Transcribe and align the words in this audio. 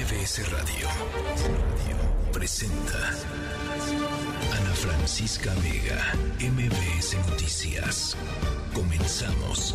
MBS 0.00 0.50
Radio 0.50 0.88
presenta 2.32 2.96
Ana 4.56 4.74
Francisca 4.74 5.52
Vega, 5.62 6.14
MBS 6.40 7.18
Noticias. 7.28 8.16
Comenzamos. 8.72 9.74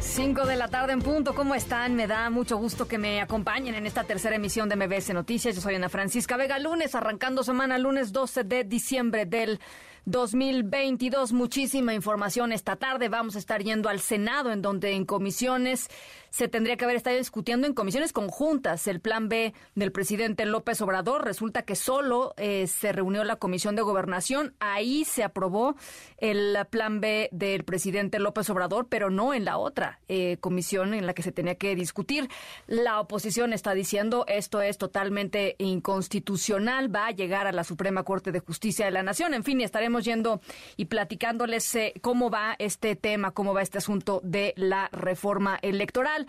5 0.00 0.46
de 0.46 0.56
la 0.56 0.68
tarde 0.68 0.92
en 0.92 1.02
punto, 1.02 1.34
¿cómo 1.34 1.56
están? 1.56 1.96
Me 1.96 2.06
da 2.06 2.30
mucho 2.30 2.56
gusto 2.56 2.86
que 2.86 2.98
me 2.98 3.20
acompañen 3.20 3.74
en 3.74 3.84
esta 3.86 4.04
tercera 4.04 4.36
emisión 4.36 4.68
de 4.68 4.76
MBS 4.76 5.12
Noticias. 5.12 5.56
Yo 5.56 5.60
soy 5.60 5.74
Ana 5.74 5.88
Francisca 5.88 6.36
Vega, 6.36 6.60
lunes, 6.60 6.94
arrancando 6.94 7.42
semana, 7.42 7.78
lunes 7.78 8.12
12 8.12 8.44
de 8.44 8.62
diciembre 8.62 9.26
del 9.26 9.58
2022. 10.06 11.32
Muchísima 11.32 11.92
información 11.92 12.52
esta 12.52 12.76
tarde. 12.76 13.08
Vamos 13.08 13.36
a 13.36 13.38
estar 13.38 13.62
yendo 13.62 13.88
al 13.88 14.00
Senado, 14.00 14.52
en 14.52 14.62
donde 14.62 14.92
en 14.92 15.04
comisiones 15.04 15.90
se 16.30 16.48
tendría 16.48 16.76
que 16.76 16.84
haber 16.84 16.96
estado 16.96 17.16
discutiendo 17.16 17.66
en 17.66 17.74
comisiones 17.74 18.12
conjuntas 18.12 18.86
el 18.86 19.00
plan 19.00 19.28
B 19.28 19.54
del 19.74 19.90
presidente 19.90 20.44
López 20.44 20.80
Obrador. 20.80 21.24
Resulta 21.24 21.62
que 21.62 21.74
solo 21.74 22.34
eh, 22.36 22.66
se 22.66 22.92
reunió 22.92 23.24
la 23.24 23.36
comisión 23.36 23.74
de 23.74 23.82
gobernación. 23.82 24.54
Ahí 24.60 25.04
se 25.04 25.24
aprobó 25.24 25.76
el 26.18 26.56
plan 26.70 27.00
B 27.00 27.28
del 27.32 27.64
presidente 27.64 28.18
López 28.18 28.48
Obrador, 28.50 28.86
pero 28.88 29.10
no 29.10 29.34
en 29.34 29.44
la 29.44 29.58
otra 29.58 30.00
eh, 30.08 30.36
comisión 30.40 30.94
en 30.94 31.06
la 31.06 31.14
que 31.14 31.22
se 31.22 31.32
tenía 31.32 31.56
que 31.56 31.74
discutir. 31.74 32.28
La 32.66 33.00
oposición 33.00 33.52
está 33.52 33.74
diciendo 33.74 34.24
esto 34.28 34.62
es 34.62 34.78
totalmente 34.78 35.56
inconstitucional, 35.58 36.94
va 36.94 37.08
a 37.08 37.12
llegar 37.12 37.46
a 37.46 37.52
la 37.52 37.64
Suprema 37.64 38.04
Corte 38.04 38.30
de 38.30 38.40
Justicia 38.40 38.84
de 38.84 38.92
la 38.92 39.02
Nación. 39.02 39.34
En 39.34 39.42
fin, 39.42 39.60
estaremos 39.60 39.95
yendo 40.04 40.40
y 40.76 40.86
platicándoles 40.86 41.74
eh, 41.74 41.94
cómo 42.00 42.30
va 42.30 42.56
este 42.58 42.96
tema, 42.96 43.32
cómo 43.32 43.54
va 43.54 43.62
este 43.62 43.78
asunto 43.78 44.20
de 44.22 44.54
la 44.56 44.88
reforma 44.92 45.58
electoral. 45.62 46.26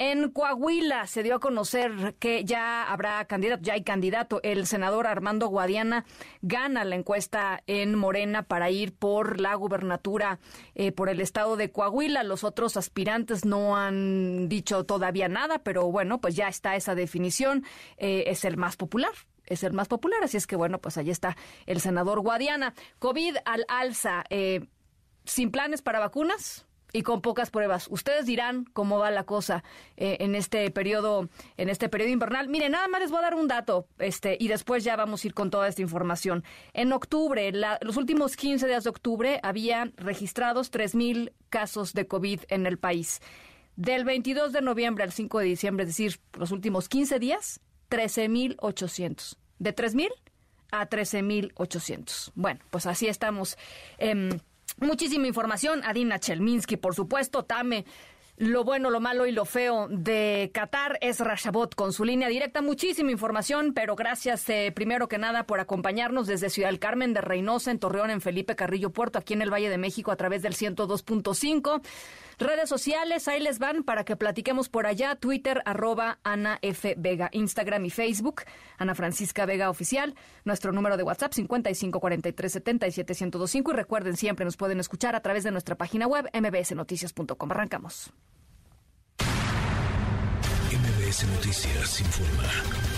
En 0.00 0.30
Coahuila 0.30 1.08
se 1.08 1.24
dio 1.24 1.34
a 1.34 1.40
conocer 1.40 2.14
que 2.20 2.44
ya 2.44 2.84
habrá 2.84 3.24
candidato, 3.24 3.62
ya 3.64 3.72
hay 3.72 3.82
candidato. 3.82 4.38
El 4.44 4.68
senador 4.68 5.08
Armando 5.08 5.48
Guadiana 5.48 6.04
gana 6.40 6.84
la 6.84 6.94
encuesta 6.94 7.64
en 7.66 7.96
Morena 7.96 8.44
para 8.44 8.70
ir 8.70 8.94
por 8.94 9.40
la 9.40 9.56
gubernatura 9.56 10.38
eh, 10.76 10.92
por 10.92 11.08
el 11.08 11.20
estado 11.20 11.56
de 11.56 11.72
Coahuila. 11.72 12.22
Los 12.22 12.44
otros 12.44 12.76
aspirantes 12.76 13.44
no 13.44 13.76
han 13.76 14.48
dicho 14.48 14.84
todavía 14.84 15.28
nada, 15.28 15.58
pero 15.64 15.90
bueno, 15.90 16.20
pues 16.20 16.36
ya 16.36 16.46
está 16.46 16.76
esa 16.76 16.94
definición. 16.94 17.64
Eh, 17.96 18.24
es 18.28 18.44
el 18.44 18.56
más 18.56 18.76
popular 18.76 19.10
es 19.48 19.62
el 19.62 19.72
más 19.72 19.88
popular. 19.88 20.22
Así 20.22 20.36
es 20.36 20.46
que, 20.46 20.56
bueno, 20.56 20.78
pues 20.78 20.98
ahí 20.98 21.10
está 21.10 21.36
el 21.66 21.80
senador 21.80 22.20
Guadiana. 22.20 22.74
COVID 22.98 23.36
al 23.44 23.64
alza, 23.68 24.24
eh, 24.30 24.66
sin 25.24 25.50
planes 25.50 25.82
para 25.82 25.98
vacunas 25.98 26.66
y 26.92 27.02
con 27.02 27.20
pocas 27.20 27.50
pruebas. 27.50 27.88
Ustedes 27.90 28.26
dirán 28.26 28.64
cómo 28.72 28.98
va 28.98 29.10
la 29.10 29.24
cosa 29.24 29.62
eh, 29.96 30.18
en 30.20 30.34
este 30.34 30.70
periodo, 30.70 31.28
en 31.56 31.68
este 31.68 31.88
periodo 31.88 32.10
invernal. 32.10 32.48
Miren, 32.48 32.72
nada 32.72 32.88
más 32.88 33.00
les 33.00 33.10
voy 33.10 33.18
a 33.20 33.22
dar 33.22 33.34
un 33.34 33.48
dato, 33.48 33.86
este, 33.98 34.36
y 34.40 34.48
después 34.48 34.84
ya 34.84 34.96
vamos 34.96 35.22
a 35.22 35.26
ir 35.26 35.34
con 35.34 35.50
toda 35.50 35.68
esta 35.68 35.82
información. 35.82 36.44
En 36.72 36.92
octubre, 36.92 37.52
los 37.80 37.96
últimos 37.96 38.36
15 38.36 38.66
días 38.66 38.84
de 38.84 38.90
octubre, 38.90 39.40
había 39.42 39.90
registrados 39.96 40.72
3.000 40.72 41.32
casos 41.50 41.92
de 41.92 42.06
COVID 42.06 42.40
en 42.48 42.66
el 42.66 42.78
país. 42.78 43.20
Del 43.76 44.04
22 44.04 44.52
de 44.52 44.62
noviembre 44.62 45.04
al 45.04 45.12
5 45.12 45.38
de 45.38 45.44
diciembre, 45.44 45.84
es 45.84 45.90
decir, 45.90 46.18
los 46.36 46.50
últimos 46.50 46.88
15 46.88 47.18
días, 47.20 47.60
13.800. 47.90 49.36
De 49.58 49.74
3.000 49.74 50.10
a 50.70 50.88
13.800. 50.88 52.32
Bueno, 52.34 52.60
pues 52.70 52.86
así 52.86 53.08
estamos. 53.08 53.56
Eh, 53.98 54.30
muchísima 54.78 55.26
información. 55.26 55.82
Adina 55.84 56.18
Chelminsky, 56.18 56.76
por 56.76 56.94
supuesto. 56.94 57.44
Tame. 57.44 57.84
Lo 58.40 58.62
bueno, 58.62 58.90
lo 58.90 59.00
malo 59.00 59.26
y 59.26 59.32
lo 59.32 59.44
feo 59.44 59.88
de 59.90 60.52
Qatar 60.54 60.96
es 61.00 61.18
Rashabot 61.18 61.74
con 61.74 61.92
su 61.92 62.04
línea 62.04 62.28
directa. 62.28 62.62
Muchísima 62.62 63.10
información, 63.10 63.72
pero 63.74 63.96
gracias 63.96 64.48
eh, 64.48 64.70
primero 64.72 65.08
que 65.08 65.18
nada 65.18 65.44
por 65.44 65.58
acompañarnos 65.58 66.28
desde 66.28 66.48
Ciudad 66.48 66.68
del 66.68 66.78
Carmen 66.78 67.12
de 67.14 67.20
Reynosa, 67.20 67.72
en 67.72 67.80
Torreón, 67.80 68.10
en 68.10 68.20
Felipe 68.20 68.54
Carrillo 68.54 68.90
Puerto, 68.90 69.18
aquí 69.18 69.34
en 69.34 69.42
el 69.42 69.52
Valle 69.52 69.68
de 69.68 69.78
México 69.78 70.12
a 70.12 70.16
través 70.16 70.42
del 70.42 70.54
102.5. 70.54 71.82
Redes 72.38 72.68
sociales, 72.68 73.26
ahí 73.26 73.40
les 73.40 73.58
van 73.58 73.82
para 73.82 74.04
que 74.04 74.14
platiquemos 74.14 74.68
por 74.68 74.86
allá. 74.86 75.16
Twitter, 75.16 75.60
arroba 75.64 76.20
Ana 76.22 76.60
F. 76.62 76.94
Vega. 76.96 77.30
Instagram 77.32 77.84
y 77.84 77.90
Facebook, 77.90 78.42
Ana 78.78 78.94
Francisca 78.94 79.44
Vega 79.44 79.70
Oficial. 79.70 80.14
Nuestro 80.44 80.70
número 80.72 80.96
de 80.96 81.02
WhatsApp, 81.02 81.32
5543771025. 81.32 83.72
Y 83.72 83.74
recuerden, 83.74 84.16
siempre 84.16 84.44
nos 84.44 84.56
pueden 84.56 84.78
escuchar 84.78 85.16
a 85.16 85.20
través 85.20 85.42
de 85.42 85.50
nuestra 85.50 85.74
página 85.74 86.06
web, 86.06 86.30
mbsnoticias.com. 86.32 87.50
Arrancamos. 87.50 88.12
MBS 90.70 91.24
Noticias 91.24 92.00
informa. 92.00 92.97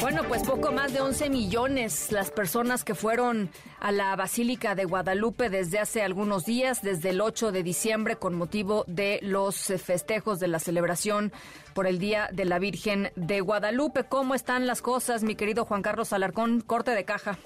Bueno, 0.00 0.22
pues 0.26 0.42
poco 0.42 0.72
más 0.72 0.92
de 0.92 1.00
11 1.00 1.30
millones 1.30 2.12
las 2.12 2.30
personas 2.30 2.84
que 2.84 2.94
fueron 2.94 3.50
a 3.80 3.92
la 3.92 4.14
Basílica 4.16 4.74
de 4.74 4.84
Guadalupe 4.84 5.48
desde 5.48 5.78
hace 5.78 6.02
algunos 6.02 6.44
días, 6.44 6.82
desde 6.82 7.10
el 7.10 7.20
8 7.20 7.52
de 7.52 7.62
diciembre, 7.62 8.16
con 8.16 8.34
motivo 8.34 8.84
de 8.88 9.20
los 9.22 9.56
festejos 9.56 10.40
de 10.40 10.48
la 10.48 10.58
celebración 10.58 11.32
por 11.74 11.86
el 11.86 11.98
Día 11.98 12.28
de 12.32 12.44
la 12.44 12.58
Virgen 12.58 13.12
de 13.16 13.40
Guadalupe. 13.40 14.04
¿Cómo 14.04 14.34
están 14.34 14.66
las 14.66 14.82
cosas, 14.82 15.22
mi 15.22 15.34
querido 15.34 15.64
Juan 15.64 15.82
Carlos 15.82 16.12
Alarcón? 16.12 16.60
Corte 16.60 16.92
de 16.92 17.04
caja. 17.04 17.38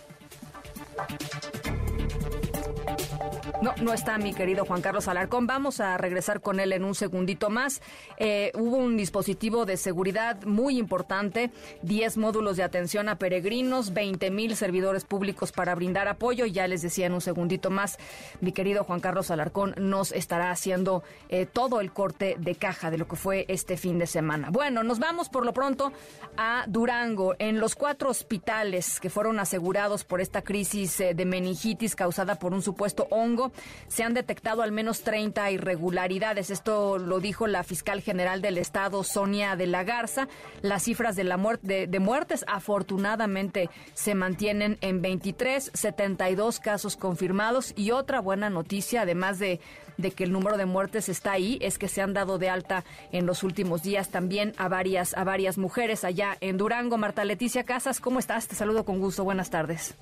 No, 3.63 3.75
no 3.81 3.93
está 3.93 4.19
mi 4.19 4.35
querido 4.35 4.65
Juan 4.65 4.83
Carlos 4.83 5.09
Alarcón. 5.09 5.47
Vamos 5.47 5.81
a 5.81 5.97
regresar 5.97 6.41
con 6.41 6.61
él 6.61 6.73
en 6.73 6.85
un 6.85 6.95
segundito 6.95 7.49
más. 7.51 7.81
Eh, 8.19 8.53
hubo 8.55 8.77
un 8.77 8.97
dispositivo 8.97 9.65
de 9.65 9.77
seguridad 9.77 10.43
muy 10.45 10.79
importante, 10.79 11.51
10 11.83 12.17
módulos 12.19 12.57
de 12.57 12.63
atención 12.63 13.09
a 13.09 13.19
peregrinos, 13.19 13.95
20 13.95 14.31
mil 14.31 14.57
servidores 14.57 15.05
públicos 15.05 15.53
para 15.53 15.75
brindar 15.75 16.09
apoyo. 16.09 16.47
Ya 16.47 16.67
les 16.67 16.83
decía 16.83 17.07
en 17.07 17.15
un 17.15 17.21
segundito 17.21 17.71
más, 17.71 17.99
mi 18.41 18.53
querido 18.53 18.85
Juan 18.85 19.01
Carlos 19.01 19.31
Alarcón 19.31 19.75
nos 19.79 20.13
estará 20.13 20.51
haciendo 20.51 21.03
eh, 21.29 21.47
todo 21.47 21.81
el 21.81 21.93
corte 21.93 22.37
de 22.39 22.55
caja 22.57 22.91
de 22.91 22.99
lo 22.99 23.09
que 23.09 23.17
fue 23.17 23.47
este 23.49 23.77
fin 23.77 23.99
de 23.99 24.07
semana. 24.07 24.51
Bueno, 24.51 24.83
nos 24.83 24.99
vamos 24.99 25.29
por 25.29 25.47
lo 25.47 25.53
pronto 25.53 25.93
a 26.37 26.65
Durango. 26.69 27.35
En 27.39 27.59
los 27.59 27.75
cuatro 27.75 28.11
hospitales 28.11 29.01
que 29.01 29.11
fueron 29.11 29.39
asegurados 29.41 30.05
por 30.05 30.21
esta 30.21 30.43
crisis 30.43 31.01
eh, 31.01 31.15
de 31.15 31.25
meningitis 31.25 31.97
causada 31.97 32.39
por 32.39 32.53
un 32.53 32.63
supuesto 32.63 32.86
hongo, 33.11 33.53
se 33.89 34.03
han 34.05 34.15
detectado 34.15 34.63
al 34.63 34.73
menos 34.73 35.03
30 35.03 35.51
irregularidades. 35.51 36.51
Esto 36.51 36.99
lo 36.99 37.21
dijo 37.21 37.47
la 37.47 37.65
fiscal 37.65 38.01
general 38.01 38.43
del 38.43 38.59
Estado, 38.59 39.03
Sonia 39.05 39.57
de 39.57 39.67
la 39.67 39.85
Garza. 39.85 40.29
Las 40.63 40.85
cifras 40.85 41.17
de, 41.17 41.25
la 41.25 41.37
muerte, 41.37 41.87
de, 41.87 42.01
muertes 42.01 42.45
afortunadamente 42.49 43.71
se 43.95 44.15
mantienen 44.15 44.79
en 44.81 45.03
23, 45.03 45.71
72 45.75 46.61
casos 46.61 46.97
confirmados. 46.97 47.73
Y 47.77 47.91
otra 47.91 48.21
buena 48.21 48.51
noticia, 48.51 49.03
además 49.03 49.39
de, 49.39 49.61
de 49.97 50.11
que 50.11 50.25
el 50.25 50.33
número 50.33 50.57
de 50.57 50.67
muertes 50.67 51.09
está 51.09 51.33
ahí, 51.33 51.59
es 51.61 51.79
que 51.79 51.89
se 51.89 52.03
han 52.03 52.15
dado 52.15 52.39
de 52.39 52.51
alta 52.51 52.85
en 53.13 53.27
los 53.27 53.43
últimos 53.43 53.83
días 53.83 54.09
también 54.09 54.53
a 54.57 54.69
varias, 54.69 55.17
a 55.17 55.25
varias 55.25 55.59
mujeres 55.59 56.05
allá 56.05 56.37
en 56.41 56.57
Durango. 56.57 56.99
Marta 56.99 57.25
Leticia 57.25 57.65
Casas, 57.65 58.01
¿cómo 58.01 58.19
estás? 58.19 58.49
Te 58.49 58.55
saludo 58.55 58.85
con 58.85 58.99
gusto. 59.01 59.25
Buenas 59.25 59.51
tardes. 59.51 59.95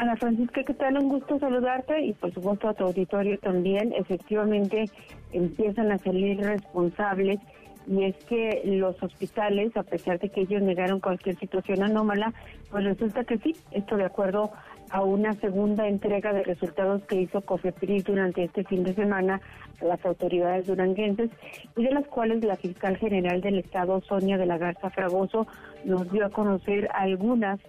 Ana 0.00 0.16
Francisca, 0.16 0.64
¿qué 0.64 0.72
tal? 0.72 0.96
Un 0.96 1.10
gusto 1.10 1.38
saludarte 1.38 2.00
y 2.00 2.14
por 2.14 2.32
supuesto 2.32 2.70
a 2.70 2.72
tu 2.72 2.84
auditorio 2.84 3.38
también. 3.38 3.92
Efectivamente 3.92 4.86
empiezan 5.30 5.92
a 5.92 5.98
salir 5.98 6.40
responsables 6.40 7.38
y 7.86 8.04
es 8.04 8.16
que 8.24 8.62
los 8.64 9.02
hospitales, 9.02 9.76
a 9.76 9.82
pesar 9.82 10.18
de 10.18 10.30
que 10.30 10.40
ellos 10.40 10.62
negaron 10.62 11.00
cualquier 11.00 11.38
situación 11.38 11.82
anómala, 11.82 12.32
pues 12.70 12.84
resulta 12.84 13.24
que 13.24 13.36
sí, 13.40 13.54
esto 13.72 13.98
de 13.98 14.06
acuerdo 14.06 14.50
a 14.88 15.02
una 15.02 15.34
segunda 15.34 15.86
entrega 15.86 16.32
de 16.32 16.44
resultados 16.44 17.02
que 17.02 17.20
hizo 17.20 17.42
COFEPRIS 17.42 18.04
durante 18.04 18.44
este 18.44 18.64
fin 18.64 18.84
de 18.84 18.94
semana 18.94 19.42
a 19.82 19.84
las 19.84 20.02
autoridades 20.06 20.66
duranguenses 20.66 21.28
y 21.76 21.84
de 21.84 21.92
las 21.92 22.06
cuales 22.06 22.42
la 22.42 22.56
fiscal 22.56 22.96
general 22.96 23.42
del 23.42 23.58
Estado, 23.58 24.00
Sonia 24.00 24.38
de 24.38 24.46
la 24.46 24.56
Garza 24.56 24.88
Fragoso, 24.88 25.46
nos 25.84 26.10
dio 26.10 26.24
a 26.24 26.30
conocer 26.30 26.88
algunas 26.94 27.60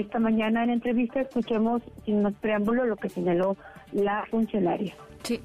esta 0.00 0.18
mañana 0.18 0.64
en 0.64 0.70
entrevista 0.70 1.20
escuchemos 1.20 1.82
sin 2.04 2.22
más 2.22 2.34
preámbulo 2.34 2.84
lo 2.84 2.96
que 2.96 3.08
señaló 3.08 3.56
la 3.92 4.24
funcionaria. 4.30 4.94
Sí. 5.22 5.40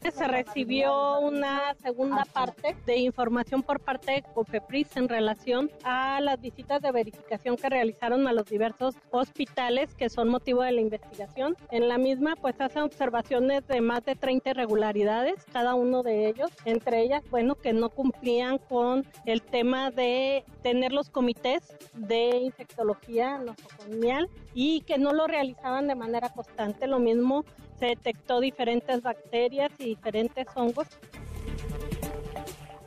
Se 0.00 0.26
recibió 0.26 1.20
una 1.20 1.74
segunda 1.82 2.24
parte 2.24 2.76
de 2.84 2.96
información 2.96 3.62
por 3.62 3.80
parte 3.80 4.12
de 4.12 4.22
COFEPRIS 4.22 4.96
en 4.96 5.08
relación 5.08 5.70
a 5.84 6.20
las 6.20 6.40
visitas 6.40 6.82
de 6.82 6.90
verificación 6.90 7.56
que 7.56 7.68
realizaron 7.68 8.26
a 8.26 8.32
los 8.32 8.46
diversos 8.46 8.96
hospitales 9.10 9.94
que 9.94 10.10
son 10.10 10.28
motivo 10.28 10.62
de 10.62 10.72
la 10.72 10.80
investigación. 10.80 11.56
En 11.70 11.88
la 11.88 11.96
misma, 11.96 12.34
pues 12.36 12.60
hacen 12.60 12.82
observaciones 12.82 13.66
de 13.68 13.80
más 13.80 14.04
de 14.04 14.16
30 14.16 14.50
irregularidades, 14.50 15.44
cada 15.52 15.74
uno 15.74 16.02
de 16.02 16.28
ellos, 16.28 16.50
entre 16.64 17.02
ellas, 17.02 17.22
bueno, 17.30 17.54
que 17.54 17.72
no 17.72 17.88
cumplían 17.88 18.58
con 18.58 19.06
el 19.26 19.42
tema 19.42 19.90
de 19.90 20.44
tener 20.62 20.92
los 20.92 21.08
comités 21.08 21.76
de 21.94 22.38
infectología 22.38 23.38
nosocomial 23.38 24.28
y 24.54 24.80
que 24.80 24.98
no 24.98 25.12
lo 25.12 25.26
realizaban 25.26 25.86
de 25.86 25.94
manera 25.94 26.30
constante. 26.30 26.86
Lo 26.86 26.98
mismo 26.98 27.44
se 27.80 27.86
detectó 27.86 28.40
diferentes 28.40 29.02
bacterias 29.02 29.70
y 29.78 29.86
diferentes 29.86 30.46
hongos 30.54 30.86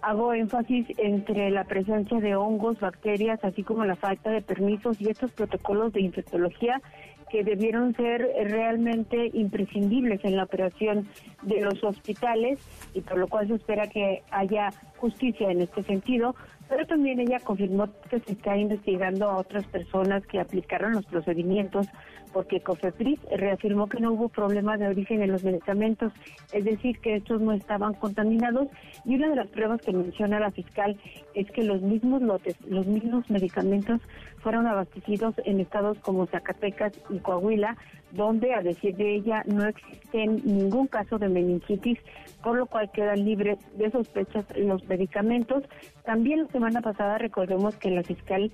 hago 0.04 0.34
énfasis 0.34 0.86
entre 0.98 1.50
la 1.50 1.64
presencia 1.64 2.20
de 2.20 2.36
hongos, 2.36 2.80
bacterias, 2.80 3.40
así 3.44 3.64
como 3.64 3.86
la 3.86 3.96
falta 3.96 4.30
de 4.32 4.42
permisos 4.42 5.00
y 5.00 5.10
estos 5.10 5.32
protocolos 5.32 5.94
de 5.94 6.02
infectología 6.02 6.82
que 7.30 7.44
debieron 7.44 7.96
ser 7.96 8.30
realmente 8.44 9.32
imprescindibles 9.34 10.24
en 10.24 10.38
la 10.38 10.44
operación 10.44 11.08
de 11.42 11.62
los 11.62 11.84
hospitales 11.84 12.60
y 12.94 13.02
por 13.02 13.18
lo 13.18 13.28
cual 13.28 13.48
se 13.48 13.56
espera 13.56 13.88
que 13.88 14.22
haya 14.30 14.70
justicia 14.98 15.50
en 15.50 15.62
este 15.62 15.84
sentido, 15.84 16.36
pero 16.70 16.86
también 16.86 17.20
ella 17.20 17.40
confirmó 17.40 17.88
que 18.10 18.20
se 18.20 18.34
está 18.34 18.56
investigando 18.56 19.30
a 19.30 19.38
otras 19.38 19.66
personas 19.66 20.26
que 20.28 20.40
aplicaron 20.40 20.92
los 20.92 21.06
procedimientos 21.06 21.88
porque 22.34 22.60
COFEPRIS 22.62 23.20
reafirmó 23.38 23.88
que 23.88 24.00
no 24.00 24.12
hubo 24.12 24.28
problema 24.28 24.78
de 24.78 24.88
origen 24.88 25.22
en 25.22 25.32
los 25.32 25.44
medicamentos, 25.44 26.12
es 26.52 26.66
decir, 26.66 27.00
que 27.00 27.16
estos 27.16 27.40
no 27.40 27.54
estaban 27.54 27.94
contaminados. 27.94 28.68
Y 29.06 29.16
una 29.16 29.30
de 29.30 29.36
las 29.36 29.48
pruebas 29.48 29.82
que 29.82 29.94
menciona 29.94 30.40
la 30.40 30.52
fiscal 30.52 30.98
es 31.36 31.50
que 31.52 31.64
los 31.64 31.82
mismos 31.82 32.22
lotes, 32.22 32.60
los 32.68 32.88
mismos 32.88 33.30
medicamentos 33.30 34.02
fueron 34.40 34.68
abastecidos 34.68 35.36
en 35.46 35.62
estados 35.62 35.98
como 36.00 36.26
Zacatecas 36.26 36.92
y 37.10 37.20
Coahuila, 37.20 37.78
donde, 38.12 38.54
a 38.54 38.62
decir 38.62 38.96
de 38.96 39.16
ella, 39.16 39.44
no 39.46 39.66
existe 39.66 40.28
ningún 40.28 40.88
caso 40.88 41.18
de 41.18 41.30
meningitis, 41.30 41.98
por 42.44 42.58
lo 42.58 42.66
cual 42.66 42.92
quedan 42.92 43.24
libres 43.24 43.58
de 43.78 43.90
sospechas 43.90 44.46
los 44.58 44.84
medicamentos. 44.88 45.64
También 46.04 46.44
la 46.44 46.48
semana 46.50 46.82
pasada 46.82 47.18
recordemos 47.18 47.76
que 47.78 47.90
la 47.90 48.04
fiscal 48.04 48.52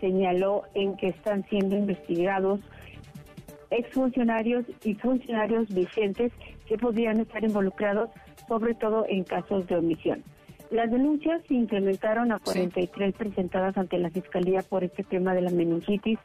señaló 0.00 0.62
en 0.74 0.96
que 0.96 1.08
están 1.08 1.44
siendo 1.48 1.76
investigados 1.76 2.60
exfuncionarios 3.72 4.64
y 4.84 4.94
funcionarios 4.94 5.72
vigentes 5.74 6.32
que 6.66 6.76
podrían 6.78 7.20
estar 7.20 7.42
involucrados, 7.42 8.10
sobre 8.48 8.74
todo 8.74 9.06
en 9.08 9.24
casos 9.24 9.66
de 9.66 9.76
omisión. 9.76 10.22
Las 10.72 10.90
denuncias 10.90 11.42
se 11.48 11.54
incrementaron 11.54 12.32
a 12.32 12.38
43 12.38 13.14
presentadas 13.14 13.76
ante 13.76 13.98
la 13.98 14.08
Fiscalía 14.08 14.62
por 14.62 14.82
este 14.82 15.02
tema 15.02 15.34
de 15.34 15.42
la 15.42 15.50
meningitis. 15.50 16.18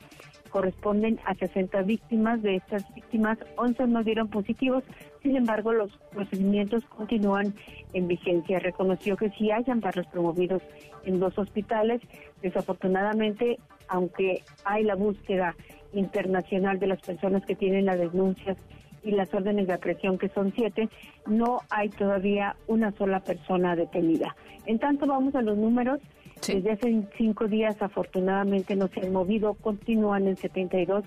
Corresponden 0.49 1.19
a 1.25 1.35
60 1.35 1.81
víctimas. 1.81 2.41
De 2.41 2.55
estas 2.55 2.85
víctimas, 2.95 3.37
11 3.57 3.87
no 3.87 4.03
dieron 4.03 4.29
positivos. 4.29 4.85
Sin 5.21 5.35
embargo, 5.35 5.73
los 5.73 5.91
procedimientos 6.13 6.85
continúan 6.85 7.53
en 7.91 8.07
vigencia. 8.07 8.59
Reconoció 8.59 9.17
que 9.17 9.31
sí 9.31 9.51
hay 9.51 9.65
amparos 9.67 10.07
promovidos 10.07 10.61
en 11.03 11.19
dos 11.19 11.37
hospitales. 11.37 11.99
Desafortunadamente, 12.41 13.57
aunque 13.89 14.43
hay 14.63 14.85
la 14.85 14.95
búsqueda 14.95 15.57
internacional 15.93 16.79
de 16.79 16.87
las 16.87 17.01
personas 17.01 17.45
que 17.45 17.55
tienen 17.55 17.85
las 17.85 17.97
denuncias 17.97 18.57
y 19.03 19.11
las 19.11 19.33
órdenes 19.33 19.67
de 19.67 19.73
aprehensión, 19.73 20.17
que 20.17 20.29
son 20.29 20.53
siete, 20.53 20.89
no 21.25 21.59
hay 21.69 21.89
todavía 21.89 22.55
una 22.67 22.91
sola 22.91 23.19
persona 23.21 23.75
detenida. 23.75 24.35
En 24.65 24.79
tanto, 24.79 25.07
vamos 25.07 25.33
a 25.35 25.41
los 25.41 25.57
números. 25.57 25.99
Desde 26.45 26.71
hace 26.71 27.03
cinco 27.17 27.47
días, 27.47 27.81
afortunadamente, 27.81 28.75
no 28.75 28.87
se 28.89 29.01
han 29.01 29.11
movido, 29.11 29.55
continúan 29.55 30.27
en 30.27 30.35
72 30.35 31.03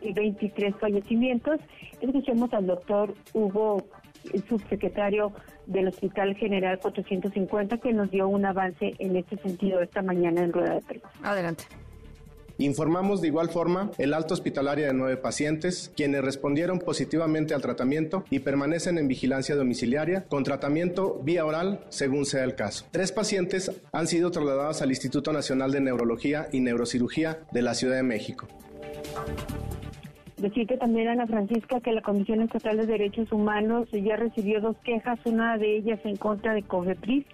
y 0.00 0.12
23 0.12 0.74
fallecimientos. 0.76 1.60
Escuchemos 2.00 2.52
al 2.52 2.66
doctor 2.66 3.14
Hugo, 3.32 3.84
el 4.32 4.42
subsecretario 4.44 5.32
del 5.66 5.88
Hospital 5.88 6.34
General 6.34 6.78
450, 6.80 7.78
que 7.78 7.92
nos 7.92 8.10
dio 8.10 8.26
un 8.26 8.44
avance 8.44 8.94
en 8.98 9.16
este 9.16 9.36
sentido 9.36 9.80
esta 9.80 10.02
mañana 10.02 10.42
en 10.42 10.52
rueda 10.52 10.74
de 10.74 10.80
prensa. 10.80 11.08
Adelante. 11.22 11.64
Informamos 12.58 13.20
de 13.20 13.28
igual 13.28 13.48
forma 13.48 13.90
el 13.98 14.14
alto 14.14 14.34
hospitalaria 14.34 14.86
de 14.86 14.94
nueve 14.94 15.16
pacientes, 15.16 15.92
quienes 15.96 16.22
respondieron 16.22 16.78
positivamente 16.78 17.54
al 17.54 17.62
tratamiento 17.62 18.24
y 18.30 18.40
permanecen 18.40 18.98
en 18.98 19.08
vigilancia 19.08 19.56
domiciliaria 19.56 20.24
con 20.28 20.44
tratamiento 20.44 21.20
vía 21.22 21.44
oral 21.44 21.80
según 21.88 22.24
sea 22.24 22.44
el 22.44 22.54
caso. 22.54 22.86
Tres 22.90 23.12
pacientes 23.12 23.80
han 23.92 24.06
sido 24.06 24.30
trasladados 24.30 24.82
al 24.82 24.90
Instituto 24.90 25.32
Nacional 25.32 25.72
de 25.72 25.80
Neurología 25.80 26.48
y 26.52 26.60
Neurocirugía 26.60 27.40
de 27.52 27.62
la 27.62 27.74
Ciudad 27.74 27.96
de 27.96 28.02
México. 28.02 28.46
Decirte 30.36 30.76
también, 30.76 31.06
Ana 31.06 31.26
Francisca, 31.28 31.80
que 31.80 31.92
la 31.92 32.02
Comisión 32.02 32.42
Estatal 32.42 32.76
de 32.76 32.86
Derechos 32.86 33.30
Humanos 33.30 33.88
ya 33.92 34.16
recibió 34.16 34.60
dos 34.60 34.76
quejas, 34.84 35.20
una 35.24 35.56
de 35.56 35.76
ellas 35.76 36.00
en 36.04 36.16
contra 36.16 36.52
de 36.52 36.62
COVEPRIS 36.62 37.24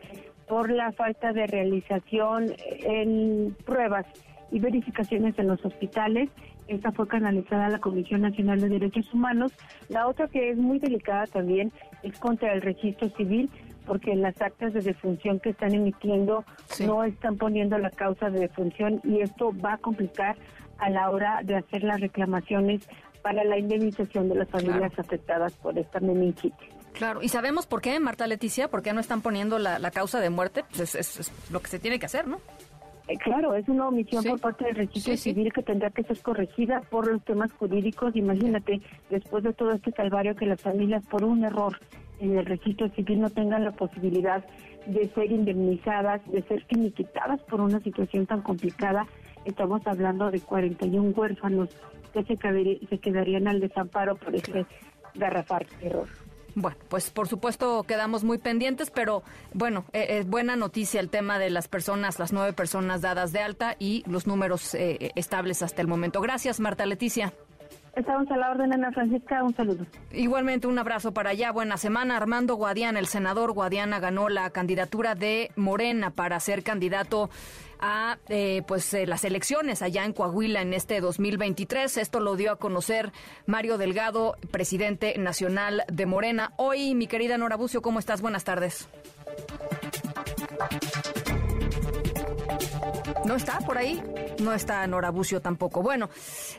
por 0.46 0.70
la 0.70 0.92
falta 0.92 1.32
de 1.32 1.46
realización 1.46 2.54
en 2.66 3.56
pruebas 3.64 4.06
y 4.50 4.58
verificaciones 4.58 5.38
en 5.38 5.48
los 5.48 5.64
hospitales. 5.64 6.30
Esta 6.66 6.92
fue 6.92 7.08
canalizada 7.08 7.66
a 7.66 7.70
la 7.70 7.78
Comisión 7.78 8.22
Nacional 8.22 8.60
de 8.60 8.68
Derechos 8.68 9.12
Humanos. 9.12 9.52
La 9.88 10.06
otra 10.06 10.28
que 10.28 10.50
es 10.50 10.56
muy 10.56 10.78
delicada 10.78 11.26
también 11.26 11.72
es 12.02 12.18
contra 12.18 12.52
el 12.52 12.62
registro 12.62 13.08
civil, 13.10 13.50
porque 13.86 14.12
en 14.12 14.22
las 14.22 14.40
actas 14.40 14.74
de 14.74 14.82
defunción 14.82 15.40
que 15.40 15.50
están 15.50 15.74
emitiendo 15.74 16.44
no 16.84 17.04
están 17.04 17.36
poniendo 17.36 17.78
la 17.78 17.90
causa 17.90 18.28
de 18.30 18.40
defunción 18.40 19.00
y 19.02 19.20
esto 19.20 19.52
va 19.64 19.74
a 19.74 19.78
complicar 19.78 20.36
a 20.78 20.90
la 20.90 21.10
hora 21.10 21.40
de 21.42 21.56
hacer 21.56 21.82
las 21.82 22.00
reclamaciones 22.00 22.86
para 23.22 23.44
la 23.44 23.58
indemnización 23.58 24.28
de 24.28 24.36
las 24.36 24.48
familias 24.48 24.92
afectadas 24.98 25.52
por 25.54 25.76
esta 25.78 26.00
meningitis. 26.00 26.68
Claro, 26.92 27.22
y 27.22 27.28
sabemos 27.28 27.66
por 27.66 27.80
qué, 27.80 27.98
Marta 27.98 28.26
Leticia, 28.26 28.68
por 28.68 28.82
qué 28.82 28.92
no 28.92 29.00
están 29.00 29.22
poniendo 29.22 29.58
la, 29.58 29.90
causa 29.90 30.20
de 30.20 30.30
muerte, 30.30 30.64
pues 30.76 30.94
es 30.94 31.32
lo 31.50 31.60
que 31.60 31.68
se 31.68 31.78
tiene 31.78 31.98
que 31.98 32.06
hacer, 32.06 32.26
¿no? 32.26 32.40
Eh, 33.08 33.16
claro, 33.16 33.54
es 33.54 33.66
una 33.68 33.88
omisión 33.88 34.22
por 34.22 34.38
parte 34.38 34.66
del 34.66 34.74
registro 34.74 35.16
civil 35.16 35.50
que 35.50 35.62
tendrá 35.62 35.88
que 35.88 36.02
ser 36.02 36.20
corregida 36.20 36.82
por 36.90 37.10
los 37.10 37.24
temas 37.24 37.50
jurídicos. 37.52 38.14
Imagínate, 38.14 38.82
después 39.08 39.42
de 39.44 39.54
todo 39.54 39.72
este 39.72 39.92
calvario, 39.92 40.36
que 40.36 40.44
las 40.44 40.60
familias, 40.60 41.06
por 41.06 41.24
un 41.24 41.42
error 41.42 41.78
en 42.20 42.36
el 42.36 42.44
registro 42.44 42.90
civil, 42.90 43.20
no 43.20 43.30
tengan 43.30 43.64
la 43.64 43.72
posibilidad 43.72 44.44
de 44.86 45.08
ser 45.14 45.32
indemnizadas, 45.32 46.20
de 46.30 46.42
ser 46.42 46.62
finiquitadas 46.64 47.40
por 47.44 47.62
una 47.62 47.80
situación 47.80 48.26
tan 48.26 48.42
complicada. 48.42 49.06
Estamos 49.46 49.86
hablando 49.86 50.30
de 50.30 50.40
41 50.40 51.10
huérfanos 51.16 51.70
que 52.12 52.24
se, 52.24 52.36
se 52.90 52.98
quedarían 52.98 53.48
al 53.48 53.60
desamparo 53.60 54.16
por 54.16 54.34
este 54.34 54.66
garrafal 55.14 55.66
error. 55.80 56.08
Bueno, 56.60 56.76
pues 56.88 57.10
por 57.10 57.28
supuesto 57.28 57.84
quedamos 57.84 58.24
muy 58.24 58.38
pendientes, 58.38 58.90
pero 58.90 59.22
bueno, 59.54 59.84
eh, 59.92 60.18
es 60.18 60.26
buena 60.26 60.56
noticia 60.56 60.98
el 60.98 61.08
tema 61.08 61.38
de 61.38 61.50
las 61.50 61.68
personas, 61.68 62.18
las 62.18 62.32
nueve 62.32 62.52
personas 62.52 63.00
dadas 63.00 63.30
de 63.32 63.38
alta 63.38 63.76
y 63.78 64.02
los 64.06 64.26
números 64.26 64.74
eh, 64.74 65.12
estables 65.14 65.62
hasta 65.62 65.82
el 65.82 65.86
momento. 65.86 66.20
Gracias, 66.20 66.58
Marta 66.58 66.84
Leticia. 66.84 67.32
Estamos 67.94 68.30
a 68.30 68.36
la 68.36 68.50
orden, 68.50 68.72
Ana 68.72 68.92
Francisca. 68.92 69.42
Un 69.42 69.54
saludo. 69.54 69.86
Igualmente, 70.12 70.66
un 70.66 70.78
abrazo 70.78 71.12
para 71.12 71.30
allá. 71.30 71.50
Buena 71.52 71.76
semana. 71.76 72.16
Armando 72.16 72.54
Guadiana, 72.54 72.98
el 72.98 73.06
senador 73.06 73.52
Guadiana, 73.52 74.00
ganó 74.00 74.28
la 74.28 74.50
candidatura 74.50 75.14
de 75.14 75.50
Morena 75.56 76.10
para 76.10 76.38
ser 76.40 76.62
candidato 76.62 77.30
a 77.80 78.18
eh, 78.28 78.62
pues 78.66 78.92
eh, 78.94 79.06
las 79.06 79.24
elecciones 79.24 79.82
allá 79.82 80.04
en 80.04 80.12
Coahuila 80.12 80.62
en 80.62 80.74
este 80.74 81.00
2023. 81.00 81.96
Esto 81.96 82.20
lo 82.20 82.36
dio 82.36 82.52
a 82.52 82.56
conocer 82.56 83.12
Mario 83.46 83.78
Delgado, 83.78 84.36
presidente 84.50 85.16
nacional 85.18 85.84
de 85.90 86.06
Morena. 86.06 86.52
Hoy, 86.56 86.94
mi 86.94 87.06
querida 87.06 87.38
Nora 87.38 87.56
Bucio, 87.56 87.82
¿cómo 87.82 87.98
estás? 87.98 88.20
Buenas 88.20 88.44
tardes. 88.44 88.88
¿No 93.24 93.34
está 93.34 93.58
por 93.58 93.78
ahí? 93.78 94.02
No 94.40 94.52
está 94.52 94.86
Nora 94.86 95.10
Bucio 95.10 95.40
tampoco. 95.40 95.82
Bueno, 95.82 96.08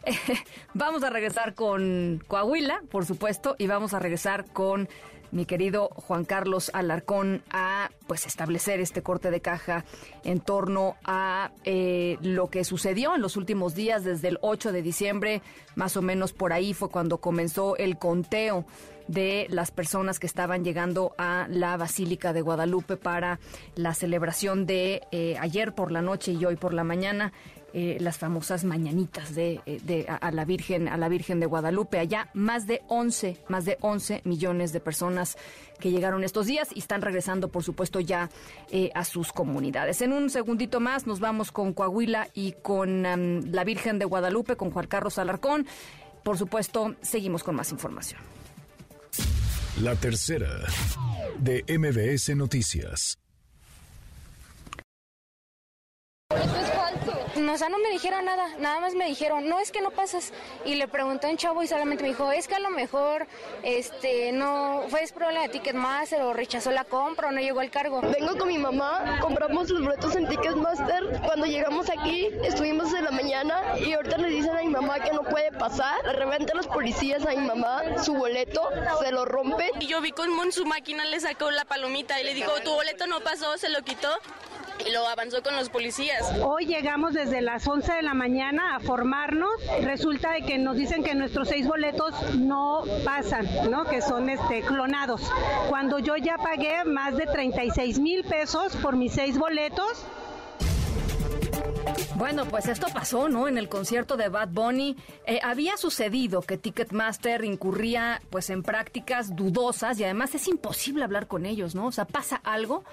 vamos 0.74 1.04
a 1.04 1.10
regresar 1.10 1.54
con 1.56 2.24
Coahuila, 2.28 2.82
por 2.90 3.06
supuesto, 3.06 3.56
y 3.58 3.68
vamos 3.68 3.94
a 3.94 4.00
regresar 4.00 4.46
con 4.52 4.90
mi 5.32 5.46
querido 5.46 5.90
Juan 5.96 6.26
Carlos 6.26 6.72
Alarcón 6.74 7.44
a 7.52 7.92
pues 8.08 8.26
establecer 8.26 8.80
este 8.80 9.02
corte 9.02 9.32
de 9.32 9.42
caja 9.42 9.86
en 10.24 10.40
torno 10.40 10.96
a 11.04 11.52
eh, 11.66 12.18
lo 12.22 12.50
que 12.50 12.64
sucedió 12.64 13.16
en 13.16 13.22
los 13.22 13.38
últimos 13.38 13.76
días 13.76 14.04
desde 14.04 14.30
el 14.30 14.40
8 14.42 14.72
de 14.72 14.82
diciembre 14.82 15.42
más 15.76 15.98
o 15.98 16.02
menos 16.02 16.34
por 16.34 16.54
ahí 16.54 16.74
fue 16.74 16.90
cuando 16.90 17.20
comenzó 17.20 17.78
el 17.78 17.98
conteo 17.98 18.66
de 19.08 19.48
las 19.50 19.72
personas 19.72 20.20
que 20.20 20.28
estaban 20.28 20.64
llegando 20.64 21.16
a 21.18 21.48
la 21.50 21.78
Basílica 21.78 22.32
de 22.32 22.42
Guadalupe 22.42 22.96
para 22.96 23.40
la 23.76 23.96
celebración 23.96 24.68
de 24.68 25.02
eh, 25.12 25.36
ayer 25.40 25.74
por 25.74 25.92
la 25.92 26.04
noche 26.04 26.34
y 26.34 26.46
hoy 26.46 26.58
por 26.58 26.76
la 26.76 26.84
mañana 26.84 27.34
eh, 27.74 27.98
las 28.00 28.18
famosas 28.18 28.64
mañanitas 28.64 29.36
de, 29.36 29.62
eh, 29.66 30.06
a, 30.08 30.32
la 30.32 30.46
Virgen 30.46 30.88
a 30.88 30.98
la 30.98 31.10
Virgen 31.10 31.40
de 31.40 31.46
Guadalupe. 31.46 32.00
Allá 32.00 32.30
más 32.34 32.68
de 32.68 32.82
11 32.88 33.38
más 33.48 33.66
de 33.66 33.78
11 33.82 34.22
millones 34.26 34.74
de 34.74 34.80
personas 34.80 35.38
que 35.80 35.92
llegaron 35.92 36.24
estos 36.24 36.48
días 36.48 36.70
y 36.74 36.80
están 36.80 37.02
regresando 37.02 37.50
por 37.50 37.64
supuesto 37.64 38.00
ya 38.00 38.30
eh, 38.72 38.90
a 38.96 39.06
sus 39.06 39.32
comunidades. 39.32 40.02
En 40.02 40.14
un 40.14 40.30
segundito 40.30 40.80
más 40.80 41.08
nos 41.08 41.20
vamos 41.20 41.52
con 41.52 41.74
Coahuila 41.74 42.30
y 42.34 42.54
con 42.54 43.04
la 43.52 43.64
Virgen 43.64 44.00
de 44.00 44.06
Guadalupe 44.06 44.56
con 44.56 44.72
Juan 44.72 44.88
Carlos 44.88 45.18
Alarcón. 45.18 45.68
Por 46.24 46.38
supuesto 46.38 46.96
seguimos 47.02 47.44
con 47.44 47.56
más 47.56 47.72
información. 47.72 48.22
La 49.82 49.96
tercera 49.96 50.50
de 51.40 51.64
MBS 51.68 52.36
Noticias 52.36 53.18
sea, 57.58 57.70
no 57.70 57.78
me 57.80 57.90
dijeron 57.90 58.26
nada, 58.26 58.48
nada 58.60 58.80
más 58.80 58.96
me 58.96 59.06
dijeron, 59.06 59.48
no 59.48 59.60
es 59.60 59.72
que 59.72 59.82
no 59.82 59.92
pasas. 59.92 60.32
Y 60.66 60.76
le 60.76 60.88
pregunté 60.88 61.28
a 61.28 61.30
un 61.30 61.38
chavo 61.38 61.64
y 61.64 61.68
solamente 61.68 62.04
me 62.04 62.10
dijo, 62.10 62.32
es 62.32 62.48
que 62.48 62.56
a 62.56 62.60
lo 62.60 62.70
mejor 62.70 63.28
este 63.64 64.32
no 64.32 64.84
fue 64.90 65.02
problema 65.14 65.44
de 65.44 65.50
Ticketmaster 65.50 66.22
o 66.22 66.34
rechazó 66.34 66.72
la 66.72 66.84
compra 66.84 67.30
o 67.30 67.32
no 67.32 67.40
llegó 67.40 67.62
el 67.62 67.72
cargo. 67.72 68.02
Vengo 68.02 68.38
con 68.38 68.48
mi 68.48 68.58
mamá, 68.58 69.20
compramos 69.22 69.70
los 69.70 69.82
boletos 69.82 70.16
en 70.16 70.28
Ticketmaster. 70.28 71.22
Cuando 71.26 71.46
llegamos 71.46 71.90
aquí, 71.90 72.28
estuvimos 72.44 72.94
en 72.94 73.06
la 73.06 73.12
mañana 73.12 73.62
y 73.80 73.94
ahorita 73.94 74.18
le 74.18 74.30
dicen 74.30 74.56
a 74.56 74.62
mi 74.62 74.70
mamá 74.70 75.00
que 75.00 75.12
no 75.12 75.24
puede 75.24 75.52
pasar. 75.52 76.04
De 76.04 76.14
repente 76.14 76.54
los 76.56 76.68
policías 76.68 77.26
a 77.26 77.32
mi 77.32 77.46
mamá 77.46 77.84
su 78.04 78.14
boleto, 78.14 78.70
se 79.02 79.12
lo 79.12 79.26
rompen. 79.26 79.70
Y 79.80 79.88
yo 79.88 80.02
vi 80.02 80.12
cómo 80.12 80.44
en 80.44 80.52
su 80.52 80.66
máquina 80.66 81.06
le 81.06 81.20
sacó 81.20 81.52
la 81.52 81.66
palomita 81.66 82.20
y 82.20 82.24
le 82.24 82.34
dijo, 82.34 82.52
tu 82.64 82.72
boleto 82.72 83.08
no 83.08 83.20
pasó, 83.22 83.58
se 83.58 83.70
lo 83.70 83.82
quitó 83.82 84.10
y 84.86 84.92
lo 84.92 85.08
avanzó 85.08 85.42
con 85.44 85.56
los 85.56 85.70
policías. 85.70 86.34
Hoy 86.44 86.66
llegamos 86.66 87.14
desde 87.14 87.42
las 87.42 87.68
11 87.68 87.94
de 87.94 88.02
la 88.02 88.14
mañana 88.14 88.76
a 88.76 88.80
formarnos. 88.80 89.50
Resulta 89.82 90.32
de 90.32 90.42
que 90.42 90.58
nos 90.58 90.78
dicen 90.78 91.04
que 91.04 91.16
nuestros 91.16 91.50
seis 91.50 91.68
boletos 91.68 92.14
no 92.36 92.84
pasan, 93.04 93.48
¿no? 93.70 93.86
Que 93.86 94.02
son 94.02 94.30
este 94.30 94.62
clonados. 94.62 95.22
Cuando 95.70 96.00
yo 96.00 96.16
ya 96.16 96.38
pagué 96.38 96.84
más 96.86 97.18
de 97.18 97.26
36 97.26 98.00
mil 98.00 98.24
pesos 98.24 98.76
por 98.78 98.96
mis 98.96 99.14
seis 99.14 99.38
boletos. 99.38 100.06
Bueno, 102.16 102.46
pues 102.46 102.68
esto 102.68 102.88
pasó, 102.94 103.30
¿no? 103.30 103.48
En 103.48 103.58
el 103.58 103.70
concierto 103.70 104.18
de 104.18 104.28
Bad 104.28 104.50
Bunny 104.50 104.98
eh, 105.26 105.40
había 105.42 105.78
sucedido 105.78 106.42
que 106.42 106.58
Ticketmaster 106.58 107.46
incurría, 107.46 108.22
pues, 108.30 108.50
en 108.50 108.62
prácticas 108.62 109.36
dudosas 109.36 109.98
y 110.00 110.04
además 110.04 110.36
es 110.36 110.48
imposible 110.48 111.06
hablar 111.06 111.28
con 111.28 111.46
ellos, 111.46 111.76
¿no? 111.76 111.86
O 111.86 111.92
sea, 111.92 112.06
pasa 112.06 112.42
algo 112.44 112.84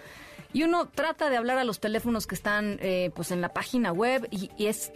y 0.57 0.63
uno 0.63 0.89
trata 0.89 1.29
de 1.29 1.37
hablar 1.37 1.59
a 1.59 1.65
los 1.65 1.81
teléfonos 1.81 2.27
que 2.27 2.35
están 2.35 2.79
eh, 2.81 3.11
pues 3.15 3.31
en 3.31 3.43
la 3.43 3.51
página 3.51 3.93
web 3.93 4.27
y, 4.31 4.49
es 4.57 4.91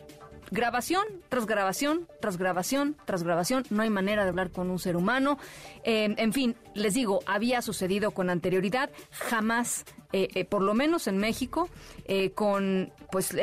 grabación 0.50 1.04
tras 1.28 1.44
grabación, 1.44 2.08
tras 2.18 2.38
grabación, 2.38 2.96
tras 3.04 3.22
grabación. 3.22 3.64
No 3.68 3.82
hay 3.82 3.90
manera 3.90 4.22
de 4.22 4.30
hablar 4.30 4.52
con 4.52 4.70
un 4.70 4.78
ser 4.78 4.96
humano. 4.96 5.36
Eh, 5.84 6.14
en 6.16 6.32
fin, 6.32 6.56
les 6.72 6.94
digo, 6.94 7.20
había 7.26 7.60
sucedido 7.60 8.12
con 8.12 8.30
anterioridad. 8.30 8.88
Jamás 9.10 9.84
eh, 10.12 10.28
eh, 10.34 10.44
por 10.44 10.62
lo 10.62 10.74
menos 10.74 11.06
en 11.06 11.18
México, 11.18 11.68
eh, 12.04 12.32
con 12.32 12.92
pues 13.12 13.36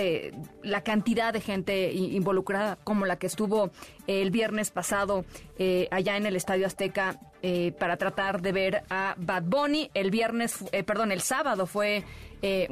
la 0.64 0.84
cantidad 0.84 1.32
de 1.32 1.40
gente 1.40 1.94
involucrada 1.94 2.78
como 2.84 3.06
la 3.06 3.18
que 3.18 3.28
estuvo 3.28 3.72
el 4.08 4.32
viernes 4.32 4.72
pasado 4.72 5.26
allá 5.92 6.18
en 6.18 6.26
el 6.26 6.36
Estadio 6.36 6.66
Azteca 6.66 7.20
para 7.80 7.98
tratar 7.98 8.42
de 8.42 8.52
ver 8.52 8.84
a 8.90 9.16
Bad 9.18 9.44
Bunny. 9.44 9.92
El 9.94 10.12
viernes, 10.12 10.64
perdón, 10.86 11.12
el 11.12 11.22
sábado 11.22 11.68
fue 11.68 12.04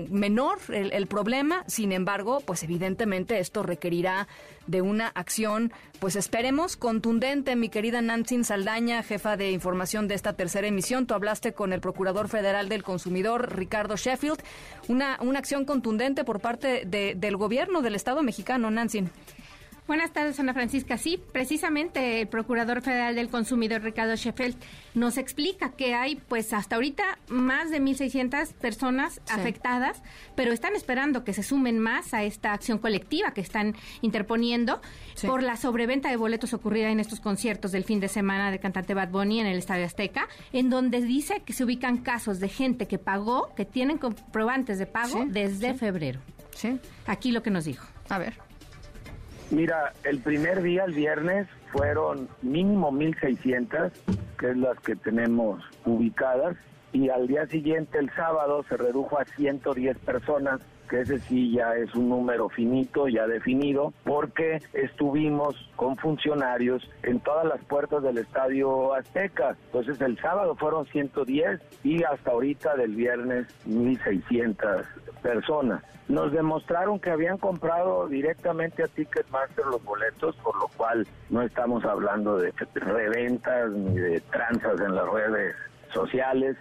menor 0.10 0.60
el, 0.70 1.08
problema. 1.08 1.64
Sin 1.68 1.92
embargo, 1.92 2.42
pues 2.46 2.64
evidentemente 2.64 3.40
esto 3.40 3.64
requerirá 3.64 4.28
de 4.68 4.82
una 4.82 5.08
acción, 5.08 5.72
pues 6.00 6.16
esperemos, 6.16 6.76
contundente. 6.76 7.56
Mi 7.56 7.70
querida 7.70 8.02
Nancy 8.02 8.44
Saldaña, 8.44 9.04
jefa 9.04 9.38
de 9.38 9.52
información 9.52 10.08
de 10.08 10.16
esta 10.16 10.34
tercera 10.34 10.68
emisión, 10.68 11.06
tú 11.08 11.14
hablaste 11.14 11.54
con 11.54 11.74
el 11.74 11.82
Procurador 11.82 12.28
Federal 12.30 12.70
del 12.70 12.84
Consumidor, 12.84 13.56
Ricardo 13.56 13.96
Sheffield, 13.96 14.42
una, 14.88 15.18
una 15.22 15.40
acción 15.40 15.66
contundente 15.66 16.24
por 16.24 16.40
parte 16.40 16.86
del 16.86 17.38
gobierno 17.38 17.82
del 17.82 17.96
Estado 17.96 18.24
mexicano, 18.24 18.70
Nancy. 18.72 19.06
Buenas 19.88 20.14
tardes, 20.14 20.40
Ana 20.40 20.56
Francisca. 20.56 20.98
Sí, 20.98 21.22
precisamente 21.32 22.22
el 22.22 22.28
Procurador 22.28 22.82
Federal 22.82 23.14
del 23.14 23.30
Consumidor, 23.30 23.84
Ricardo 23.84 24.16
Sheffield, 24.16 24.56
nos 24.96 25.20
explica 25.20 25.74
que 25.74 25.94
hay, 25.94 26.16
pues 26.16 26.54
hasta 26.54 26.76
ahorita, 26.76 27.04
más 27.28 27.70
de 27.70 27.80
1.600 27.80 28.54
personas 28.54 29.22
afectadas, 29.30 30.02
pero 30.36 30.54
están 30.54 30.76
esperando 30.76 31.24
que 31.24 31.34
se 31.34 31.44
sumen 31.44 31.78
más 31.78 32.16
a 32.16 32.24
esta 32.24 32.54
acción 32.54 32.80
colectiva 32.80 33.32
que 33.36 33.42
están 33.42 33.76
interponiendo 34.02 34.82
por 35.22 35.44
la 35.44 35.56
sobreventa 35.56 36.10
de 36.10 36.18
boletos 36.18 36.56
ocurrida 36.56 36.90
en 36.90 37.00
estos 37.00 37.20
conciertos 37.20 37.72
del 37.72 37.84
fin 37.84 38.00
de 38.00 38.08
semana 38.08 38.50
de 38.50 38.58
cantante 38.58 38.96
Bad 38.96 39.10
Bunny 39.10 39.40
en 39.40 39.46
el 39.46 39.60
Estadio 39.60 39.86
Azteca, 39.86 40.28
en 40.52 40.72
donde 40.72 41.02
dice 41.02 41.44
que 41.46 41.54
se 41.54 41.64
ubican 41.64 42.00
casos 42.00 42.40
de 42.40 42.50
gente 42.50 42.88
que 42.88 42.98
pagó, 42.98 43.54
que 43.56 43.66
tienen 43.66 44.00
comprobantes 44.00 44.80
de 44.80 44.88
pago 44.88 45.26
desde 45.28 45.76
febrero. 45.76 46.22
Sí. 46.56 46.80
Aquí 47.06 47.32
lo 47.32 47.44
que 47.44 47.52
nos 47.52 47.66
dijo. 47.66 47.86
A 48.10 48.18
ver. 48.18 48.46
Mira, 49.52 49.94
el 50.04 50.20
primer 50.20 50.62
día, 50.62 50.86
el 50.86 50.94
viernes, 50.94 51.48
fueron 51.72 52.28
mínimo 52.42 52.92
1.600, 52.92 53.92
que 54.40 54.52
es 54.52 54.58
las 54.58 54.80
que 54.80 54.96
tenemos 54.96 55.64
ubicadas, 55.86 56.58
y 56.92 57.10
al 57.10 57.28
día 57.28 57.46
siguiente, 57.48 58.00
el 58.00 58.10
sábado, 58.16 58.64
se 58.68 58.78
redujo 58.78 59.20
a 59.20 59.26
110 59.26 59.98
personas 60.00 60.62
que 60.90 61.02
ese 61.02 61.20
sí 61.20 61.52
ya 61.52 61.76
es 61.76 61.94
un 61.96 62.10
número 62.10 62.50
finito, 62.50 63.08
ya 63.08 63.28
definido, 63.28 63.94
porque 64.04 64.60
estuvimos 64.74 65.56
con 65.76 65.98
funcionarios 65.98 66.90
en 67.04 67.20
todas 67.20 67.46
las 67.46 67.64
puertas 67.66 68.04
del 68.04 68.18
Estadio 68.18 68.94
Azteca. 68.94 69.56
Entonces 69.68 70.00
el 70.02 70.18
sábado 70.20 70.56
fueron 70.56 70.86
110 70.88 71.62
y 71.84 72.04
hasta 72.04 72.32
ahorita 72.32 72.76
del 72.76 72.96
viernes 72.96 73.48
1.600 73.68 74.86
personas. 75.22 75.84
Nos 76.08 76.32
demostraron 76.32 77.00
que 77.00 77.10
habían 77.10 77.38
comprado 77.40 78.08
directamente 78.08 78.84
a 78.84 78.88
Ticketmaster 78.88 79.66
los 79.66 79.84
boletos, 79.84 80.36
por 80.38 80.56
lo 80.60 80.68
cual 80.78 81.08
no 81.32 81.42
estamos 81.42 81.84
hablando 81.84 82.38
de 82.38 82.54
reventas 82.76 83.72
ni 83.72 83.98
de 83.98 84.20
tranzas 84.22 84.80
en 84.82 84.94
las 84.94 85.10
redes 85.10 85.56
sociales, 85.92 86.58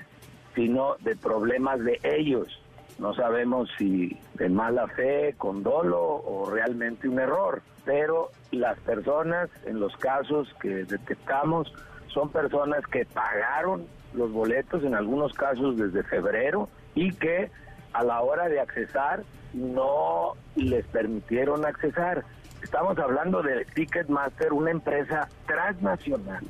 sino 0.54 0.97
de 1.00 1.14
problemas 1.16 1.81
de 1.81 2.00
ellos 2.02 2.63
no 2.98 3.14
sabemos 3.14 3.68
si 3.76 4.16
de 4.34 4.48
mala 4.48 4.86
fe, 4.88 5.34
con 5.36 5.62
dolo 5.62 6.00
o 6.00 6.50
realmente 6.50 7.08
un 7.08 7.18
error, 7.18 7.62
pero 7.84 8.30
las 8.50 8.78
personas 8.80 9.50
en 9.66 9.80
los 9.80 9.96
casos 9.96 10.48
que 10.60 10.84
detectamos 10.84 11.72
son 12.08 12.30
personas 12.30 12.86
que 12.86 13.04
pagaron 13.04 13.86
los 14.14 14.32
boletos 14.32 14.84
en 14.84 14.94
algunos 14.94 15.32
casos 15.32 15.76
desde 15.76 16.04
febrero 16.04 16.68
y 16.94 17.12
que 17.12 17.50
a 17.92 18.04
la 18.04 18.20
hora 18.20 18.48
de 18.48 18.60
accesar 18.60 19.24
no 19.52 20.34
les 20.54 20.86
permitieron 20.86 21.64
accesar. 21.64 22.24
Estamos 22.62 22.96
hablando 22.98 23.42
de 23.42 23.64
Ticketmaster, 23.74 24.52
una 24.52 24.70
empresa 24.70 25.28
transnacional 25.46 26.44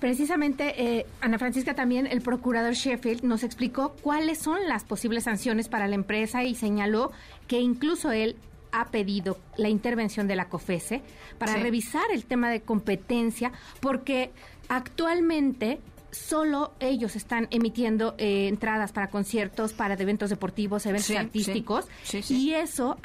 Precisamente, 0.00 0.98
eh, 0.98 1.06
Ana 1.20 1.38
Francisca, 1.38 1.74
también 1.74 2.06
el 2.06 2.22
procurador 2.22 2.72
Sheffield 2.72 3.22
nos 3.22 3.42
explicó 3.42 3.94
cuáles 4.00 4.38
son 4.38 4.66
las 4.66 4.84
posibles 4.84 5.24
sanciones 5.24 5.68
para 5.68 5.86
la 5.86 5.94
empresa 5.94 6.42
y 6.42 6.54
señaló 6.54 7.12
que 7.46 7.60
incluso 7.60 8.10
él 8.10 8.36
ha 8.72 8.86
pedido 8.86 9.38
la 9.56 9.68
intervención 9.68 10.26
de 10.26 10.36
la 10.36 10.48
COFESE 10.48 11.02
para 11.38 11.56
revisar 11.56 12.04
el 12.12 12.24
tema 12.24 12.50
de 12.50 12.62
competencia, 12.62 13.52
porque 13.80 14.30
actualmente 14.68 15.80
solo 16.12 16.72
ellos 16.80 17.14
están 17.14 17.46
emitiendo 17.50 18.14
eh, 18.18 18.48
entradas 18.48 18.92
para 18.92 19.08
conciertos, 19.10 19.72
para 19.72 19.94
eventos 19.94 20.30
deportivos, 20.30 20.86
eventos 20.86 21.14
artísticos, 21.14 21.86
y 22.28 22.52
eso 22.52 22.96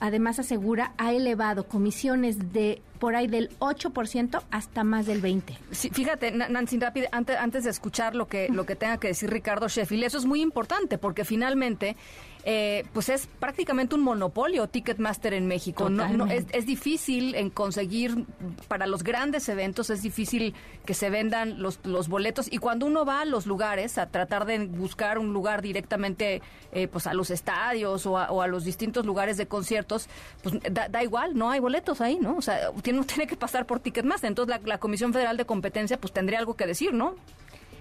además 0.00 0.38
asegura 0.38 0.92
ha 0.98 1.12
elevado 1.12 1.68
comisiones 1.68 2.52
de 2.52 2.82
por 3.02 3.16
ahí 3.16 3.26
del 3.26 3.50
8% 3.58 4.44
hasta 4.52 4.84
más 4.84 5.06
del 5.06 5.20
20%. 5.20 5.56
Sí, 5.72 5.90
fíjate, 5.90 6.30
Nancy, 6.30 6.78
rápido, 6.78 7.08
antes, 7.10 7.36
antes 7.36 7.64
de 7.64 7.70
escuchar 7.70 8.14
lo 8.14 8.28
que, 8.28 8.48
lo 8.48 8.64
que 8.64 8.76
tenga 8.76 8.98
que 8.98 9.08
decir 9.08 9.28
Ricardo 9.28 9.66
Sheffield, 9.66 10.04
eso 10.04 10.18
es 10.18 10.24
muy 10.24 10.40
importante 10.40 10.98
porque 10.98 11.24
finalmente 11.24 11.96
eh, 12.44 12.84
pues 12.92 13.08
es 13.08 13.28
prácticamente 13.38 13.94
un 13.94 14.02
monopolio 14.02 14.66
Ticketmaster 14.66 15.32
en 15.32 15.46
México. 15.46 15.88
No, 15.88 16.26
es, 16.26 16.66
difícil 16.66 17.34
en 17.36 17.50
conseguir, 17.50 18.26
para 18.66 18.86
los 18.86 19.04
grandes 19.04 19.48
eventos, 19.48 19.90
es 19.90 20.02
difícil 20.02 20.54
que 20.84 20.94
se 20.94 21.08
vendan 21.08 21.62
los, 21.62 21.78
los 21.84 22.08
boletos. 22.08 22.48
Y 22.50 22.58
cuando 22.58 22.86
uno 22.86 23.04
va 23.04 23.20
a 23.20 23.24
los 23.24 23.46
lugares 23.46 23.96
a 23.98 24.06
tratar 24.06 24.44
de 24.44 24.66
buscar 24.66 25.18
un 25.18 25.32
lugar 25.32 25.62
directamente 25.62 26.42
eh, 26.72 26.88
pues 26.88 27.06
a 27.06 27.14
los 27.14 27.30
estadios 27.30 28.06
o 28.06 28.18
a, 28.18 28.46
los 28.48 28.64
distintos 28.64 29.06
lugares 29.06 29.36
de 29.36 29.46
conciertos, 29.46 30.08
pues 30.42 30.56
da, 30.70 30.88
da, 30.88 31.02
igual, 31.02 31.36
no 31.36 31.50
hay 31.50 31.60
boletos 31.60 32.00
ahí, 32.00 32.18
¿no? 32.20 32.36
O 32.36 32.42
sea, 32.42 32.70
no 32.92 33.04
tiene 33.04 33.26
que 33.26 33.36
pasar 33.36 33.66
por 33.66 33.80
Ticketmaster. 33.80 34.28
Entonces 34.28 34.60
la, 34.64 34.78
Comisión 34.78 35.12
Federal 35.12 35.36
de 35.36 35.44
Competencia 35.44 35.98
pues 35.98 36.12
tendría 36.12 36.38
algo 36.38 36.54
que 36.54 36.66
decir, 36.66 36.92
¿no? 36.92 37.14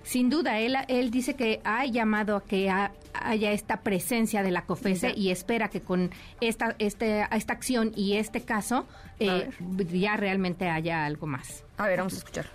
Sin 0.04 0.32
duda, 0.32 0.60
él, 0.60 0.76
él 0.88 1.12
dice 1.12 1.36
que 1.36 1.62
ha 1.64 1.86
llamado 1.86 2.36
a 2.36 2.44
que 2.44 2.72
haya 3.14 3.52
esta 3.52 3.82
presencia 3.82 4.42
de 4.42 4.50
la 4.50 4.66
COFESE 4.66 5.14
y 5.16 5.30
espera 5.30 5.70
que 5.70 5.82
con 5.82 6.10
esta, 6.40 6.76
este, 6.80 7.28
esta 7.32 7.54
acción 7.54 7.92
y 7.96 8.18
este 8.18 8.42
caso 8.42 8.88
eh, 9.20 9.52
ya 9.92 10.18
realmente 10.18 10.70
haya 10.70 11.06
algo 11.06 11.28
más. 11.28 11.64
A 11.78 11.88
ver, 11.88 12.00
vamos 12.00 12.14
a 12.14 12.18
escuchar. 12.18 12.46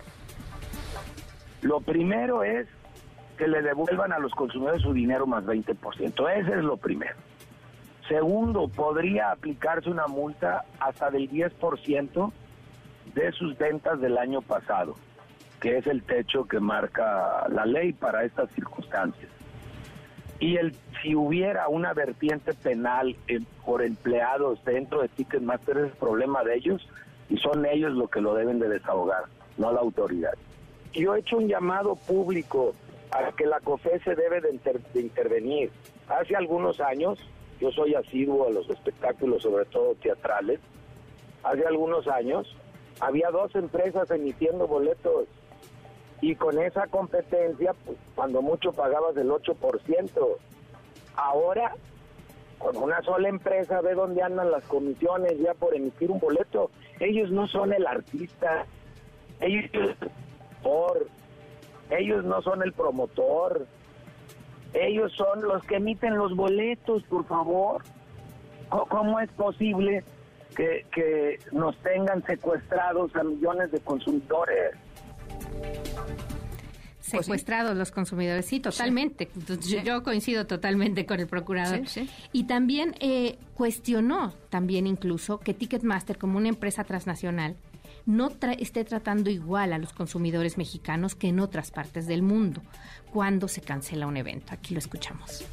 Lo 1.61 1.79
primero 1.79 2.43
es 2.43 2.67
que 3.37 3.47
le 3.47 3.61
devuelvan 3.61 4.11
a 4.11 4.19
los 4.19 4.33
consumidores 4.33 4.81
su 4.81 4.91
dinero 4.91 5.25
más 5.25 5.45
20%. 5.45 6.29
Ese 6.35 6.51
es 6.51 6.63
lo 6.63 6.75
primero. 6.75 7.15
Segundo, 8.07 8.67
podría 8.67 9.31
aplicarse 9.31 9.89
una 9.89 10.07
multa 10.07 10.65
hasta 10.79 11.11
del 11.11 11.29
10% 11.29 12.31
de 13.17 13.31
sus 13.31 13.57
ventas 13.57 13.99
del 13.99 14.17
año 14.17 14.41
pasado, 14.41 14.95
que 15.59 15.77
es 15.77 15.87
el 15.87 16.03
techo 16.03 16.45
que 16.45 16.59
marca 16.59 17.47
la 17.49 17.65
ley 17.65 17.91
para 17.91 18.23
estas 18.23 18.49
circunstancias. 18.51 19.31
Y 20.39 20.57
el, 20.57 20.75
si 21.01 21.15
hubiera 21.15 21.67
una 21.67 21.93
vertiente 21.93 22.53
penal 22.53 23.15
por 23.65 23.81
empleados 23.81 24.63
dentro 24.63 25.01
de 25.01 25.07
Ticketmaster 25.07 25.77
es 25.77 25.95
problema 25.95 26.43
de 26.43 26.55
ellos 26.57 26.87
y 27.27 27.37
son 27.37 27.65
ellos 27.65 27.91
los 27.93 28.07
que 28.11 28.21
lo 28.21 28.35
deben 28.35 28.59
de 28.59 28.69
desahogar, 28.69 29.23
no 29.57 29.71
la 29.71 29.79
autoridad. 29.79 30.33
Yo 30.93 31.15
he 31.15 31.19
hecho 31.19 31.37
un 31.37 31.47
llamado 31.47 31.95
público 31.95 32.75
a 33.09 33.31
que 33.31 33.47
la 33.47 33.59
COFE 33.61 33.99
debe 34.05 34.41
de, 34.41 34.59
de 34.93 35.01
intervenir. 35.01 35.71
Hace 36.07 36.35
algunos 36.35 36.79
años, 36.79 37.17
yo 37.59 37.71
soy 37.71 37.95
asiduo 37.95 38.47
a 38.47 38.51
los 38.51 38.69
espectáculos, 38.69 39.41
sobre 39.41 39.65
todo 39.65 39.95
teatrales, 39.95 40.59
hace 41.43 41.65
algunos 41.65 42.07
años 42.07 42.55
había 42.99 43.29
dos 43.31 43.53
empresas 43.55 44.09
emitiendo 44.11 44.67
boletos 44.67 45.27
y 46.21 46.35
con 46.35 46.59
esa 46.59 46.87
competencia, 46.87 47.73
pues, 47.85 47.97
cuando 48.15 48.41
mucho 48.41 48.71
pagabas 48.71 49.15
el 49.17 49.29
8%. 49.29 50.37
Ahora, 51.15 51.75
con 52.57 52.75
una 52.77 53.01
sola 53.03 53.29
empresa, 53.29 53.81
ve 53.81 53.93
dónde 53.93 54.23
andan 54.23 54.51
las 54.51 54.63
comisiones 54.65 55.39
ya 55.39 55.53
por 55.53 55.75
emitir 55.75 56.09
un 56.09 56.19
boleto. 56.19 56.71
Ellos 56.99 57.29
no 57.29 57.47
son 57.47 57.73
el 57.73 57.85
artista, 57.85 58.65
ellos 59.41 59.69
por, 60.63 61.07
ellos 61.91 62.25
no 62.25 62.41
son 62.41 62.63
el 62.63 62.73
promotor, 62.73 63.67
ellos 64.73 65.11
son 65.13 65.43
los 65.43 65.63
que 65.63 65.75
emiten 65.75 66.17
los 66.17 66.35
boletos, 66.35 67.03
por 67.03 67.25
favor. 67.25 67.83
¿Cómo 68.89 69.19
es 69.19 69.29
posible 69.31 70.03
que, 70.57 70.85
que 70.91 71.39
nos 71.51 71.77
tengan 71.83 72.25
secuestrados 72.25 73.15
a 73.15 73.23
millones 73.23 73.71
de 73.71 73.79
consumidores? 73.79 74.75
Pues 77.09 77.25
secuestrados 77.25 77.77
los 77.77 77.91
consumidores, 77.91 78.45
sí, 78.45 78.59
totalmente. 78.59 79.29
Yo 79.85 80.03
coincido 80.03 80.45
totalmente 80.45 81.05
con 81.05 81.21
el 81.21 81.27
procurador. 81.27 81.81
Y 82.33 82.43
también 82.45 82.95
eh, 82.99 83.37
cuestionó, 83.53 84.33
también 84.49 84.87
incluso, 84.87 85.39
que 85.39 85.53
Ticketmaster, 85.53 86.17
como 86.17 86.37
una 86.37 86.49
empresa 86.49 86.83
transnacional, 86.83 87.55
no 88.05 88.31
esté 88.57 88.83
tratando 88.83 89.29
igual 89.29 89.73
a 89.73 89.77
los 89.77 89.93
consumidores 89.93 90.57
mexicanos 90.57 91.15
que 91.15 91.27
en 91.27 91.39
otras 91.39 91.71
partes 91.71 92.07
del 92.07 92.23
mundo 92.23 92.61
cuando 93.11 93.47
se 93.47 93.61
cancela 93.61 94.07
un 94.07 94.17
evento. 94.17 94.53
Aquí 94.53 94.73
lo 94.73 94.79
escuchamos. 94.79 95.45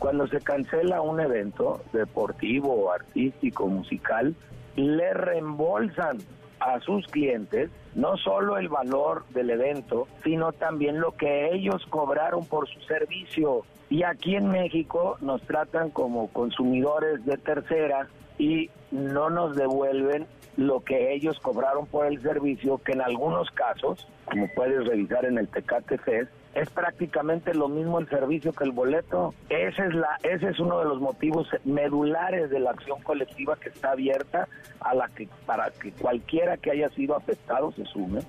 Cuando 0.00 0.26
se 0.28 0.40
cancela 0.40 1.02
un 1.02 1.20
evento 1.20 1.82
deportivo, 1.92 2.90
artístico, 2.90 3.66
musical, 3.66 4.34
le 4.74 5.12
reembolsan 5.12 6.16
a 6.58 6.80
sus 6.80 7.06
clientes 7.06 7.70
no 7.94 8.16
solo 8.16 8.56
el 8.56 8.70
valor 8.70 9.26
del 9.34 9.50
evento, 9.50 10.08
sino 10.24 10.52
también 10.52 11.00
lo 11.00 11.12
que 11.12 11.52
ellos 11.52 11.84
cobraron 11.90 12.46
por 12.46 12.66
su 12.66 12.80
servicio. 12.80 13.66
Y 13.90 14.02
aquí 14.02 14.36
en 14.36 14.50
México 14.50 15.18
nos 15.20 15.42
tratan 15.42 15.90
como 15.90 16.28
consumidores 16.28 17.22
de 17.26 17.36
tercera 17.36 18.08
y 18.38 18.70
no 18.90 19.28
nos 19.28 19.54
devuelven 19.54 20.26
lo 20.56 20.80
que 20.80 21.12
ellos 21.12 21.38
cobraron 21.40 21.84
por 21.84 22.06
el 22.06 22.22
servicio, 22.22 22.78
que 22.78 22.92
en 22.92 23.02
algunos 23.02 23.50
casos, 23.50 24.08
como 24.24 24.48
puedes 24.54 24.86
revisar 24.86 25.26
en 25.26 25.36
el 25.36 25.48
Tecate 25.48 25.98
Fest, 25.98 26.32
es 26.54 26.68
prácticamente 26.70 27.54
lo 27.54 27.68
mismo 27.68 27.98
el 27.98 28.08
servicio 28.08 28.52
que 28.52 28.64
el 28.64 28.72
boleto. 28.72 29.34
Ese 29.48 29.86
es 29.86 29.94
la 29.94 30.16
ese 30.22 30.48
es 30.48 30.58
uno 30.58 30.78
de 30.80 30.84
los 30.86 31.00
motivos 31.00 31.48
medulares 31.64 32.50
de 32.50 32.60
la 32.60 32.70
acción 32.70 33.00
colectiva 33.02 33.56
que 33.56 33.68
está 33.68 33.92
abierta 33.92 34.48
a 34.80 34.94
la 34.94 35.08
que 35.08 35.28
para 35.46 35.70
que 35.70 35.92
cualquiera 35.92 36.56
que 36.56 36.72
haya 36.72 36.90
sido 36.90 37.16
afectado 37.16 37.72
se 37.72 37.84
sume. 37.86 38.20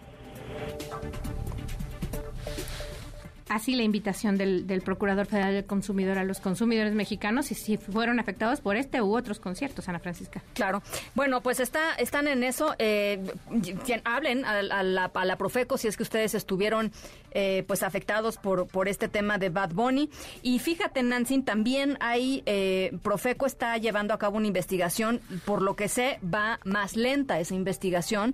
Así 3.52 3.76
la 3.76 3.84
invitación 3.84 4.38
del, 4.38 4.82
Procurador 4.86 5.26
Federal 5.26 5.54
del 5.54 5.66
Consumidor 5.66 6.18
a 6.18 6.24
los 6.24 6.40
consumidores 6.40 6.94
mexicanos 6.94 7.52
y 7.52 7.56
si 7.56 7.76
fueron 7.76 8.18
afectados 8.18 8.62
por 8.62 8.78
este 8.78 9.02
u 9.02 9.14
otros 9.14 9.42
conciertos, 9.42 9.90
Ana 9.90 10.00
Francisca. 10.00 10.42
Claro. 10.54 10.82
Bueno, 11.16 11.42
pues 11.42 11.60
está, 11.60 11.94
están 11.96 12.30
en 12.30 12.46
eso. 12.46 12.74
Eh, 12.80 13.22
hablen 14.06 14.46
a, 14.46 14.62
la, 14.62 15.12
a, 15.14 15.26
la, 15.26 15.36
Profeco 15.36 15.78
si 15.78 15.90
es 15.90 15.98
que 15.98 16.04
ustedes 16.04 16.34
estuvieron 16.34 16.94
eh, 17.32 17.66
pues 17.68 17.84
afectados 17.84 18.38
por, 18.38 18.68
por 18.68 18.88
este 18.88 19.10
tema 19.10 19.38
de 19.38 19.50
Bad 19.50 19.72
Bunny. 19.74 20.10
Y 20.42 20.60
fíjate, 20.60 21.04
Nancy, 21.04 21.42
también 21.42 21.98
hay, 22.00 22.44
eh, 22.46 22.98
Profeco 23.04 23.46
está 23.46 23.76
llevando 23.76 24.14
a 24.14 24.18
cabo 24.18 24.38
una 24.38 24.48
investigación. 24.48 25.20
Por 25.44 25.62
lo 25.62 25.76
que 25.76 25.90
sé, 25.90 26.20
va 26.24 26.62
más 26.64 26.96
lenta 26.96 27.38
esa 27.38 27.54
investigación 27.54 28.34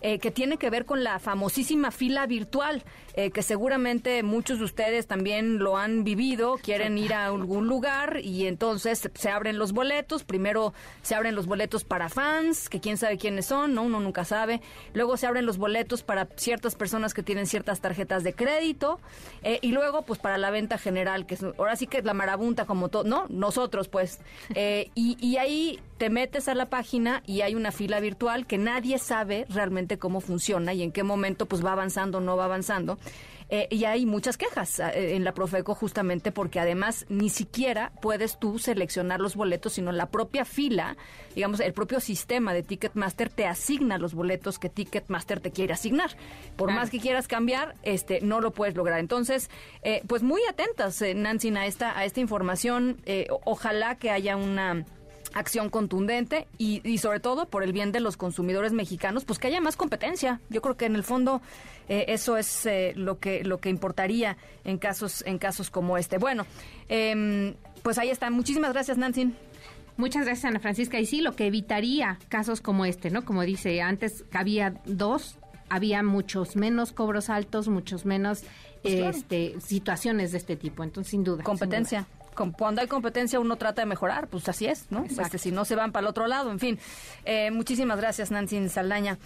eh, 0.00 0.18
que 0.18 0.30
tiene 0.30 0.58
que 0.58 0.70
ver 0.70 0.84
con 0.84 1.02
la 1.02 1.18
famosísima 1.18 1.90
fila 1.90 2.26
virtual, 2.26 2.84
eh, 3.14 3.30
que 3.30 3.42
seguramente 3.42 4.22
muchos 4.22 4.58
de 4.58 4.64
ustedes 4.64 5.06
también 5.06 5.58
lo 5.58 5.76
han 5.76 6.04
vivido, 6.04 6.56
quieren 6.62 6.96
ir 6.98 7.14
a 7.14 7.26
algún 7.26 7.66
lugar 7.66 8.20
y 8.22 8.46
entonces 8.46 9.10
se 9.12 9.28
abren 9.28 9.58
los 9.58 9.72
boletos, 9.72 10.22
primero 10.22 10.72
se 11.02 11.16
abren 11.16 11.34
los 11.34 11.46
boletos 11.46 11.82
para 11.82 12.08
fans, 12.08 12.68
que 12.68 12.78
quién 12.78 12.96
sabe 12.96 13.18
quiénes 13.18 13.46
son, 13.46 13.74
¿no? 13.74 13.82
uno 13.82 13.98
nunca 13.98 14.24
sabe, 14.24 14.60
luego 14.94 15.16
se 15.16 15.26
abren 15.26 15.46
los 15.46 15.58
boletos 15.58 16.02
para 16.04 16.28
ciertas 16.36 16.76
personas 16.76 17.12
que 17.12 17.24
tienen 17.24 17.46
ciertas 17.46 17.80
tarjetas 17.80 18.22
de 18.22 18.34
crédito 18.34 19.00
eh, 19.42 19.58
y 19.62 19.72
luego 19.72 20.02
pues 20.02 20.20
para 20.20 20.38
la 20.38 20.50
venta 20.50 20.78
general, 20.78 21.26
que 21.26 21.34
es, 21.34 21.42
ahora 21.42 21.74
sí 21.74 21.88
que 21.88 21.98
es 21.98 22.04
la 22.04 22.14
marabunta 22.14 22.66
como 22.66 22.88
todo, 22.88 23.04
¿no? 23.04 23.26
Nosotros 23.28 23.88
pues. 23.88 24.20
y, 24.54 25.16
y 25.20 25.36
ahí 25.38 25.80
te 25.98 26.10
metes 26.10 26.48
a 26.48 26.54
la 26.54 26.70
página 26.70 27.22
y 27.26 27.42
hay 27.42 27.54
una 27.54 27.72
fila 27.72 28.00
virtual 28.00 28.46
que 28.46 28.56
nadie 28.56 28.98
sabe 28.98 29.46
realmente 29.48 29.98
cómo 29.98 30.20
funciona 30.20 30.72
y 30.72 30.82
en 30.82 30.92
qué 30.92 31.02
momento 31.02 31.46
pues 31.46 31.64
va 31.64 31.72
avanzando 31.72 32.18
o 32.18 32.20
no 32.20 32.36
va 32.36 32.44
avanzando. 32.44 32.98
Eh, 33.50 33.66
y 33.70 33.84
hay 33.84 34.04
muchas 34.04 34.36
quejas 34.36 34.78
eh, 34.78 35.16
en 35.16 35.24
la 35.24 35.32
Profeco 35.32 35.74
justamente 35.74 36.32
porque 36.32 36.60
además 36.60 37.06
ni 37.08 37.30
siquiera 37.30 37.92
puedes 38.02 38.38
tú 38.38 38.58
seleccionar 38.58 39.20
los 39.20 39.36
boletos, 39.36 39.72
sino 39.72 39.90
la 39.90 40.10
propia 40.10 40.44
fila, 40.44 40.98
digamos, 41.34 41.60
el 41.60 41.72
propio 41.72 41.98
sistema 42.00 42.52
de 42.52 42.62
Ticketmaster 42.62 43.30
te 43.30 43.46
asigna 43.46 43.96
los 43.96 44.12
boletos 44.12 44.58
que 44.58 44.68
Ticketmaster 44.68 45.40
te 45.40 45.50
quiere 45.50 45.72
asignar. 45.72 46.10
Por 46.56 46.72
más 46.72 46.90
que 46.90 47.00
quieras 47.00 47.26
cambiar, 47.26 47.74
este, 47.82 48.20
no 48.20 48.40
lo 48.40 48.52
puedes 48.52 48.76
lograr. 48.76 49.00
Entonces, 49.00 49.48
eh, 49.82 50.02
pues 50.06 50.22
muy 50.22 50.42
atentas, 50.48 51.02
Nancy, 51.14 51.48
a 51.56 51.66
esta, 51.66 51.98
a 51.98 52.04
esta 52.04 52.20
información. 52.20 53.00
ojalá 53.44 53.96
que 53.96 54.10
haya 54.10 54.36
una 54.36 54.84
acción 55.34 55.70
contundente 55.70 56.46
y, 56.58 56.98
sobre 56.98 57.20
todo 57.20 57.46
por 57.46 57.62
el 57.62 57.72
bien 57.72 57.92
de 57.92 58.00
los 58.00 58.16
consumidores 58.16 58.72
mexicanos, 58.72 59.24
pues 59.24 59.38
que 59.38 59.48
haya 59.48 59.60
más 59.60 59.76
competencia. 59.76 60.40
Yo 60.48 60.62
creo 60.62 60.76
que 60.76 60.86
en 60.86 60.96
el 60.96 61.04
fondo 61.04 61.40
eh, 61.88 62.06
eso 62.08 62.36
es 62.36 62.66
eh, 62.66 62.92
lo 62.96 63.18
que 63.18 63.44
lo 63.44 63.58
que 63.58 63.68
importaría 63.68 64.36
en 64.64 64.78
casos 64.78 65.22
en 65.26 65.38
casos 65.38 65.70
como 65.70 65.98
este. 65.98 66.18
Bueno, 66.18 66.46
em, 66.88 67.54
pues 67.82 67.98
ahí 67.98 68.10
está. 68.10 68.30
Muchísimas 68.30 68.72
gracias, 68.72 68.98
Nancy. 68.98 69.32
Muchas 69.96 70.24
gracias, 70.24 70.44
Ana 70.44 70.60
Francisca. 70.60 71.00
Y 71.00 71.06
sí, 71.06 71.20
lo 71.20 71.34
que 71.34 71.46
evitaría 71.46 72.18
casos 72.28 72.60
como 72.60 72.84
este, 72.84 73.10
¿no? 73.10 73.24
Como 73.24 73.42
dice, 73.42 73.82
antes 73.82 74.24
había 74.32 74.74
dos, 74.84 75.38
había 75.68 76.02
muchos 76.02 76.54
menos 76.54 76.92
cobros 76.92 77.30
altos, 77.30 77.68
muchos 77.68 78.04
menos 78.04 78.44
pues 78.82 79.16
este, 79.16 79.60
situaciones 79.60 80.30
de 80.30 80.38
este 80.38 80.56
tipo. 80.56 80.84
Entonces, 80.84 81.10
sin 81.10 81.24
duda. 81.24 81.42
Competencia 81.42 82.06
cuando 82.56 82.80
hay 82.80 82.86
competencia 82.86 83.40
uno 83.40 83.56
trata 83.56 83.82
de 83.82 83.86
mejorar, 83.86 84.28
pues 84.28 84.48
así 84.48 84.66
es, 84.66 84.86
¿no? 84.90 85.04
Este, 85.04 85.38
si 85.38 85.50
no 85.52 85.64
se 85.64 85.74
van 85.74 85.92
para 85.92 86.06
el 86.06 86.08
otro 86.08 86.26
lado, 86.26 86.50
en 86.50 86.58
fin. 86.58 86.78
Eh, 87.24 87.50
muchísimas 87.50 87.98
gracias, 87.98 88.30
Nancy 88.30 88.68
Saldaña. 88.68 89.18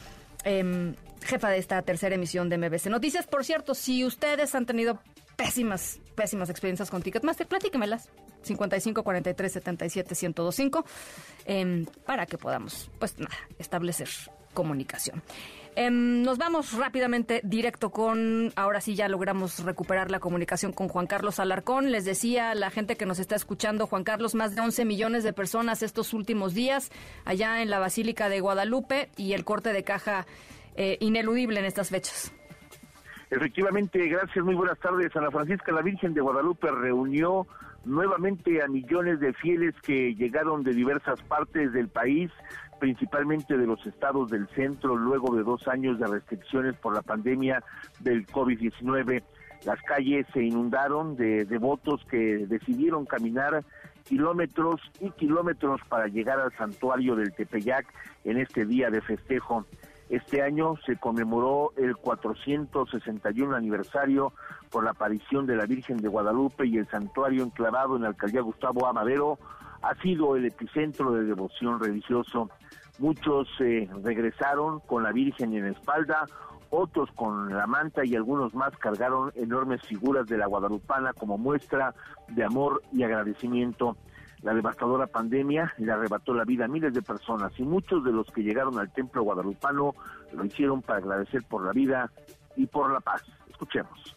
Em, 0.44 0.94
jefa 1.24 1.50
de 1.50 1.58
esta 1.58 1.82
tercera 1.82 2.14
emisión 2.14 2.48
de 2.48 2.58
MBC 2.58 2.86
Noticias. 2.90 3.26
Por 3.26 3.44
cierto, 3.44 3.74
si 3.74 4.04
ustedes 4.04 4.54
han 4.54 4.66
tenido 4.66 4.98
pésimas, 5.36 6.00
pésimas 6.14 6.50
experiencias 6.50 6.90
con 6.90 7.02
Ticketmaster, 7.02 7.46
platíquemelas. 7.46 8.08
55 8.42 9.04
43 9.04 9.52
77 9.52 10.14
1025 10.20 10.84
para 12.04 12.26
que 12.26 12.38
podamos, 12.38 12.90
pues 12.98 13.16
nada, 13.18 13.36
establecer 13.58 14.08
comunicación. 14.52 15.22
Em, 15.74 16.22
nos 16.22 16.36
vamos 16.36 16.76
rápidamente 16.76 17.40
directo 17.44 17.90
con, 17.90 18.52
ahora 18.56 18.82
sí 18.82 18.94
ya 18.94 19.08
logramos 19.08 19.64
recuperar 19.64 20.10
la 20.10 20.20
comunicación 20.20 20.72
con 20.72 20.88
Juan 20.88 21.06
Carlos 21.06 21.40
Alarcón. 21.40 21.90
Les 21.90 22.04
decía 22.04 22.54
la 22.54 22.70
gente 22.70 22.96
que 22.96 23.06
nos 23.06 23.18
está 23.18 23.36
escuchando, 23.36 23.86
Juan 23.86 24.04
Carlos, 24.04 24.34
más 24.34 24.54
de 24.54 24.60
11 24.60 24.84
millones 24.84 25.24
de 25.24 25.32
personas 25.32 25.82
estos 25.82 26.12
últimos 26.12 26.52
días 26.52 26.90
allá 27.24 27.62
en 27.62 27.70
la 27.70 27.78
Basílica 27.78 28.28
de 28.28 28.40
Guadalupe 28.40 29.08
y 29.16 29.32
el 29.32 29.46
corte 29.46 29.72
de 29.72 29.82
caja 29.82 30.26
eh, 30.76 30.98
ineludible 31.00 31.58
en 31.60 31.64
estas 31.64 31.88
fechas. 31.88 32.34
Efectivamente, 33.30 34.06
gracias, 34.08 34.44
muy 34.44 34.54
buenas 34.54 34.78
tardes. 34.78 35.16
Ana 35.16 35.30
Francisca, 35.30 35.72
la 35.72 35.80
Virgen 35.80 36.12
de 36.12 36.20
Guadalupe 36.20 36.70
reunió 36.70 37.46
nuevamente 37.86 38.62
a 38.62 38.68
millones 38.68 39.20
de 39.20 39.32
fieles 39.32 39.74
que 39.82 40.14
llegaron 40.14 40.62
de 40.64 40.74
diversas 40.74 41.20
partes 41.22 41.72
del 41.72 41.88
país 41.88 42.30
principalmente 42.82 43.56
de 43.56 43.64
los 43.64 43.86
estados 43.86 44.28
del 44.28 44.48
centro 44.56 44.96
luego 44.96 45.36
de 45.36 45.44
dos 45.44 45.68
años 45.68 46.00
de 46.00 46.06
restricciones 46.08 46.74
por 46.74 46.92
la 46.92 47.02
pandemia 47.02 47.62
del 48.00 48.26
COVID-19. 48.26 49.22
Las 49.64 49.80
calles 49.82 50.26
se 50.32 50.42
inundaron 50.42 51.14
de 51.14 51.44
devotos 51.44 52.04
que 52.10 52.44
decidieron 52.48 53.06
caminar 53.06 53.64
kilómetros 54.02 54.80
y 54.98 55.10
kilómetros 55.10 55.80
para 55.88 56.08
llegar 56.08 56.40
al 56.40 56.52
santuario 56.56 57.14
del 57.14 57.32
Tepeyac 57.32 57.86
en 58.24 58.38
este 58.38 58.66
día 58.66 58.90
de 58.90 59.00
festejo. 59.00 59.64
Este 60.08 60.42
año 60.42 60.74
se 60.84 60.96
conmemoró 60.96 61.72
el 61.76 61.96
461 61.96 63.54
aniversario 63.54 64.32
por 64.72 64.82
la 64.82 64.90
aparición 64.90 65.46
de 65.46 65.54
la 65.54 65.66
Virgen 65.66 65.98
de 65.98 66.08
Guadalupe 66.08 66.66
y 66.66 66.78
el 66.78 66.88
santuario 66.88 67.44
enclavado 67.44 67.94
en 67.94 68.02
la 68.02 68.08
alcaldía 68.08 68.40
Gustavo 68.40 68.88
Amadero 68.88 69.38
ha 69.82 69.94
sido 70.02 70.36
el 70.36 70.46
epicentro 70.46 71.12
de 71.12 71.24
devoción 71.24 71.80
religioso. 71.80 72.50
Muchos 72.98 73.48
eh, 73.60 73.88
regresaron 74.02 74.80
con 74.80 75.02
la 75.02 75.12
Virgen 75.12 75.54
en 75.54 75.64
la 75.64 75.70
espalda, 75.70 76.26
otros 76.70 77.10
con 77.12 77.54
la 77.54 77.66
manta 77.66 78.04
y 78.04 78.16
algunos 78.16 78.54
más 78.54 78.76
cargaron 78.78 79.32
enormes 79.34 79.82
figuras 79.82 80.26
de 80.26 80.38
la 80.38 80.46
guadalupana 80.46 81.12
como 81.12 81.36
muestra 81.36 81.94
de 82.28 82.44
amor 82.44 82.82
y 82.92 83.02
agradecimiento. 83.02 83.96
La 84.42 84.54
devastadora 84.54 85.06
pandemia 85.06 85.72
le 85.78 85.92
arrebató 85.92 86.34
la 86.34 86.44
vida 86.44 86.64
a 86.64 86.68
miles 86.68 86.94
de 86.94 87.02
personas 87.02 87.52
y 87.58 87.62
muchos 87.62 88.02
de 88.04 88.12
los 88.12 88.26
que 88.32 88.42
llegaron 88.42 88.78
al 88.78 88.92
templo 88.92 89.22
guadalupano 89.22 89.94
lo 90.32 90.44
hicieron 90.44 90.82
para 90.82 90.98
agradecer 90.98 91.42
por 91.44 91.64
la 91.64 91.72
vida 91.72 92.10
y 92.56 92.66
por 92.66 92.90
la 92.90 93.00
paz. 93.00 93.22
Escuchemos. 93.50 94.14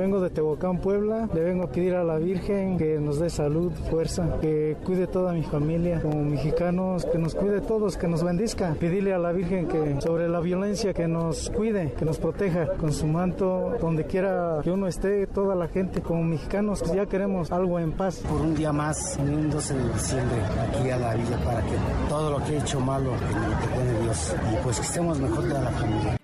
Vengo 0.00 0.18
de 0.18 0.30
Tehuacán, 0.30 0.78
Puebla. 0.78 1.28
Le 1.34 1.42
vengo 1.42 1.64
a 1.64 1.70
pedir 1.70 1.94
a 1.94 2.02
la 2.02 2.16
Virgen 2.16 2.78
que 2.78 2.98
nos 2.98 3.20
dé 3.20 3.28
salud, 3.28 3.70
fuerza, 3.90 4.38
que 4.40 4.78
cuide 4.82 5.06
toda 5.06 5.34
mi 5.34 5.42
familia 5.42 6.00
como 6.00 6.22
mexicanos, 6.22 7.04
que 7.04 7.18
nos 7.18 7.34
cuide 7.34 7.60
todos, 7.60 7.98
que 7.98 8.08
nos 8.08 8.24
bendizca. 8.24 8.74
Pedirle 8.80 9.12
a 9.12 9.18
la 9.18 9.30
Virgen 9.32 9.68
que 9.68 10.00
sobre 10.00 10.26
la 10.26 10.40
violencia 10.40 10.94
que 10.94 11.06
nos 11.06 11.50
cuide, 11.50 11.92
que 11.98 12.06
nos 12.06 12.18
proteja 12.18 12.68
con 12.78 12.94
su 12.94 13.06
manto, 13.06 13.76
donde 13.78 14.06
quiera 14.06 14.60
que 14.64 14.70
uno 14.70 14.86
esté, 14.86 15.26
toda 15.26 15.54
la 15.54 15.68
gente 15.68 16.00
como 16.00 16.22
mexicanos, 16.22 16.82
ya 16.94 17.04
queremos 17.04 17.52
algo 17.52 17.78
en 17.78 17.92
paz. 17.92 18.22
Por 18.26 18.40
un 18.40 18.54
día 18.54 18.72
más, 18.72 19.18
un 19.20 19.50
12 19.50 19.74
de 19.74 19.92
diciembre, 19.92 20.38
aquí 20.66 20.88
a 20.88 20.96
la 20.96 21.14
villa 21.14 21.36
para 21.44 21.60
que 21.60 21.76
todo 22.08 22.38
lo 22.38 22.44
que 22.46 22.54
he 22.54 22.58
hecho 22.58 22.80
malo, 22.80 23.10
que 23.10 23.34
me 23.34 23.56
perdone 23.56 24.02
Dios 24.04 24.34
y 24.50 24.64
pues 24.64 24.80
que 24.80 24.86
estemos 24.86 25.20
mejor 25.20 25.44
de 25.44 25.52
la 25.52 25.70
familia. 25.72 26.19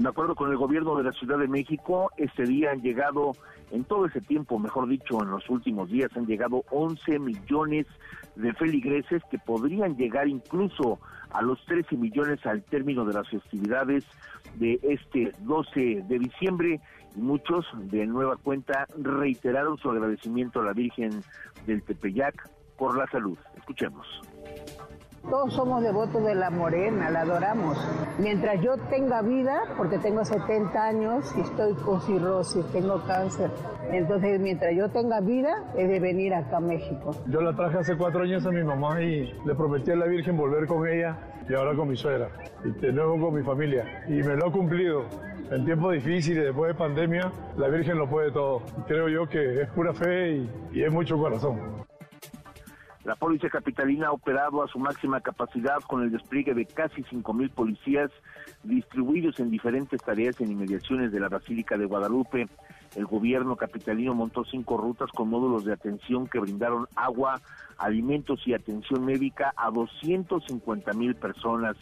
De 0.00 0.08
acuerdo 0.08 0.34
con 0.34 0.50
el 0.50 0.56
gobierno 0.56 0.96
de 0.96 1.04
la 1.04 1.12
Ciudad 1.12 1.36
de 1.36 1.46
México, 1.46 2.10
este 2.16 2.44
día 2.44 2.70
han 2.70 2.80
llegado, 2.80 3.32
en 3.70 3.84
todo 3.84 4.06
ese 4.06 4.22
tiempo, 4.22 4.58
mejor 4.58 4.88
dicho, 4.88 5.22
en 5.22 5.30
los 5.30 5.46
últimos 5.50 5.90
días, 5.90 6.10
han 6.16 6.24
llegado 6.24 6.64
11 6.70 7.18
millones 7.18 7.86
de 8.34 8.54
feligreses 8.54 9.22
que 9.30 9.38
podrían 9.38 9.98
llegar 9.98 10.26
incluso 10.26 11.00
a 11.32 11.42
los 11.42 11.62
13 11.66 11.98
millones 11.98 12.46
al 12.46 12.62
término 12.62 13.04
de 13.04 13.12
las 13.12 13.28
festividades 13.28 14.02
de 14.54 14.80
este 14.82 15.34
12 15.40 16.04
de 16.08 16.18
diciembre. 16.18 16.80
Y 17.14 17.20
muchos, 17.20 17.66
de 17.74 18.06
nueva 18.06 18.38
cuenta, 18.38 18.86
reiteraron 18.96 19.76
su 19.76 19.90
agradecimiento 19.90 20.60
a 20.60 20.64
la 20.64 20.72
Virgen 20.72 21.10
del 21.66 21.82
Tepeyac 21.82 22.48
por 22.78 22.96
la 22.96 23.06
salud. 23.08 23.36
Escuchemos. 23.54 24.06
Todos 25.28 25.52
somos 25.52 25.82
devotos 25.82 26.24
de 26.24 26.34
la 26.34 26.50
morena, 26.50 27.10
la 27.10 27.20
adoramos. 27.20 27.76
Mientras 28.18 28.60
yo 28.62 28.76
tenga 28.88 29.20
vida, 29.22 29.60
porque 29.76 29.98
tengo 29.98 30.24
70 30.24 30.82
años 30.82 31.32
y 31.36 31.42
estoy 31.42 31.74
con 31.74 32.00
cirrosis, 32.00 32.64
tengo 32.72 33.02
cáncer. 33.06 33.50
Entonces, 33.92 34.40
mientras 34.40 34.74
yo 34.74 34.88
tenga 34.88 35.20
vida, 35.20 35.72
he 35.76 35.86
de 35.86 36.00
venir 36.00 36.34
acá 36.34 36.56
a 36.56 36.60
México. 36.60 37.14
Yo 37.26 37.42
la 37.42 37.54
traje 37.54 37.78
hace 37.78 37.96
cuatro 37.96 38.22
años 38.22 38.46
a 38.46 38.50
mi 38.50 38.64
mamá 38.64 39.02
y 39.02 39.32
le 39.44 39.54
prometí 39.54 39.90
a 39.90 39.96
la 39.96 40.06
Virgen 40.06 40.36
volver 40.36 40.66
con 40.66 40.88
ella 40.88 41.16
y 41.48 41.54
ahora 41.54 41.76
con 41.76 41.88
mi 41.88 41.96
suegra. 41.96 42.30
Y 42.64 42.70
de 42.80 42.92
nuevo 42.92 43.20
con 43.20 43.34
mi 43.34 43.42
familia. 43.42 44.04
Y 44.08 44.22
me 44.22 44.36
lo 44.36 44.46
ha 44.46 44.52
cumplido. 44.52 45.04
En 45.50 45.64
tiempos 45.64 45.92
difíciles, 45.92 46.44
después 46.44 46.68
de 46.68 46.74
pandemia, 46.74 47.30
la 47.56 47.68
Virgen 47.68 47.98
lo 47.98 48.08
puede 48.08 48.32
todo. 48.32 48.62
Creo 48.86 49.08
yo 49.08 49.28
que 49.28 49.62
es 49.62 49.68
pura 49.70 49.92
fe 49.92 50.32
y, 50.32 50.50
y 50.72 50.82
es 50.82 50.92
mucho 50.92 51.18
corazón. 51.18 51.89
La 53.04 53.16
policía 53.16 53.48
capitalina 53.48 54.08
ha 54.08 54.12
operado 54.12 54.62
a 54.62 54.68
su 54.68 54.78
máxima 54.78 55.20
capacidad 55.20 55.78
con 55.86 56.02
el 56.02 56.10
despliegue 56.10 56.52
de 56.52 56.66
casi 56.66 57.02
5.000 57.02 57.50
policías 57.50 58.10
distribuidos 58.62 59.40
en 59.40 59.50
diferentes 59.50 60.02
tareas 60.02 60.38
en 60.40 60.52
inmediaciones 60.52 61.10
de 61.10 61.18
la 61.18 61.30
Basílica 61.30 61.78
de 61.78 61.86
Guadalupe. 61.86 62.46
El 62.94 63.06
gobierno 63.06 63.56
capitalino 63.56 64.14
montó 64.14 64.44
cinco 64.44 64.76
rutas 64.76 65.10
con 65.12 65.30
módulos 65.30 65.64
de 65.64 65.72
atención 65.72 66.26
que 66.26 66.40
brindaron 66.40 66.88
agua, 66.94 67.40
alimentos 67.78 68.46
y 68.46 68.52
atención 68.52 69.04
médica 69.06 69.54
a 69.56 69.70
250 69.70 70.92
mil 70.92 71.14
personas. 71.14 71.76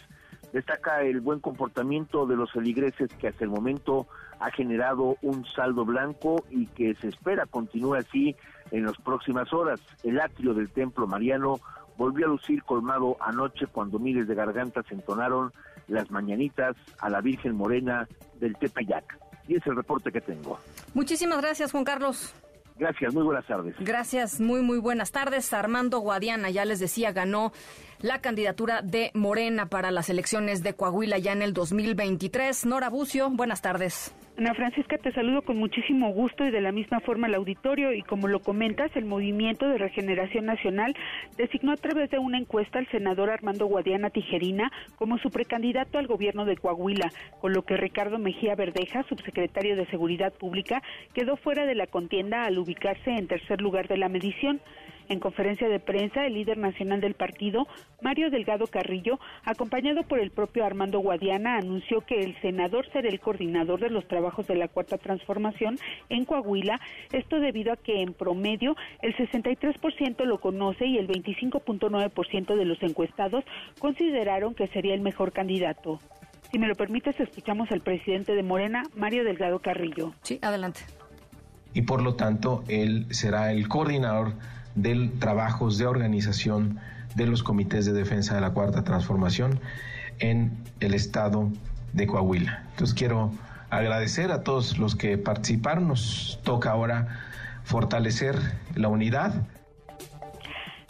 Destaca 0.52 1.02
el 1.02 1.20
buen 1.20 1.40
comportamiento 1.40 2.26
de 2.26 2.36
los 2.36 2.52
feligreses 2.52 3.12
que 3.14 3.26
hasta 3.26 3.42
el 3.42 3.50
momento 3.50 4.06
ha 4.40 4.50
generado 4.50 5.16
un 5.22 5.44
saldo 5.46 5.84
blanco 5.84 6.44
y 6.50 6.66
que 6.66 6.94
se 6.94 7.08
espera 7.08 7.46
continúe 7.46 7.94
así 7.94 8.36
en 8.70 8.84
las 8.84 8.96
próximas 8.98 9.52
horas. 9.52 9.80
El 10.02 10.20
atrio 10.20 10.54
del 10.54 10.70
templo 10.70 11.06
mariano 11.06 11.60
volvió 11.96 12.26
a 12.26 12.28
lucir 12.28 12.62
colmado 12.62 13.16
anoche 13.20 13.66
cuando 13.66 13.98
miles 13.98 14.28
de 14.28 14.34
gargantas 14.34 14.84
entonaron 14.90 15.52
las 15.88 16.10
mañanitas 16.10 16.76
a 17.00 17.10
la 17.10 17.20
Virgen 17.20 17.56
Morena 17.56 18.06
del 18.38 18.56
Tepeyac. 18.56 19.18
Y 19.48 19.56
es 19.56 19.66
el 19.66 19.76
reporte 19.76 20.12
que 20.12 20.20
tengo. 20.20 20.58
Muchísimas 20.94 21.40
gracias, 21.40 21.72
Juan 21.72 21.84
Carlos. 21.84 22.34
Gracias, 22.78 23.12
muy 23.12 23.24
buenas 23.24 23.46
tardes. 23.46 23.74
Gracias, 23.80 24.40
muy, 24.40 24.62
muy 24.62 24.78
buenas 24.78 25.10
tardes. 25.10 25.52
Armando 25.52 25.98
Guadiana, 25.98 26.50
ya 26.50 26.64
les 26.64 26.78
decía, 26.78 27.10
ganó 27.12 27.52
la 28.00 28.20
candidatura 28.20 28.82
de 28.82 29.10
Morena 29.14 29.66
para 29.66 29.90
las 29.90 30.10
elecciones 30.10 30.62
de 30.62 30.74
Coahuila 30.74 31.18
ya 31.18 31.32
en 31.32 31.42
el 31.42 31.52
2023. 31.52 32.66
Nora 32.66 32.88
Bucio, 32.88 33.30
buenas 33.30 33.62
tardes. 33.62 34.14
Ana 34.38 34.54
Francisca, 34.54 34.96
te 34.98 35.10
saludo 35.12 35.42
con 35.42 35.56
muchísimo 35.56 36.12
gusto 36.12 36.44
y 36.44 36.52
de 36.52 36.60
la 36.60 36.70
misma 36.70 37.00
forma 37.00 37.26
al 37.26 37.34
auditorio 37.34 37.92
y 37.92 38.02
como 38.02 38.28
lo 38.28 38.38
comentas, 38.38 38.88
el 38.94 39.04
Movimiento 39.04 39.66
de 39.66 39.78
Regeneración 39.78 40.46
Nacional 40.46 40.94
designó 41.36 41.72
a 41.72 41.76
través 41.76 42.08
de 42.10 42.20
una 42.20 42.38
encuesta 42.38 42.78
al 42.78 42.88
senador 42.92 43.30
Armando 43.30 43.66
Guadiana 43.66 44.10
Tijerina 44.10 44.70
como 44.94 45.18
su 45.18 45.30
precandidato 45.30 45.98
al 45.98 46.06
gobierno 46.06 46.44
de 46.44 46.56
Coahuila, 46.56 47.10
con 47.40 47.52
lo 47.52 47.62
que 47.62 47.76
Ricardo 47.76 48.18
Mejía 48.18 48.54
Verdeja, 48.54 49.02
subsecretario 49.08 49.74
de 49.74 49.86
Seguridad 49.86 50.32
Pública, 50.32 50.82
quedó 51.14 51.36
fuera 51.36 51.66
de 51.66 51.74
la 51.74 51.88
contienda 51.88 52.44
al 52.44 52.58
ubicarse 52.58 53.10
en 53.10 53.26
tercer 53.26 53.60
lugar 53.60 53.88
de 53.88 53.96
la 53.96 54.08
medición. 54.08 54.60
En 55.08 55.20
conferencia 55.20 55.68
de 55.68 55.80
prensa, 55.80 56.26
el 56.26 56.34
líder 56.34 56.58
nacional 56.58 57.00
del 57.00 57.14
partido, 57.14 57.66
Mario 58.02 58.30
Delgado 58.30 58.66
Carrillo, 58.66 59.18
acompañado 59.44 60.02
por 60.02 60.20
el 60.20 60.30
propio 60.30 60.66
Armando 60.66 60.98
Guadiana, 60.98 61.56
anunció 61.56 62.02
que 62.02 62.20
el 62.20 62.38
senador 62.42 62.86
será 62.92 63.08
el 63.08 63.18
coordinador 63.18 63.80
de 63.80 63.88
los 63.88 64.06
trabajos 64.06 64.46
de 64.46 64.56
la 64.56 64.68
Cuarta 64.68 64.98
Transformación 64.98 65.78
en 66.10 66.26
Coahuila, 66.26 66.78
esto 67.12 67.40
debido 67.40 67.72
a 67.72 67.76
que 67.76 68.02
en 68.02 68.12
promedio 68.12 68.76
el 69.00 69.16
63% 69.16 70.24
lo 70.24 70.40
conoce 70.40 70.86
y 70.86 70.98
el 70.98 71.08
25.9% 71.08 72.56
de 72.56 72.64
los 72.66 72.82
encuestados 72.82 73.44
consideraron 73.78 74.54
que 74.54 74.68
sería 74.68 74.94
el 74.94 75.00
mejor 75.00 75.32
candidato. 75.32 76.00
Si 76.50 76.58
me 76.58 76.66
lo 76.66 76.74
permites, 76.74 77.18
escuchamos 77.18 77.70
al 77.70 77.80
presidente 77.80 78.34
de 78.34 78.42
Morena, 78.42 78.82
Mario 78.94 79.24
Delgado 79.24 79.60
Carrillo. 79.60 80.12
Sí, 80.22 80.38
adelante. 80.42 80.80
Y 81.74 81.82
por 81.82 82.02
lo 82.02 82.14
tanto, 82.14 82.64
él 82.68 83.06
será 83.10 83.52
el 83.52 83.68
coordinador 83.68 84.32
del 84.82 85.18
trabajos 85.18 85.78
de 85.78 85.86
organización 85.86 86.78
de 87.14 87.26
los 87.26 87.42
comités 87.42 87.86
de 87.86 87.92
defensa 87.92 88.34
de 88.34 88.40
la 88.40 88.50
cuarta 88.50 88.84
transformación 88.84 89.60
en 90.18 90.56
el 90.80 90.94
estado 90.94 91.50
de 91.92 92.06
Coahuila. 92.06 92.64
Entonces 92.70 92.94
quiero 92.94 93.32
agradecer 93.70 94.30
a 94.30 94.42
todos 94.42 94.78
los 94.78 94.96
que 94.96 95.18
participaron. 95.18 95.88
Nos 95.88 96.40
toca 96.42 96.70
ahora 96.70 97.08
fortalecer 97.64 98.36
la 98.74 98.88
unidad 98.88 99.34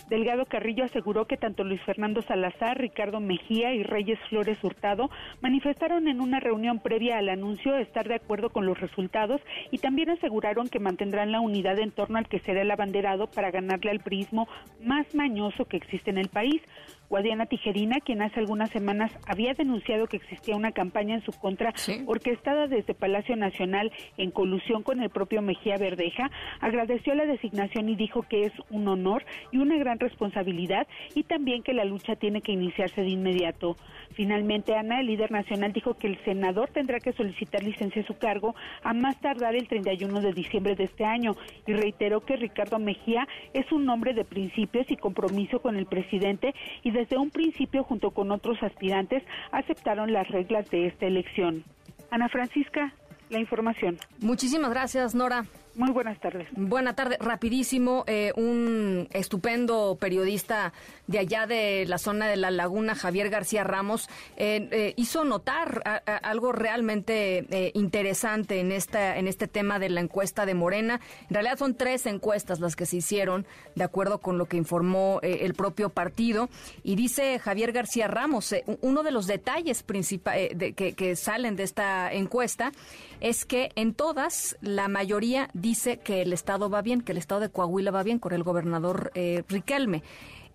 Delgado 0.09 0.47
Carrillo 0.47 0.85
aseguró 0.85 1.27
que 1.27 1.37
tanto 1.37 1.65
Luis 1.65 1.83
Fernando 1.83 2.23
Salazar, 2.23 2.79
Ricardo 2.79 3.21
Mejía 3.21 3.75
y 3.75 3.83
Reyes 3.83 4.19
Flores 4.31 4.57
Hurtado 4.63 5.11
manifestaron 5.43 6.09
en 6.09 6.21
una 6.21 6.41
reunión 6.41 6.79
previa 6.79 7.19
al 7.19 7.29
anuncio 7.29 7.77
estar 7.77 8.09
de 8.09 8.15
acuerdo 8.15 8.49
con 8.49 8.65
los 8.65 8.81
resultados 8.81 9.43
y 9.71 9.79
también 9.79 10.09
aseguraron 10.09 10.69
que 10.69 10.81
mantendrán 10.81 11.31
la 11.31 11.41
unidad 11.41 11.79
en 11.79 11.91
torno 11.91 12.17
al 12.17 12.27
que 12.27 12.41
será 12.41 12.63
el 12.63 12.71
abanderado 12.71 13.27
para 13.27 13.51
ganarle 13.51 13.91
al 13.91 14.01
prismo 14.01 14.49
más 14.83 15.15
mañoso 15.15 15.67
que 15.67 15.77
existe 15.77 16.11
en 16.11 16.19
el 16.19 16.29
país. 16.29 16.63
Guadiana 17.09 17.47
Tijerina, 17.47 18.01
quien 18.01 18.23
hace 18.23 18.41
algunas 18.41 18.71
semanas 18.71 19.11
había 19.27 19.55
denunciado 19.55 20.07
que 20.07 20.19
existía 20.19 20.57
una 20.57 20.73
campaña 20.73 21.15
en 21.15 21.23
su 21.23 21.33
contra 21.33 21.73
orquestada 22.07 22.67
desde 22.67 22.95
Palacio 22.95 23.37
Nacional 23.37 23.91
en 24.17 24.31
colusión 24.31 24.83
con 24.83 25.01
el 25.03 25.09
propio 25.09 25.41
Mejía 25.41 25.77
Verdeja, 25.79 26.31
agradeció 26.61 27.15
la 27.15 27.27
designación 27.27 27.89
y 27.89 27.97
dijo 27.97 28.23
que 28.23 28.43
es 28.43 28.53
un 28.71 28.89
honor 28.89 29.25
y 29.53 29.59
una 29.59 29.77
gran 29.79 29.99
responsabilidad 29.99 30.87
y 31.15 31.23
también 31.23 31.63
que 31.63 31.73
la 31.73 31.85
lucha 31.85 32.17
tiene 32.17 32.43
que 32.43 32.53
iniciarse 32.53 33.01
de 33.01 33.09
inmediato. 33.09 33.77
Finalmente, 34.19 34.75
Ana, 34.75 34.99
el 34.99 35.07
líder 35.07 35.31
nacional, 35.31 35.73
dijo 35.73 35.95
que 35.95 36.09
el 36.09 36.19
senador 36.25 36.71
tendrá 36.71 36.99
que 36.99 37.13
solicitar 37.13 37.63
licencia 37.63 38.03
a 38.03 38.05
su 38.05 38.19
cargo 38.19 38.57
a 38.83 38.93
más 38.93 39.17
tardar 39.21 39.55
el 39.55 39.69
31 39.69 40.21
de 40.21 40.33
diciembre 40.33 40.75
de 40.75 40.85
este 40.85 41.05
año 41.05 41.37
y 41.69 41.73
reiteró 41.73 42.23
que 42.23 42.35
Ricardo 42.35 42.81
Mejía 42.81 43.29
es 43.55 43.71
un 43.71 43.89
hombre 43.89 44.15
de 44.15 44.25
principios 44.25 44.91
y 44.91 44.97
compromiso 44.97 45.61
con 45.61 45.77
el 45.77 45.87
presidente 45.87 46.53
y 46.83 46.91
desde 46.91 47.17
un 47.17 47.31
principio, 47.31 47.85
junto 47.85 48.11
con 48.11 48.33
otros 48.33 48.61
aspirantes, 48.61 49.23
aceptaron 49.53 50.13
las 50.13 50.27
reglas 50.27 50.69
de 50.69 50.89
esta 50.89 51.07
elección. 51.07 51.63
Ana 52.11 52.29
Francisca, 52.29 52.93
la 53.31 53.39
información. 53.39 53.99
Muchísimas 54.21 54.71
gracias, 54.71 55.15
Nora. 55.15 55.45
Muy 55.79 55.93
buenas 55.93 56.19
tardes. 56.19 56.49
Buenas 56.57 56.97
tardes. 56.97 57.21
Rapidísimo, 57.21 58.03
eh, 58.09 58.33
un 58.35 59.07
estupendo 59.13 59.97
periodista 60.01 60.73
de 61.07 61.21
allá 61.21 61.47
de 61.47 61.87
la 61.87 61.99
zona 61.99 62.27
de 62.27 62.37
la 62.37 62.51
laguna, 62.51 62.97
Javier 62.97 63.31
García 63.31 63.63
Ramos, 63.63 64.09
eh, 64.37 64.69
eh, 64.73 64.95
hizo 64.97 65.25
notar 65.25 66.03
algo 66.25 66.51
realmente 66.51 67.71
interesante 67.75 68.59
en, 68.59 68.73
esta, 68.73 69.19
en 69.19 69.29
este 69.29 69.47
tema 69.47 69.79
de 69.79 69.89
la 69.89 70.01
encuesta 70.01 70.47
de 70.47 70.55
Morena. 70.55 71.01
En 71.29 71.35
realidad 71.35 71.59
son 71.59 71.77
tres 71.77 72.07
encuestas 72.07 72.59
las 72.59 72.75
que 72.75 72.85
se 72.85 72.97
hicieron, 72.97 73.47
de 73.77 73.85
acuerdo 73.85 74.19
con 74.19 74.37
lo 74.37 74.47
que 74.47 74.57
informó 74.57 75.21
el 75.23 75.55
propio 75.55 75.91
partido. 75.91 76.49
Y 76.83 76.97
dice 76.97 77.39
Javier 77.39 77.71
García 77.71 78.09
Ramos, 78.09 78.53
uno 78.81 79.05
de 79.05 79.13
los 79.13 79.29
detalles 79.29 79.85
principales 79.85 80.57
que, 80.75 80.95
que 80.95 81.15
salen 81.15 81.55
de 81.55 81.63
esta 81.63 82.13
encuesta 82.13 82.73
es 83.21 83.45
que 83.45 83.71
en 83.77 83.95
todas 83.95 84.57
la 84.61 84.89
mayoría 84.89 85.49
dice 85.69 85.99
que 85.99 86.23
el 86.23 86.33
Estado 86.33 86.71
va 86.71 86.81
bien, 86.81 87.03
que 87.03 87.13
el 87.13 87.19
Estado 87.19 87.43
de 87.43 87.51
Coahuila 87.51 87.91
va 87.91 88.03
bien 88.03 88.19
con 88.19 88.33
el 88.33 88.43
gobernador 88.43 89.11
eh, 89.15 89.45
Riquelme. 89.49 90.03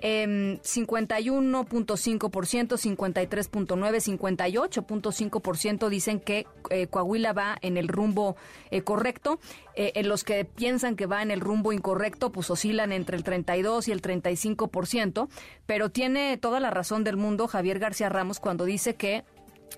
51.5%, 0.01 2.27
53.9%, 2.27 4.19
58.5% 4.19 5.87
dicen 5.87 6.19
que 6.19 6.45
eh, 6.71 6.87
Coahuila 6.87 7.31
va 7.31 7.57
en 7.61 7.77
el 7.77 7.87
rumbo 7.87 8.35
eh, 8.69 8.81
correcto. 8.81 9.39
en 9.75 10.09
los 10.09 10.25
que 10.25 10.43
piensan 10.43 10.97
que 10.97 11.05
va 11.05 11.21
en 11.21 11.31
el 11.31 11.39
rumbo 11.39 11.71
incorrecto, 11.71 12.33
pues 12.33 12.49
oscilan 12.49 12.91
entre 12.91 13.15
el 13.15 13.23
32 13.23 13.87
y 13.87 13.93
el 13.93 14.01
35%. 14.01 15.29
Pero 15.65 15.89
tiene 15.89 16.37
toda 16.37 16.59
la 16.59 16.69
razón 16.69 17.05
del 17.05 17.15
mundo 17.15 17.47
Javier 17.47 17.79
García 17.79 18.09
Ramos 18.09 18.41
cuando 18.41 18.65
dice 18.65 18.95
que 18.95 19.23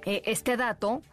este 0.06 0.58
dato 0.58 1.04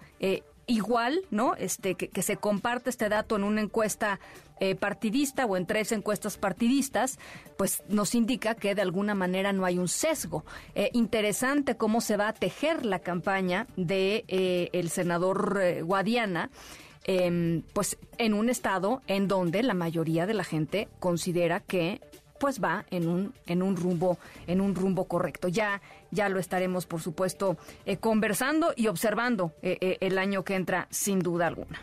igual, 0.67 1.23
¿no? 1.31 1.55
Este, 1.57 1.95
que, 1.95 2.23
se 2.23 2.37
comparte 2.37 2.91
este 2.91 3.09
dato 3.09 3.37
en 3.37 3.45
una 3.45 3.61
encuesta 3.61 4.21
eh, 4.61 4.75
partidista 4.75 5.45
o 5.47 5.57
en 5.57 5.67
tres 5.67 5.93
encuestas 5.93 6.37
partidistas, 6.37 7.19
pues 7.57 7.83
nos 7.89 8.15
indica 8.15 8.55
que 8.55 8.75
de 8.75 8.83
alguna 8.83 9.15
manera 9.15 9.53
no 9.53 9.65
hay 9.65 9.79
un 9.79 9.89
sesgo. 9.89 10.45
Eh, 10.75 10.91
interesante 10.93 11.77
cómo 11.77 12.01
se 12.01 12.17
va 12.17 12.29
a 12.29 12.33
tejer 12.33 12.85
la 12.85 13.01
campaña 13.01 13.67
de 13.77 14.25
eh, 14.29 14.71
el 14.73 14.91
senador 14.91 15.83
Guadiana. 15.83 16.51
Em, 17.05 17.63
pues 17.73 17.99
en 18.19 18.33
un 18.33 18.49
estado 18.49 19.03
en 19.09 19.27
donde 19.27 19.65
la 19.65 19.75
mayoría 19.75 20.25
de 20.25 20.35
la 20.35 20.45
gente 20.45 20.87
considera 21.01 21.59
que 21.59 22.01
pues 22.43 22.61
va 22.61 22.85
en 22.91 23.07
un 23.07 23.33
en 23.47 23.63
un 23.63 23.77
rumbo 23.77 24.19
en 24.49 24.61
un 24.61 24.75
rumbo 24.75 25.05
correcto. 25.05 25.47
Ya 25.47 25.81
ya 26.11 26.29
lo 26.29 26.41
estaremos 26.41 26.87
por 26.87 27.01
supuesto 27.01 27.57
eh, 27.87 27.99
conversando 27.99 28.73
y 28.75 28.89
observando 28.89 29.53
eh, 29.63 29.79
eh, 29.81 29.99
el 30.01 30.19
año 30.19 30.43
que 30.43 30.57
entra 30.57 30.89
sin 30.91 31.21
duda 31.21 31.47
alguna. 31.47 31.81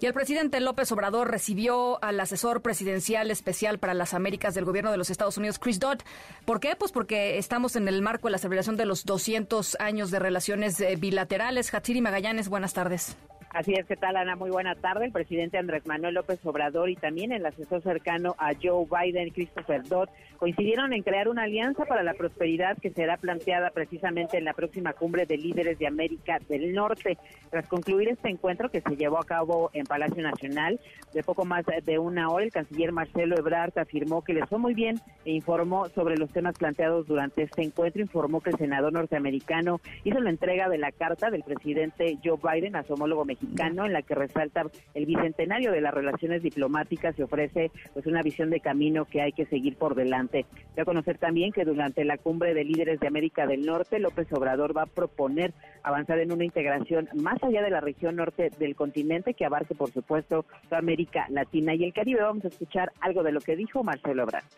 Y 0.00 0.06
el 0.06 0.12
presidente 0.12 0.60
López 0.60 0.92
Obrador 0.92 1.28
recibió 1.28 1.98
al 2.04 2.20
asesor 2.20 2.62
presidencial 2.62 3.32
especial 3.32 3.80
para 3.80 3.94
las 3.94 4.14
Américas 4.14 4.54
del 4.54 4.64
gobierno 4.64 4.92
de 4.92 4.96
los 4.96 5.10
Estados 5.10 5.36
Unidos, 5.36 5.58
Chris 5.58 5.80
Dodd. 5.80 5.98
¿Por 6.44 6.60
qué? 6.60 6.76
Pues 6.76 6.92
porque 6.92 7.38
estamos 7.38 7.74
en 7.74 7.88
el 7.88 8.00
marco 8.00 8.28
de 8.28 8.32
la 8.32 8.38
celebración 8.38 8.76
de 8.76 8.86
los 8.86 9.06
200 9.06 9.76
años 9.80 10.12
de 10.12 10.20
relaciones 10.20 10.80
bilaterales. 11.00 11.74
Hatsiri 11.74 12.00
Magallanes, 12.00 12.48
buenas 12.48 12.74
tardes. 12.74 13.16
Así 13.54 13.72
es, 13.72 13.86
¿qué 13.86 13.94
tal, 13.94 14.16
Ana? 14.16 14.34
Muy 14.34 14.50
buena 14.50 14.74
tarde. 14.74 15.04
El 15.04 15.12
presidente 15.12 15.58
Andrés 15.58 15.86
Manuel 15.86 16.14
López 16.14 16.44
Obrador 16.44 16.90
y 16.90 16.96
también 16.96 17.30
el 17.30 17.46
asesor 17.46 17.82
cercano 17.82 18.34
a 18.36 18.50
Joe 18.60 18.84
Biden, 18.90 19.30
Christopher 19.30 19.84
Dodd, 19.84 20.08
coincidieron 20.38 20.92
en 20.92 21.04
crear 21.04 21.28
una 21.28 21.44
alianza 21.44 21.84
para 21.84 22.02
la 22.02 22.14
prosperidad 22.14 22.76
que 22.78 22.90
será 22.90 23.16
planteada 23.16 23.70
precisamente 23.70 24.38
en 24.38 24.44
la 24.44 24.54
próxima 24.54 24.92
cumbre 24.92 25.24
de 25.24 25.38
líderes 25.38 25.78
de 25.78 25.86
América 25.86 26.40
del 26.48 26.72
Norte. 26.72 27.16
Tras 27.48 27.68
concluir 27.68 28.08
este 28.08 28.28
encuentro 28.28 28.70
que 28.72 28.80
se 28.80 28.96
llevó 28.96 29.20
a 29.20 29.24
cabo 29.24 29.70
en 29.72 29.86
Palacio 29.86 30.20
Nacional, 30.20 30.80
de 31.12 31.22
poco 31.22 31.44
más 31.44 31.64
de 31.64 31.98
una 32.00 32.30
hora, 32.30 32.44
el 32.44 32.50
canciller 32.50 32.90
Marcelo 32.90 33.38
Ebrard 33.38 33.78
afirmó 33.78 34.22
que 34.22 34.34
les 34.34 34.48
fue 34.48 34.58
muy 34.58 34.74
bien 34.74 34.96
e 35.24 35.30
informó 35.30 35.88
sobre 35.90 36.16
los 36.16 36.30
temas 36.30 36.58
planteados 36.58 37.06
durante 37.06 37.44
este 37.44 37.62
encuentro. 37.62 38.02
Informó 38.02 38.40
que 38.40 38.50
el 38.50 38.58
senador 38.58 38.92
norteamericano 38.92 39.80
hizo 40.02 40.18
la 40.18 40.30
entrega 40.30 40.68
de 40.68 40.78
la 40.78 40.90
carta 40.90 41.30
del 41.30 41.44
presidente 41.44 42.18
Joe 42.24 42.40
Biden 42.42 42.74
a 42.74 42.82
su 42.82 42.94
homólogo 42.94 43.24
mexicano 43.24 43.43
en 43.58 43.92
la 43.92 44.02
que 44.02 44.14
resalta 44.14 44.66
el 44.94 45.06
bicentenario 45.06 45.72
de 45.72 45.80
las 45.80 45.94
relaciones 45.94 46.42
diplomáticas 46.42 47.18
y 47.18 47.22
ofrece 47.22 47.70
pues 47.92 48.06
una 48.06 48.22
visión 48.22 48.50
de 48.50 48.60
camino 48.60 49.04
que 49.04 49.20
hay 49.20 49.32
que 49.32 49.46
seguir 49.46 49.76
por 49.76 49.94
delante. 49.94 50.46
Voy 50.74 50.82
a 50.82 50.84
conocer 50.84 51.18
también 51.18 51.52
que 51.52 51.64
durante 51.64 52.04
la 52.04 52.18
cumbre 52.18 52.54
de 52.54 52.64
líderes 52.64 53.00
de 53.00 53.06
América 53.06 53.46
del 53.46 53.66
Norte, 53.66 53.98
López 53.98 54.32
Obrador 54.32 54.76
va 54.76 54.82
a 54.82 54.86
proponer 54.86 55.52
avanzar 55.82 56.18
en 56.18 56.32
una 56.32 56.44
integración 56.44 57.08
más 57.14 57.42
allá 57.42 57.62
de 57.62 57.70
la 57.70 57.80
región 57.80 58.16
norte 58.16 58.50
del 58.58 58.74
continente 58.74 59.34
que 59.34 59.44
abarque, 59.44 59.74
por 59.74 59.90
supuesto, 59.90 60.44
América 60.70 61.26
Latina 61.30 61.74
y 61.74 61.84
el 61.84 61.92
Caribe. 61.92 62.22
Vamos 62.22 62.44
a 62.44 62.48
escuchar 62.48 62.92
algo 63.00 63.22
de 63.22 63.32
lo 63.32 63.40
que 63.40 63.56
dijo 63.56 63.82
Marcelo 63.82 64.24
Obrador. 64.24 64.48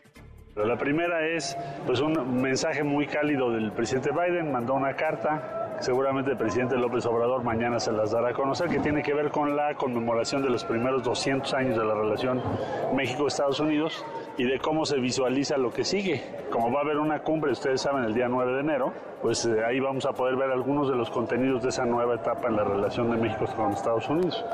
La 0.64 0.78
primera 0.78 1.26
es 1.26 1.54
pues 1.84 2.00
un 2.00 2.40
mensaje 2.40 2.82
muy 2.82 3.06
cálido 3.06 3.50
del 3.50 3.72
presidente 3.72 4.10
Biden, 4.10 4.50
mandó 4.50 4.72
una 4.72 4.96
carta 4.96 5.66
seguramente 5.80 6.30
el 6.30 6.36
presidente 6.36 6.76
López 6.76 7.04
Obrador 7.06 7.42
mañana 7.42 7.78
se 7.78 7.92
las 7.92 8.10
dará 8.10 8.30
a 8.30 8.32
conocer, 8.32 8.68
que 8.68 8.78
tiene 8.78 9.02
que 9.02 9.14
ver 9.14 9.30
con 9.30 9.56
la 9.56 9.74
conmemoración 9.74 10.42
de 10.42 10.50
los 10.50 10.64
primeros 10.64 11.02
200 11.02 11.52
años 11.54 11.76
de 11.76 11.84
la 11.84 11.94
relación 11.94 12.42
México-Estados 12.94 13.60
Unidos 13.60 14.04
y 14.38 14.44
de 14.44 14.58
cómo 14.58 14.84
se 14.84 14.98
visualiza 14.98 15.56
lo 15.56 15.70
que 15.70 15.84
sigue. 15.84 16.22
Como 16.50 16.72
va 16.72 16.80
a 16.80 16.82
haber 16.82 16.98
una 16.98 17.20
cumbre, 17.20 17.52
ustedes 17.52 17.80
saben, 17.80 18.04
el 18.04 18.14
día 18.14 18.28
9 18.28 18.52
de 18.52 18.60
enero, 18.60 18.92
pues 19.22 19.46
eh, 19.46 19.64
ahí 19.64 19.80
vamos 19.80 20.04
a 20.06 20.12
poder 20.12 20.36
ver 20.36 20.50
algunos 20.50 20.88
de 20.88 20.94
los 20.94 21.10
contenidos 21.10 21.62
de 21.62 21.70
esa 21.70 21.84
nueva 21.84 22.14
etapa 22.14 22.48
en 22.48 22.56
la 22.56 22.64
relación 22.64 23.10
de 23.10 23.16
México 23.16 23.46
con 23.56 23.72
Estados 23.72 24.08
Unidos. 24.08 24.44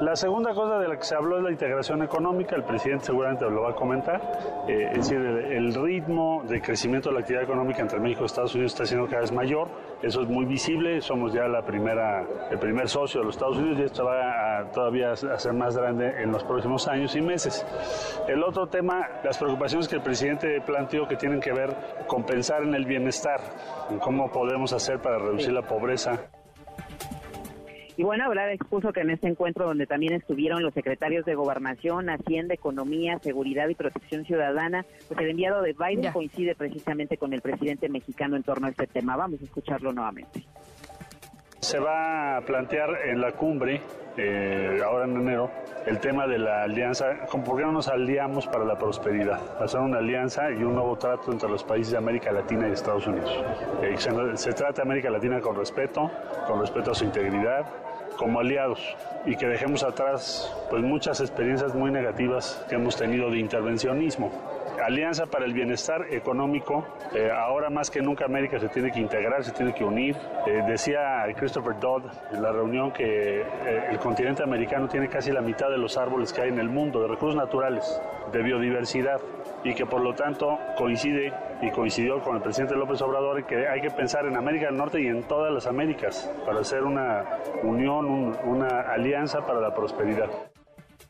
La 0.00 0.16
segunda 0.16 0.54
cosa 0.54 0.78
de 0.78 0.88
la 0.88 0.96
que 0.96 1.04
se 1.04 1.14
habló 1.14 1.36
es 1.36 1.44
la 1.44 1.50
integración 1.50 2.02
económica, 2.02 2.56
el 2.56 2.64
presidente 2.64 3.06
seguramente 3.06 3.48
lo 3.50 3.62
va 3.62 3.70
a 3.70 3.74
comentar, 3.74 4.20
eh, 4.68 4.88
es 4.92 5.08
decir, 5.08 5.20
el, 5.30 5.74
ritmo 5.74 6.42
de 6.48 6.60
crecimiento 6.60 7.08
de 7.08 7.14
la 7.14 7.20
actividad 7.20 7.44
económica 7.44 7.80
entre 7.82 7.98
México 8.00 8.22
y 8.22 8.26
Estados 8.26 8.54
Unidos 8.54 8.72
está 8.72 8.86
siendo 8.86 9.06
cada 9.06 9.22
vez 9.22 9.32
mayor, 9.32 9.68
eso 10.02 10.22
es 10.22 10.28
muy 10.28 10.44
visible, 10.44 11.00
somos 11.00 11.32
ya 11.32 11.46
la 11.48 11.64
primera, 11.64 12.26
el 12.50 12.58
primer 12.58 12.88
socio 12.88 13.20
de 13.20 13.26
los 13.26 13.36
Estados 13.36 13.58
Unidos 13.58 13.78
y 13.78 13.82
esto 13.84 14.04
va 14.04 14.58
a, 14.58 14.70
todavía 14.70 15.12
a 15.12 15.16
ser 15.16 15.52
más 15.52 15.76
grande 15.76 16.22
en 16.22 16.32
los 16.32 16.44
próximos 16.44 16.88
años 16.88 17.14
y 17.16 17.20
meses. 17.20 17.64
El 18.28 18.42
otro 18.42 18.66
tema, 18.66 19.06
las 19.24 19.38
preocupaciones 19.38 19.88
que 19.88 19.96
el 19.96 20.02
presidente 20.02 20.60
planteó 20.60 21.06
que 21.06 21.16
tienen 21.16 21.40
que 21.40 21.52
ver 21.52 21.74
con 22.06 22.24
pensar 22.24 22.62
en 22.62 22.74
el 22.74 22.84
bienestar, 22.84 23.40
en 23.90 23.98
cómo 23.98 24.30
podemos 24.30 24.72
hacer 24.72 25.00
para 25.00 25.18
reducir 25.18 25.52
la 25.52 25.62
pobreza. 25.62 26.30
Y 27.96 28.02
bueno, 28.02 28.24
hablar 28.24 28.50
expuso 28.50 28.92
que 28.92 29.00
en 29.00 29.10
este 29.10 29.28
encuentro 29.28 29.66
donde 29.66 29.86
también 29.86 30.14
estuvieron 30.14 30.62
los 30.62 30.74
secretarios 30.74 31.24
de 31.24 31.34
Gobernación, 31.34 32.08
Hacienda, 32.08 32.54
Economía, 32.54 33.18
Seguridad 33.18 33.68
y 33.68 33.74
Protección 33.74 34.24
Ciudadana, 34.24 34.84
pues 35.08 35.20
el 35.20 35.30
enviado 35.30 35.62
de 35.62 35.74
Biden 35.74 36.12
coincide 36.12 36.54
precisamente 36.54 37.16
con 37.16 37.32
el 37.32 37.40
presidente 37.40 37.88
mexicano 37.88 38.36
en 38.36 38.42
torno 38.42 38.66
a 38.66 38.70
este 38.70 38.86
tema. 38.86 39.16
Vamos 39.16 39.40
a 39.40 39.44
escucharlo 39.44 39.92
nuevamente. 39.92 40.44
Se 41.60 41.78
va 41.78 42.38
a 42.38 42.40
plantear 42.40 42.88
en 43.04 43.20
la 43.20 43.32
cumbre, 43.32 43.82
eh, 44.16 44.80
ahora 44.82 45.04
en 45.04 45.14
enero, 45.14 45.50
el 45.84 45.98
tema 45.98 46.26
de 46.26 46.38
la 46.38 46.62
alianza, 46.62 47.26
¿por 47.30 47.58
qué 47.58 47.64
no 47.64 47.72
nos 47.72 47.88
aliamos 47.88 48.46
para 48.46 48.64
la 48.64 48.78
prosperidad? 48.78 49.38
Hacer 49.62 49.78
una 49.80 49.98
alianza 49.98 50.50
y 50.50 50.62
un 50.62 50.74
nuevo 50.74 50.96
trato 50.96 51.30
entre 51.30 51.50
los 51.50 51.62
países 51.62 51.92
de 51.92 51.98
América 51.98 52.32
Latina 52.32 52.66
y 52.66 52.72
Estados 52.72 53.06
Unidos. 53.06 53.44
Eh, 53.82 53.94
se, 54.36 54.52
trata 54.54 54.72
de 54.72 54.82
América 54.82 55.10
Latina 55.10 55.38
con 55.40 55.54
respeto, 55.54 56.10
con 56.46 56.60
respeto 56.60 56.92
a 56.92 56.94
su 56.94 57.04
integridad, 57.04 57.66
como 58.16 58.40
aliados 58.40 58.96
y 59.26 59.36
que 59.36 59.46
dejemos 59.46 59.82
atrás 59.82 60.54
pues 60.70 60.82
muchas 60.82 61.20
experiencias 61.20 61.74
muy 61.74 61.90
negativas 61.90 62.64
que 62.70 62.76
hemos 62.76 62.96
tenido 62.96 63.30
de 63.30 63.38
intervencionismo. 63.38 64.30
Alianza 64.84 65.26
para 65.26 65.44
el 65.44 65.52
Bienestar 65.52 66.06
Económico. 66.10 66.86
Eh, 67.14 67.30
ahora 67.30 67.70
más 67.70 67.90
que 67.90 68.00
nunca 68.00 68.24
América 68.24 68.58
se 68.58 68.68
tiene 68.68 68.90
que 68.90 69.00
integrar, 69.00 69.44
se 69.44 69.52
tiene 69.52 69.74
que 69.74 69.84
unir. 69.84 70.16
Eh, 70.46 70.62
decía 70.66 71.24
Christopher 71.36 71.78
Dodd 71.78 72.04
en 72.32 72.42
la 72.42 72.52
reunión 72.52 72.92
que 72.92 73.40
eh, 73.42 73.44
el 73.90 73.98
continente 73.98 74.42
americano 74.42 74.88
tiene 74.88 75.08
casi 75.08 75.30
la 75.32 75.40
mitad 75.40 75.70
de 75.70 75.78
los 75.78 75.96
árboles 75.96 76.32
que 76.32 76.42
hay 76.42 76.48
en 76.48 76.58
el 76.58 76.68
mundo, 76.68 77.02
de 77.02 77.08
recursos 77.08 77.36
naturales, 77.36 78.00
de 78.32 78.42
biodiversidad, 78.42 79.20
y 79.64 79.74
que 79.74 79.86
por 79.86 80.00
lo 80.00 80.14
tanto 80.14 80.58
coincide 80.76 81.32
y 81.60 81.70
coincidió 81.70 82.20
con 82.22 82.36
el 82.36 82.42
presidente 82.42 82.74
López 82.74 83.02
Obrador 83.02 83.40
en 83.40 83.44
que 83.46 83.68
hay 83.68 83.80
que 83.80 83.90
pensar 83.90 84.24
en 84.26 84.36
América 84.36 84.66
del 84.66 84.76
Norte 84.76 85.00
y 85.00 85.06
en 85.06 85.22
todas 85.24 85.52
las 85.52 85.66
Américas 85.66 86.30
para 86.46 86.60
hacer 86.60 86.82
una 86.82 87.24
unión, 87.62 88.36
una 88.44 88.80
alianza 88.80 89.44
para 89.44 89.60
la 89.60 89.74
prosperidad. 89.74 90.30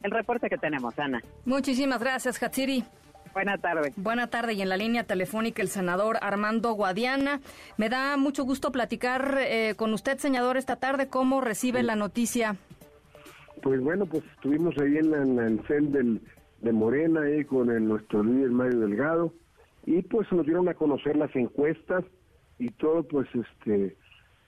El 0.03 0.11
reporte 0.11 0.49
que 0.49 0.57
tenemos, 0.57 0.99
Ana. 0.99 1.21
Muchísimas 1.45 2.01
gracias, 2.01 2.43
Hatsiri. 2.43 2.85
Buena 3.33 3.59
tarde. 3.59 3.93
Buena 3.97 4.27
tarde 4.27 4.55
y 4.55 4.63
en 4.63 4.69
la 4.69 4.77
línea 4.77 5.05
telefónica 5.05 5.63
el 5.63 5.69
senador 5.69 6.19
Armando 6.21 6.73
Guadiana. 6.73 7.41
Me 7.77 7.89
da 7.89 8.17
mucho 8.17 8.45
gusto 8.45 8.73
platicar 8.73 9.39
eh, 9.41 9.75
con 9.77 9.93
usted, 9.93 10.19
senador, 10.19 10.57
esta 10.57 10.77
tarde. 10.77 11.09
¿Cómo 11.09 11.41
recibe 11.41 11.83
la 11.83 11.97
noticia? 11.97 12.57
Pues 13.63 13.81
bueno, 13.81 14.07
pues 14.07 14.25
estuvimos 14.35 14.77
ahí 14.79 14.97
en, 14.97 15.39
el 15.39 15.61
CEL 15.67 15.93
del, 15.93 16.21
de 16.61 16.73
Morena 16.73 17.23
ahí 17.23 17.45
con 17.45 17.71
el, 17.71 17.87
nuestro 17.87 18.23
líder 18.23 18.51
Mario 18.51 18.81
Delgado 18.81 19.33
y 19.87 20.03
pues 20.03 20.31
nos 20.33 20.47
dieron 20.47 20.69
a 20.69 20.75
conocer 20.75 21.17
las 21.17 21.35
encuestas 21.37 22.05
y 22.59 22.69
todo 22.71 23.03
pues 23.03 23.29
este 23.35 23.97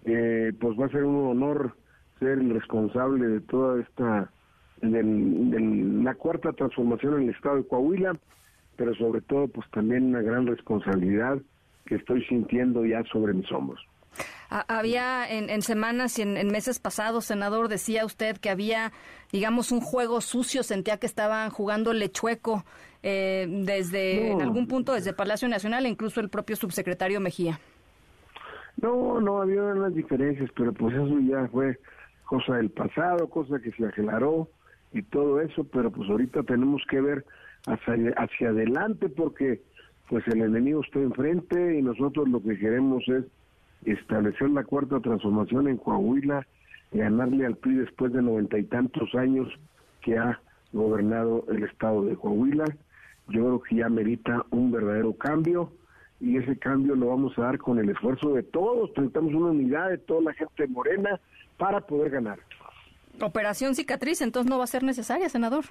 eh, 0.04 0.52
pues 0.60 0.78
va 0.78 0.86
a 0.86 0.90
ser 0.90 1.04
un 1.04 1.30
honor 1.30 1.76
ser 2.18 2.38
el 2.38 2.50
responsable 2.50 3.26
de 3.26 3.40
toda 3.40 3.80
esta 3.80 4.30
de 4.80 5.02
la 6.02 6.14
cuarta 6.14 6.52
transformación 6.52 7.14
en 7.14 7.22
el 7.28 7.34
estado 7.34 7.56
de 7.56 7.66
Coahuila, 7.68 8.18
pero 8.82 8.96
sobre 8.96 9.20
todo 9.20 9.46
pues 9.46 9.70
también 9.70 10.06
una 10.06 10.22
gran 10.22 10.44
responsabilidad 10.44 11.38
que 11.86 11.94
estoy 11.94 12.24
sintiendo 12.24 12.84
ya 12.84 13.04
sobre 13.12 13.32
mis 13.32 13.48
hombros. 13.52 13.80
Había 14.50 15.24
en, 15.30 15.62
semanas 15.62 16.18
y 16.18 16.22
en, 16.22 16.48
meses 16.48 16.80
pasados, 16.80 17.26
senador, 17.26 17.68
decía 17.68 18.04
usted 18.04 18.38
que 18.38 18.50
había, 18.50 18.90
digamos, 19.30 19.70
un 19.70 19.80
juego 19.80 20.20
sucio, 20.20 20.64
sentía 20.64 20.96
que 20.96 21.06
estaban 21.06 21.50
jugando 21.50 21.92
lechueco 21.92 22.64
eh, 23.04 23.46
desde, 23.48 24.32
en 24.32 24.42
algún 24.42 24.66
punto, 24.66 24.94
desde 24.94 25.12
Palacio 25.12 25.46
Nacional, 25.46 25.86
incluso 25.86 26.18
el 26.18 26.28
propio 26.28 26.56
subsecretario 26.56 27.20
Mejía. 27.20 27.60
No, 28.78 29.20
no, 29.20 29.42
había 29.42 29.62
unas 29.62 29.94
diferencias, 29.94 30.50
pero 30.56 30.72
pues 30.72 30.92
eso 30.96 31.20
ya 31.20 31.46
fue 31.52 31.78
cosa 32.24 32.56
del 32.56 32.70
pasado, 32.70 33.30
cosa 33.30 33.60
que 33.60 33.70
se 33.70 33.86
aclaró 33.86 34.48
y 34.92 35.02
todo 35.02 35.40
eso, 35.40 35.62
pero 35.62 35.92
pues 35.92 36.10
ahorita 36.10 36.42
tenemos 36.42 36.82
que 36.90 37.00
ver 37.00 37.24
hacia, 37.66 38.10
hacia 38.16 38.48
adelante 38.48 39.08
porque 39.08 39.60
pues 40.08 40.26
el 40.28 40.42
enemigo 40.42 40.82
está 40.82 40.98
enfrente 40.98 41.78
y 41.78 41.82
nosotros 41.82 42.28
lo 42.28 42.42
que 42.42 42.58
queremos 42.58 43.02
es 43.08 43.24
establecer 43.84 44.50
la 44.50 44.64
cuarta 44.64 45.00
transformación 45.00 45.68
en 45.68 45.76
Coahuila, 45.76 46.46
y 46.92 46.98
ganarle 46.98 47.46
al 47.46 47.56
PRI 47.56 47.76
después 47.76 48.12
de 48.12 48.22
noventa 48.22 48.58
y 48.58 48.64
tantos 48.64 49.14
años 49.14 49.48
que 50.02 50.18
ha 50.18 50.40
gobernado 50.72 51.44
el 51.48 51.64
estado 51.64 52.04
de 52.04 52.16
Coahuila. 52.16 52.64
Yo 53.28 53.40
creo 53.40 53.62
que 53.62 53.76
ya 53.76 53.88
merita 53.88 54.44
un 54.50 54.70
verdadero 54.70 55.14
cambio 55.14 55.72
y 56.20 56.36
ese 56.36 56.58
cambio 56.58 56.94
lo 56.94 57.08
vamos 57.08 57.36
a 57.38 57.42
dar 57.42 57.58
con 57.58 57.78
el 57.78 57.88
esfuerzo 57.88 58.34
de 58.34 58.42
todos. 58.42 58.90
Necesitamos 58.90 59.34
una 59.34 59.50
unidad 59.50 59.88
de 59.88 59.98
toda 59.98 60.20
la 60.22 60.34
gente 60.34 60.66
morena 60.66 61.18
para 61.56 61.80
poder 61.80 62.10
ganar. 62.10 62.38
Operación 63.20 63.74
cicatriz, 63.74 64.20
entonces 64.20 64.50
no 64.50 64.58
va 64.58 64.64
a 64.64 64.68
ser 64.68 64.82
necesaria, 64.82 65.28
senador. 65.28 65.64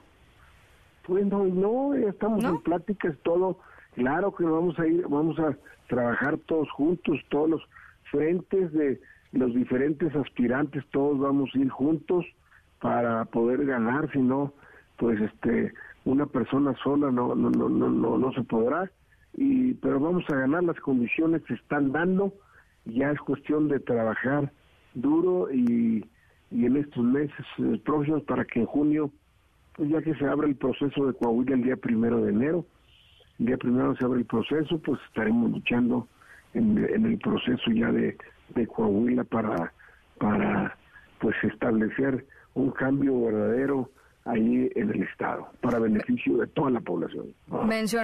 Pues 1.06 1.26
no, 1.26 1.46
no, 1.46 1.94
estamos 1.94 2.44
en 2.44 2.62
pláticas 2.62 3.16
todo. 3.24 3.58
Claro 3.96 4.34
que 4.34 4.44
vamos 4.44 4.78
a 4.80 4.88
ir, 4.88 5.06
vamos 5.08 5.38
a 5.40 5.56
trabajar 5.88 6.38
todos 6.46 6.70
juntos, 6.72 7.20
todos 7.30 7.50
los 7.50 7.62
frentes 8.12 8.72
de 8.74 9.02
los 9.32 9.54
diferentes 9.54 10.14
aspirantes, 10.16 10.84
todos 10.92 11.20
vamos 11.20 11.50
a 11.54 11.60
ir 11.60 11.70
juntos 11.70 12.26
para 12.80 13.26
poder 13.26 13.66
ganar, 13.66 14.12
si 14.12 14.20
no, 14.20 14.54
pues 14.98 15.20
este, 15.22 15.74
una 16.06 16.26
persona 16.26 16.76
sola 16.84 17.12
no, 17.12 17.36
no, 17.36 17.50
no, 17.50 17.70
no, 17.70 17.90
no, 17.90 18.18
no 18.18 18.34
se 18.34 18.44
podrá, 18.44 18.92
y, 19.34 19.74
pero 19.76 20.00
vamos 20.00 20.24
a 20.30 20.36
ganar, 20.36 20.64
las 20.64 20.80
condiciones 20.80 21.42
se 21.48 21.54
están 21.54 21.92
dando, 21.92 22.34
ya 22.86 23.12
es 23.12 23.20
cuestión 23.20 23.68
de 23.68 23.80
trabajar 23.80 24.52
duro 24.94 25.52
y, 25.52 26.06
y 26.50 26.66
en 26.66 26.78
estos 26.78 27.04
meses 27.04 27.46
eh, 27.60 27.80
próximos 27.86 28.24
para 28.24 28.44
que 28.46 28.60
en 28.60 28.66
junio, 28.66 29.12
ya 29.86 30.02
que 30.02 30.16
se 30.16 30.26
abre 30.26 30.48
el 30.48 30.56
proceso 30.56 31.08
de 31.08 31.14
Coahuila 31.14 31.56
el 31.56 31.64
día 31.64 31.76
primero 31.76 32.22
de 32.22 32.32
enero, 32.32 32.66
el 33.40 33.48
día 33.48 33.58
primero 33.58 33.96
se 33.96 34.06
abre 34.06 34.20
el 34.20 34.26
proceso, 34.26 34.78
pues 34.80 35.00
estaremos 35.08 35.52
luchando 35.52 36.08
en, 36.54 36.78
el 36.78 37.18
proceso 37.20 37.72
ya 37.72 37.92
de, 37.92 38.18
de 38.56 38.68
Coahuila 38.68 39.24
para, 39.24 39.74
para 40.18 40.78
pues 41.20 41.36
establecer 41.44 42.26
un 42.54 42.72
cambio 42.72 43.26
verdadero 43.26 43.90
ahí 44.26 44.70
en 44.76 44.90
el 44.92 45.04
Estado, 45.04 45.48
para 45.62 45.80
beneficio 45.80 46.38
de 46.38 46.48
toda 46.48 46.70
la 46.70 46.80
población. 46.80 47.34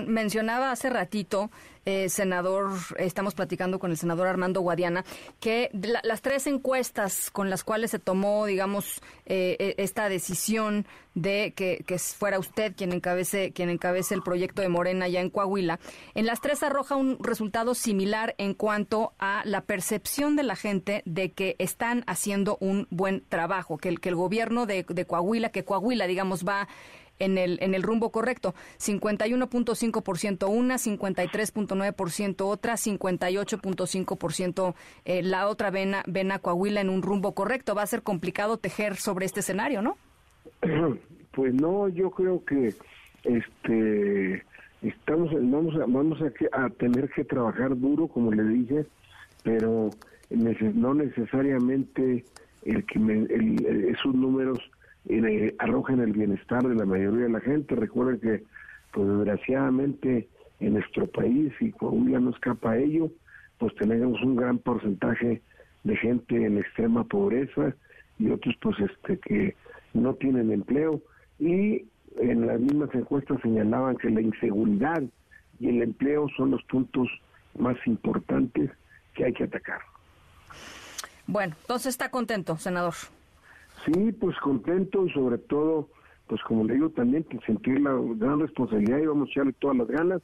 mencionaba 0.08 0.72
hace 0.72 0.90
ratito, 0.90 1.52
eh, 1.88 2.10
senador, 2.10 2.72
estamos 2.98 3.34
platicando 3.34 3.80
con 3.80 3.92
el 3.92 3.98
senador 3.98 4.28
Armando 4.28 4.60
Guadiana, 4.60 5.06
que 5.40 5.70
las 6.04 6.22
tres 6.22 6.46
encuestas 6.46 7.32
con 7.32 7.50
las 7.50 7.64
cuales 7.64 7.92
se 7.92 7.98
tomó, 7.98 8.46
digamos, 8.46 9.02
eh, 9.26 9.56
e, 9.58 9.82
esta 9.82 10.10
decisión 10.10 10.86
de 11.16 11.54
que, 11.56 11.82
fuera 11.98 12.40
usted 12.40 12.76
quien 12.76 12.92
encabece, 12.92 13.54
quien 13.54 13.70
encabece 13.70 14.16
el 14.16 14.22
proyecto 14.22 14.62
de 14.62 14.68
Morena 14.68 15.08
ya 15.08 15.22
en 15.22 15.30
Coahuila, 15.30 15.80
en 16.14 16.26
las 16.26 16.42
tres 16.42 16.62
arroja 16.62 16.98
un 16.98 17.20
resultado 17.22 17.74
similar 17.74 18.36
en 18.38 18.54
cuanto 18.54 19.14
a 19.18 19.44
la 19.46 19.62
percepción 19.62 20.36
de 20.36 20.44
la 20.44 20.58
gente 20.58 21.04
de 21.06 21.32
que 21.32 21.56
están 21.58 22.04
haciendo 22.06 22.58
un 22.60 22.88
buen 22.90 23.24
trabajo, 23.30 23.78
que 23.78 23.88
el, 23.88 24.02
que 24.02 24.10
el 24.10 24.16
gobierno 24.16 24.66
de, 24.66 24.84
de 24.84 25.06
Coahuila, 25.06 25.54
que 25.54 25.64
Coahuila 25.64 26.06
digamos, 26.06 26.46
va 26.46 26.68
en 27.20 27.38
el, 27.38 27.58
en 27.62 27.74
el 27.74 27.84
rumbo 27.84 28.12
correcto. 28.12 28.54
51.5% 28.80 30.50
una, 30.50 30.76
53.9% 30.76 32.42
otra, 32.42 32.74
58.5% 32.74 34.76
eh, 35.06 35.24
la 35.24 35.48
otra 35.48 35.72
vena, 35.72 36.04
vena 36.08 36.40
Coahuila 36.40 36.82
en 36.82 36.90
un 36.90 37.02
rumbo 37.02 37.34
correcto. 37.34 37.76
Va 37.76 37.84
a 37.84 37.88
ser 37.88 38.04
complicado 38.04 38.58
tejer 38.58 38.96
sobre 38.96 39.26
este 39.26 39.42
escenario, 39.42 39.82
¿no? 39.82 39.98
Pues 41.32 41.54
no, 41.54 41.88
yo 41.88 42.10
creo 42.10 42.44
que 42.46 42.74
este 43.24 44.44
estamos 44.82 45.32
vamos 45.34 45.76
a, 45.76 45.86
vamos 45.86 46.20
a, 46.52 46.70
tener 46.70 47.10
que 47.10 47.24
trabajar 47.24 47.78
duro, 47.78 48.08
como 48.08 48.32
le 48.32 48.44
dije, 48.44 48.88
pero 49.44 49.92
no 50.32 50.94
necesariamente 50.96 52.26
el 52.66 52.86
que 52.86 53.92
esos 53.92 54.16
números 54.16 54.60
eh, 55.10 55.56
arrojen 55.60 56.00
el 56.00 56.14
bienestar 56.14 56.64
de 56.64 56.76
la 56.76 56.86
mayoría 56.86 57.26
de 57.26 57.30
la 57.30 57.40
gente. 57.40 57.76
Recuerden 57.76 58.20
que, 58.20 58.44
pues 58.92 59.08
desgraciadamente, 59.08 60.28
en 60.60 60.74
nuestro 60.74 61.08
país, 61.08 61.54
y 61.60 61.72
Coahuila 61.72 62.20
no 62.20 62.32
escapa 62.32 62.72
a 62.72 62.78
ello, 62.78 63.12
pues 63.60 63.74
tenemos 63.76 64.22
un 64.22 64.36
gran 64.36 64.58
porcentaje 64.60 65.42
de 65.84 65.98
gente 65.98 66.36
en 66.36 66.58
extrema 66.58 67.04
pobreza 67.04 67.74
y 68.20 68.30
otros 68.30 68.56
pues 68.62 68.76
este 68.80 69.18
que 69.20 69.56
no 69.94 70.14
tienen 70.16 70.52
empleo 70.52 71.02
y 71.40 71.86
en 72.20 72.48
las 72.48 72.60
mismas 72.60 72.94
encuestas 72.94 73.40
señalaban 73.42 73.98
que 73.98 74.10
la 74.10 74.22
inseguridad 74.22 75.04
y 75.60 75.70
el 75.70 75.82
empleo 75.82 76.28
son 76.36 76.52
los 76.52 76.64
puntos 76.64 77.08
más 77.58 77.76
importantes 77.86 78.72
que 79.14 79.26
hay 79.26 79.34
que 79.34 79.46
atacar. 79.46 79.80
Bueno, 81.26 81.56
entonces 81.62 81.88
está 81.88 82.10
contento, 82.10 82.58
senador. 82.58 82.94
Sí, 83.88 84.12
pues 84.12 84.38
contento 84.40 85.06
y 85.06 85.12
sobre 85.12 85.38
todo, 85.38 85.88
pues 86.28 86.42
como 86.44 86.66
le 86.66 86.74
digo 86.74 86.90
también, 86.90 87.24
que 87.24 87.40
sentir 87.46 87.80
la 87.80 87.94
gran 88.18 88.42
responsabilidad 88.42 88.98
y 88.98 89.06
vamos 89.06 89.30
a 89.30 89.32
echarle 89.32 89.54
todas 89.54 89.78
las 89.78 89.88
ganas 89.88 90.22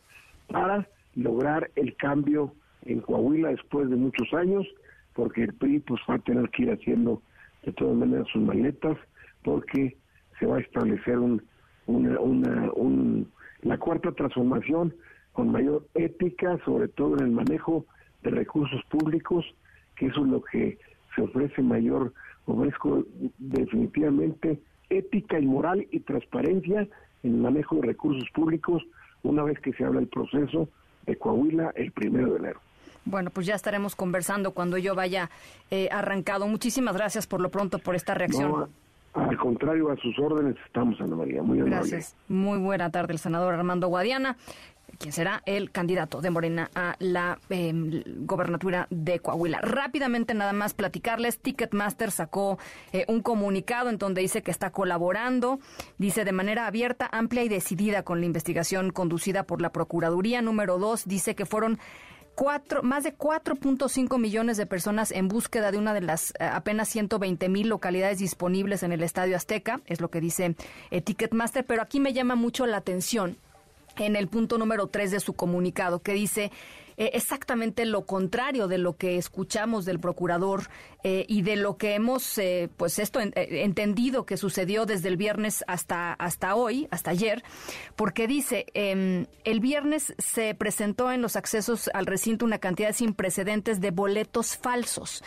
para 0.47 0.87
lograr 1.15 1.71
el 1.77 1.95
cambio 1.95 2.53
en 2.81 2.99
Coahuila 2.99 3.49
después 3.49 3.89
de 3.89 3.95
muchos 3.95 4.33
años, 4.33 4.67
porque 5.13 5.43
el 5.43 5.53
PRI 5.53 5.79
pues 5.79 6.01
va 6.09 6.15
a 6.15 6.19
tener 6.19 6.49
que 6.49 6.63
ir 6.63 6.71
haciendo 6.71 7.21
de 7.63 7.71
todas 7.71 7.95
maneras 7.95 8.27
sus 8.33 8.41
maletas, 8.41 8.97
porque 9.43 9.95
se 10.39 10.45
va 10.45 10.57
a 10.57 10.59
establecer 10.59 11.17
un, 11.17 11.41
una, 11.85 12.19
una, 12.19 12.69
un, 12.73 13.31
la 13.61 13.77
cuarta 13.77 14.11
transformación 14.11 14.93
con 15.31 15.53
mayor 15.53 15.87
ética, 15.93 16.59
sobre 16.65 16.89
todo 16.89 17.15
en 17.17 17.27
el 17.27 17.31
manejo 17.31 17.85
de 18.23 18.31
recursos 18.31 18.83
públicos, 18.89 19.45
que 19.95 20.07
eso 20.07 20.21
es 20.25 20.27
lo 20.27 20.41
que 20.41 20.77
se 21.15 21.21
ofrece 21.21 21.61
mayor 21.61 22.11
ofrezco 22.45 23.03
definitivamente 23.37 24.59
ética 24.89 25.39
y 25.39 25.45
moral 25.45 25.87
y 25.91 25.99
transparencia 26.01 26.81
en 27.23 27.31
el 27.31 27.37
manejo 27.37 27.75
de 27.77 27.87
recursos 27.87 28.29
públicos 28.31 28.83
una 29.23 29.43
vez 29.43 29.59
que 29.59 29.73
se 29.73 29.85
habla 29.85 30.01
el 30.01 30.07
proceso 30.07 30.67
de 31.05 31.17
Coahuila 31.17 31.71
el 31.75 31.91
primero 31.91 32.33
de 32.33 32.39
enero. 32.39 32.59
Bueno, 33.05 33.31
pues 33.31 33.45
ya 33.45 33.55
estaremos 33.55 33.95
conversando 33.95 34.51
cuando 34.51 34.77
yo 34.77 34.95
vaya 34.95 35.29
eh, 35.71 35.89
arrancado. 35.91 36.47
Muchísimas 36.47 36.95
gracias 36.95 37.27
por 37.27 37.41
lo 37.41 37.49
pronto 37.49 37.79
por 37.79 37.95
esta 37.95 38.13
reacción. 38.13 38.69
Al 39.13 39.37
contrario, 39.37 39.91
a 39.91 39.97
sus 39.97 40.17
órdenes 40.19 40.55
estamos, 40.65 40.99
Ana 40.99 41.15
María. 41.15 41.43
Muy 41.43 41.59
Gracias. 41.59 42.15
Muy 42.27 42.57
buena 42.57 42.89
tarde, 42.89 43.13
el 43.13 43.19
senador 43.19 43.53
Armando 43.53 43.87
Guadiana 43.87 44.37
quien 44.97 45.11
será 45.11 45.41
el 45.45 45.71
candidato 45.71 46.21
de 46.21 46.29
Morena 46.29 46.69
a 46.75 46.95
la 46.99 47.39
em, 47.49 48.03
gobernatura 48.25 48.87
de 48.89 49.19
Coahuila. 49.19 49.59
Rápidamente 49.61 50.33
nada 50.33 50.53
más 50.53 50.73
platicarles, 50.73 51.39
Ticketmaster 51.39 52.11
sacó 52.11 52.57
eh, 52.91 53.05
un 53.07 53.21
comunicado 53.21 53.89
en 53.89 53.97
donde 53.97 54.21
dice 54.21 54.41
que 54.43 54.51
está 54.51 54.71
colaborando, 54.71 55.59
dice 55.97 56.25
de 56.25 56.31
manera 56.31 56.67
abierta, 56.67 57.09
amplia 57.11 57.43
y 57.43 57.49
decidida 57.49 58.03
con 58.03 58.19
la 58.19 58.25
investigación 58.25 58.91
conducida 58.91 59.43
por 59.43 59.61
la 59.61 59.71
Procuraduría. 59.71 60.41
Número 60.41 60.77
dos, 60.77 61.05
dice 61.05 61.35
que 61.35 61.45
fueron 61.45 61.79
Cuatro, 62.35 62.81
más 62.81 63.03
de 63.03 63.15
4.5 63.15 64.19
millones 64.19 64.57
de 64.57 64.65
personas 64.65 65.11
en 65.11 65.27
búsqueda 65.27 65.71
de 65.71 65.77
una 65.77 65.93
de 65.93 66.01
las 66.01 66.31
eh, 66.31 66.45
apenas 66.45 66.89
120 66.89 67.47
mil 67.47 67.69
localidades 67.69 68.17
disponibles 68.17 68.81
en 68.81 68.91
el 68.91 69.03
Estadio 69.03 69.35
Azteca, 69.35 69.81
es 69.85 70.01
lo 70.01 70.09
que 70.09 70.19
dice 70.19 70.55
eh, 70.89 71.01
Ticketmaster, 71.01 71.63
pero 71.63 71.83
aquí 71.83 71.99
me 71.99 72.11
llama 72.11 72.35
mucho 72.35 72.65
la 72.65 72.77
atención 72.77 73.37
en 73.97 74.15
el 74.15 74.27
punto 74.27 74.57
número 74.57 74.87
3 74.87 75.11
de 75.11 75.19
su 75.19 75.33
comunicado, 75.33 75.99
que 75.99 76.13
dice 76.13 76.51
eh, 76.97 77.11
exactamente 77.13 77.85
lo 77.85 78.05
contrario 78.05 78.67
de 78.67 78.77
lo 78.77 78.97
que 78.97 79.17
escuchamos 79.17 79.85
del 79.85 79.99
procurador 79.99 80.69
eh, 81.03 81.25
y 81.27 81.41
de 81.41 81.55
lo 81.55 81.77
que 81.77 81.95
hemos, 81.95 82.37
eh, 82.37 82.69
pues 82.77 82.99
esto 82.99 83.19
entendido 83.19 84.25
que 84.25 84.37
sucedió 84.37 84.85
desde 84.85 85.09
el 85.09 85.17
viernes 85.17 85.63
hasta, 85.67 86.13
hasta 86.13 86.55
hoy, 86.55 86.87
hasta 86.91 87.11
ayer, 87.11 87.43
porque 87.95 88.27
dice, 88.27 88.65
em, 88.73 89.25
el 89.43 89.59
viernes 89.59 90.13
se 90.17 90.53
presentó 90.55 91.11
en 91.11 91.21
los 91.21 91.35
accesos 91.35 91.89
al 91.93 92.05
recinto 92.05 92.45
una 92.45 92.59
cantidad 92.59 92.93
sin 92.93 93.13
precedentes 93.13 93.81
de 93.81 93.91
boletos 93.91 94.57
falsos. 94.57 95.23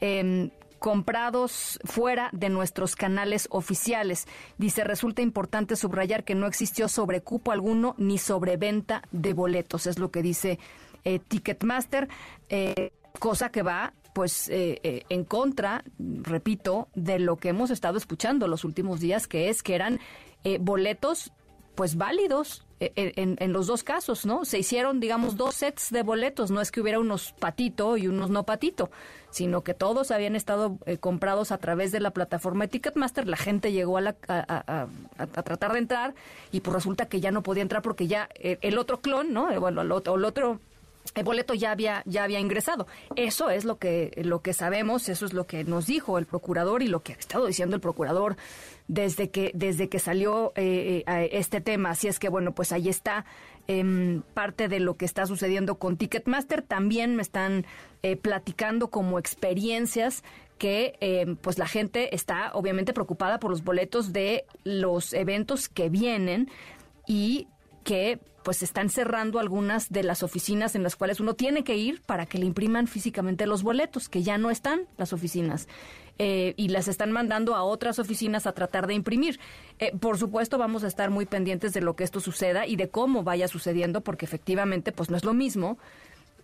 Em, 0.00 0.50
comprados 0.80 1.78
fuera 1.84 2.30
de 2.32 2.48
nuestros 2.48 2.96
canales 2.96 3.46
oficiales. 3.50 4.26
Dice, 4.58 4.82
resulta 4.82 5.22
importante 5.22 5.76
subrayar 5.76 6.24
que 6.24 6.34
no 6.34 6.46
existió 6.46 6.88
sobrecupo 6.88 7.52
alguno 7.52 7.94
ni 7.98 8.18
sobreventa 8.18 9.02
de 9.12 9.34
boletos, 9.34 9.86
es 9.86 9.98
lo 9.98 10.10
que 10.10 10.22
dice 10.22 10.58
eh, 11.04 11.18
Ticketmaster, 11.18 12.08
eh, 12.48 12.92
cosa 13.18 13.50
que 13.50 13.62
va 13.62 13.92
pues 14.12 14.48
eh, 14.48 15.04
en 15.08 15.24
contra, 15.24 15.84
repito, 15.98 16.88
de 16.94 17.20
lo 17.20 17.36
que 17.36 17.50
hemos 17.50 17.70
estado 17.70 17.96
escuchando 17.96 18.48
los 18.48 18.64
últimos 18.64 18.98
días, 18.98 19.28
que 19.28 19.48
es 19.48 19.62
que 19.62 19.76
eran 19.76 20.00
boletos 20.60 21.32
pues 21.76 21.96
válidos 21.96 22.66
en, 22.80 23.36
en, 23.38 23.52
los 23.52 23.68
dos 23.68 23.84
casos, 23.84 24.26
¿no? 24.26 24.44
Se 24.44 24.58
hicieron, 24.58 24.98
digamos, 24.98 25.36
dos 25.36 25.54
sets 25.54 25.90
de 25.90 26.02
boletos, 26.02 26.50
no 26.50 26.60
es 26.60 26.72
que 26.72 26.80
hubiera 26.80 26.98
unos 26.98 27.32
patito 27.38 27.96
y 27.96 28.08
unos 28.08 28.30
no 28.30 28.42
patito 28.44 28.90
sino 29.30 29.62
que 29.62 29.74
todos 29.74 30.10
habían 30.10 30.36
estado 30.36 30.78
eh, 30.86 30.98
comprados 30.98 31.52
a 31.52 31.58
través 31.58 31.92
de 31.92 32.00
la 32.00 32.10
plataforma 32.10 32.64
de 32.64 32.68
Ticketmaster. 32.68 33.26
La 33.26 33.36
gente 33.36 33.72
llegó 33.72 33.98
a, 33.98 34.14
a, 34.28 34.88
tratar 35.26 35.72
de 35.72 35.78
entrar 35.78 36.14
y 36.52 36.60
pues 36.60 36.74
resulta 36.74 37.06
que 37.06 37.20
ya 37.20 37.30
no 37.30 37.42
podía 37.42 37.62
entrar 37.62 37.82
porque 37.82 38.06
ya 38.06 38.28
eh, 38.34 38.58
el 38.60 38.76
otro 38.78 39.00
clon, 39.00 39.32
¿no? 39.32 39.50
Eh, 39.50 39.58
bueno, 39.58 39.82
el 39.82 39.92
otro, 39.92 40.16
el 40.16 40.24
otro 40.24 40.60
el 41.14 41.24
boleto 41.24 41.54
ya 41.54 41.72
había 41.72 42.02
ya 42.06 42.24
había 42.24 42.40
ingresado. 42.40 42.86
Eso 43.16 43.50
es 43.50 43.64
lo 43.64 43.78
que 43.78 44.12
lo 44.24 44.42
que 44.42 44.52
sabemos, 44.52 45.08
eso 45.08 45.26
es 45.26 45.32
lo 45.32 45.46
que 45.46 45.64
nos 45.64 45.86
dijo 45.86 46.18
el 46.18 46.26
procurador 46.26 46.82
y 46.82 46.88
lo 46.88 47.02
que 47.02 47.12
ha 47.12 47.16
estado 47.16 47.46
diciendo 47.46 47.74
el 47.76 47.82
procurador 47.82 48.36
desde 48.88 49.30
que 49.30 49.50
desde 49.54 49.88
que 49.88 49.98
salió 49.98 50.52
este 50.56 51.60
tema. 51.60 51.90
Así 51.90 52.08
es 52.08 52.18
que 52.18 52.28
bueno, 52.28 52.52
pues 52.54 52.72
ahí 52.72 52.88
está 52.88 53.24
eh, 53.72 54.20
parte 54.34 54.66
de 54.66 54.80
lo 54.80 54.96
que 54.96 55.04
está 55.04 55.26
sucediendo 55.26 55.76
con 55.76 55.96
Ticketmaster. 55.96 56.62
También 56.62 57.14
me 57.14 57.22
están 57.22 57.66
eh, 58.02 58.16
platicando 58.16 58.88
como 58.88 59.18
experiencias 59.18 60.24
que 60.58 60.96
eh, 61.00 61.36
pues 61.40 61.56
la 61.56 61.68
gente 61.68 62.14
está 62.14 62.50
obviamente 62.54 62.92
preocupada 62.92 63.38
por 63.38 63.50
los 63.50 63.62
boletos 63.62 64.12
de 64.12 64.44
los 64.64 65.12
eventos 65.12 65.68
que 65.68 65.88
vienen 65.88 66.50
y 67.06 67.46
que 67.84 68.18
pues 68.42 68.62
están 68.62 68.88
cerrando 68.88 69.38
algunas 69.38 69.90
de 69.90 70.02
las 70.02 70.22
oficinas 70.22 70.74
en 70.74 70.82
las 70.82 70.96
cuales 70.96 71.20
uno 71.20 71.34
tiene 71.34 71.62
que 71.62 71.76
ir 71.76 72.00
para 72.02 72.26
que 72.26 72.38
le 72.38 72.46
impriman 72.46 72.86
físicamente 72.86 73.46
los 73.46 73.62
boletos, 73.62 74.08
que 74.08 74.22
ya 74.22 74.38
no 74.38 74.50
están 74.50 74.86
las 74.96 75.12
oficinas. 75.12 75.68
Eh, 76.18 76.52
y 76.58 76.68
las 76.68 76.86
están 76.88 77.12
mandando 77.12 77.54
a 77.54 77.62
otras 77.62 77.98
oficinas 77.98 78.46
a 78.46 78.52
tratar 78.52 78.86
de 78.86 78.94
imprimir. 78.94 79.40
Eh, 79.78 79.92
por 79.98 80.18
supuesto, 80.18 80.58
vamos 80.58 80.84
a 80.84 80.86
estar 80.86 81.08
muy 81.10 81.24
pendientes 81.24 81.72
de 81.72 81.80
lo 81.80 81.96
que 81.96 82.04
esto 82.04 82.20
suceda 82.20 82.66
y 82.66 82.76
de 82.76 82.90
cómo 82.90 83.22
vaya 83.22 83.48
sucediendo, 83.48 84.02
porque 84.02 84.26
efectivamente, 84.26 84.92
pues 84.92 85.08
no 85.08 85.16
es 85.16 85.24
lo 85.24 85.32
mismo 85.32 85.78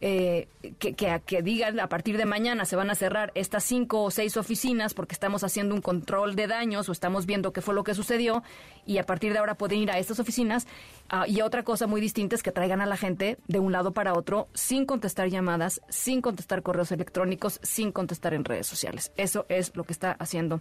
eh, 0.00 0.48
que, 0.78 0.94
que, 0.94 1.42
digan 1.42 1.80
a 1.80 1.88
partir 1.88 2.16
de 2.16 2.26
mañana 2.26 2.64
se 2.64 2.76
van 2.76 2.90
a 2.90 2.94
cerrar 2.94 3.32
estas 3.34 3.64
cinco 3.64 4.02
o 4.02 4.10
seis 4.10 4.36
oficinas 4.36 4.94
porque 4.94 5.14
estamos 5.14 5.44
haciendo 5.44 5.74
un 5.74 5.80
control 5.80 6.36
de 6.36 6.46
daños 6.46 6.88
o 6.88 6.92
estamos 6.92 7.26
viendo 7.26 7.52
qué 7.52 7.62
fue 7.62 7.74
lo 7.74 7.84
que 7.84 7.94
sucedió 7.94 8.42
y 8.84 8.98
a 8.98 9.04
partir 9.04 9.32
de 9.32 9.38
ahora 9.38 9.54
pueden 9.54 9.78
ir 9.78 9.90
a 9.90 9.98
estas 9.98 10.20
oficinas. 10.20 10.66
Ah, 11.08 11.24
y 11.26 11.40
otra 11.40 11.62
cosa 11.62 11.86
muy 11.86 12.00
distinta 12.00 12.34
es 12.34 12.42
que 12.42 12.52
traigan 12.52 12.80
a 12.80 12.86
la 12.86 12.96
gente 12.96 13.38
de 13.46 13.58
un 13.58 13.72
lado 13.72 13.92
para 13.92 14.14
otro 14.14 14.48
sin 14.54 14.86
contestar 14.86 15.28
llamadas, 15.28 15.80
sin 15.88 16.20
contestar 16.20 16.62
correos 16.62 16.92
electrónicos, 16.92 17.60
sin 17.62 17.92
contestar 17.92 18.34
en 18.34 18.44
redes 18.44 18.66
sociales. 18.66 19.12
Eso 19.16 19.46
es 19.48 19.74
lo 19.76 19.84
que 19.84 19.92
está 19.92 20.12
haciendo 20.12 20.60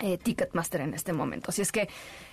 eh, 0.00 0.16
Ticketmaster 0.16 0.82
en 0.82 0.94
este 0.94 1.12
momento. 1.12 1.50
Así 1.50 1.62
es 1.62 1.72
que 1.72 1.88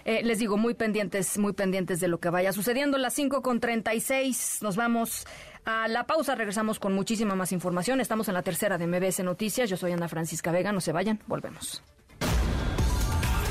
eh, 0.06 0.22
les 0.24 0.38
digo, 0.38 0.56
muy 0.58 0.76
pendientes, 0.76 1.38
muy 1.40 1.54
pendientes 1.54 2.00
de 2.00 2.08
lo 2.08 2.20
que 2.20 2.30
vaya 2.30 2.54
sucediendo. 2.54 2.98
Las 3.00 3.14
5 3.14 3.42
con 3.42 3.60
36, 3.60 4.60
nos 4.62 4.76
vamos 4.76 5.26
a 5.66 5.88
la 5.88 6.06
pausa. 6.06 6.36
Regresamos 6.36 6.80
con 6.80 6.94
muchísima 6.94 7.36
más 7.36 7.52
información. 7.52 8.00
Estamos 8.00 8.28
en 8.28 8.36
la 8.36 8.42
tercera 8.42 8.78
de 8.78 8.88
MBS 8.88 9.24
Noticias. 9.24 9.70
Yo 9.70 9.78
soy 9.78 9.92
Ana 9.92 10.08
Francisca 10.08 10.52
Vega. 10.52 10.72
No 10.72 10.82
se 10.82 10.92
vayan, 10.92 11.20
volvemos. 11.28 11.82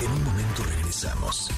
En 0.03 0.11
un 0.11 0.25
momento 0.25 0.63
regresamos. 0.65 1.51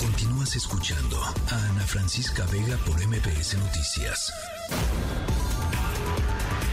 Continúas 0.00 0.54
escuchando 0.56 1.20
a 1.22 1.68
Ana 1.70 1.82
Francisca 1.86 2.44
Vega 2.52 2.76
por 2.86 2.94
MBS 3.06 3.58
Noticias. 3.58 4.32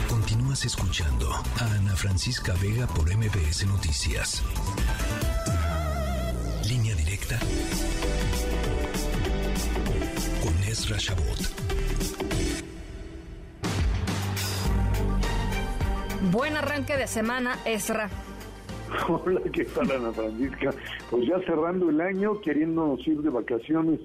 Continúas 0.10 0.66
escuchando 0.66 1.32
a 1.34 1.66
Ana 1.76 1.96
Francisca 1.96 2.54
Vega 2.62 2.88
por 2.88 3.16
MBS 3.16 3.66
Noticias. 3.66 4.44
Línea 6.68 6.96
directa 6.96 7.40
con 10.42 10.64
Ezra 10.64 10.98
Shabot. 10.98 11.85
Buen 16.36 16.58
arranque 16.58 16.98
de 16.98 17.08
semana, 17.08 17.56
Ezra. 17.66 18.10
Hola, 19.08 19.40
¿qué 19.54 19.64
tal 19.64 19.90
Ana 19.90 20.12
Francisca? 20.12 20.72
Pues 21.10 21.26
ya 21.28 21.40
cerrando 21.46 21.90
el 21.90 22.02
año, 22.02 22.42
queriéndonos 22.42 23.08
ir 23.08 23.22
de 23.22 23.30
vacaciones 23.30 24.02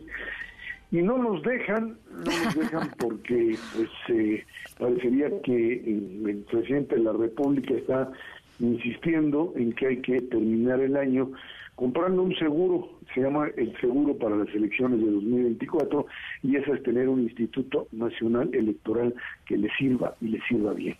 y 0.92 1.02
no 1.02 1.18
nos 1.18 1.42
dejan, 1.42 1.98
no 2.12 2.44
nos 2.44 2.54
dejan 2.54 2.88
porque 3.00 3.58
pues 3.74 3.90
eh, 4.10 4.44
parecería 4.78 5.28
que 5.42 5.72
el 5.72 6.46
presidente 6.48 6.94
de 6.94 7.02
la 7.02 7.14
República 7.14 7.74
está 7.74 8.12
insistiendo 8.60 9.52
en 9.56 9.72
que 9.72 9.88
hay 9.88 10.00
que 10.00 10.20
terminar 10.20 10.78
el 10.78 10.96
año 10.96 11.32
comprando 11.74 12.22
un 12.22 12.36
seguro, 12.36 12.90
se 13.12 13.22
llama 13.22 13.48
el 13.56 13.76
seguro 13.80 14.16
para 14.16 14.36
las 14.36 14.54
elecciones 14.54 15.00
de 15.00 15.10
2024 15.10 16.06
y 16.44 16.54
eso 16.54 16.74
es 16.74 16.82
tener 16.84 17.08
un 17.08 17.22
instituto 17.22 17.88
nacional 17.90 18.54
electoral 18.54 19.16
que 19.46 19.56
le 19.56 19.68
sirva 19.76 20.14
y 20.20 20.28
le 20.28 20.40
sirva 20.42 20.74
bien. 20.74 20.96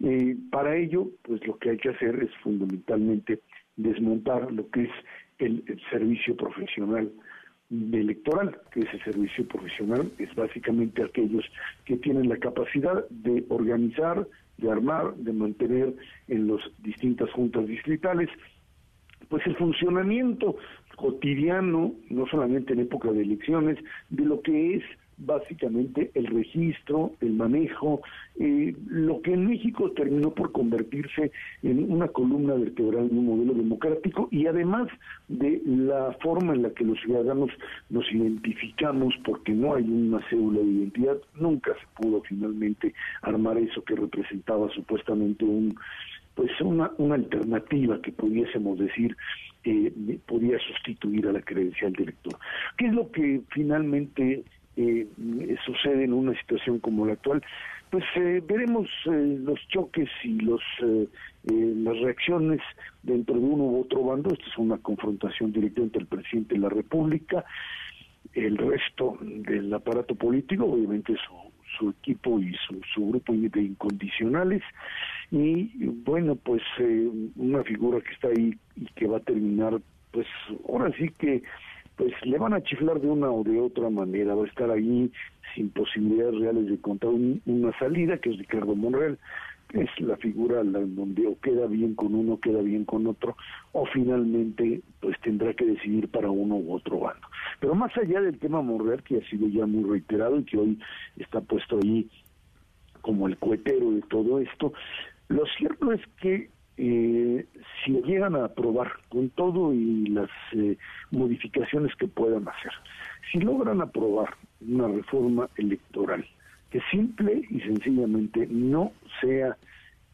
Eh, 0.00 0.36
para 0.50 0.76
ello, 0.76 1.08
pues 1.22 1.44
lo 1.46 1.58
que 1.58 1.70
hay 1.70 1.76
que 1.76 1.90
hacer 1.90 2.22
es 2.22 2.30
fundamentalmente 2.42 3.40
desmontar 3.76 4.52
lo 4.52 4.68
que 4.70 4.84
es 4.84 4.90
el, 5.38 5.64
servicio 5.90 6.36
profesional 6.36 7.10
electoral, 7.70 8.58
que 8.72 8.80
ese 8.80 8.98
servicio 9.00 9.46
profesional 9.46 10.10
es 10.18 10.34
básicamente 10.34 11.02
aquellos 11.02 11.44
que 11.84 11.96
tienen 11.96 12.28
la 12.28 12.38
capacidad 12.38 13.08
de 13.10 13.44
organizar, 13.48 14.26
de 14.56 14.70
armar, 14.70 15.14
de 15.16 15.32
mantener 15.32 15.94
en 16.28 16.48
las 16.48 16.60
distintas 16.78 17.30
juntas 17.32 17.66
distritales, 17.66 18.30
pues 19.28 19.46
el 19.46 19.56
funcionamiento 19.56 20.56
cotidiano, 20.96 21.94
no 22.08 22.26
solamente 22.26 22.72
en 22.72 22.80
época 22.80 23.12
de 23.12 23.22
elecciones, 23.22 23.78
de 24.08 24.24
lo 24.24 24.40
que 24.40 24.76
es 24.76 24.84
básicamente 25.18 26.10
el 26.14 26.26
registro, 26.26 27.12
el 27.20 27.32
manejo, 27.32 28.00
eh, 28.38 28.74
lo 28.86 29.20
que 29.20 29.34
en 29.34 29.46
México 29.46 29.90
terminó 29.92 30.32
por 30.32 30.52
convertirse 30.52 31.32
en 31.62 31.90
una 31.90 32.08
columna 32.08 32.54
vertebral 32.54 33.08
de 33.08 33.14
un 33.14 33.26
modelo 33.26 33.54
democrático 33.54 34.28
y 34.30 34.46
además 34.46 34.88
de 35.28 35.60
la 35.66 36.16
forma 36.22 36.54
en 36.54 36.62
la 36.62 36.70
que 36.70 36.84
los 36.84 37.00
ciudadanos 37.00 37.50
nos 37.90 38.10
identificamos 38.12 39.14
porque 39.24 39.52
no 39.52 39.74
hay 39.74 39.84
una 39.84 40.20
cédula 40.28 40.60
de 40.60 40.66
identidad, 40.66 41.18
nunca 41.34 41.72
se 41.74 42.02
pudo 42.02 42.22
finalmente 42.22 42.94
armar 43.22 43.58
eso 43.58 43.82
que 43.82 43.96
representaba 43.96 44.68
supuestamente 44.70 45.44
un 45.44 45.76
pues 46.34 46.52
una, 46.60 46.92
una 46.98 47.16
alternativa 47.16 48.00
que 48.00 48.12
pudiésemos 48.12 48.78
decir 48.78 49.16
eh, 49.64 49.92
podía 50.24 50.56
sustituir 50.60 51.26
a 51.26 51.32
la 51.32 51.42
credencial 51.42 51.92
del 51.92 52.04
elector. 52.04 52.38
¿Qué 52.76 52.86
es 52.86 52.92
lo 52.92 53.10
que 53.10 53.40
finalmente 53.50 54.44
eh, 54.80 55.56
sucede 55.66 56.04
en 56.04 56.12
una 56.12 56.38
situación 56.38 56.78
como 56.78 57.04
la 57.04 57.14
actual, 57.14 57.42
pues 57.90 58.04
eh, 58.14 58.40
veremos 58.46 58.88
eh, 59.06 59.38
los 59.40 59.58
choques 59.68 60.08
y 60.22 60.38
los 60.40 60.62
las 61.44 61.98
reacciones 62.00 62.60
dentro 63.02 63.34
de 63.34 63.40
uno 63.40 63.64
u 63.64 63.80
otro 63.80 64.04
bando. 64.04 64.30
Esta 64.30 64.44
es 64.44 64.58
una 64.58 64.76
confrontación 64.78 65.50
directa 65.50 65.80
entre 65.80 66.02
el 66.02 66.06
presidente 66.06 66.54
de 66.54 66.60
la 66.60 66.68
República, 66.68 67.44
el 68.34 68.56
resto 68.56 69.16
del 69.20 69.72
aparato 69.72 70.14
político, 70.14 70.66
obviamente 70.66 71.14
su, 71.26 71.34
su 71.78 71.90
equipo 71.90 72.38
y 72.38 72.54
su, 72.66 72.80
su 72.94 73.08
grupo 73.08 73.32
de 73.32 73.62
incondicionales 73.62 74.62
y 75.30 75.70
bueno 76.04 76.36
pues 76.36 76.62
una 77.36 77.64
figura 77.64 78.00
que 78.00 78.12
está 78.12 78.28
ahí 78.28 78.54
y 78.76 78.86
que 78.94 79.06
va 79.06 79.18
a 79.18 79.20
terminar 79.20 79.80
pues 80.10 80.26
ahora 80.68 80.92
sí 80.98 81.08
que 81.18 81.42
pues 81.98 82.12
le 82.22 82.38
van 82.38 82.54
a 82.54 82.62
chiflar 82.62 83.00
de 83.00 83.08
una 83.08 83.30
o 83.30 83.42
de 83.42 83.60
otra 83.60 83.90
manera, 83.90 84.36
va 84.36 84.44
a 84.44 84.48
estar 84.48 84.70
ahí 84.70 85.10
sin 85.54 85.68
posibilidades 85.70 86.38
reales 86.38 86.68
de 86.68 86.80
contar 86.80 87.10
una 87.10 87.76
salida, 87.78 88.18
que 88.18 88.30
es 88.30 88.38
Ricardo 88.38 88.76
Monreal, 88.76 89.18
que 89.68 89.82
es 89.82 89.90
la 90.00 90.16
figura 90.16 90.62
donde 90.62 91.26
o 91.26 91.38
queda 91.40 91.66
bien 91.66 91.96
con 91.96 92.14
uno, 92.14 92.38
queda 92.38 92.62
bien 92.62 92.84
con 92.84 93.08
otro, 93.08 93.36
o 93.72 93.84
finalmente 93.86 94.80
pues 95.00 95.20
tendrá 95.22 95.52
que 95.54 95.66
decidir 95.66 96.08
para 96.08 96.30
uno 96.30 96.56
u 96.56 96.72
otro 96.72 97.00
bando. 97.00 97.26
Pero 97.58 97.74
más 97.74 97.94
allá 97.98 98.20
del 98.20 98.38
tema 98.38 98.62
Monreal, 98.62 99.02
que 99.02 99.18
ha 99.18 99.28
sido 99.28 99.48
ya 99.48 99.66
muy 99.66 99.82
reiterado 99.90 100.38
y 100.38 100.44
que 100.44 100.56
hoy 100.56 100.78
está 101.16 101.40
puesto 101.40 101.80
ahí 101.82 102.08
como 103.00 103.26
el 103.26 103.36
cohetero 103.38 103.90
de 103.90 104.02
todo 104.02 104.38
esto, 104.38 104.72
lo 105.26 105.44
cierto 105.58 105.92
es 105.92 106.00
que 106.20 106.48
eh, 106.78 107.46
si 107.84 107.92
llegan 108.02 108.36
a 108.36 108.46
aprobar 108.46 108.92
con 109.08 109.30
todo 109.30 109.74
y 109.74 110.06
las 110.06 110.30
eh, 110.52 110.76
modificaciones 111.10 111.94
que 111.96 112.06
puedan 112.06 112.48
hacer, 112.48 112.72
si 113.30 113.38
logran 113.38 113.80
aprobar 113.80 114.34
una 114.60 114.88
reforma 114.88 115.48
electoral 115.56 116.24
que 116.70 116.80
simple 116.90 117.42
y 117.50 117.60
sencillamente 117.60 118.46
no 118.50 118.92
sea 119.20 119.56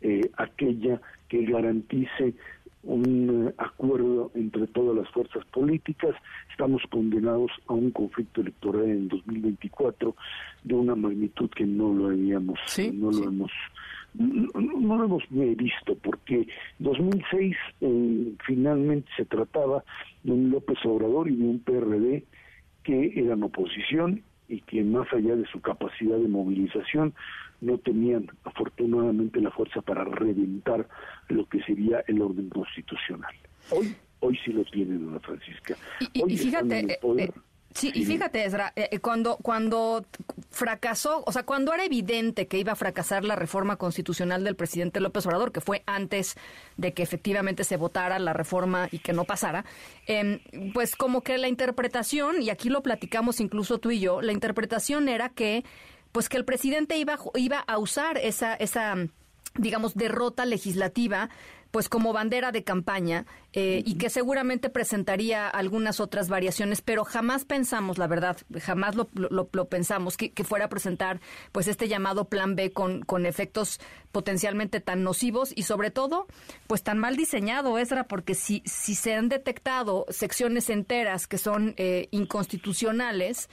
eh, 0.00 0.30
aquella 0.36 1.00
que 1.28 1.44
garantice 1.44 2.34
un 2.82 3.48
eh, 3.48 3.54
acuerdo 3.58 4.30
entre 4.34 4.66
todas 4.68 4.96
las 4.96 5.08
fuerzas 5.10 5.44
políticas. 5.46 6.14
Estamos 6.50 6.82
condenados 6.90 7.50
a 7.66 7.72
un 7.72 7.90
conflicto 7.90 8.40
electoral 8.42 8.84
en 8.84 9.08
2024 9.08 10.14
de 10.62 10.74
una 10.74 10.94
magnitud 10.94 11.50
que 11.50 11.64
no 11.64 11.92
lo 11.92 12.08
habíamos, 12.08 12.58
no 12.92 13.10
lo 13.10 13.24
hemos 13.24 13.50
no, 14.14 14.96
lo 14.96 15.04
hemos 15.04 15.22
visto 15.30 15.96
porque 15.96 16.46
2006 16.78 17.56
eh, 17.80 18.32
finalmente 18.46 19.08
se 19.16 19.24
trataba 19.24 19.84
de 20.22 20.32
un 20.32 20.50
López 20.50 20.78
Obrador 20.84 21.28
y 21.28 21.36
de 21.36 21.44
un 21.44 21.58
PRD 21.60 22.24
que 22.82 23.12
eran 23.16 23.42
oposición 23.42 24.22
y 24.48 24.60
que 24.60 24.82
más 24.84 25.12
allá 25.12 25.36
de 25.36 25.46
su 25.46 25.60
capacidad 25.60 26.16
de 26.16 26.28
movilización 26.28 27.14
no 27.60 27.78
tenían 27.78 28.26
afortunadamente 28.44 29.40
la 29.40 29.50
fuerza 29.50 29.80
para 29.80 30.04
reventar 30.04 30.86
lo 31.28 31.48
que 31.48 31.62
sería 31.62 32.04
el 32.06 32.20
orden 32.20 32.48
constitucional. 32.50 33.34
Hoy, 33.70 33.94
hoy 34.20 34.38
sí 34.44 34.52
lo 34.52 34.64
tiene 34.64 34.98
Dona 34.98 35.18
Francisca. 35.20 35.74
Y, 36.12 36.36
fíjate, 36.36 36.80
eh, 36.80 36.98
eh, 37.18 37.30
sí, 37.74 37.92
y 37.94 38.04
fíjate, 38.04 38.44
Ezra, 38.44 38.72
eh, 38.76 38.98
cuando, 39.00 39.36
cuando 39.36 40.06
fracasó, 40.50 41.22
o 41.26 41.32
sea, 41.32 41.42
cuando 41.44 41.74
era 41.74 41.84
evidente 41.84 42.46
que 42.46 42.58
iba 42.58 42.72
a 42.72 42.76
fracasar 42.76 43.24
la 43.24 43.36
reforma 43.36 43.76
constitucional 43.76 44.44
del 44.44 44.56
presidente 44.56 45.00
López 45.00 45.26
Obrador, 45.26 45.52
que 45.52 45.60
fue 45.60 45.82
antes 45.86 46.36
de 46.76 46.94
que 46.94 47.02
efectivamente 47.02 47.64
se 47.64 47.76
votara 47.76 48.18
la 48.18 48.32
reforma 48.32 48.88
y 48.90 49.00
que 49.00 49.12
no 49.12 49.24
pasara, 49.24 49.64
em, 50.06 50.40
pues 50.72 50.96
como 50.96 51.22
que 51.22 51.36
la 51.36 51.48
interpretación, 51.48 52.40
y 52.40 52.50
aquí 52.50 52.70
lo 52.70 52.82
platicamos 52.82 53.40
incluso 53.40 53.78
tú 53.78 53.90
y 53.90 54.00
yo, 54.00 54.22
la 54.22 54.32
interpretación 54.32 55.08
era 55.08 55.28
que 55.28 55.64
pues 56.12 56.28
que 56.28 56.36
el 56.36 56.44
presidente 56.44 56.96
iba, 56.96 57.18
iba 57.34 57.58
a 57.58 57.76
usar 57.78 58.18
esa, 58.18 58.54
esa 58.54 58.94
digamos, 59.56 59.94
derrota 59.94 60.44
legislativa 60.46 61.28
pues 61.70 61.88
como 61.88 62.12
bandera 62.12 62.52
de 62.52 62.62
campaña 62.62 63.26
eh, 63.56 63.84
y 63.86 63.94
que 63.94 64.10
seguramente 64.10 64.68
presentaría 64.68 65.48
algunas 65.48 66.00
otras 66.00 66.28
variaciones, 66.28 66.82
pero 66.82 67.04
jamás 67.04 67.44
pensamos, 67.44 67.98
la 67.98 68.08
verdad, 68.08 68.36
jamás 68.60 68.96
lo, 68.96 69.08
lo, 69.14 69.68
pensamos 69.68 70.16
que, 70.16 70.32
fuera 70.42 70.64
a 70.64 70.68
presentar 70.68 71.20
pues 71.52 71.68
este 71.68 71.86
llamado 71.86 72.28
plan 72.28 72.56
B 72.56 72.72
con, 72.72 73.02
con 73.02 73.26
efectos 73.26 73.78
potencialmente 74.10 74.80
tan 74.80 75.04
nocivos 75.04 75.52
y 75.54 75.62
sobre 75.62 75.90
todo 75.90 76.26
pues 76.66 76.82
tan 76.82 76.98
mal 76.98 77.16
diseñado, 77.16 77.78
Esra, 77.78 78.04
porque 78.08 78.34
si, 78.34 78.62
si 78.64 78.96
se 78.96 79.14
han 79.14 79.28
detectado 79.28 80.06
secciones 80.08 80.68
enteras 80.68 81.28
que 81.28 81.38
son 81.38 81.74
eh, 81.76 82.08
inconstitucionales, 82.10 83.48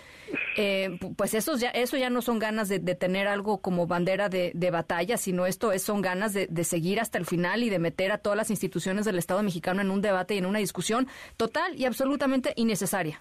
eh, 0.57 0.97
pues 1.15 1.35
esos 1.35 1.59
ya, 1.59 1.69
eso 1.69 1.95
ya 1.97 2.09
no 2.09 2.23
son 2.23 2.39
ganas 2.39 2.69
de, 2.69 2.79
tener 2.95 3.27
algo 3.27 3.61
como 3.61 3.85
bandera 3.85 4.29
de, 4.29 4.69
batalla, 4.71 5.17
sino 5.17 5.45
esto 5.45 5.71
es, 5.71 5.83
son 5.83 6.01
ganas 6.01 6.33
de, 6.33 6.47
de 6.47 6.63
seguir 6.63 6.99
hasta 6.99 7.19
el 7.19 7.25
final 7.27 7.61
y 7.61 7.69
de 7.69 7.77
meter 7.77 8.11
a 8.11 8.17
todas 8.17 8.37
las 8.37 8.49
instituciones 8.49 9.05
del 9.05 9.19
Estado 9.19 9.43
mexicano 9.43 9.81
en 9.81 9.90
un 9.91 10.01
debate 10.01 10.35
y 10.35 10.37
en 10.39 10.45
una 10.45 10.59
discusión 10.59 11.07
total 11.37 11.75
y 11.75 11.85
absolutamente 11.85 12.53
innecesaria. 12.55 13.19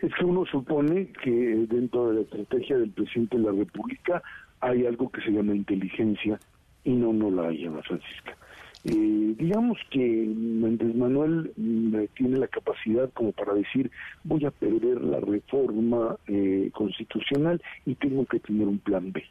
Es 0.00 0.12
que 0.14 0.24
uno 0.24 0.44
supone 0.46 1.08
que 1.22 1.30
dentro 1.30 2.08
de 2.08 2.14
la 2.14 2.20
estrategia 2.22 2.78
del 2.78 2.90
presidente 2.90 3.38
de 3.38 3.44
la 3.44 3.52
República 3.52 4.22
hay 4.60 4.86
algo 4.86 5.10
que 5.10 5.20
se 5.22 5.30
llama 5.30 5.54
inteligencia 5.54 6.38
y 6.84 6.92
no, 6.92 7.12
no 7.12 7.30
la 7.30 7.48
hay, 7.48 7.64
Ana 7.66 7.82
Francisca. 7.82 8.36
Eh, 8.84 9.34
digamos 9.38 9.78
que 9.90 9.98
Méndez 9.98 10.94
Manuel 10.94 11.52
mm, 11.56 11.96
tiene 12.16 12.36
la 12.36 12.48
capacidad 12.48 13.10
como 13.14 13.32
para 13.32 13.54
decir 13.54 13.90
voy 14.24 14.44
a 14.44 14.50
perder 14.50 15.00
la 15.02 15.20
reforma 15.20 16.18
eh, 16.26 16.70
constitucional 16.74 17.62
y 17.86 17.94
tengo 17.94 18.26
que 18.26 18.40
tener 18.40 18.68
un 18.68 18.78
plan 18.78 19.10
B. 19.10 19.24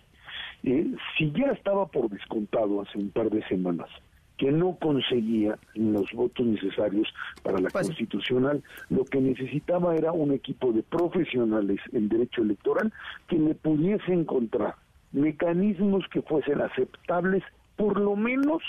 Eh, 0.63 0.88
si 1.15 1.32
ya 1.34 1.51
estaba 1.51 1.86
por 1.86 2.09
descontado 2.09 2.82
hace 2.82 2.97
un 2.97 3.11
par 3.11 3.30
de 3.30 3.47
semanas 3.47 3.89
que 4.38 4.51
no 4.51 4.77
conseguía 4.79 5.57
los 5.75 6.11
votos 6.13 6.45
necesarios 6.45 7.07
para 7.43 7.59
la 7.59 7.69
pues 7.69 7.88
constitucional, 7.88 8.63
lo 8.89 9.05
que 9.05 9.21
necesitaba 9.21 9.95
era 9.95 10.11
un 10.11 10.31
equipo 10.31 10.71
de 10.73 10.84
profesionales 10.84 11.79
en 11.91 12.09
derecho 12.09 12.41
electoral 12.41 12.91
que 13.27 13.38
le 13.38 13.55
pudiese 13.55 14.11
encontrar 14.11 14.75
mecanismos 15.11 16.05
que 16.11 16.21
fuesen 16.23 16.61
aceptables, 16.61 17.43
por 17.75 17.99
lo 17.99 18.15
menos, 18.15 18.61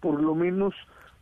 por 0.00 0.20
lo 0.20 0.34
menos 0.34 0.74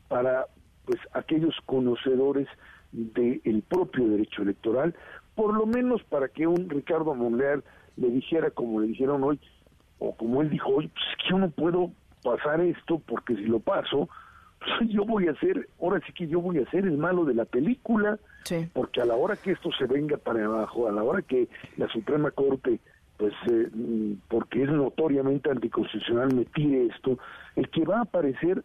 para 0.09 0.47
pues 0.87 0.99
aquellos 1.13 1.55
conocedores 1.67 2.49
del 2.93 3.63
propio 3.69 4.09
derecho 4.09 4.43
electoral, 4.43 4.95
por 5.35 5.55
lo 5.55 5.67
menos 5.67 6.03
para 6.05 6.29
que 6.29 6.47
un 6.47 6.69
Ricardo 6.69 7.15
Monreal 7.15 7.63
le 7.97 8.09
dijera 8.09 8.51
como 8.51 8.81
le 8.81 8.89
dijeron 8.89 9.23
hoy, 9.23 9.39
o 9.99 10.17
como 10.17 10.41
él 10.41 10.51
dijo 10.51 10.71
hoy, 10.71 10.89
pues 10.89 11.05
es 11.11 11.17
que 11.23 11.31
yo 11.31 11.39
no 11.39 11.51
puedo 11.51 11.93
pasar 12.23 12.61
esto 12.61 13.01
porque 13.07 13.35
si 13.37 13.45
lo 13.45 13.61
paso, 13.61 14.09
yo 14.89 15.05
voy 15.05 15.29
a 15.29 15.35
ser, 15.37 15.69
ahora 15.81 16.01
sí 16.07 16.13
que 16.13 16.29
yo 16.29 16.41
voy 16.41 16.59
a 16.59 16.71
ser 16.71 16.85
el 16.85 16.99
malo 16.99 17.25
de 17.25 17.35
la 17.35 17.45
película, 17.45 18.19
porque 18.73 19.01
a 19.01 19.05
la 19.05 19.15
hora 19.15 19.37
que 19.37 19.53
esto 19.53 19.71
se 19.73 19.87
venga 19.87 20.17
para 20.17 20.45
abajo, 20.45 20.89
a 20.89 20.93
la 20.93 21.03
hora 21.03 21.23
que 21.23 21.49
la 21.77 21.89
Suprema 21.89 22.31
Corte, 22.31 22.81
pues 23.17 23.35
eh, 23.51 23.69
mm, 23.73 24.13
porque 24.29 24.63
es 24.63 24.71
notoriamente 24.71 25.51
anticonstitucional, 25.51 26.35
me 26.35 26.47
tire 26.47 26.87
esto, 26.87 27.19
el 27.57 27.69
que 27.71 27.85
va 27.85 27.99
a 27.99 28.03
aparecer 28.03 28.63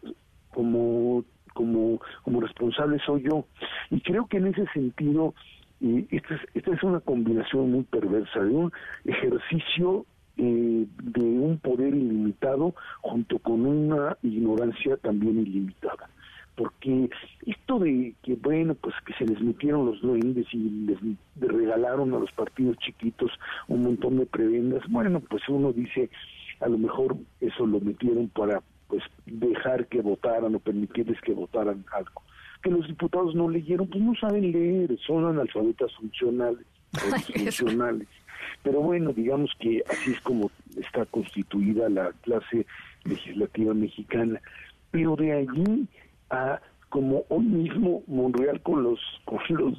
como 0.52 1.24
como 1.52 2.00
como 2.22 2.40
responsable 2.40 2.98
soy 3.04 3.22
yo. 3.22 3.46
Y 3.90 4.00
creo 4.00 4.26
que 4.26 4.38
en 4.38 4.48
ese 4.48 4.66
sentido 4.72 5.34
y 5.80 6.06
esta 6.14 6.34
es, 6.34 6.40
esta 6.54 6.72
es 6.72 6.82
una 6.82 7.00
combinación 7.00 7.70
muy 7.70 7.84
perversa 7.84 8.40
de 8.40 8.50
un 8.50 8.72
ejercicio 9.04 10.06
eh, 10.38 10.86
de 11.02 11.22
un 11.22 11.58
poder 11.58 11.94
ilimitado 11.94 12.74
junto 13.00 13.38
con 13.38 13.64
una 13.64 14.18
ignorancia 14.22 14.98
también 14.98 15.38
ilimitada. 15.38 16.10
Porque 16.56 17.08
esto 17.46 17.78
de 17.78 18.14
que 18.22 18.34
bueno 18.34 18.74
pues 18.74 18.94
que 19.06 19.14
se 19.14 19.26
les 19.26 19.40
metieron 19.40 19.86
los 19.86 20.00
duendes 20.02 20.46
y 20.52 20.58
les 20.86 20.98
regalaron 21.36 22.12
a 22.12 22.18
los 22.18 22.30
partidos 22.32 22.76
chiquitos 22.78 23.30
un 23.68 23.82
montón 23.82 24.18
de 24.18 24.26
prebendas 24.26 24.82
bueno 24.88 25.20
pues 25.20 25.42
uno 25.48 25.72
dice 25.72 26.10
a 26.60 26.68
lo 26.68 26.76
mejor 26.78 27.16
eso 27.40 27.66
lo 27.66 27.80
metieron 27.80 28.28
para 28.28 28.62
pues 28.88 29.02
dejar 29.24 29.86
que 29.86 30.02
votaran 30.02 30.54
o 30.54 30.58
permitirles 30.58 31.20
que 31.22 31.32
votaran 31.32 31.84
algo. 31.92 32.22
Que 32.62 32.70
los 32.70 32.86
diputados 32.86 33.34
no 33.34 33.48
leyeron 33.48 33.88
pues 33.88 34.02
no 34.02 34.14
saben 34.16 34.52
leer 34.52 34.98
son 35.06 35.24
analfabetas 35.24 35.94
funcionales 35.94 36.66
funcionales 37.34 38.08
pero 38.62 38.80
bueno, 38.80 39.12
digamos 39.12 39.50
que 39.58 39.82
así 39.90 40.12
es 40.12 40.20
como 40.20 40.50
está 40.76 41.06
constituida 41.06 41.88
la 41.88 42.12
clase 42.22 42.66
legislativa 43.04 43.74
mexicana. 43.74 44.40
Pero 44.90 45.16
de 45.16 45.32
allí 45.32 45.86
a 46.30 46.60
como 46.88 47.24
hoy 47.28 47.44
mismo 47.44 48.02
Monreal 48.06 48.60
con 48.62 48.82
los 48.82 49.00
con 49.24 49.40
los 49.50 49.74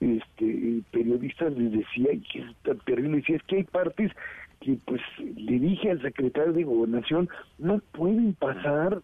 este, 0.00 0.82
periodistas 0.90 1.56
les 1.56 1.72
decía 1.72 2.12
y 2.12 2.20
que 2.20 2.40
es 2.40 2.56
tan 2.62 2.78
terrible 2.80 3.18
decía 3.18 3.36
es 3.36 3.42
que 3.44 3.56
hay 3.56 3.64
partes 3.64 4.12
que 4.60 4.76
pues 4.84 5.00
le 5.18 5.58
dije 5.60 5.90
al 5.90 6.02
secretario 6.02 6.52
de 6.52 6.64
gobernación 6.64 7.28
no 7.58 7.78
pueden 7.92 8.34
pasar 8.34 9.00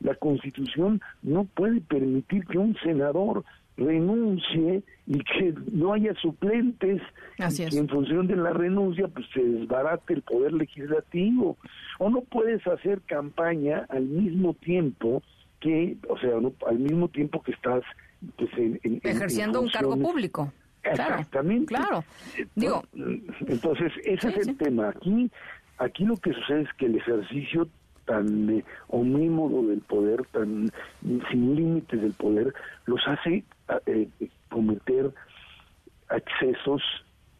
la 0.00 0.14
constitución 0.14 1.00
no 1.22 1.44
puede 1.44 1.82
permitir 1.82 2.46
que 2.46 2.58
un 2.58 2.74
senador 2.82 3.44
renuncie 3.76 4.82
y 5.06 5.18
que 5.18 5.54
no 5.72 5.92
haya 5.92 6.14
suplentes 6.14 7.00
y 7.38 7.76
en 7.76 7.88
función 7.88 8.26
de 8.26 8.36
la 8.36 8.50
renuncia 8.52 9.08
pues 9.08 9.26
se 9.32 9.42
desbarate 9.42 10.14
el 10.14 10.22
poder 10.22 10.52
legislativo. 10.52 11.56
O 11.98 12.10
no 12.10 12.20
puedes 12.22 12.66
hacer 12.66 13.00
campaña 13.02 13.86
al 13.88 14.04
mismo 14.04 14.54
tiempo 14.54 15.22
que 15.60 15.96
o 16.08 16.18
sea 16.18 16.32
al 16.66 16.78
mismo 16.78 17.08
tiempo 17.08 17.42
que 17.42 17.52
estás 17.52 17.82
pues 18.36 18.50
ejerciendo 19.02 19.60
un 19.60 19.68
cargo 19.68 19.96
público. 19.96 20.52
Exactamente. 20.84 21.66
claro, 21.66 22.04
digo 22.56 22.82
entonces 23.46 23.92
ese 24.04 24.28
es 24.28 24.48
el 24.48 24.56
tema. 24.56 24.88
Aquí 24.88 25.30
aquí 25.78 26.04
lo 26.04 26.16
que 26.16 26.32
sucede 26.32 26.62
es 26.62 26.72
que 26.76 26.86
el 26.86 26.96
ejercicio 26.96 27.68
tan 28.04 28.50
eh, 28.50 28.64
omnímodo 28.88 29.66
del 29.68 29.80
poder, 29.80 30.24
tan 30.32 30.70
sin 31.00 31.56
límites 31.56 32.00
del 32.00 32.12
poder, 32.12 32.52
los 32.86 33.00
hace 33.06 33.44
eh, 33.86 34.08
cometer 34.48 35.12
excesos 36.10 36.82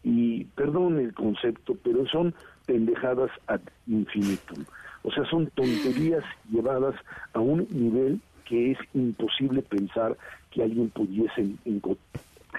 y, 0.03 0.45
perdón 0.55 0.99
el 0.99 1.13
concepto, 1.13 1.75
pero 1.83 2.05
son 2.07 2.33
pendejadas 2.65 3.31
ad 3.47 3.61
infinitum. 3.87 4.65
O 5.03 5.11
sea, 5.11 5.25
son 5.25 5.47
tonterías 5.55 6.23
llevadas 6.49 6.95
a 7.33 7.39
un 7.39 7.67
nivel 7.69 8.21
que 8.45 8.71
es 8.71 8.77
imposible 8.93 9.61
pensar 9.61 10.17
que 10.51 10.63
alguien 10.63 10.89
pudiese 10.89 11.55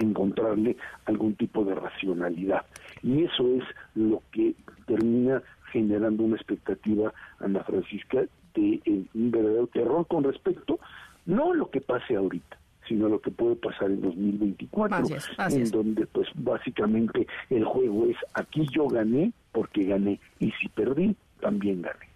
encontrarle 0.01 0.77
algún 1.07 1.35
tipo 1.35 1.65
de 1.65 1.75
racionalidad. 1.75 2.65
Y 3.03 3.25
eso 3.25 3.47
es 3.57 3.65
lo 3.95 4.23
que 4.33 4.55
termina 4.87 5.43
generando 5.73 6.23
una 6.25 6.37
expectativa, 6.37 7.13
Ana 7.41 7.63
Francisca, 7.65 8.25
de 8.55 8.81
eh, 8.85 9.05
un 9.15 9.31
verdadero 9.31 9.67
terror 9.67 10.07
con 10.07 10.25
respecto 10.25 10.79
no 11.27 11.55
lo 11.55 11.71
que 11.71 11.81
pase 11.81 12.17
ahorita, 12.17 12.57
sino 12.89 13.09
lo 13.09 13.21
que 13.21 13.31
puede 13.31 13.57
pasar 13.57 13.91
en 13.91 14.01
2024, 14.01 15.07
en 15.51 15.71
donde 15.71 16.07
pues 16.07 16.29
básicamente 16.35 17.27
el 17.51 17.65
juego 17.65 18.07
es 18.07 18.17
aquí 18.35 18.67
yo 18.73 18.87
gané 18.89 19.33
porque 19.53 19.85
gané 19.85 20.21
y 20.41 20.51
si 20.53 20.69
perdí 20.69 21.17
también 21.41 21.83
gané. 21.83 22.09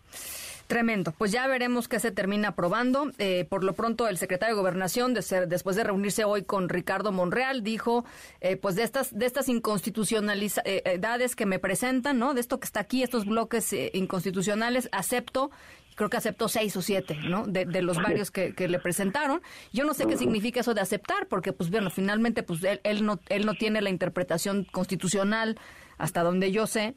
Tremendo. 0.68 1.12
Pues 1.16 1.32
ya 1.32 1.46
veremos 1.46 1.88
qué 1.88 1.98
se 1.98 2.10
termina 2.10 2.48
aprobando. 2.48 3.10
Eh, 3.16 3.46
por 3.48 3.64
lo 3.64 3.72
pronto, 3.72 4.06
el 4.06 4.18
secretario 4.18 4.54
de 4.54 4.60
Gobernación, 4.60 5.14
de 5.14 5.22
ser, 5.22 5.48
después 5.48 5.76
de 5.76 5.84
reunirse 5.84 6.24
hoy 6.24 6.42
con 6.42 6.68
Ricardo 6.68 7.10
Monreal, 7.10 7.62
dijo, 7.62 8.04
eh, 8.42 8.56
pues 8.56 8.76
de 8.76 8.82
estas, 8.82 9.18
de 9.18 9.24
estas 9.24 9.48
inconstitucionalidades 9.48 11.36
que 11.36 11.46
me 11.46 11.58
presentan, 11.58 12.18
¿no? 12.18 12.34
De 12.34 12.42
esto 12.42 12.60
que 12.60 12.66
está 12.66 12.80
aquí, 12.80 13.02
estos 13.02 13.24
bloques 13.24 13.74
inconstitucionales, 13.94 14.90
acepto 14.92 15.50
creo 15.98 16.08
que 16.08 16.16
aceptó 16.16 16.48
seis 16.48 16.74
o 16.76 16.80
siete, 16.80 17.18
¿no? 17.28 17.46
De, 17.46 17.66
los 17.82 18.00
varios 18.00 18.30
que, 18.30 18.54
le 18.56 18.78
presentaron. 18.78 19.42
Yo 19.72 19.84
no 19.84 19.92
sé 19.92 20.06
qué 20.06 20.16
significa 20.16 20.60
eso 20.60 20.72
de 20.72 20.80
aceptar, 20.80 21.26
porque, 21.28 21.52
pues, 21.52 21.70
bueno, 21.70 21.90
finalmente, 21.90 22.42
pues, 22.42 22.62
él, 22.64 22.80
él, 22.84 23.04
no, 23.04 23.18
él 23.28 23.44
no 23.44 23.54
tiene 23.54 23.82
la 23.82 23.90
interpretación 23.90 24.64
constitucional, 24.64 25.58
hasta 25.98 26.22
donde 26.22 26.52
yo 26.52 26.66
sé, 26.66 26.94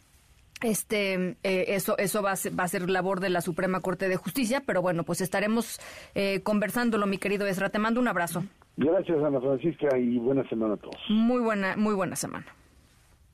este, 0.62 1.36
eh, 1.44 1.66
eso, 1.70 1.98
eso 1.98 2.22
va 2.22 2.32
a, 2.32 2.36
ser, 2.36 2.58
va 2.58 2.64
a 2.64 2.68
ser 2.68 2.88
labor 2.90 3.20
de 3.20 3.30
la 3.30 3.42
Suprema 3.42 3.82
Corte 3.82 4.08
de 4.08 4.16
Justicia, 4.16 4.62
pero 4.66 4.82
bueno, 4.82 5.04
pues 5.04 5.20
estaremos 5.20 5.80
eh, 6.14 6.42
conversándolo, 6.44 7.08
mi 7.08 7.18
querido 7.18 7.48
Esra. 7.48 7.70
Te 7.70 7.80
mando 7.80 8.00
un 8.00 8.08
abrazo. 8.08 8.44
Gracias, 8.78 9.18
Ana 9.24 9.42
Francisca, 9.42 9.98
y 9.98 10.18
buena 10.20 10.48
semana 10.48 10.76
a 10.76 10.78
todos. 10.78 10.96
Muy 11.10 11.42
buena, 11.42 11.76
muy 11.76 11.96
buena 11.96 12.16
semana. 12.16 12.46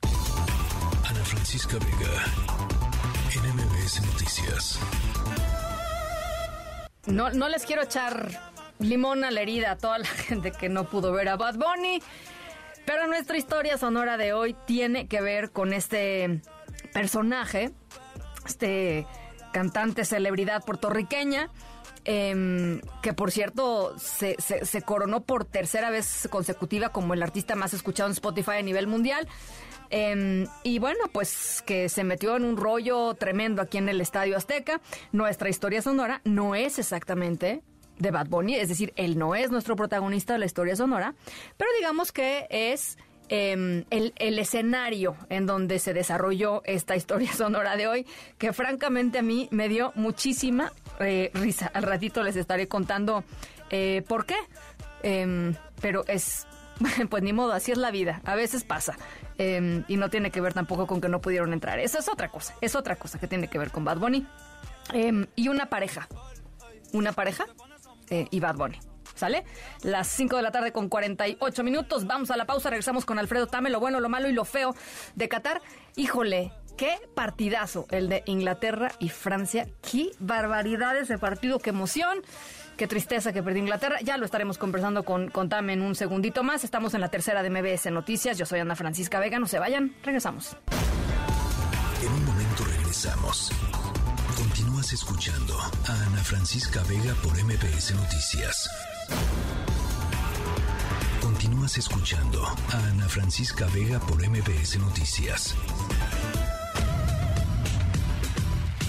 Ana 0.02 1.24
Francisca 1.24 1.76
Vega, 1.78 2.24
NMBS 3.36 4.06
Noticias. 4.06 5.07
No, 7.08 7.30
no 7.30 7.48
les 7.48 7.64
quiero 7.64 7.82
echar 7.82 8.52
limón 8.78 9.24
a 9.24 9.30
la 9.30 9.40
herida 9.40 9.72
a 9.72 9.76
toda 9.76 9.98
la 9.98 10.04
gente 10.28 10.52
que 10.52 10.68
no 10.68 10.84
pudo 10.84 11.12
ver 11.12 11.28
a 11.28 11.36
Bad 11.36 11.56
Bunny, 11.56 12.02
pero 12.84 13.06
nuestra 13.06 13.36
historia 13.36 13.78
sonora 13.78 14.16
de 14.16 14.32
hoy 14.32 14.54
tiene 14.66 15.08
que 15.08 15.20
ver 15.20 15.50
con 15.50 15.72
este 15.72 16.42
personaje, 16.92 17.70
este 18.46 19.06
cantante 19.52 20.04
celebridad 20.04 20.62
puertorriqueña, 20.64 21.50
em, 22.04 22.80
que 23.02 23.14
por 23.14 23.30
cierto 23.30 23.98
se, 23.98 24.36
se, 24.38 24.82
coronó 24.82 25.22
por 25.22 25.46
tercera 25.46 25.90
vez 25.90 26.28
consecutiva 26.30 26.90
como 26.90 27.14
el 27.14 27.22
artista 27.22 27.56
más 27.56 27.72
escuchado 27.72 28.08
en 28.08 28.12
Spotify 28.12 28.58
a 28.58 28.62
nivel 28.62 28.86
mundial. 28.86 29.26
Em, 29.90 30.46
y 30.62 30.78
bueno, 30.78 31.04
pues 31.12 31.62
que 31.66 31.88
se 31.88 32.04
metió 32.04 32.36
en 32.36 32.44
un 32.44 32.56
rollo 32.56 33.14
tremendo 33.14 33.62
aquí 33.62 33.78
en 33.78 33.88
el 33.88 34.00
Estadio 34.00 34.36
Azteca. 34.36 34.80
Nuestra 35.12 35.48
historia 35.48 35.82
sonora 35.82 36.20
no 36.24 36.54
es 36.54 36.78
exactamente 36.78 37.62
de 37.98 38.10
Bad 38.10 38.28
Bunny, 38.28 38.54
es 38.54 38.68
decir, 38.68 38.92
él 38.94 39.18
no 39.18 39.34
es 39.34 39.50
nuestro 39.50 39.74
protagonista 39.74 40.34
de 40.34 40.38
la 40.38 40.46
historia 40.46 40.76
sonora, 40.76 41.16
pero 41.56 41.68
digamos 41.78 42.12
que 42.12 42.46
es 42.48 42.96
Em, 43.30 43.84
el, 43.90 44.38
escenario 44.38 45.14
en 45.28 45.44
donde 45.44 45.78
se 45.78 45.92
desarrolló 45.92 46.62
esta 46.64 46.96
historia 46.96 47.30
sonora 47.36 47.76
de 47.76 47.86
hoy, 47.86 48.06
que 48.38 48.54
francamente 48.54 49.18
a 49.18 49.22
mí 49.22 49.48
me 49.50 49.68
dio 49.68 49.92
muchísima 49.96 50.72
eh, 50.98 51.30
risa. 51.34 51.70
Al 51.74 51.82
ratito 51.82 52.22
les 52.22 52.36
estaré 52.36 52.68
contando 52.68 53.24
eh, 53.70 54.02
por 54.08 54.24
qué. 54.24 54.36
Em, 55.02 55.54
pero 55.82 56.04
es, 56.08 56.46
pues 57.10 57.22
ni 57.22 57.32
modo, 57.32 57.52
así 57.52 57.72
es 57.72 57.78
la 57.78 57.90
vida. 57.90 58.20
A 58.24 58.34
veces 58.34 58.64
pasa. 58.64 58.96
Em, 59.36 59.84
y 59.88 59.96
no 59.96 60.10
tiene 60.10 60.30
que 60.30 60.40
ver 60.40 60.54
tampoco 60.54 60.86
con 60.86 61.00
que 61.00 61.08
no 61.08 61.20
pudieron 61.20 61.52
entrar. 61.52 61.78
Esa 61.78 61.98
es 61.98 62.08
otra 62.08 62.30
cosa. 62.30 62.54
Es 62.60 62.74
otra 62.74 62.96
cosa 62.96 63.18
que 63.18 63.26
tiene 63.26 63.48
que 63.48 63.58
ver 63.58 63.70
con 63.70 63.84
Bad 63.84 63.98
Bunny. 63.98 64.26
y 65.36 65.48
una 65.48 65.66
pareja. 65.66 66.08
Una 66.92 67.12
pareja 67.12 67.46
eh, 68.10 68.26
y 68.30 68.40
Bad 68.40 68.56
Bunny. 68.56 68.78
¿Sale? 69.14 69.44
Las 69.82 70.06
5 70.08 70.36
de 70.36 70.42
la 70.42 70.52
tarde 70.52 70.72
con 70.72 70.88
48 70.88 71.64
minutos. 71.64 72.06
Vamos 72.06 72.30
a 72.30 72.36
la 72.36 72.46
pausa. 72.46 72.70
Regresamos 72.70 73.04
con 73.04 73.18
Alfredo 73.18 73.48
Tame, 73.48 73.68
lo 73.68 73.80
bueno, 73.80 74.00
lo 74.00 74.08
malo 74.08 74.28
y 74.28 74.32
lo 74.32 74.44
feo 74.44 74.74
de 75.16 75.28
Qatar. 75.28 75.60
Híjole, 75.96 76.52
qué 76.76 76.96
partidazo 77.14 77.86
el 77.90 78.08
de 78.08 78.22
Inglaterra 78.26 78.92
y 79.00 79.08
Francia. 79.08 79.66
Qué 79.82 80.12
barbaridad 80.20 80.96
ese 80.96 81.18
partido, 81.18 81.58
qué 81.58 81.70
emoción. 81.70 82.22
Qué 82.78 82.86
tristeza 82.86 83.32
que 83.32 83.42
perdió 83.42 83.60
Inglaterra. 83.60 83.98
Ya 84.04 84.16
lo 84.16 84.24
estaremos 84.24 84.56
conversando 84.56 85.02
con, 85.02 85.30
con 85.30 85.48
en 85.52 85.82
un 85.82 85.96
segundito 85.96 86.44
más. 86.44 86.62
Estamos 86.62 86.94
en 86.94 87.00
la 87.00 87.08
tercera 87.08 87.42
de 87.42 87.50
MBS 87.50 87.90
Noticias. 87.90 88.38
Yo 88.38 88.46
soy 88.46 88.60
Ana 88.60 88.76
Francisca 88.76 89.18
Vega. 89.18 89.40
No 89.40 89.48
se 89.48 89.58
vayan. 89.58 89.96
Regresamos. 90.04 90.56
En 92.00 92.12
un 92.12 92.24
momento 92.24 92.64
regresamos. 92.76 93.50
Continúas 94.36 94.92
escuchando 94.92 95.58
a 95.58 95.92
Ana 96.06 96.22
Francisca 96.22 96.80
Vega 96.88 97.14
por 97.20 97.32
MBS 97.42 97.96
Noticias. 97.96 98.70
Continúas 101.20 101.76
escuchando 101.78 102.44
a 102.46 102.78
Ana 102.92 103.08
Francisca 103.08 103.66
Vega 103.74 103.98
por 103.98 104.24
MBS 104.24 104.78
Noticias. 104.78 105.56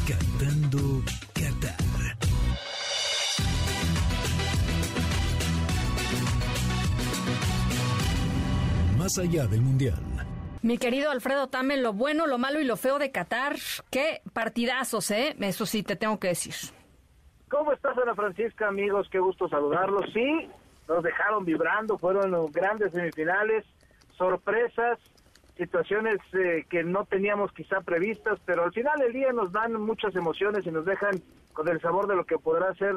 Cantando 0.07 1.01
Qatar. 1.33 1.88
Más 8.99 9.17
allá 9.17 9.47
del 9.47 9.61
Mundial. 9.61 9.95
Mi 10.61 10.77
querido 10.77 11.09
Alfredo 11.09 11.47
Tame, 11.47 11.77
lo 11.77 11.93
bueno, 11.93 12.27
lo 12.27 12.37
malo 12.37 12.59
y 12.59 12.65
lo 12.65 12.75
feo 12.75 12.99
de 12.99 13.13
Qatar. 13.13 13.55
Qué 13.89 14.19
partidazos, 14.33 15.09
¿eh? 15.11 15.37
Eso 15.39 15.65
sí 15.65 15.83
te 15.83 15.95
tengo 15.95 16.19
que 16.19 16.27
decir. 16.27 16.53
¿Cómo 17.49 17.71
estás, 17.71 17.97
Ana 17.97 18.13
Francisca, 18.13 18.67
amigos? 18.67 19.07
Qué 19.09 19.19
gusto 19.19 19.47
saludarlos. 19.47 20.03
Sí, 20.13 20.49
nos 20.89 21.01
dejaron 21.01 21.45
vibrando, 21.45 21.97
fueron 21.97 22.51
grandes 22.51 22.91
semifinales, 22.91 23.63
sorpresas, 24.17 24.99
situaciones 25.55 26.17
eh, 26.33 26.65
que 26.69 26.83
no 26.83 27.05
teníamos 27.05 27.53
quizá 27.53 27.79
previstas, 27.79 28.37
pero 28.45 28.65
al 28.65 28.73
final 28.73 28.99
del 28.99 29.13
día 29.13 29.31
nos 29.31 29.53
dan 29.53 29.79
muchas 29.79 30.13
emociones 30.13 30.67
y 30.67 30.71
nos 30.71 30.83
dejan 30.83 31.21
con 31.53 31.69
el 31.69 31.79
sabor 31.79 32.05
de 32.07 32.17
lo 32.17 32.25
que 32.25 32.37
podrá 32.37 32.73
ser 32.73 32.95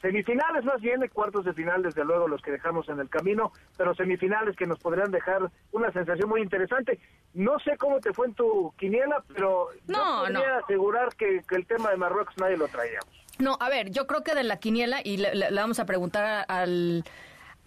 semifinales 0.00 0.64
más 0.64 0.80
bien, 0.80 1.06
cuartos 1.12 1.44
de 1.44 1.52
final 1.52 1.82
desde 1.82 2.04
luego 2.04 2.28
los 2.28 2.42
que 2.42 2.52
dejamos 2.52 2.88
en 2.88 3.00
el 3.00 3.08
camino, 3.08 3.52
pero 3.76 3.94
semifinales 3.94 4.56
que 4.56 4.66
nos 4.66 4.78
podrían 4.78 5.10
dejar 5.10 5.50
una 5.72 5.92
sensación 5.92 6.28
muy 6.28 6.42
interesante. 6.42 6.98
No 7.34 7.58
sé 7.60 7.76
cómo 7.76 8.00
te 8.00 8.12
fue 8.12 8.26
en 8.26 8.34
tu 8.34 8.72
quiniela, 8.78 9.22
pero 9.32 9.68
no, 9.86 10.22
podría 10.22 10.58
asegurar 10.58 11.14
que, 11.16 11.42
que 11.48 11.56
el 11.56 11.66
tema 11.66 11.90
de 11.90 11.96
Marruecos 11.96 12.34
nadie 12.38 12.56
lo 12.56 12.68
traíamos. 12.68 13.08
No, 13.38 13.56
a 13.60 13.68
ver, 13.68 13.90
yo 13.90 14.06
creo 14.06 14.24
que 14.24 14.34
de 14.34 14.42
la 14.42 14.58
quiniela, 14.58 15.00
y 15.04 15.18
le, 15.18 15.50
vamos 15.52 15.78
a 15.78 15.86
preguntar 15.86 16.44
al, 16.48 17.04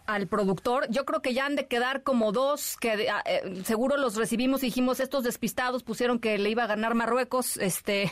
al 0.05 0.27
productor, 0.27 0.85
yo 0.89 1.05
creo 1.05 1.21
que 1.21 1.33
ya 1.33 1.45
han 1.45 1.55
de 1.55 1.67
quedar 1.67 2.03
como 2.03 2.31
dos, 2.31 2.77
que 2.77 3.07
eh, 3.25 3.63
seguro 3.63 3.97
los 3.97 4.15
recibimos 4.15 4.63
y 4.63 4.67
dijimos, 4.67 4.99
estos 4.99 5.23
despistados 5.23 5.83
pusieron 5.83 6.19
que 6.19 6.37
le 6.37 6.49
iba 6.49 6.63
a 6.63 6.67
ganar 6.67 6.95
Marruecos, 6.95 7.57
este, 7.57 8.11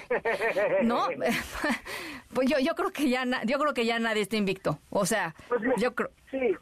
¿no? 0.83 1.07
pues 2.33 2.49
yo, 2.49 2.57
yo 2.59 2.75
creo 2.75 2.91
que 2.91 3.09
ya, 3.09 3.25
yo 3.45 3.59
creo 3.59 3.73
que 3.73 3.85
ya 3.85 3.99
nadie 3.99 4.21
está 4.21 4.37
invicto, 4.37 4.79
o 4.89 5.05
sea, 5.05 5.35
pues 5.47 5.61
yo 5.77 5.93
creo... 5.95 6.09
Sí, 6.31 6.55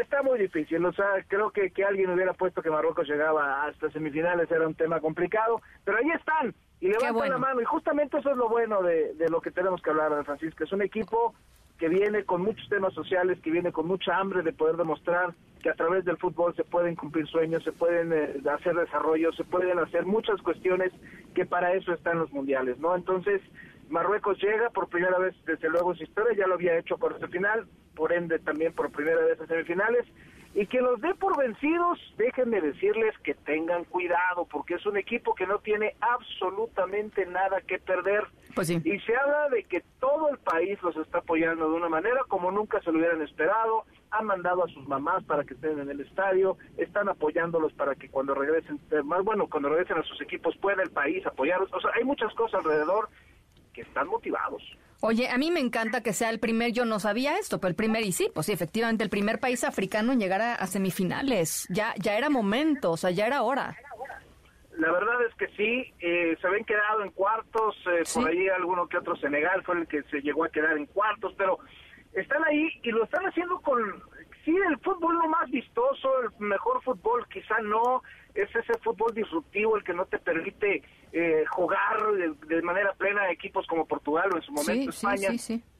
está 0.00 0.22
muy 0.22 0.38
difícil, 0.38 0.84
o 0.84 0.92
sea, 0.92 1.06
creo 1.28 1.50
que 1.50 1.70
que 1.70 1.84
alguien 1.84 2.10
hubiera 2.10 2.32
puesto 2.32 2.62
que 2.62 2.70
Marruecos 2.70 3.08
llegaba 3.08 3.64
hasta 3.64 3.90
semifinales 3.90 4.50
era 4.50 4.66
un 4.66 4.74
tema 4.74 5.00
complicado, 5.00 5.60
pero 5.84 5.98
ahí 5.98 6.10
están, 6.10 6.54
y 6.80 6.88
levantan 6.88 7.30
la 7.30 7.38
mano. 7.38 7.60
Y 7.60 7.64
justamente 7.64 8.18
eso 8.18 8.30
es 8.30 8.36
lo 8.36 8.48
bueno 8.48 8.82
de, 8.82 9.14
de 9.14 9.28
lo 9.28 9.40
que 9.40 9.50
tenemos 9.50 9.82
que 9.82 9.90
hablar, 9.90 10.24
Francisco. 10.24 10.64
Es 10.64 10.72
un 10.72 10.82
equipo 10.82 11.34
que 11.78 11.88
viene 11.88 12.24
con 12.24 12.42
muchos 12.42 12.68
temas 12.68 12.92
sociales, 12.92 13.38
que 13.40 13.50
viene 13.50 13.72
con 13.72 13.86
mucha 13.86 14.16
hambre 14.16 14.42
de 14.42 14.52
poder 14.52 14.76
demostrar 14.76 15.34
que 15.62 15.70
a 15.70 15.74
través 15.74 16.04
del 16.04 16.16
fútbol 16.18 16.54
se 16.54 16.64
pueden 16.64 16.96
cumplir 16.96 17.26
sueños, 17.26 17.62
se 17.64 17.72
pueden 17.72 18.12
eh, 18.12 18.40
hacer 18.50 18.74
desarrollos, 18.74 19.36
se 19.36 19.44
pueden 19.44 19.78
hacer 19.78 20.04
muchas 20.04 20.40
cuestiones 20.42 20.92
que 21.34 21.46
para 21.46 21.72
eso 21.74 21.92
están 21.92 22.18
los 22.18 22.32
mundiales, 22.32 22.78
¿no? 22.78 22.94
Entonces, 22.94 23.40
Marruecos 23.88 24.38
llega 24.42 24.70
por 24.70 24.88
primera 24.88 25.18
vez, 25.18 25.34
desde 25.46 25.68
luego, 25.68 25.92
en 25.92 25.98
su 25.98 26.04
historia, 26.04 26.36
ya 26.36 26.46
lo 26.46 26.54
había 26.54 26.78
hecho 26.78 26.98
por 26.98 27.12
este 27.12 27.28
final, 27.28 27.66
por 27.94 28.12
ende 28.12 28.38
también 28.38 28.72
por 28.72 28.90
primera 28.90 29.20
vez 29.24 29.40
en 29.40 29.48
semifinales, 29.48 30.04
y 30.54 30.66
que 30.66 30.80
los 30.80 31.00
dé 31.00 31.14
por 31.14 31.36
vencidos, 31.36 31.98
déjenme 32.16 32.60
decirles 32.60 33.16
que 33.18 33.34
tengan 33.34 33.84
cuidado, 33.84 34.46
porque 34.50 34.74
es 34.74 34.86
un 34.86 34.96
equipo 34.96 35.34
que 35.34 35.46
no 35.46 35.58
tiene 35.58 35.94
absolutamente 36.00 37.26
nada 37.26 37.60
que 37.60 37.78
perder. 37.78 38.24
Pues 38.54 38.70
y 38.70 38.80
se 38.80 39.14
habla 39.14 39.50
de 39.50 39.64
que 39.64 39.82
todo 40.00 40.30
el 40.30 40.38
país 40.38 40.82
los 40.82 40.96
está 40.96 41.18
apoyando 41.18 41.70
de 41.70 41.76
una 41.76 41.88
manera 41.88 42.20
como 42.28 42.50
nunca 42.50 42.80
se 42.80 42.90
lo 42.90 42.98
hubieran 42.98 43.22
esperado. 43.22 43.84
Han 44.10 44.24
mandado 44.24 44.64
a 44.64 44.68
sus 44.68 44.88
mamás 44.88 45.22
para 45.24 45.44
que 45.44 45.54
estén 45.54 45.78
en 45.78 45.90
el 45.90 46.00
estadio, 46.00 46.56
están 46.78 47.08
apoyándolos 47.08 47.72
para 47.74 47.94
que 47.94 48.08
cuando 48.08 48.34
regresen, 48.34 48.80
eh, 48.90 49.02
más 49.02 49.22
bueno, 49.22 49.48
cuando 49.48 49.68
regresen 49.68 49.98
a 49.98 50.02
sus 50.02 50.20
equipos 50.22 50.56
pueda 50.56 50.82
el 50.82 50.90
país 50.90 51.24
apoyarlos. 51.26 51.72
O 51.74 51.80
sea, 51.80 51.90
hay 51.94 52.04
muchas 52.04 52.34
cosas 52.34 52.64
alrededor 52.64 53.10
que 53.74 53.82
están 53.82 54.08
motivados. 54.08 54.62
Oye, 55.00 55.28
a 55.28 55.38
mí 55.38 55.52
me 55.52 55.60
encanta 55.60 56.02
que 56.02 56.12
sea 56.12 56.30
el 56.30 56.40
primer, 56.40 56.72
yo 56.72 56.84
no 56.84 56.98
sabía 56.98 57.38
esto, 57.38 57.60
pero 57.60 57.70
el 57.70 57.76
primer, 57.76 58.02
y 58.02 58.10
sí, 58.10 58.30
pues 58.34 58.46
sí, 58.46 58.52
efectivamente, 58.52 59.04
el 59.04 59.10
primer 59.10 59.38
país 59.38 59.62
africano 59.62 60.12
en 60.12 60.18
llegar 60.18 60.40
a, 60.40 60.66
semifinales. 60.66 61.68
Ya, 61.70 61.94
ya 61.98 62.18
era 62.18 62.30
momento, 62.30 62.90
o 62.90 62.96
sea, 62.96 63.10
ya 63.10 63.26
era 63.26 63.42
hora. 63.42 63.76
La 64.76 64.90
verdad 64.90 65.14
es 65.28 65.34
que 65.36 65.46
sí, 65.56 65.92
eh, 66.00 66.36
se 66.40 66.46
habían 66.46 66.64
quedado 66.64 67.02
en 67.02 67.10
cuartos, 67.10 67.76
eh, 67.86 68.02
por 68.12 68.28
ahí 68.28 68.48
alguno 68.48 68.88
que 68.88 68.98
otro 68.98 69.16
Senegal 69.16 69.62
fue 69.62 69.76
el 69.76 69.86
que 69.86 70.02
se 70.04 70.20
llegó 70.20 70.44
a 70.44 70.48
quedar 70.48 70.76
en 70.76 70.86
cuartos, 70.86 71.32
pero 71.38 71.58
están 72.12 72.44
ahí 72.44 72.68
y 72.82 72.90
lo 72.90 73.04
están 73.04 73.24
haciendo 73.24 73.60
con, 73.60 73.78
sí, 74.48 74.56
el 74.68 74.78
fútbol 74.78 75.16
no 75.16 75.28
más 75.28 75.50
vistoso, 75.50 76.08
el 76.22 76.30
mejor 76.38 76.82
fútbol, 76.82 77.26
quizá 77.28 77.58
no, 77.60 78.02
es 78.34 78.48
ese 78.54 78.78
fútbol 78.78 79.14
disruptivo 79.14 79.76
el 79.76 79.84
que 79.84 79.92
no 79.92 80.06
te 80.06 80.18
permite 80.18 80.82
eh, 81.12 81.44
jugar 81.50 81.98
de, 82.46 82.62
manera 82.62 82.92
plena 82.94 83.22
a 83.22 83.30
equipos 83.30 83.66
como 83.66 83.86
Portugal 83.86 84.30
o 84.32 84.36
en 84.36 84.42
su 84.42 84.52
momento 84.52 84.90
España. 84.90 85.30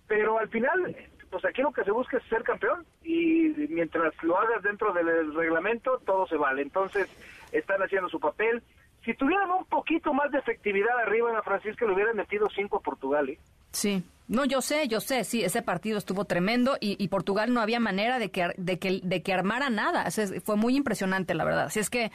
Pero 0.07 0.39
al 0.39 0.49
final, 0.49 0.97
pues 1.31 1.45
aquí 1.45 1.63
lo 1.63 1.73
que 1.73 1.85
se 1.85 1.91
busca 1.91 2.19
es 2.19 2.25
ser 2.25 2.43
campeón 2.43 2.85
y 3.03 3.55
mientras 3.69 4.13
lo 4.23 4.39
hagas 4.39 4.63
dentro 4.63 4.93
del 4.93 5.35
reglamento, 5.35 5.99
todo 6.05 6.27
se 6.27 6.37
vale. 6.37 6.63
Entonces, 6.63 7.09
están 7.53 7.83
haciendo 7.83 8.09
su 8.09 8.21
papel. 8.21 8.63
Si 9.05 9.15
tuvieran 9.15 9.51
un 9.51 9.65
poquito 9.67 10.13
más 10.13 10.31
de 10.31 10.39
efectividad 10.39 10.99
arriba 10.99 11.29
en 11.29 11.37
la 11.37 11.43
Francisca, 11.43 11.87
le 11.87 11.93
hubieran 11.93 12.17
metido 12.17 12.49
cinco 12.55 12.79
a 12.79 12.81
Portugal. 12.81 13.29
¿eh? 13.29 13.39
Sí, 13.73 14.03
no, 14.29 14.45
yo 14.45 14.61
sé, 14.61 14.89
yo 14.89 15.01
sé, 15.01 15.25
sí, 15.25 15.43
ese 15.43 15.63
partido 15.63 15.97
estuvo 15.97 16.27
tremendo 16.27 16.77
y, 16.81 17.09
Portugal 17.09 17.53
no 17.55 17.63
había 17.63 17.81
manera 17.81 18.19
de 18.19 18.31
que, 18.31 18.53
de 18.59 18.79
que, 18.79 19.01
de 19.03 19.23
que 19.23 19.33
armara 19.33 19.71
nada. 19.71 20.07
fue 20.45 20.57
muy 20.57 20.77
impresionante, 20.77 21.35
la 21.35 21.45
verdad. 21.45 21.65
Así 21.65 21.81
es 21.81 21.89
que, 21.89 22.13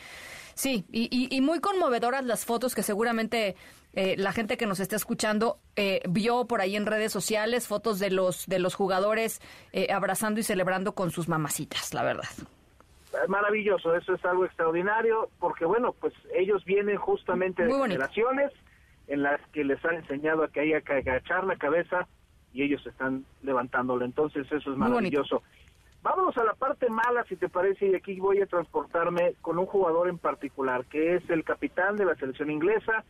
sí, 0.53 0.85
y, 0.91 1.41
muy 1.41 1.59
conmovedoras 1.59 2.23
las 2.23 2.45
fotos 2.45 2.75
que 2.75 2.83
seguramente 2.83 3.55
eh, 3.93 4.15
la 4.17 4.31
gente 4.31 4.57
que 4.57 4.67
nos 4.67 4.79
está 4.79 4.95
escuchando 4.95 5.57
eh, 5.75 6.01
vio 6.07 6.45
por 6.45 6.61
ahí 6.61 6.75
en 6.75 6.85
redes 6.85 7.11
sociales, 7.11 7.67
fotos 7.67 7.97
de 7.97 8.11
los, 8.11 8.45
de 8.45 8.59
los 8.59 8.75
jugadores 8.75 9.41
eh, 9.71 9.91
abrazando 9.91 10.39
y 10.39 10.43
celebrando 10.43 10.93
con 10.93 11.09
sus 11.09 11.27
mamacitas, 11.27 11.93
la 11.93 12.03
verdad 12.03 12.29
maravilloso, 13.27 13.95
eso 13.95 14.15
es 14.15 14.25
algo 14.25 14.43
extraordinario, 14.43 15.29
porque 15.39 15.65
bueno, 15.65 15.93
pues 15.93 16.13
ellos 16.33 16.65
vienen 16.65 16.97
justamente 16.97 17.63
de 17.63 17.71
generaciones 17.71 18.51
en 19.14 19.22
las 19.22 19.39
que 19.49 19.64
les 19.64 19.84
han 19.86 19.95
enseñado 19.97 20.43
a 20.43 20.47
que 20.47 20.61
haya 20.61 20.82
que 20.82 20.93
agachar 20.93 21.43
la 21.43 21.55
cabeza 21.55 22.07
y 22.51 22.64
ellos 22.64 22.86
están 22.88 23.26
levantándolo. 23.43 24.03
Entonces 24.03 24.51
eso 24.51 24.72
es 24.72 24.78
maravilloso. 24.78 25.43
Vámonos 26.01 26.36
a 26.38 26.43
la 26.43 26.53
parte 26.53 26.89
mala, 26.89 27.24
si 27.30 27.36
te 27.36 27.47
parece, 27.47 27.88
y 27.88 27.95
aquí 27.95 28.20
voy 28.20 28.41
a 28.41 28.47
transportarme 28.47 29.36
con 29.41 29.59
un 29.59 29.68
jugador 29.68 30.09
en 30.09 30.18
particular, 30.18 30.86
que 30.86 31.16
es 31.16 31.30
el 31.30 31.43
capitán 31.43 31.95
de 31.95 32.05
la 32.05 32.16
selección 32.16 32.49
inglesa, 32.49 33.05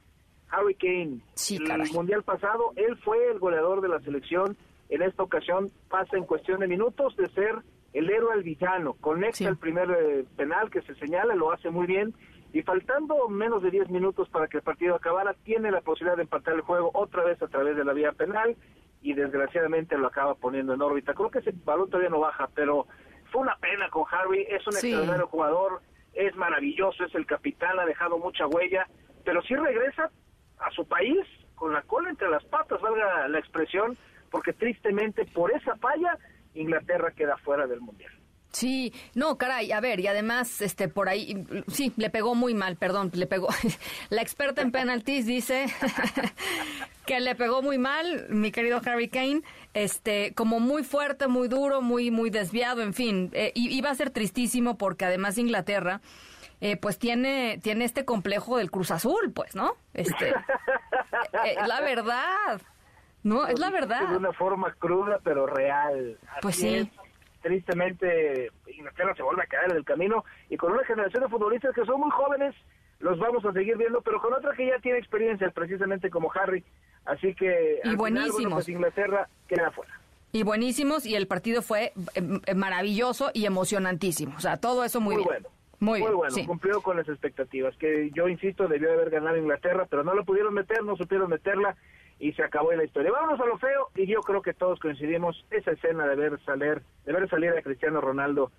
Harry 0.50 0.76
Kane. 0.76 1.22
Sí, 1.36 1.56
el 1.56 1.92
mundial 1.94 2.24
pasado, 2.24 2.74
él 2.76 2.98
fue 2.98 3.32
el 3.32 3.40
goleador 3.40 3.80
de 3.80 3.88
la 3.88 4.02
selección. 4.02 4.58
En 4.90 5.02
esta 5.02 5.24
ocasión 5.24 5.72
pasa 5.90 6.18
en 6.18 6.26
cuestión 6.26 6.60
de 6.60 6.68
minutos 6.68 7.16
de 7.16 7.30
ser 7.30 7.56
el 7.94 8.10
héroe 8.10 8.34
al 8.34 8.44
villano. 8.44 8.94
Conecta 9.00 9.48
el 9.48 9.58
primer 9.58 9.90
eh, 9.90 10.26
penal 10.36 10.70
que 10.70 10.82
se 10.82 10.96
señala, 10.96 11.34
lo 11.34 11.54
hace 11.54 11.70
muy 11.70 11.88
bien 11.88 12.14
y 12.54 12.62
faltando 12.62 13.28
menos 13.30 13.64
de 13.64 13.72
10 13.72 13.90
minutos 13.90 14.30
para 14.30 14.48
que 14.48 14.58
el 14.58 14.64
partido 14.64 14.94
acabara, 14.94 15.34
tiene 15.44 15.72
la 15.72 15.82
posibilidad 15.82 16.16
de 16.16 16.22
empatar 16.22 16.54
el 16.54 16.62
juego 16.62 16.92
otra 16.94 17.24
vez 17.24 17.42
a 17.42 17.48
través 17.48 17.76
de 17.76 17.84
la 17.84 17.94
vía 17.94 18.12
penal 18.12 18.56
y 19.02 19.14
desgraciadamente 19.14 19.98
lo 19.98 20.08
acaba 20.08 20.36
poniendo 20.36 20.76
en 20.76 20.82
órbita. 20.82 21.16
Creo 21.16 21.32
que 21.32 21.40
ese 21.40 21.52
balón 21.66 21.90
todavía 21.90 22.12
no 22.12 22.20
baja, 22.20 22.48
pero 22.54 22.86
fue 23.32 23.42
una 23.42 23.58
pena 23.58 23.90
con 23.90 24.04
Harvey, 24.10 24.46
es 24.48 24.66
un 24.68 24.74
extraordinario 24.74 25.28
jugador, 25.28 25.82
es 26.14 26.36
maravilloso, 26.36 27.04
es 27.04 27.16
el 27.16 27.26
capitán, 27.26 27.80
ha 27.80 27.86
dejado 27.88 28.20
mucha 28.20 28.46
huella, 28.46 28.88
pero 29.26 29.42
si 29.42 29.56
regresa 29.56 30.12
a 30.60 30.70
su 30.72 30.88
país 30.88 31.26
con 31.56 31.74
la 31.74 31.82
cola 31.82 32.12
entre 32.12 32.30
las 32.30 32.46
patas, 32.46 32.80
valga 32.82 33.28
la 33.30 33.40
expresión, 33.40 33.98
porque 34.30 34.54
tristemente 34.54 35.26
por 35.26 35.52
esa 35.52 35.76
falla 35.78 36.20
Inglaterra 36.54 37.12
queda 37.12 37.36
fuera 37.38 37.66
del 37.66 37.82
Mundial. 37.82 38.14
Sí, 38.54 38.94
no, 39.16 39.40
caray, 39.40 39.72
a 39.72 39.80
ver, 39.80 40.00
y 40.00 40.06
además, 40.06 40.62
este, 40.62 40.88
por 40.88 41.10
ahí, 41.10 41.44
sí, 41.68 41.92
le 41.98 42.12
pegó 42.12 42.36
muy 42.36 42.54
mal, 42.54 42.76
perdón, 42.76 43.10
le 43.14 43.26
pegó. 43.26 43.48
La 44.12 44.22
experta 44.22 44.62
en 44.62 44.72
penalties 44.72 45.26
dice 45.26 45.66
que 47.08 47.20
le 47.20 47.34
pegó 47.34 47.64
muy 47.64 47.80
mal, 47.80 48.28
mi 48.30 48.52
querido 48.52 48.80
Harry 48.86 49.10
Kane, 49.10 49.42
este, 49.74 50.36
como 50.36 50.60
muy 50.60 50.84
fuerte, 50.84 51.28
muy 51.28 51.48
duro, 51.48 51.82
muy, 51.82 52.12
muy 52.12 52.30
desviado, 52.30 52.84
en 52.84 52.94
fin, 52.94 53.32
eh, 53.34 53.52
y 53.56 53.76
iba 53.76 53.90
a 53.90 53.96
ser 53.96 54.12
tristísimo 54.12 54.78
porque 54.78 55.06
además 55.06 55.40
Inglaterra, 55.40 56.02
eh, 56.62 56.78
pues 56.78 57.00
tiene, 57.00 57.60
tiene 57.64 57.86
este 57.86 58.06
complejo 58.06 58.58
del 58.58 58.70
Cruz 58.70 58.92
Azul, 58.92 59.32
pues, 59.34 59.56
¿no? 59.56 59.74
Este, 59.96 60.30
eh, 60.30 61.56
la 61.68 61.82
verdad, 61.82 62.62
no, 63.24 63.48
es 63.48 63.58
la 63.58 63.72
verdad. 63.72 64.10
De 64.10 64.18
una 64.18 64.32
forma 64.32 64.72
cruda, 64.76 65.20
pero 65.24 65.48
real. 65.48 66.20
pues 66.40 66.58
sí 66.58 66.88
tristemente 67.44 68.50
Inglaterra 68.66 69.14
se 69.16 69.22
vuelve 69.22 69.44
a 69.44 69.48
caer 69.48 69.72
en 69.72 69.78
el 69.78 69.86
camino 69.86 70.26
y 70.50 70.58
con 70.58 70.72
una 70.72 70.84
generación 70.86 71.24
de 71.24 71.30
futbolistas 71.30 71.76
que 71.76 71.86
son 71.86 72.00
muy 72.00 72.10
jóvenes 72.10 72.56
los 73.00 73.20
vamos 73.20 73.44
a 73.44 73.52
seguir 73.52 73.78
viendo, 73.78 74.02
pero 74.02 74.22
con 74.22 74.34
otra 74.34 74.56
que 74.56 74.66
ya 74.66 74.80
tiene 74.80 74.98
experiencia, 74.98 75.52
precisamente 75.52 76.10
como 76.10 76.32
Harry. 76.34 76.64
Así 77.04 77.36
que 77.36 77.82
y 77.84 77.96
buenísimos. 77.96 78.54
Pues 78.54 78.70
Inglaterra 78.70 79.28
queda 79.48 79.72
fuera. 79.72 80.00
Y 80.32 80.44
buenísimos 80.44 81.06
y 81.06 81.14
el 81.16 81.28
partido 81.28 81.62
fue 81.62 81.92
eh, 82.16 82.40
eh, 82.46 82.56
maravilloso 82.56 83.30
y 83.34 83.46
emocionantísimo. 83.46 84.36
O 84.38 84.40
sea, 84.40 84.56
todo 84.58 84.86
eso 84.86 85.02
muy, 85.02 85.18
bueno. 85.18 85.50
Muy, 85.80 86.00
bueno, 86.00 86.34
cumplió 86.48 86.80
con 86.82 86.96
las 86.96 87.10
expectativas, 87.10 87.76
que 87.76 88.10
yo 88.16 88.30
insisto, 88.30 88.70
debió 88.70 88.94
haber 88.94 89.10
ganado 89.10 89.36
Inglaterra, 89.36 89.86
pero 89.90 90.06
no 90.06 90.14
lo 90.14 90.24
pudieron 90.24 90.54
meter, 90.54 90.82
no 90.82 90.96
supieron 90.96 91.30
meterla 91.30 91.76
y 92.24 92.32
se 92.32 92.42
acabó 92.42 92.72
la 92.72 92.86
historia. 92.86 93.12
Vámonos 93.12 93.38
a 93.42 93.46
lo 93.46 93.58
feo 93.58 93.90
y 93.96 94.08
yo 94.08 94.22
creo 94.22 94.42
que 94.42 94.54
todos 94.54 94.80
coincidimos 94.80 95.46
esa 95.52 95.72
escena 95.72 96.08
de 96.08 96.16
ver 96.16 96.40
salir, 96.46 96.82
de 97.06 97.12
ver 97.12 97.30
salir 97.30 97.50
a 97.50 97.62
Cristiano 97.62 98.00
Ronaldo 98.00 98.50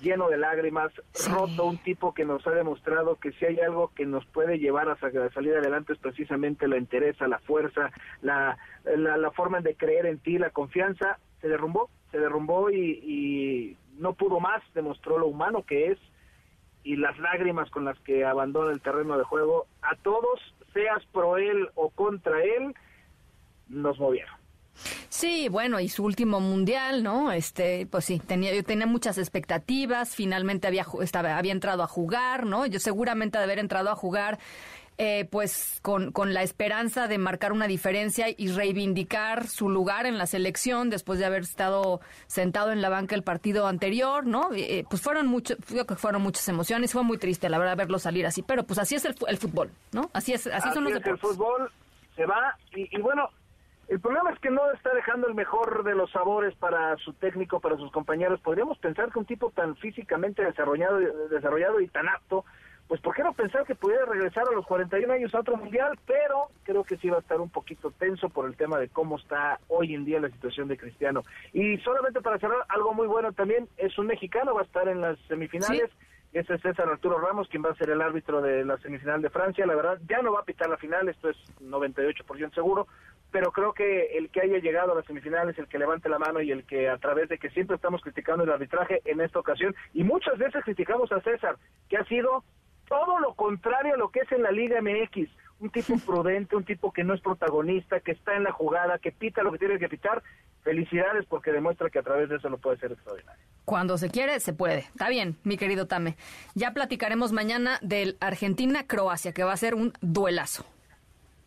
lleno 0.00 0.30
de 0.30 0.38
lágrimas, 0.38 0.90
roto, 1.30 1.66
un 1.66 1.76
tipo 1.76 2.14
que 2.14 2.24
nos 2.24 2.44
ha 2.46 2.52
demostrado 2.52 3.16
que 3.16 3.32
si 3.32 3.44
hay 3.44 3.60
algo 3.60 3.92
que 3.94 4.06
nos 4.06 4.24
puede 4.24 4.58
llevar 4.58 4.88
a 4.88 4.96
salir 4.96 5.54
adelante 5.54 5.92
es 5.92 5.98
precisamente 5.98 6.66
la 6.66 6.78
interés, 6.78 7.20
la 7.20 7.38
fuerza, 7.40 7.90
la, 8.22 8.56
la, 8.84 9.30
forma 9.30 9.60
de 9.60 9.76
creer 9.76 10.06
en 10.06 10.18
ti, 10.18 10.38
la 10.38 10.50
confianza, 10.50 11.18
se 11.42 11.48
derrumbó, 11.48 11.90
se 12.10 12.18
derrumbó 12.18 12.70
y, 12.70 12.98
y 13.04 13.76
no 13.98 14.14
pudo 14.14 14.40
más, 14.40 14.62
demostró 14.74 15.18
lo 15.18 15.26
humano 15.26 15.64
que 15.66 15.92
es 15.92 15.98
y 16.82 16.96
las 16.96 17.16
lágrimas 17.18 17.70
con 17.70 17.84
las 17.84 17.98
que 18.00 18.24
abandona 18.24 18.72
el 18.72 18.80
terreno 18.80 19.18
de 19.18 19.24
juego, 19.24 19.66
a 19.82 19.94
todos, 19.96 20.40
seas 20.72 21.04
pro 21.12 21.36
él 21.36 21.68
o 21.74 21.90
contra 21.90 22.42
él, 22.42 22.74
nos 23.72 23.98
movieron. 23.98 24.42
Sí, 25.08 25.48
bueno, 25.48 25.78
y 25.80 25.88
su 25.88 26.04
último 26.04 26.40
mundial, 26.40 27.02
¿no? 27.02 27.32
Este, 27.32 27.86
pues 27.86 28.06
sí, 28.06 28.18
tenía, 28.18 28.54
yo 28.54 28.64
tenía 28.64 28.86
muchas 28.86 29.18
expectativas, 29.18 30.14
finalmente 30.14 30.66
había, 30.66 30.86
estaba, 31.02 31.36
había 31.36 31.52
entrado 31.52 31.82
a 31.82 31.86
jugar, 31.86 32.46
¿no? 32.46 32.66
Yo 32.66 32.80
seguramente 32.80 33.38
de 33.38 33.44
haber 33.44 33.58
entrado 33.58 33.90
a 33.90 33.94
jugar, 33.94 34.38
eh, 34.98 35.26
pues 35.30 35.78
con, 35.82 36.12
con, 36.12 36.34
la 36.34 36.42
esperanza 36.42 37.08
de 37.08 37.18
marcar 37.18 37.52
una 37.52 37.66
diferencia 37.66 38.26
y 38.36 38.48
reivindicar 38.48 39.46
su 39.46 39.68
lugar 39.68 40.06
en 40.06 40.18
la 40.18 40.26
selección 40.26 40.90
después 40.90 41.18
de 41.18 41.26
haber 41.26 41.42
estado 41.42 42.00
sentado 42.26 42.72
en 42.72 42.82
la 42.82 42.88
banca 42.88 43.14
el 43.14 43.22
partido 43.22 43.66
anterior, 43.66 44.26
¿no? 44.26 44.48
Eh, 44.54 44.84
pues 44.88 45.02
fueron 45.02 45.26
mucho, 45.26 45.56
creo 45.68 45.86
que 45.86 45.94
fueron 45.94 46.22
muchas 46.22 46.48
emociones, 46.48 46.92
fue 46.92 47.04
muy 47.04 47.18
triste, 47.18 47.48
la 47.48 47.58
verdad, 47.58 47.76
verlo 47.76 47.98
salir 47.98 48.26
así, 48.26 48.42
pero 48.42 48.64
pues 48.64 48.78
así 48.78 48.94
es 48.94 49.04
el, 49.04 49.14
el 49.28 49.36
fútbol, 49.36 49.70
¿no? 49.92 50.10
Así 50.14 50.32
es, 50.32 50.46
así, 50.46 50.70
son 50.72 50.84
los 50.84 50.94
es 50.94 51.06
el 51.06 51.18
fútbol 51.18 51.70
se 52.16 52.26
va 52.26 52.56
y 52.74 52.98
bueno, 53.00 53.30
el 53.92 54.00
problema 54.00 54.30
es 54.30 54.38
que 54.38 54.48
no 54.48 54.70
está 54.72 54.94
dejando 54.94 55.28
el 55.28 55.34
mejor 55.34 55.84
de 55.84 55.94
los 55.94 56.10
sabores 56.10 56.54
para 56.54 56.96
su 56.96 57.12
técnico, 57.12 57.60
para 57.60 57.76
sus 57.76 57.92
compañeros. 57.92 58.40
Podríamos 58.40 58.78
pensar 58.78 59.12
que 59.12 59.18
un 59.18 59.26
tipo 59.26 59.50
tan 59.50 59.76
físicamente 59.76 60.42
desarrollado, 60.42 60.98
desarrollado 61.28 61.78
y 61.78 61.88
tan 61.88 62.08
apto, 62.08 62.46
pues 62.88 63.02
¿por 63.02 63.14
qué 63.14 63.22
no 63.22 63.34
pensar 63.34 63.66
que 63.66 63.74
pudiera 63.74 64.06
regresar 64.06 64.44
a 64.48 64.54
los 64.54 64.64
41 64.64 65.12
años 65.12 65.34
a 65.34 65.40
otro 65.40 65.58
mundial? 65.58 65.98
Pero 66.06 66.46
creo 66.62 66.84
que 66.84 66.96
sí 66.96 67.10
va 67.10 67.18
a 67.18 67.20
estar 67.20 67.38
un 67.38 67.50
poquito 67.50 67.90
tenso 67.90 68.30
por 68.30 68.46
el 68.46 68.56
tema 68.56 68.78
de 68.78 68.88
cómo 68.88 69.18
está 69.18 69.60
hoy 69.68 69.94
en 69.94 70.06
día 70.06 70.20
la 70.20 70.30
situación 70.30 70.68
de 70.68 70.78
Cristiano. 70.78 71.22
Y 71.52 71.76
solamente 71.80 72.22
para 72.22 72.38
cerrar, 72.38 72.64
algo 72.70 72.94
muy 72.94 73.06
bueno 73.06 73.32
también, 73.32 73.68
es 73.76 73.98
un 73.98 74.06
mexicano, 74.06 74.54
va 74.54 74.62
a 74.62 74.64
estar 74.64 74.88
en 74.88 75.02
las 75.02 75.18
semifinales. 75.28 75.90
Ese 76.32 76.54
es 76.54 76.62
César 76.62 76.88
Arturo 76.88 77.18
Ramos, 77.18 77.46
quien 77.48 77.62
va 77.62 77.68
a 77.68 77.74
ser 77.74 77.90
el 77.90 78.00
árbitro 78.00 78.40
de 78.40 78.64
la 78.64 78.78
semifinal 78.78 79.20
de 79.20 79.28
Francia. 79.28 79.66
La 79.66 79.74
verdad, 79.74 79.98
ya 80.08 80.22
no 80.22 80.32
va 80.32 80.40
a 80.40 80.44
pitar 80.44 80.70
la 80.70 80.78
final, 80.78 81.06
esto 81.10 81.28
es 81.28 81.36
98% 81.60 82.54
seguro, 82.54 82.86
pero 83.32 83.50
creo 83.50 83.72
que 83.72 84.18
el 84.18 84.30
que 84.30 84.42
haya 84.42 84.58
llegado 84.58 84.92
a 84.92 84.94
las 84.94 85.06
semifinales, 85.06 85.58
el 85.58 85.66
que 85.66 85.78
levante 85.78 86.08
la 86.08 86.18
mano 86.18 86.42
y 86.42 86.52
el 86.52 86.64
que 86.64 86.88
a 86.88 86.98
través 86.98 87.30
de 87.30 87.38
que 87.38 87.50
siempre 87.50 87.76
estamos 87.76 88.02
criticando 88.02 88.44
el 88.44 88.50
arbitraje 88.50 89.00
en 89.06 89.20
esta 89.22 89.38
ocasión, 89.38 89.74
y 89.94 90.04
muchas 90.04 90.38
veces 90.38 90.62
criticamos 90.62 91.10
a 91.10 91.20
César, 91.22 91.56
que 91.88 91.96
ha 91.96 92.04
sido 92.04 92.44
todo 92.88 93.18
lo 93.20 93.34
contrario 93.34 93.94
a 93.94 93.96
lo 93.96 94.10
que 94.10 94.20
es 94.20 94.30
en 94.32 94.42
la 94.42 94.52
Liga 94.52 94.80
MX, 94.82 95.30
un 95.60 95.70
tipo 95.70 95.96
prudente, 96.06 96.54
un 96.56 96.64
tipo 96.64 96.92
que 96.92 97.04
no 97.04 97.14
es 97.14 97.22
protagonista, 97.22 98.00
que 98.00 98.12
está 98.12 98.36
en 98.36 98.44
la 98.44 98.52
jugada, 98.52 98.98
que 98.98 99.12
pita 99.12 99.42
lo 99.42 99.50
que 99.50 99.58
tiene 99.58 99.78
que 99.78 99.88
pitar. 99.88 100.22
Felicidades 100.62 101.24
porque 101.26 101.50
demuestra 101.50 101.90
que 101.90 101.98
a 101.98 102.02
través 102.02 102.28
de 102.28 102.36
eso 102.36 102.48
lo 102.48 102.58
puede 102.58 102.76
ser 102.76 102.92
extraordinario. 102.92 103.42
Cuando 103.64 103.98
se 103.98 104.10
quiere, 104.10 104.38
se 104.38 104.52
puede. 104.52 104.80
Está 104.80 105.08
bien, 105.08 105.36
mi 105.42 105.56
querido 105.56 105.88
Tame. 105.88 106.16
Ya 106.54 106.72
platicaremos 106.72 107.32
mañana 107.32 107.78
del 107.82 108.16
Argentina-Croacia, 108.20 109.32
que 109.32 109.42
va 109.42 109.52
a 109.52 109.56
ser 109.56 109.74
un 109.74 109.92
duelazo 110.00 110.64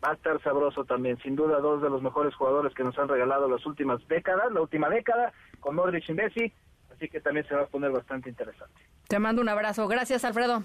va 0.06 0.12
a 0.12 0.14
estar 0.14 0.42
sabroso 0.42 0.84
también. 0.84 1.18
Sin 1.18 1.36
duda, 1.36 1.58
dos 1.60 1.82
de 1.82 1.90
los 1.90 2.02
mejores 2.02 2.34
jugadores 2.34 2.72
que 2.74 2.84
nos 2.84 2.96
han 2.98 3.08
regalado 3.08 3.48
las 3.48 3.64
últimas 3.66 4.06
décadas, 4.08 4.52
la 4.52 4.60
última 4.60 4.88
década, 4.88 5.32
con 5.60 5.74
Modric 5.74 6.08
y 6.08 6.14
Messi. 6.14 6.52
Así 6.94 7.08
que 7.08 7.20
también 7.20 7.46
se 7.46 7.54
va 7.54 7.62
a 7.62 7.66
poner 7.66 7.90
bastante 7.90 8.30
interesante. 8.30 8.80
Te 9.08 9.18
mando 9.18 9.42
un 9.42 9.48
abrazo. 9.48 9.86
Gracias, 9.88 10.24
Alfredo. 10.24 10.62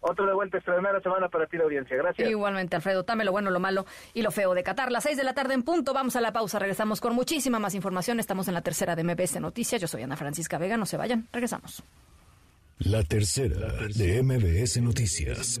Otro 0.00 0.26
de 0.26 0.34
vuelta 0.34 0.58
extraordinaria 0.58 1.00
semana 1.00 1.28
para 1.28 1.46
ti, 1.46 1.56
la 1.56 1.64
audiencia. 1.64 1.96
Gracias. 1.96 2.28
Igualmente, 2.28 2.76
Alfredo. 2.76 3.02
Dame 3.02 3.24
lo 3.24 3.32
bueno, 3.32 3.50
lo 3.50 3.60
malo 3.60 3.86
y 4.14 4.22
lo 4.22 4.30
feo 4.30 4.54
de 4.54 4.62
Qatar. 4.62 4.92
Las 4.92 5.02
seis 5.02 5.16
de 5.16 5.24
la 5.24 5.34
tarde 5.34 5.54
en 5.54 5.62
punto. 5.62 5.92
Vamos 5.92 6.16
a 6.16 6.20
la 6.20 6.32
pausa. 6.32 6.58
Regresamos 6.58 7.00
con 7.00 7.14
muchísima 7.14 7.58
más 7.58 7.74
información. 7.74 8.20
Estamos 8.20 8.46
en 8.48 8.54
la 8.54 8.62
tercera 8.62 8.94
de 8.94 9.04
MBS 9.04 9.40
Noticias. 9.40 9.80
Yo 9.80 9.88
soy 9.88 10.02
Ana 10.02 10.16
Francisca 10.16 10.58
Vega. 10.58 10.76
No 10.76 10.86
se 10.86 10.96
vayan. 10.96 11.26
Regresamos. 11.32 11.82
La 12.78 13.02
tercera 13.02 13.72
de 13.96 14.22
MBS 14.22 14.80
Noticias. 14.80 15.60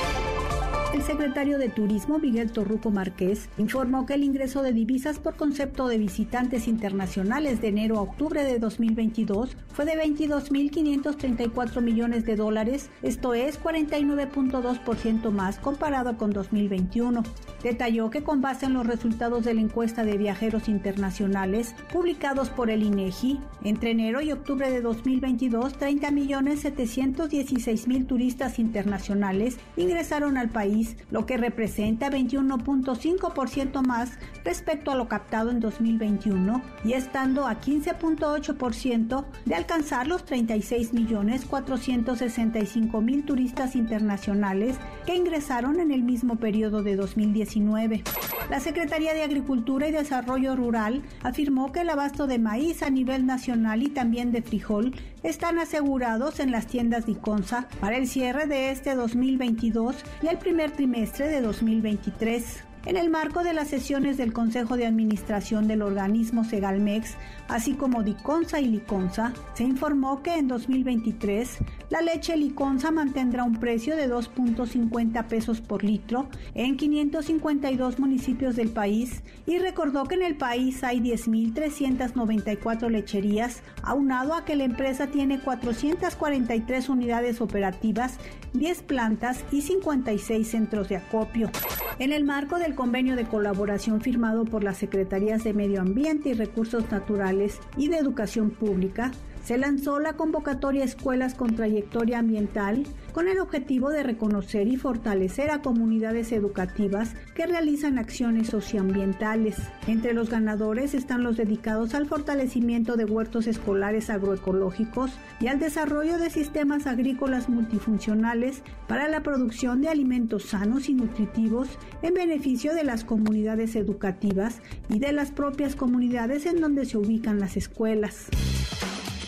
El 0.93 1.01
secretario 1.03 1.57
de 1.57 1.69
Turismo, 1.69 2.19
Miguel 2.19 2.51
Torruco 2.51 2.91
Márquez, 2.91 3.47
informó 3.57 4.05
que 4.05 4.15
el 4.15 4.25
ingreso 4.25 4.61
de 4.61 4.73
divisas 4.73 5.19
por 5.19 5.37
concepto 5.37 5.87
de 5.87 5.97
visitantes 5.97 6.67
internacionales 6.67 7.61
de 7.61 7.69
enero 7.69 7.97
a 7.97 8.01
octubre 8.01 8.43
de 8.43 8.59
2022 8.59 9.55
fue 9.69 9.85
de 9.85 9.93
22.534 9.93 11.81
millones 11.81 12.25
de 12.25 12.35
dólares, 12.35 12.89
esto 13.03 13.33
es 13.33 13.57
49.2% 13.63 15.31
más 15.31 15.59
comparado 15.59 16.17
con 16.17 16.31
2021. 16.31 17.23
Detalló 17.63 18.09
que 18.09 18.23
con 18.23 18.41
base 18.41 18.65
en 18.65 18.73
los 18.73 18.85
resultados 18.85 19.45
de 19.45 19.53
la 19.53 19.61
encuesta 19.61 20.03
de 20.03 20.17
viajeros 20.17 20.67
internacionales 20.67 21.73
publicados 21.93 22.49
por 22.49 22.69
el 22.69 22.83
INEGI, 22.83 23.39
entre 23.63 23.91
enero 23.91 24.19
y 24.19 24.33
octubre 24.33 24.69
de 24.69 24.81
2022, 24.81 25.79
30.716.000 25.79 28.07
turistas 28.07 28.59
internacionales 28.59 29.57
ingresaron 29.77 30.37
al 30.37 30.49
país 30.49 30.80
lo 31.09 31.25
que 31.25 31.37
representa 31.37 32.09
21.5% 32.09 33.85
más 33.85 34.11
respecto 34.43 34.91
a 34.91 34.95
lo 34.95 35.07
captado 35.07 35.51
en 35.51 35.59
2021 35.59 36.63
y 36.83 36.93
estando 36.93 37.45
a 37.47 37.59
15.8% 37.59 39.25
de 39.45 39.55
alcanzar 39.55 40.07
los 40.07 40.25
36.465.000 40.25 43.25
turistas 43.25 43.75
internacionales 43.75 44.77
que 45.05 45.15
ingresaron 45.15 45.79
en 45.79 45.91
el 45.91 46.01
mismo 46.03 46.37
periodo 46.37 46.83
de 46.83 46.95
2019. 46.95 48.03
La 48.49 48.59
Secretaría 48.59 49.13
de 49.13 49.23
Agricultura 49.23 49.87
y 49.87 49.91
Desarrollo 49.91 50.55
Rural 50.55 51.03
afirmó 51.23 51.71
que 51.71 51.81
el 51.81 51.89
abasto 51.89 52.27
de 52.27 52.39
maíz 52.39 52.83
a 52.83 52.89
nivel 52.89 53.25
nacional 53.25 53.83
y 53.83 53.89
también 53.89 54.31
de 54.31 54.41
frijol 54.41 54.93
están 55.23 55.59
asegurados 55.59 56.39
en 56.39 56.51
las 56.51 56.67
tiendas 56.67 57.05
de 57.05 57.13
Iconza 57.13 57.67
para 57.79 57.97
el 57.97 58.07
cierre 58.07 58.47
de 58.47 58.71
este 58.71 58.95
2022 58.95 59.95
y 60.21 60.27
el 60.27 60.37
primer 60.37 60.70
trimestre 60.71 61.27
de 61.27 61.41
2023. 61.41 62.63
En 62.83 62.97
el 62.97 63.11
marco 63.11 63.43
de 63.43 63.53
las 63.53 63.67
sesiones 63.67 64.17
del 64.17 64.33
Consejo 64.33 64.75
de 64.75 64.87
Administración 64.87 65.67
del 65.67 65.83
organismo 65.83 66.43
Segalmex, 66.43 67.13
así 67.47 67.73
como 67.73 68.01
Diconsa 68.01 68.59
y 68.59 68.65
Liconza, 68.65 69.33
se 69.53 69.63
informó 69.63 70.23
que 70.23 70.35
en 70.35 70.47
2023 70.47 71.59
la 71.91 72.01
leche 72.01 72.35
Liconza 72.35 72.89
mantendrá 72.89 73.43
un 73.43 73.57
precio 73.57 73.95
de 73.95 74.09
2.50 74.09 75.27
pesos 75.27 75.61
por 75.61 75.83
litro 75.83 76.27
en 76.55 76.75
552 76.75 77.99
municipios 77.99 78.55
del 78.55 78.69
país 78.69 79.21
y 79.45 79.59
recordó 79.59 80.05
que 80.05 80.15
en 80.15 80.23
el 80.23 80.35
país 80.35 80.83
hay 80.83 81.01
10.394 81.01 82.89
lecherías, 82.89 83.61
aunado 83.83 84.33
a 84.33 84.43
que 84.43 84.55
la 84.55 84.63
empresa 84.63 85.05
tiene 85.05 85.39
443 85.39 86.89
unidades 86.89 87.41
operativas, 87.41 88.17
10 88.53 88.81
plantas 88.81 89.45
y 89.51 89.61
56 89.61 90.47
centros 90.47 90.89
de 90.89 90.97
acopio. 90.97 91.51
En 91.99 92.11
el 92.11 92.23
marco 92.23 92.57
del 92.57 92.70
convenio 92.75 93.15
de 93.15 93.25
colaboración 93.25 94.01
firmado 94.01 94.45
por 94.45 94.63
las 94.63 94.77
Secretarías 94.77 95.43
de 95.43 95.53
Medio 95.53 95.81
Ambiente 95.81 96.29
y 96.29 96.33
Recursos 96.33 96.91
Naturales 96.91 97.59
y 97.77 97.89
de 97.89 97.97
Educación 97.97 98.49
Pública, 98.49 99.11
se 99.43 99.57
lanzó 99.57 99.99
la 99.99 100.13
convocatoria 100.13 100.83
Escuelas 100.83 101.35
con 101.35 101.55
Trayectoria 101.55 102.19
Ambiental 102.19 102.85
con 103.13 103.27
el 103.27 103.39
objetivo 103.39 103.89
de 103.89 104.03
reconocer 104.03 104.67
y 104.67 104.77
fortalecer 104.77 105.49
a 105.49 105.61
comunidades 105.61 106.31
educativas 106.31 107.15
que 107.35 107.47
realizan 107.47 107.97
acciones 107.97 108.47
socioambientales. 108.47 109.57
Entre 109.87 110.13
los 110.13 110.29
ganadores 110.29 110.93
están 110.93 111.23
los 111.23 111.37
dedicados 111.37 111.93
al 111.93 112.05
fortalecimiento 112.05 112.95
de 112.95 113.05
huertos 113.05 113.47
escolares 113.47 114.09
agroecológicos 114.09 115.11
y 115.39 115.47
al 115.47 115.59
desarrollo 115.59 116.17
de 116.17 116.29
sistemas 116.29 116.87
agrícolas 116.87 117.49
multifuncionales 117.49 118.63
para 118.87 119.07
la 119.07 119.23
producción 119.23 119.81
de 119.81 119.89
alimentos 119.89 120.45
sanos 120.45 120.87
y 120.87 120.93
nutritivos 120.93 121.67
en 122.01 122.13
beneficio 122.13 122.73
de 122.73 122.83
las 122.83 123.03
comunidades 123.03 123.75
educativas 123.75 124.61
y 124.89 124.99
de 124.99 125.11
las 125.11 125.31
propias 125.31 125.75
comunidades 125.75 126.45
en 126.45 126.61
donde 126.61 126.85
se 126.85 126.97
ubican 126.97 127.39
las 127.39 127.57
escuelas. 127.57 128.29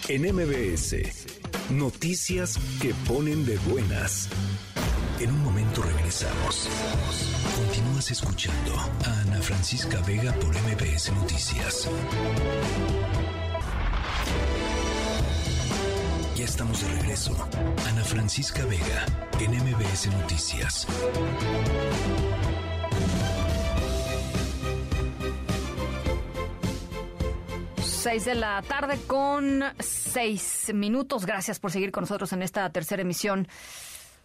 En 0.10 0.22
MBS, 0.22 0.96
noticias 1.70 2.60
que 2.82 2.94
ponen 3.08 3.46
de 3.46 3.58
buenas. 3.70 4.28
En 5.22 5.32
un 5.32 5.44
momento 5.44 5.82
regresamos. 5.82 6.68
Continúas 7.56 8.12
escuchando 8.12 8.76
a 8.76 9.22
Ana 9.22 9.42
Francisca 9.42 10.02
Vega 10.02 10.34
por 10.34 10.50
MBS 10.50 11.14
Noticias. 11.14 11.88
Ya 16.36 16.44
estamos 16.44 16.82
de 16.82 16.94
regreso. 16.96 17.38
Ana 17.88 18.04
Francisca 18.04 18.66
Vega 18.66 19.06
en 19.40 19.52
MBS 19.52 20.08
Noticias. 20.08 20.86
6 28.04 28.26
de 28.26 28.36
la 28.36 28.62
tarde 28.64 29.00
con 29.08 29.64
6 29.80 30.72
minutos. 30.74 31.26
Gracias 31.26 31.62
por 31.62 31.72
seguir 31.72 31.94
con 31.94 32.02
nosotros 32.02 32.34
en 32.34 32.42
esta 32.42 32.70
tercera 32.70 33.02
emisión 33.02 33.48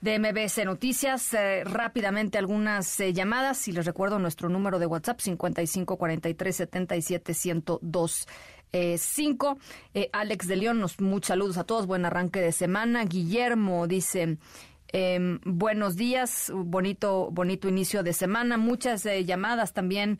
de 0.00 0.18
MBS 0.18 0.64
Noticias. 0.64 1.32
Eh, 1.32 1.62
rápidamente 1.62 2.38
algunas 2.38 2.98
eh, 2.98 3.12
llamadas 3.12 3.68
y 3.68 3.72
les 3.72 3.86
recuerdo 3.86 4.18
nuestro 4.18 4.48
número 4.48 4.80
de 4.80 4.86
WhatsApp 4.86 5.20
55 5.20 5.96
43 5.96 6.56
77 6.56 7.34
102. 7.34 8.26
Eh, 8.72 8.98
cinco. 8.98 9.58
Eh, 9.94 10.10
Alex 10.12 10.48
de 10.48 10.56
León, 10.56 10.80
nos, 10.80 11.00
muchos 11.00 11.28
saludos 11.28 11.56
a 11.56 11.62
todos, 11.62 11.86
buen 11.86 12.04
arranque 12.04 12.40
de 12.40 12.50
semana. 12.50 13.04
Guillermo 13.04 13.86
dice, 13.86 14.38
em, 14.88 15.38
buenos 15.44 15.94
días, 15.94 16.50
bonito, 16.52 17.30
bonito 17.30 17.68
inicio 17.68 18.02
de 18.02 18.12
semana. 18.12 18.56
Muchas 18.56 19.04
llamadas 19.04 19.72
también 19.72 20.18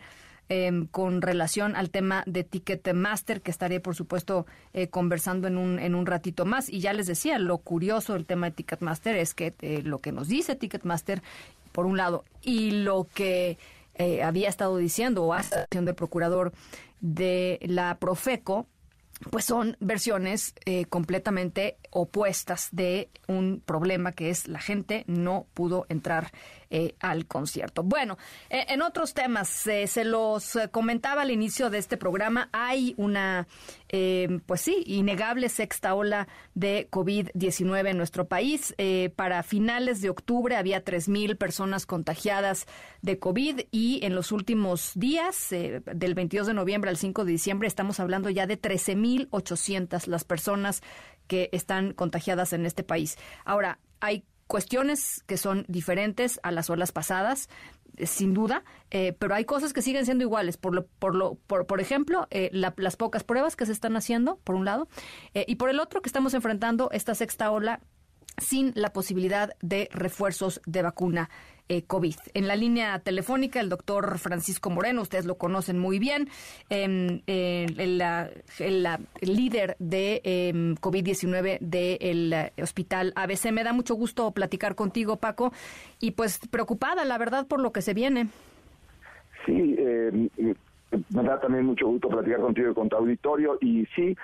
Em, 0.50 0.86
con 0.86 1.20
relación 1.20 1.76
al 1.76 1.90
tema 1.90 2.22
de 2.24 2.42
Ticketmaster, 2.42 3.42
que 3.42 3.50
estaré, 3.50 3.80
por 3.80 3.94
supuesto, 3.94 4.46
eh, 4.72 4.88
conversando 4.88 5.46
en 5.46 5.58
un, 5.58 5.78
en 5.78 5.94
un 5.94 6.06
ratito 6.06 6.46
más. 6.46 6.70
Y 6.70 6.80
ya 6.80 6.94
les 6.94 7.06
decía, 7.06 7.38
lo 7.38 7.58
curioso 7.58 8.14
del 8.14 8.24
tema 8.24 8.46
de 8.46 8.56
Ticketmaster 8.56 9.14
es 9.16 9.34
que 9.34 9.52
eh, 9.60 9.82
lo 9.84 9.98
que 9.98 10.10
nos 10.10 10.26
dice 10.26 10.56
Ticketmaster, 10.56 11.20
por 11.70 11.84
un 11.84 11.98
lado, 11.98 12.24
y 12.40 12.70
lo 12.70 13.06
que 13.12 13.58
eh, 13.96 14.22
había 14.22 14.48
estado 14.48 14.78
diciendo 14.78 15.24
o 15.24 15.34
hace 15.34 15.66
del 15.70 15.94
procurador 15.94 16.54
de 17.02 17.58
la 17.60 17.98
Profeco, 17.98 18.66
pues 19.30 19.44
son 19.44 19.76
versiones 19.80 20.54
completamente 20.88 21.76
opuestas 21.90 22.68
de 22.72 23.10
un 23.26 23.62
problema 23.64 24.12
que 24.12 24.30
es 24.30 24.48
la 24.48 24.60
gente 24.60 25.04
no 25.06 25.46
pudo 25.54 25.86
entrar 25.88 26.32
eh, 26.70 26.96
al 27.00 27.24
concierto. 27.24 27.82
Bueno, 27.82 28.18
eh, 28.50 28.66
en 28.68 28.82
otros 28.82 29.14
temas, 29.14 29.66
eh, 29.66 29.86
se 29.86 30.04
los 30.04 30.58
comentaba 30.70 31.22
al 31.22 31.30
inicio 31.30 31.70
de 31.70 31.78
este 31.78 31.96
programa, 31.96 32.50
hay 32.52 32.92
una, 32.98 33.48
pues 34.44 34.60
sí, 34.60 34.82
innegable 34.84 35.48
sexta 35.48 35.94
ola 35.94 36.28
de 36.52 36.88
COVID-19 36.90 37.88
en 37.88 37.96
nuestro 37.96 38.28
país. 38.28 38.74
para 39.16 39.42
finales 39.42 40.02
de 40.02 40.10
octubre 40.10 40.56
había 40.56 40.84
3.000 40.84 41.38
personas 41.38 41.86
contagiadas 41.86 42.66
de 43.00 43.18
COVID 43.18 43.60
y 43.70 44.04
en 44.04 44.14
los 44.14 44.30
últimos 44.30 44.92
días, 44.94 45.48
del 45.48 46.14
22 46.14 46.48
de 46.48 46.54
noviembre 46.54 46.90
al 46.90 46.98
5 46.98 47.24
de 47.24 47.32
diciembre, 47.32 47.66
estamos 47.66 47.98
hablando 47.98 48.28
ya 48.28 48.46
de 48.46 48.60
13.800 48.60 50.06
las 50.06 50.24
personas 50.24 50.82
que 51.28 51.48
están 51.52 51.92
contagiadas 51.92 52.52
en 52.52 52.66
este 52.66 52.82
país. 52.82 53.16
Ahora, 53.44 53.78
hay 54.00 54.24
cuestiones 54.48 55.22
que 55.26 55.36
son 55.36 55.64
diferentes 55.68 56.40
a 56.42 56.50
las 56.50 56.70
olas 56.70 56.90
pasadas, 56.90 57.48
eh, 57.96 58.06
sin 58.06 58.34
duda, 58.34 58.64
eh, 58.90 59.12
pero 59.18 59.34
hay 59.34 59.44
cosas 59.44 59.72
que 59.72 59.82
siguen 59.82 60.04
siendo 60.04 60.24
iguales. 60.24 60.56
Por, 60.56 60.74
lo, 60.74 60.86
por, 60.86 61.14
lo, 61.14 61.34
por, 61.36 61.80
ejemplo, 61.80 62.26
eh, 62.30 62.50
las 62.52 62.96
pocas 62.96 63.22
pruebas 63.22 63.54
que 63.54 63.66
se 63.66 63.72
están 63.72 63.96
haciendo, 63.96 64.38
por 64.38 64.56
un 64.56 64.64
lado, 64.64 64.88
y 65.34 65.54
por 65.56 65.70
el 65.70 65.78
otro, 65.78 66.02
que 66.02 66.08
estamos 66.08 66.34
enfrentando 66.34 66.90
esta 66.90 67.14
sexta 67.14 67.50
ola 67.50 67.80
sin 68.38 68.72
la 68.74 68.92
posibilidad 68.92 69.54
de 69.60 69.88
refuerzos 69.92 70.60
de 70.64 70.82
vacuna 70.82 71.28
eh, 71.68 71.82
COVID. 71.82 72.14
En 72.34 72.46
la 72.48 72.56
línea 72.56 72.98
telefónica, 73.00 73.60
el 73.60 73.68
doctor 73.68 74.18
Francisco 74.18 74.70
Moreno, 74.70 75.02
ustedes 75.02 75.26
lo 75.26 75.36
conocen 75.36 75.78
muy 75.78 75.98
bien, 75.98 76.28
em, 76.70 77.20
el, 77.26 78.02
líder 79.20 79.76
de 79.78 80.20
em, 80.24 80.74
COVID-19 80.76 81.58
del 81.60 82.32
eh, 82.32 82.52
hospital 82.62 83.12
ABC. 83.16 83.52
Me 83.52 83.64
da 83.64 83.72
mucho 83.72 83.94
gusto 83.94 84.30
platicar 84.32 84.74
contigo, 84.74 85.16
Paco, 85.16 85.52
y 86.00 86.12
pues 86.12 86.40
preocupada, 86.50 87.04
la 87.04 87.18
verdad, 87.18 87.46
por 87.46 87.60
lo 87.60 87.72
que 87.72 87.82
se 87.82 87.94
viene. 87.94 88.28
Sí, 89.44 89.76
eh, 89.78 90.28
me 91.10 91.22
da 91.22 91.38
también 91.40 91.66
mucho 91.66 91.86
gusto 91.86 92.08
platicar 92.08 92.40
contigo 92.40 92.70
y 92.70 92.74
con 92.74 92.88
tu 92.88 92.96
auditorio, 92.96 93.58
y 93.60 93.86
sí, 93.94 94.16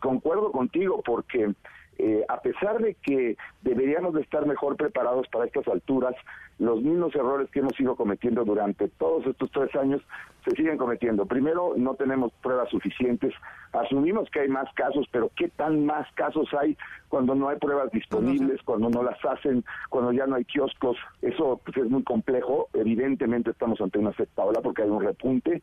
concuerdo 0.00 0.50
contigo 0.50 1.02
porque 1.04 1.52
eh, 1.98 2.24
a 2.28 2.40
pesar 2.40 2.78
de 2.78 2.94
que 2.94 3.36
deberíamos 3.62 4.14
de 4.14 4.20
estar 4.20 4.46
mejor 4.46 4.76
preparados 4.76 5.26
para 5.28 5.46
estas 5.46 5.66
alturas, 5.66 6.14
los 6.58 6.80
mismos 6.80 7.14
errores 7.14 7.50
que 7.50 7.58
hemos 7.58 7.78
ido 7.78 7.96
cometiendo 7.96 8.44
durante 8.44 8.88
todos 8.88 9.26
estos 9.26 9.50
tres 9.50 9.74
años 9.76 10.00
se 10.44 10.52
siguen 10.56 10.78
cometiendo. 10.78 11.26
Primero, 11.26 11.74
no 11.76 11.94
tenemos 11.94 12.32
pruebas 12.42 12.68
suficientes. 12.70 13.34
Asumimos 13.72 14.30
que 14.30 14.40
hay 14.40 14.48
más 14.48 14.72
casos, 14.74 15.06
pero 15.10 15.30
¿qué 15.36 15.48
tan 15.48 15.86
más 15.86 16.06
casos 16.14 16.48
hay 16.54 16.76
cuando 17.08 17.34
no 17.34 17.48
hay 17.48 17.58
pruebas 17.58 17.90
disponibles, 17.90 18.62
cuando 18.62 18.88
no 18.90 19.02
las 19.02 19.22
hacen, 19.24 19.64
cuando 19.88 20.12
ya 20.12 20.26
no 20.26 20.36
hay 20.36 20.44
kioscos? 20.44 20.96
Eso 21.22 21.60
pues, 21.64 21.76
es 21.76 21.90
muy 21.90 22.02
complejo. 22.04 22.68
Evidentemente 22.74 23.50
estamos 23.50 23.80
ante 23.80 23.98
una 23.98 24.12
sexta 24.14 24.44
ola 24.44 24.60
porque 24.60 24.82
hay 24.82 24.88
un 24.88 25.02
repunte 25.02 25.62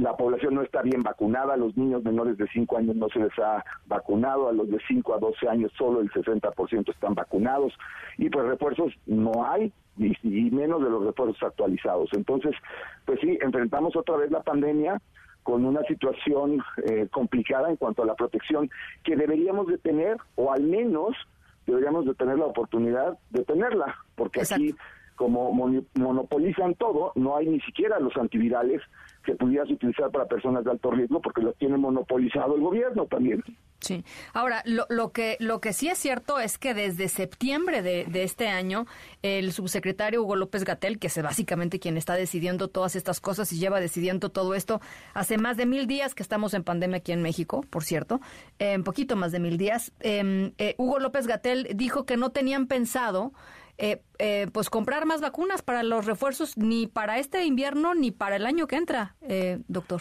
la 0.00 0.16
población 0.16 0.54
no 0.54 0.62
está 0.62 0.82
bien 0.82 1.02
vacunada, 1.02 1.56
los 1.56 1.76
niños 1.76 2.02
menores 2.02 2.36
de 2.36 2.48
5 2.48 2.78
años 2.78 2.96
no 2.96 3.08
se 3.08 3.20
les 3.20 3.38
ha 3.38 3.64
vacunado, 3.86 4.48
a 4.48 4.52
los 4.52 4.68
de 4.68 4.78
5 4.88 5.14
a 5.14 5.18
12 5.18 5.48
años 5.48 5.72
solo 5.78 6.00
el 6.00 6.10
60% 6.10 6.90
están 6.90 7.14
vacunados 7.14 7.72
y 8.18 8.28
pues 8.28 8.44
refuerzos 8.46 8.92
no 9.06 9.46
hay 9.46 9.72
y, 9.96 10.50
menos 10.50 10.82
de 10.82 10.90
los 10.90 11.04
refuerzos 11.04 11.40
actualizados. 11.42 12.10
Entonces, 12.12 12.52
pues 13.04 13.20
sí, 13.20 13.38
enfrentamos 13.40 13.94
otra 13.94 14.16
vez 14.16 14.30
la 14.30 14.42
pandemia 14.42 15.00
con 15.44 15.64
una 15.64 15.82
situación 15.82 16.62
eh, 16.84 17.06
complicada 17.10 17.70
en 17.70 17.76
cuanto 17.76 18.02
a 18.02 18.06
la 18.06 18.14
protección 18.14 18.70
que 19.04 19.14
deberíamos 19.14 19.68
de 19.68 19.78
tener 19.78 20.16
o 20.34 20.52
al 20.52 20.62
menos 20.62 21.14
deberíamos 21.66 22.06
de 22.06 22.14
tener 22.14 22.38
la 22.38 22.46
oportunidad 22.46 23.16
de 23.30 23.44
tenerla, 23.44 23.94
porque 24.16 24.40
aquí 24.40 24.74
como 25.16 25.52
monopolizan 25.94 26.74
todo, 26.74 27.12
no 27.14 27.36
hay 27.36 27.46
ni 27.46 27.60
siquiera 27.60 28.00
los 28.00 28.16
antivirales 28.16 28.82
que 29.24 29.34
pudieras 29.34 29.70
utilizar 29.70 30.10
para 30.10 30.26
personas 30.26 30.64
de 30.64 30.70
alto 30.70 30.90
riesgo 30.90 31.20
porque 31.20 31.42
lo 31.42 31.52
tiene 31.54 31.76
monopolizado 31.76 32.54
el 32.54 32.60
gobierno 32.60 33.06
también. 33.06 33.42
Sí. 33.80 34.02
Ahora, 34.32 34.62
lo, 34.64 34.86
lo, 34.88 35.12
que, 35.12 35.36
lo 35.40 35.60
que 35.60 35.74
sí 35.74 35.88
es 35.88 35.98
cierto 35.98 36.40
es 36.40 36.56
que 36.56 36.72
desde 36.72 37.08
septiembre 37.08 37.82
de, 37.82 38.06
de 38.06 38.22
este 38.22 38.48
año, 38.48 38.86
el 39.22 39.52
subsecretario 39.52 40.22
Hugo 40.22 40.36
López 40.36 40.64
Gatel, 40.64 40.98
que 40.98 41.08
es 41.08 41.22
básicamente 41.22 41.78
quien 41.78 41.98
está 41.98 42.14
decidiendo 42.14 42.68
todas 42.68 42.96
estas 42.96 43.20
cosas 43.20 43.52
y 43.52 43.58
lleva 43.58 43.80
decidiendo 43.80 44.30
todo 44.30 44.54
esto, 44.54 44.80
hace 45.12 45.36
más 45.36 45.56
de 45.56 45.66
mil 45.66 45.86
días 45.86 46.14
que 46.14 46.22
estamos 46.22 46.54
en 46.54 46.64
pandemia 46.64 46.98
aquí 46.98 47.12
en 47.12 47.20
México, 47.20 47.64
por 47.68 47.84
cierto, 47.84 48.20
en 48.58 48.84
poquito 48.84 49.16
más 49.16 49.32
de 49.32 49.40
mil 49.40 49.58
días, 49.58 49.92
em, 50.00 50.52
eh, 50.56 50.74
Hugo 50.78 50.98
López 50.98 51.26
Gatel 51.26 51.68
dijo 51.74 52.06
que 52.06 52.16
no 52.16 52.30
tenían 52.30 52.66
pensado 52.66 53.32
eh, 53.76 54.02
eh, 54.18 54.46
pues 54.52 54.70
comprar 54.70 55.04
más 55.04 55.20
vacunas 55.20 55.62
para 55.62 55.82
los 55.82 56.06
refuerzos 56.06 56.56
ni 56.56 56.86
para 56.86 57.18
este 57.18 57.44
invierno 57.44 57.94
ni 57.94 58.12
para 58.12 58.36
el 58.36 58.46
año 58.46 58.66
que 58.66 58.76
entra, 58.76 59.16
eh, 59.22 59.58
doctor. 59.66 60.00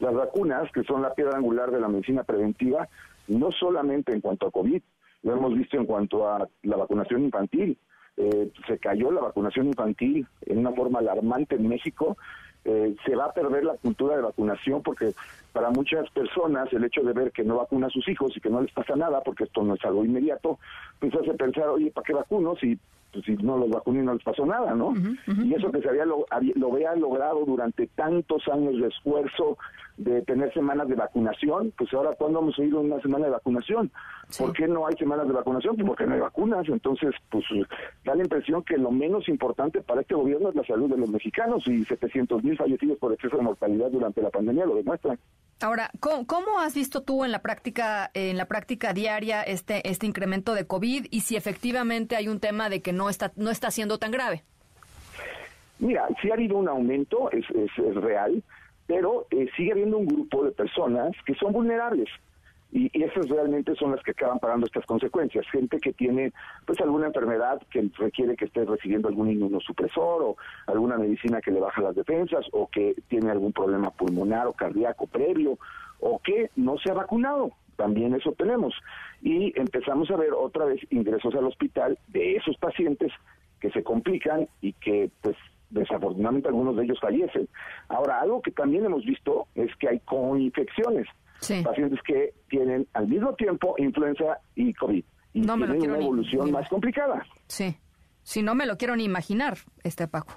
Las 0.00 0.12
vacunas, 0.12 0.70
que 0.72 0.82
son 0.82 1.00
la 1.00 1.14
piedra 1.14 1.36
angular 1.36 1.70
de 1.70 1.80
la 1.80 1.88
medicina 1.88 2.24
preventiva, 2.24 2.88
no 3.28 3.50
solamente 3.52 4.12
en 4.12 4.20
cuanto 4.20 4.48
a 4.48 4.50
COVID, 4.50 4.82
lo 5.22 5.32
hemos 5.32 5.54
visto 5.54 5.78
en 5.78 5.86
cuanto 5.86 6.28
a 6.28 6.46
la 6.62 6.76
vacunación 6.76 7.24
infantil. 7.24 7.78
Eh, 8.16 8.50
se 8.66 8.78
cayó 8.78 9.10
la 9.10 9.22
vacunación 9.22 9.66
infantil 9.66 10.26
en 10.42 10.58
una 10.58 10.72
forma 10.72 10.98
alarmante 10.98 11.56
en 11.56 11.68
México. 11.68 12.16
se 12.64 13.14
va 13.14 13.26
a 13.26 13.32
perder 13.32 13.62
la 13.62 13.74
cultura 13.74 14.16
de 14.16 14.22
vacunación 14.22 14.82
porque 14.82 15.12
para 15.52 15.70
muchas 15.70 16.08
personas 16.10 16.72
el 16.72 16.84
hecho 16.84 17.02
de 17.02 17.12
ver 17.12 17.30
que 17.30 17.44
no 17.44 17.58
vacuna 17.58 17.88
a 17.88 17.90
sus 17.90 18.08
hijos 18.08 18.34
y 18.34 18.40
que 18.40 18.48
no 18.48 18.62
les 18.62 18.72
pasa 18.72 18.96
nada, 18.96 19.20
porque 19.20 19.44
esto 19.44 19.62
no 19.62 19.74
es 19.74 19.84
algo 19.84 20.02
inmediato, 20.02 20.58
pues 21.00 21.14
hace 21.14 21.34
pensar, 21.34 21.68
oye, 21.68 21.90
¿para 21.90 22.04
qué 22.04 22.12
vacuno 22.12 22.54
si, 22.56 22.78
pues, 23.12 23.24
si 23.24 23.36
no 23.36 23.56
los 23.56 23.70
vacuné 23.70 24.02
no 24.02 24.14
les 24.14 24.22
pasó 24.22 24.44
nada, 24.44 24.74
¿no? 24.74 24.92
Y 25.26 25.54
eso 25.54 25.70
que 25.70 25.80
se 25.80 25.88
había 25.88 26.04
lo, 26.04 26.26
había 26.30 26.94
logrado 26.96 27.44
durante 27.44 27.86
tantos 27.88 28.46
años 28.48 28.80
de 28.80 28.88
esfuerzo 28.88 29.56
de 29.96 30.22
tener 30.22 30.52
semanas 30.52 30.88
de 30.88 30.96
vacunación, 30.96 31.72
pues 31.78 31.92
ahora 31.94 32.16
¿cuándo 32.18 32.40
vamos 32.40 32.58
a 32.58 32.64
ir 32.64 32.74
a 32.74 32.78
una 32.78 33.00
semana 33.00 33.26
de 33.26 33.30
vacunación? 33.30 33.92
¿Por 34.36 34.52
qué 34.52 34.66
no 34.66 34.86
hay 34.86 34.94
semanas 34.96 35.28
de 35.28 35.34
vacunación? 35.34 35.76
Pues 35.76 35.86
porque 35.86 36.06
no 36.06 36.14
hay 36.14 36.20
vacunas, 36.20 36.68
entonces 36.68 37.14
pues 37.30 37.44
da 38.04 38.14
la 38.14 38.22
impresión 38.22 38.64
que 38.64 38.76
lo 38.76 38.90
menos 38.90 39.28
importante 39.28 39.80
para 39.82 40.00
este 40.00 40.14
gobierno 40.14 40.48
es 40.48 40.56
la 40.56 40.64
salud 40.64 40.90
de 40.90 40.98
los 40.98 41.08
mexicanos 41.08 41.66
y 41.68 41.84
700 41.84 42.42
mil 42.42 42.56
fallecidos 42.56 42.98
por 42.98 43.12
exceso 43.12 43.36
de 43.36 43.44
mortalidad 43.44 43.90
durante 43.90 44.20
la 44.20 44.30
pandemia 44.30 44.66
lo 44.66 44.74
demuestran. 44.74 45.18
Ahora, 45.64 45.90
¿cómo, 45.98 46.60
has 46.60 46.74
visto 46.74 47.00
tú 47.04 47.24
en 47.24 47.32
la 47.32 47.38
práctica 47.38 48.10
en 48.12 48.36
la 48.36 48.44
práctica 48.44 48.92
diaria 48.92 49.40
este 49.40 49.88
este 49.88 50.04
incremento 50.04 50.52
de 50.52 50.66
COVID 50.66 51.06
y 51.10 51.20
si 51.20 51.36
efectivamente 51.36 52.16
hay 52.16 52.28
un 52.28 52.38
tema 52.38 52.68
de 52.68 52.82
que 52.82 52.92
no 52.92 53.08
está 53.08 53.32
no 53.36 53.50
está 53.50 53.70
siendo 53.70 53.98
tan 53.98 54.10
grave? 54.10 54.44
Mira, 55.78 56.06
sí 56.20 56.30
ha 56.30 56.34
habido 56.34 56.58
un 56.58 56.68
aumento, 56.68 57.30
es, 57.30 57.46
es, 57.50 57.94
real, 57.94 58.42
pero 58.86 59.26
eh, 59.30 59.48
sigue 59.56 59.72
habiendo 59.72 59.96
un 59.96 60.06
grupo 60.06 60.44
de 60.44 60.52
personas 60.52 61.12
que 61.24 61.34
son 61.36 61.54
vulnerables 61.54 62.10
y, 62.74 62.90
esas 63.04 63.28
realmente 63.28 63.74
son 63.76 63.92
las 63.92 64.02
que 64.02 64.10
acaban 64.10 64.40
pagando 64.40 64.66
estas 64.66 64.84
consecuencias. 64.84 65.46
Gente 65.50 65.78
que 65.78 65.92
tiene 65.92 66.32
pues 66.66 66.80
alguna 66.80 67.06
enfermedad 67.06 67.62
que 67.70 67.88
requiere 67.96 68.36
que 68.36 68.46
esté 68.46 68.64
recibiendo 68.64 69.08
algún 69.08 69.30
inmunosupresor 69.30 70.22
o 70.22 70.36
alguna 70.66 70.98
medicina 70.98 71.40
que 71.40 71.52
le 71.52 71.60
baja 71.60 71.80
las 71.80 71.94
defensas 71.94 72.44
o 72.50 72.68
que 72.68 72.96
tiene 73.08 73.30
algún 73.30 73.52
problema 73.52 73.90
pulmonar 73.90 74.48
o 74.48 74.52
cardíaco 74.52 75.06
previo 75.06 75.56
o 76.00 76.18
que 76.18 76.50
no 76.56 76.76
se 76.78 76.90
ha 76.90 76.94
vacunado. 76.94 77.52
También 77.76 78.12
eso 78.14 78.32
tenemos. 78.32 78.74
Y 79.22 79.58
empezamos 79.58 80.10
a 80.10 80.16
ver 80.16 80.32
otra 80.32 80.64
vez 80.64 80.80
ingresos 80.90 81.32
al 81.36 81.46
hospital 81.46 81.96
de 82.08 82.36
esos 82.36 82.56
pacientes 82.56 83.12
que 83.60 83.70
se 83.70 83.84
complican 83.84 84.48
y 84.60 84.72
que 84.72 85.10
pues 85.22 85.36
desafortunadamente 85.70 86.48
algunos 86.48 86.76
de 86.76 86.84
ellos 86.84 86.98
fallecen. 87.00 87.48
Ahora, 87.88 88.20
algo 88.20 88.42
que 88.42 88.50
también 88.50 88.84
hemos 88.84 89.04
visto 89.04 89.46
es 89.54 89.74
que 89.76 89.88
hay 89.88 90.00
coinfecciones 90.00 91.06
pacientes 91.40 92.00
que 92.06 92.34
tienen 92.48 92.86
al 92.94 93.08
mismo 93.08 93.34
tiempo 93.34 93.74
influenza 93.78 94.38
y 94.54 94.72
COVID. 94.74 95.04
Y 95.34 95.40
no 95.40 95.56
tienen 95.56 95.90
una 95.90 95.98
evolución 95.98 96.52
más 96.52 96.68
complicada. 96.68 97.26
Sí. 97.46 97.76
Si 98.22 98.42
no 98.42 98.54
me 98.54 98.66
lo 98.66 98.78
quiero 98.78 98.96
ni 98.96 99.04
imaginar, 99.04 99.58
este 99.82 100.08
Paco. 100.08 100.34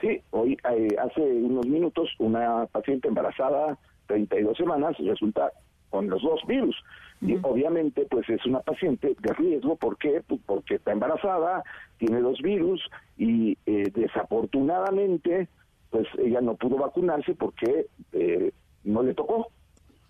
Sí, 0.00 0.20
hoy 0.30 0.56
eh, 0.70 0.96
hace 0.98 1.20
unos 1.20 1.66
minutos 1.66 2.08
una 2.18 2.66
paciente 2.66 3.08
embarazada, 3.08 3.78
32 4.06 4.56
semanas, 4.56 4.96
resulta 4.98 5.52
con 5.90 6.08
los 6.08 6.22
dos 6.22 6.40
virus. 6.48 6.74
Y 7.20 7.38
obviamente, 7.42 8.04
pues 8.10 8.28
es 8.28 8.44
una 8.46 8.60
paciente 8.60 9.14
de 9.20 9.32
riesgo. 9.34 9.76
¿Por 9.76 9.96
qué? 9.96 10.22
Pues 10.26 10.40
porque 10.44 10.74
está 10.76 10.90
embarazada, 10.90 11.62
tiene 11.98 12.20
dos 12.20 12.40
virus 12.42 12.82
y 13.16 13.56
eh, 13.66 13.92
desafortunadamente, 13.94 15.48
pues 15.90 16.08
ella 16.18 16.40
no 16.40 16.56
pudo 16.56 16.78
vacunarse 16.78 17.34
porque 17.34 17.86
eh, 18.12 18.52
no 18.82 19.04
le 19.04 19.14
tocó 19.14 19.52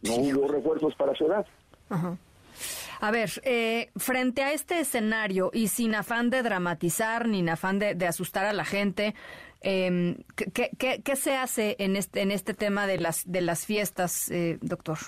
no 0.02 0.14
hubo 0.14 0.48
refuerzos 0.48 0.94
para 0.96 1.14
su 1.14 1.26
edad. 1.26 1.46
A 3.00 3.10
ver, 3.10 3.30
eh, 3.44 3.90
frente 3.96 4.42
a 4.42 4.52
este 4.52 4.80
escenario 4.80 5.50
y 5.52 5.68
sin 5.68 5.94
afán 5.94 6.30
de 6.30 6.42
dramatizar 6.42 7.26
ni 7.26 7.38
sin 7.38 7.48
afán 7.48 7.78
de, 7.78 8.06
asustar 8.06 8.44
a 8.44 8.52
la 8.52 8.64
gente, 8.64 9.14
eh, 9.62 10.16
¿qué, 10.54 10.70
qué, 11.02 11.16
se 11.16 11.36
hace 11.36 11.76
en 11.78 11.96
este, 11.96 12.22
en 12.22 12.30
este 12.30 12.54
tema 12.54 12.86
de 12.86 12.98
las, 12.98 13.30
de 13.30 13.40
las 13.40 13.66
fiestas, 13.66 14.30
eh, 14.30 14.58
doctor? 14.60 14.98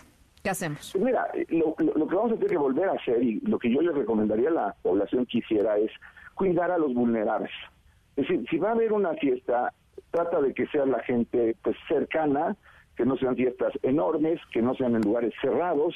¿Qué 0.43 0.51
hacemos? 0.51 0.91
Pues 0.93 1.05
mira, 1.05 1.27
lo, 1.49 1.75
lo, 1.79 2.07
que 2.07 2.15
vamos 2.15 2.33
a 2.33 2.35
tener 2.35 2.51
que 2.51 2.59
volver 2.59 2.89
a 2.89 2.93
hacer 2.93 3.23
y 3.23 3.41
lo 3.41 3.59
que 3.59 3.73
yo 3.73 3.81
le 3.81 3.93
recomendaría 3.93 4.51
a 4.51 4.53
la 4.53 4.77
población 4.83 5.25
quisiera 5.25 5.79
es 5.79 5.91
cuidar 6.35 6.71
a 6.71 6.79
los 6.79 6.93
vulnerables. 6.93 7.53
Es 8.17 8.29
decir, 8.29 8.45
si 8.51 8.59
va 8.59 8.71
a 8.71 8.73
haber 8.73 8.93
una 8.93 9.15
fiesta, 9.15 9.73
trata 10.11 10.41
de 10.41 10.53
que 10.53 10.67
sea 10.67 10.85
la 10.85 11.01
gente 11.01 11.57
pues 11.63 11.77
cercana, 11.89 12.57
que 12.97 13.05
no 13.05 13.17
sean 13.17 13.37
fiestas 13.37 13.73
enormes, 13.83 14.41
que 14.53 14.63
no 14.63 14.75
sean 14.75 14.95
en 14.95 15.03
lugares 15.03 15.33
cerrados, 15.41 15.95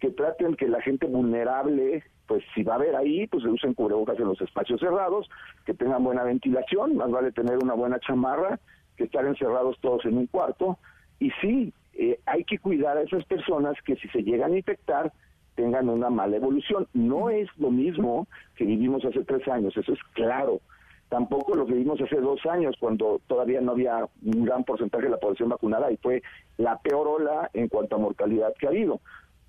que 0.00 0.10
traten 0.10 0.54
que 0.54 0.68
la 0.68 0.80
gente 0.82 1.06
vulnerable, 1.06 2.02
pues 2.26 2.42
si 2.54 2.62
va 2.62 2.74
a 2.74 2.76
haber 2.76 2.96
ahí, 2.96 3.26
pues 3.26 3.42
se 3.42 3.48
usen 3.48 3.74
cubrebocas 3.74 4.18
en 4.18 4.26
los 4.26 4.40
espacios 4.40 4.80
cerrados, 4.80 5.28
que 5.64 5.74
tengan 5.74 6.04
buena 6.04 6.24
ventilación, 6.24 6.96
más 6.96 7.10
vale 7.10 7.32
tener 7.32 7.58
una 7.62 7.74
buena 7.74 7.98
chamarra 8.00 8.58
que 8.96 9.04
estar 9.04 9.24
encerrados 9.24 9.78
todos 9.80 10.04
en 10.04 10.18
un 10.18 10.26
cuarto. 10.26 10.78
Y 11.18 11.30
sí, 11.40 11.72
eh, 11.94 12.20
hay 12.26 12.44
que 12.44 12.58
cuidar 12.58 12.96
a 12.96 13.02
esas 13.02 13.24
personas 13.24 13.76
que 13.84 13.96
si 13.96 14.08
se 14.08 14.22
llegan 14.22 14.52
a 14.52 14.56
infectar, 14.56 15.12
tengan 15.54 15.88
una 15.88 16.10
mala 16.10 16.36
evolución. 16.36 16.86
No 16.92 17.30
es 17.30 17.48
lo 17.58 17.70
mismo 17.70 18.26
que 18.56 18.64
vivimos 18.64 19.04
hace 19.04 19.24
tres 19.24 19.46
años, 19.48 19.76
eso 19.76 19.92
es 19.92 20.00
claro 20.12 20.60
tampoco 21.08 21.54
lo 21.54 21.66
que 21.66 21.74
vimos 21.74 22.00
hace 22.00 22.20
dos 22.20 22.44
años 22.46 22.76
cuando 22.78 23.20
todavía 23.26 23.60
no 23.60 23.72
había 23.72 24.06
un 24.24 24.44
gran 24.44 24.64
porcentaje 24.64 25.04
de 25.04 25.10
la 25.10 25.20
población 25.20 25.48
vacunada 25.48 25.90
y 25.90 25.96
fue 25.96 26.22
la 26.56 26.78
peor 26.78 27.06
ola 27.08 27.50
en 27.52 27.68
cuanto 27.68 27.96
a 27.96 28.00
mortalidad 28.00 28.54
que 28.58 28.66
ha 28.66 28.70
habido. 28.70 29.00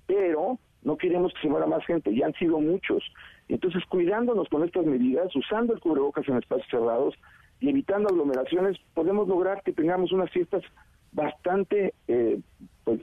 Pero 0.06 0.58
no 0.82 0.96
queremos 0.96 1.32
que 1.34 1.42
se 1.42 1.48
muera 1.48 1.66
más 1.66 1.84
gente, 1.84 2.14
ya 2.14 2.26
han 2.26 2.34
sido 2.34 2.60
muchos. 2.60 3.02
Entonces, 3.48 3.84
cuidándonos 3.88 4.48
con 4.48 4.64
estas 4.64 4.86
medidas, 4.86 5.34
usando 5.34 5.74
el 5.74 5.80
cubrebocas 5.80 6.28
en 6.28 6.36
espacios 6.36 6.68
cerrados 6.70 7.14
y 7.58 7.68
evitando 7.68 8.08
aglomeraciones, 8.08 8.78
podemos 8.94 9.26
lograr 9.26 9.62
que 9.62 9.72
tengamos 9.72 10.12
unas 10.12 10.30
fiestas 10.30 10.62
bastante 11.12 11.94
eh, 12.06 12.38
pues, 12.84 13.00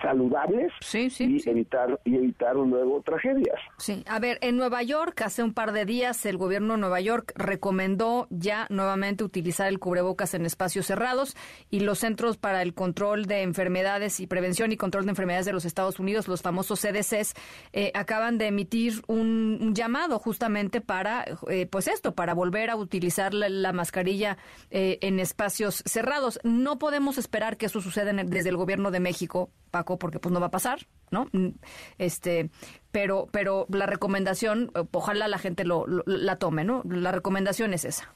saludables 0.00 0.72
y 0.92 1.48
evitar 1.48 2.00
y 2.04 2.16
evitar 2.16 2.56
luego 2.56 3.02
tragedias. 3.02 3.58
Sí, 3.78 4.04
a 4.06 4.18
ver, 4.18 4.38
en 4.40 4.56
Nueva 4.56 4.82
York 4.82 5.20
hace 5.22 5.42
un 5.42 5.54
par 5.54 5.72
de 5.72 5.84
días 5.84 6.24
el 6.26 6.36
gobierno 6.36 6.74
de 6.74 6.80
Nueva 6.80 7.00
York 7.00 7.32
recomendó 7.36 8.26
ya 8.30 8.66
nuevamente 8.70 9.24
utilizar 9.24 9.68
el 9.68 9.78
cubrebocas 9.78 10.34
en 10.34 10.46
espacios 10.46 10.86
cerrados 10.86 11.36
y 11.70 11.80
los 11.80 11.98
Centros 11.98 12.36
para 12.36 12.62
el 12.62 12.74
Control 12.74 13.26
de 13.26 13.42
Enfermedades 13.42 14.20
y 14.20 14.26
Prevención 14.26 14.72
y 14.72 14.76
Control 14.76 15.04
de 15.04 15.10
Enfermedades 15.10 15.46
de 15.46 15.52
los 15.52 15.64
Estados 15.64 15.98
Unidos, 15.98 16.28
los 16.28 16.42
famosos 16.42 16.80
CDCs, 16.80 17.34
eh, 17.72 17.90
acaban 17.94 18.38
de 18.38 18.48
emitir 18.48 19.02
un, 19.06 19.74
llamado 19.74 20.18
justamente 20.18 20.80
para, 20.80 21.24
eh, 21.48 21.66
pues 21.66 21.88
esto, 21.88 22.14
para 22.14 22.34
volver 22.34 22.70
a 22.70 22.76
utilizar 22.76 23.34
la, 23.34 23.72
mascarilla 23.72 24.36
eh, 24.70 24.98
en 25.00 25.18
espacios 25.18 25.82
cerrados. 25.86 26.38
No 26.44 26.78
podemos 26.78 27.18
esperar 27.18 27.56
que 27.56 27.66
eso 27.66 27.80
suceda 27.80 28.12
desde 28.12 28.48
el 28.48 28.56
gobierno 28.56 28.90
de 28.90 29.00
México, 29.00 29.50
Paco, 29.74 29.98
porque 29.98 30.20
pues 30.20 30.32
no 30.32 30.38
va 30.38 30.46
a 30.46 30.50
pasar, 30.52 30.78
¿no? 31.10 31.26
Mm, 31.32 31.48
este, 31.98 32.48
pero, 32.92 33.26
pero 33.32 33.66
la 33.70 33.86
recomendación, 33.86 34.70
ojalá 34.92 35.26
la 35.26 35.38
gente 35.38 35.64
lo, 35.64 35.84
la 36.06 36.36
tome, 36.36 36.62
¿no? 36.62 36.82
La 36.88 37.10
recomendación 37.10 37.74
es 37.74 37.84
esa. 37.84 38.14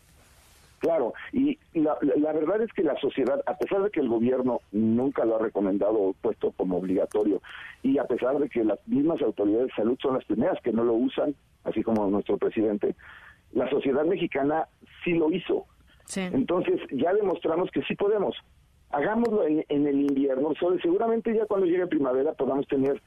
Claro, 0.79 1.15
y 1.33 1.59
la, 1.75 1.99
la, 2.01 2.33
verdad 2.33 2.63
es 2.63 2.73
que 2.73 2.85
la 2.85 2.95
sociedad, 3.01 3.43
a 3.47 3.59
pesar 3.59 3.83
de 3.83 3.91
que 3.91 3.99
el 3.99 4.09
gobierno 4.09 4.61
nunca 4.71 5.25
lo 5.25 5.35
ha 5.35 5.41
recomendado 5.41 5.95
o 5.95 6.13
puesto 6.13 6.53
como 6.53 6.77
obligatorio, 6.77 7.43
y 7.83 7.99
a 7.99 8.05
pesar 8.05 8.39
de 8.39 8.49
que 8.49 8.63
las 8.63 8.79
mismas 8.87 9.21
autoridades 9.21 9.67
de 9.67 9.75
salud 9.75 9.99
son 10.01 10.15
las 10.15 10.25
primeras 10.27 10.63
que 10.63 10.73
no 10.73 10.85
lo 10.85 10.93
usan, 10.93 11.35
así 11.65 11.83
como 11.83 12.09
nuestro 12.09 12.39
presidente, 12.39 12.95
la 13.51 13.69
sociedad 13.69 14.05
mexicana 14.05 14.69
sí 15.03 15.15
lo 15.15 15.33
hizo. 15.33 15.67
Entonces 16.15 16.81
ya 16.93 17.13
demostramos 17.13 17.69
que 17.73 17.83
sí 17.83 17.97
podemos. 17.97 18.37
Hagámoslo 18.91 19.47
en, 19.47 19.65
el 19.69 20.01
invierno, 20.01 20.53
seguramente 20.83 21.35
ya 21.35 21.45
cuando 21.47 21.67
llegue 21.67 21.87
primavera 21.87 22.33
podamos 22.33 22.67
tener 22.69 23.03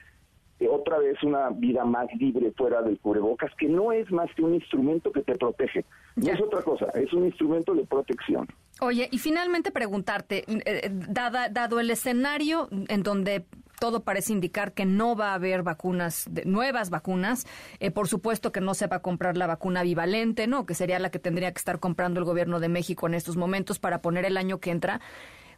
eh, 0.60 0.68
otra 0.68 1.00
vez 1.00 1.18
una 1.24 1.50
vida 1.50 1.84
más 1.86 2.06
libre 2.20 2.52
fuera 2.56 2.84
del 2.84 3.00
cubrebocas, 3.00 3.52
que 3.58 3.68
no 3.68 3.92
es 3.92 4.12
más 4.12 4.30
que 4.36 4.44
un 4.44 4.54
instrumento 4.54 5.12
que 5.12 5.24
te 5.24 5.36
protege. 5.36 5.84
No 6.16 6.32
es 6.32 6.40
otra 6.40 6.62
cosa, 6.62 6.86
es 6.94 7.12
un 7.14 7.26
instrumento 7.26 7.74
de 7.74 7.84
protección. 7.86 8.48
Oye, 8.80 9.10
y 9.12 9.18
finalmente 9.18 9.72
preguntarte, 9.72 10.44
eh, 10.48 10.62
eh, 10.66 10.90
dada, 10.92 11.50
dado 11.50 11.80
el 11.80 11.90
escenario 11.90 12.70
en 12.88 13.02
donde 13.02 13.46
todo 13.80 14.04
parece 14.04 14.34
indicar 14.34 14.74
que 14.74 14.86
no 14.86 15.16
va 15.16 15.32
a 15.32 15.34
haber 15.34 15.64
vacunas, 15.64 16.30
nuevas 16.46 16.92
vacunas. 16.92 17.48
por 17.96 18.08
supuesto 18.08 18.52
que 18.52 18.62
no 18.62 18.76
se 18.76 18.86
va 18.86 18.98
a 18.98 19.02
comprar 19.02 19.38
la 19.38 19.48
vacuna 19.48 19.82
bivalente, 19.82 20.46
¿no? 20.46 20.68
Que 20.68 20.76
sería 20.76 21.00
la 21.00 21.10
que 21.10 21.18
tendría 21.18 21.52
que 21.52 21.58
estar 21.58 21.80
comprando 21.80 22.20
el 22.20 22.26
gobierno 22.28 22.60
de 22.60 22.70
México 22.70 23.08
en 23.08 23.16
estos 23.16 23.38
momentos 23.38 23.80
para 23.80 24.04
poner 24.04 24.26
el 24.26 24.38
año 24.38 24.60
que 24.60 24.70
entra 24.70 25.02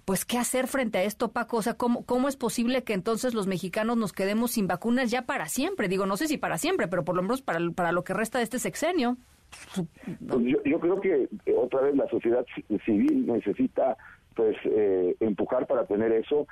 pues, 0.05 0.25
¿qué 0.25 0.37
hacer 0.37 0.67
frente 0.67 0.97
a 0.97 1.03
esto, 1.03 1.31
Paco? 1.31 1.57
O 1.57 1.61
sea, 1.61 1.75
¿cómo, 1.75 2.05
¿cómo 2.05 2.27
es 2.27 2.35
posible 2.35 2.83
que 2.83 2.93
entonces 2.93 3.33
los 3.33 3.47
mexicanos 3.47 3.97
nos 3.97 4.13
quedemos 4.13 4.51
sin 4.51 4.67
vacunas 4.67 5.11
ya 5.11 5.23
para 5.23 5.47
siempre? 5.47 5.87
Digo, 5.87 6.05
no 6.05 6.17
sé 6.17 6.27
si 6.27 6.37
para 6.37 6.57
siempre, 6.57 6.87
pero 6.87 7.03
por 7.03 7.15
lo 7.15 7.21
menos 7.21 7.41
para, 7.41 7.59
para 7.71 7.91
lo 7.91 8.03
que 8.03 8.13
resta 8.13 8.39
de 8.39 8.43
este 8.43 8.59
sexenio. 8.59 9.17
Pues 10.27 10.45
yo, 10.65 10.79
creo 10.79 10.99
que 10.99 11.29
eh, 11.45 11.55
otra 11.55 11.81
vez 11.81 11.95
la 11.95 12.07
sociedad 12.09 12.45
civil 12.85 13.27
necesita 13.27 13.97
pues 14.35 14.57
eh, 14.65 15.15
empujar 15.19 15.67
para 15.67 15.85
tener 15.85 16.11
eso 16.11 16.47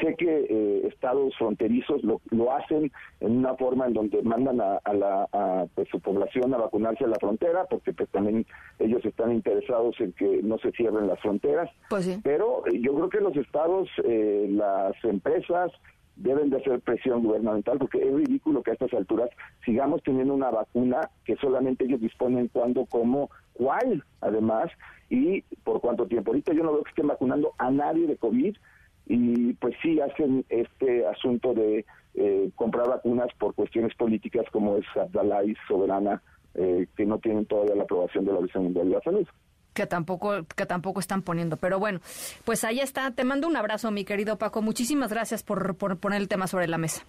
Sé 0.00 0.14
que 0.16 0.46
eh, 0.50 0.86
estados 0.88 1.34
fronterizos 1.38 2.02
lo, 2.04 2.20
lo, 2.30 2.52
hacen 2.52 2.92
en 3.20 3.38
una 3.38 3.54
forma 3.54 3.86
en 3.86 3.94
donde 3.94 4.22
mandan 4.22 4.60
a, 4.60 4.92
la, 4.92 5.26
a, 5.32 5.66
pues, 5.74 5.88
su 5.88 6.00
población 6.00 6.52
a 6.52 6.58
vacunarse 6.58 7.04
a 7.04 7.08
la 7.08 7.16
frontera, 7.16 7.64
porque 7.64 7.94
pues, 7.94 8.08
también 8.10 8.44
ellos 8.78 9.02
están 9.04 9.32
interesados 9.32 9.98
en 10.00 10.12
que 10.12 10.42
no 10.42 10.58
se 10.58 10.70
cierren 10.72 11.08
las 11.08 11.18
fronteras. 11.20 11.70
Pues 11.88 12.18
Pero 12.22 12.62
yo 12.66 12.94
creo 12.94 13.08
que 13.08 13.20
los 13.20 13.36
estados, 13.36 13.88
eh, 14.04 14.48
las 14.50 14.92
empresas, 15.02 15.72
deben 16.16 16.50
de 16.50 16.58
hacer 16.58 16.80
presión 16.80 17.22
gubernamental 17.22 17.78
porque 17.78 17.98
es 17.98 18.12
ridículo 18.12 18.62
que 18.62 18.72
a 18.72 18.74
estas 18.74 18.92
alturas 18.92 19.30
sigamos 19.64 20.02
teniendo 20.02 20.34
una 20.34 20.50
vacuna 20.50 21.10
que 21.24 21.36
solamente 21.36 21.84
ellos 21.84 22.00
disponen 22.00 22.48
cuándo, 22.48 22.84
cómo, 22.86 23.30
cuál, 23.54 24.04
además, 24.20 24.70
y 25.08 25.42
por 25.64 25.80
cuánto 25.80 26.06
tiempo. 26.06 26.30
Ahorita 26.30 26.52
yo 26.52 26.62
no 26.62 26.72
veo 26.72 26.82
que 26.84 26.90
estén 26.90 27.08
vacunando 27.08 27.54
a 27.58 27.70
nadie 27.70 28.06
de 28.06 28.16
COVID 28.16 28.56
y 29.12 29.54
pues 29.54 29.74
sí 29.82 30.00
hacen 30.00 30.44
este 30.48 31.04
asunto 31.04 31.52
de 31.52 31.84
eh, 32.14 32.50
comprar 32.54 32.88
vacunas 32.88 33.26
por 33.40 33.56
cuestiones 33.56 33.92
políticas 33.96 34.46
como 34.52 34.76
es 34.76 34.84
Abdalá 34.94 35.42
y 35.44 35.56
Soberana, 35.66 36.22
eh, 36.54 36.86
que 36.96 37.04
no 37.04 37.18
tienen 37.18 37.44
todavía 37.44 37.74
la 37.74 37.82
aprobación 37.82 38.24
de 38.24 38.30
la 38.30 38.38
Organización 38.38 38.64
Mundial 38.64 38.88
de 38.88 38.94
la 38.94 39.00
Salud 39.00 39.28
que 39.74 39.86
tampoco 39.86 40.44
que 40.56 40.66
tampoco 40.66 40.98
están 41.00 41.22
poniendo. 41.22 41.56
Pero 41.56 41.78
bueno, 41.78 42.00
pues 42.44 42.64
ahí 42.64 42.80
está. 42.80 43.12
Te 43.12 43.24
mando 43.24 43.46
un 43.46 43.56
abrazo, 43.56 43.90
mi 43.92 44.04
querido 44.04 44.36
Paco. 44.36 44.62
Muchísimas 44.62 45.12
gracias 45.12 45.44
por, 45.44 45.76
por 45.76 45.96
poner 45.96 46.20
el 46.20 46.28
tema 46.28 46.48
sobre 46.48 46.66
la 46.66 46.76
mesa. 46.76 47.04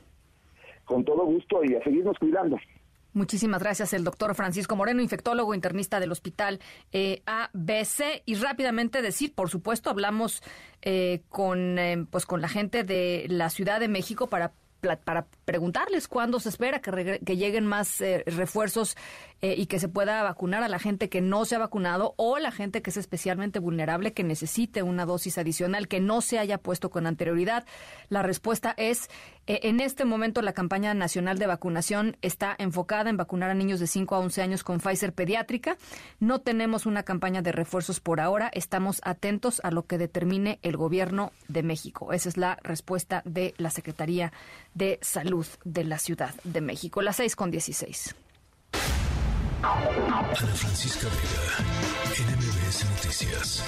Con 0.86 1.04
todo 1.04 1.26
gusto 1.26 1.64
y 1.64 1.76
a 1.76 1.84
seguirnos 1.84 2.18
cuidando. 2.20 2.58
Muchísimas 3.14 3.62
gracias, 3.62 3.92
el 3.94 4.06
doctor 4.06 4.36
Francisco 4.36 4.76
Moreno, 4.76 5.02
infectólogo 5.02 5.54
internista 5.54 6.00
del 6.00 6.12
Hospital 6.12 6.60
eh, 6.94 7.22
ABC. 7.26 8.24
Y 8.26 8.36
rápidamente 8.36 9.02
decir, 9.02 9.34
por 9.34 9.50
supuesto, 9.50 9.90
hablamos 9.90 10.42
eh, 10.82 11.22
con, 11.28 11.78
eh, 11.78 12.06
pues, 12.10 12.26
con 12.26 12.42
la 12.42 12.48
gente 12.48 12.84
de 12.84 13.26
la 13.30 13.50
Ciudad 13.50 13.80
de 13.80 13.90
México 13.90 14.28
para 14.28 14.54
para 15.04 15.28
preguntarles 15.46 16.08
cuándo 16.08 16.40
se 16.40 16.50
espera 16.50 16.82
que, 16.82 17.22
que 17.24 17.38
lleguen 17.38 17.66
más 17.66 18.02
eh, 18.02 18.24
refuerzos 18.26 18.98
eh, 19.42 19.56
y 19.58 19.66
que 19.66 19.80
se 19.80 19.90
pueda 19.90 20.22
vacunar 20.22 20.62
a 20.64 20.68
la 20.68 20.78
gente 20.78 21.10
que 21.10 21.20
no 21.20 21.46
se 21.46 21.56
ha 21.56 21.60
vacunado 21.60 22.14
o 22.18 22.38
la 22.38 22.52
gente 22.52 22.82
que 22.82 22.92
es 22.92 22.98
especialmente 22.98 23.60
vulnerable, 23.60 24.14
que 24.14 24.24
necesite 24.24 24.84
una 24.84 25.06
dosis 25.06 25.38
adicional, 25.38 25.88
que 25.88 26.00
no 26.00 26.22
se 26.22 26.38
haya 26.38 26.60
puesto 26.60 26.90
con 26.92 27.08
anterioridad. 27.08 27.66
La 28.10 28.22
respuesta 28.22 28.74
es, 28.78 29.10
eh, 29.48 29.62
en 29.64 29.80
este 29.80 30.06
momento 30.06 30.42
la 30.42 30.54
campaña 30.54 30.94
nacional 30.94 31.40
de 31.40 31.48
vacunación 31.48 32.18
está 32.22 32.56
enfocada 32.58 33.10
en 33.10 33.18
vacunar 33.18 33.50
a 33.50 33.56
niños 33.56 33.80
de 33.80 33.88
5 33.88 34.14
a 34.14 34.20
11 34.20 34.42
años 34.44 34.64
con 34.64 34.80
Pfizer 34.80 35.14
pediátrica. 35.14 35.78
No 36.20 36.40
tenemos 36.40 36.86
una 36.86 37.04
campaña 37.04 37.42
de 37.42 37.52
refuerzos 37.52 38.00
por 38.00 38.20
ahora. 38.20 38.52
Estamos 38.54 39.02
atentos 39.04 39.60
a 39.64 39.72
lo 39.72 39.88
que 39.88 39.98
determine 39.98 40.60
el 40.62 40.78
gobierno 40.78 41.32
de 41.48 41.64
México. 41.64 42.14
Esa 42.14 42.30
es 42.30 42.38
la 42.38 42.60
respuesta 42.64 43.24
de 43.26 43.54
la 43.58 43.72
Secretaría 43.72 44.34
de 44.74 45.00
Salud 45.02 45.48
de 45.64 45.84
la 45.84 45.98
Ciudad 45.98 46.36
de 46.44 46.62
México. 46.62 47.02
Las 47.02 47.16
6 47.16 47.36
con 47.36 47.50
16. 47.50 48.16
Ana 49.64 50.24
Francisca 50.56 51.08
Vega, 51.08 51.42
NMBS 52.18 52.86
Noticias. 52.90 53.64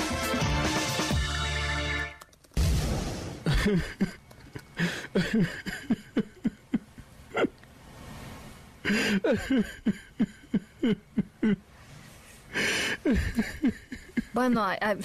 Bueno, 14.34 14.66
eh, 14.72 14.98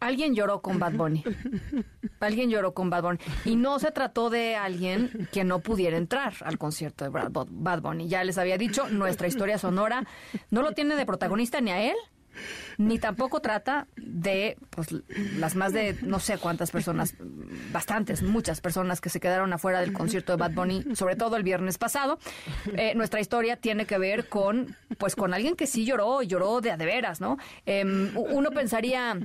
Alguien 0.00 0.34
lloró 0.34 0.62
con 0.62 0.78
Bad 0.78 0.94
Bunny. 0.94 1.22
Alguien 2.20 2.50
lloró 2.50 2.72
con 2.72 2.88
Bad 2.90 3.02
Bunny. 3.02 3.18
Y 3.44 3.56
no 3.56 3.78
se 3.78 3.90
trató 3.92 4.30
de 4.30 4.56
alguien 4.56 5.28
que 5.30 5.44
no 5.44 5.60
pudiera 5.60 5.96
entrar 5.96 6.34
al 6.40 6.58
concierto 6.58 7.04
de 7.04 7.10
Bad 7.10 7.82
Bunny. 7.82 8.08
Ya 8.08 8.24
les 8.24 8.38
había 8.38 8.56
dicho, 8.56 8.88
nuestra 8.88 9.28
historia 9.28 9.58
sonora 9.58 10.06
no 10.50 10.62
lo 10.62 10.72
tiene 10.72 10.96
de 10.96 11.04
protagonista 11.04 11.60
ni 11.60 11.70
a 11.70 11.82
él, 11.82 11.96
ni 12.78 12.98
tampoco 12.98 13.40
trata 13.40 13.86
de 13.96 14.56
pues, 14.70 14.88
las 15.36 15.54
más 15.54 15.72
de 15.72 15.96
no 16.02 16.18
sé 16.18 16.38
cuántas 16.38 16.70
personas, 16.70 17.14
bastantes, 17.72 18.22
muchas 18.22 18.60
personas 18.60 19.00
que 19.00 19.10
se 19.10 19.20
quedaron 19.20 19.52
afuera 19.52 19.80
del 19.80 19.92
concierto 19.92 20.32
de 20.32 20.38
Bad 20.38 20.52
Bunny, 20.52 20.84
sobre 20.94 21.16
todo 21.16 21.36
el 21.36 21.42
viernes 21.42 21.78
pasado. 21.78 22.18
Eh, 22.76 22.94
nuestra 22.94 23.20
historia 23.20 23.56
tiene 23.56 23.84
que 23.84 23.98
ver 23.98 24.28
con, 24.28 24.76
pues, 24.98 25.16
con 25.16 25.34
alguien 25.34 25.56
que 25.56 25.66
sí 25.66 25.84
lloró, 25.84 26.22
lloró 26.22 26.60
de 26.60 26.70
a 26.70 26.76
de 26.76 26.86
veras, 26.86 27.20
¿no? 27.20 27.36
Em, 27.66 28.16
uno 28.16 28.50
pensaría 28.50 29.18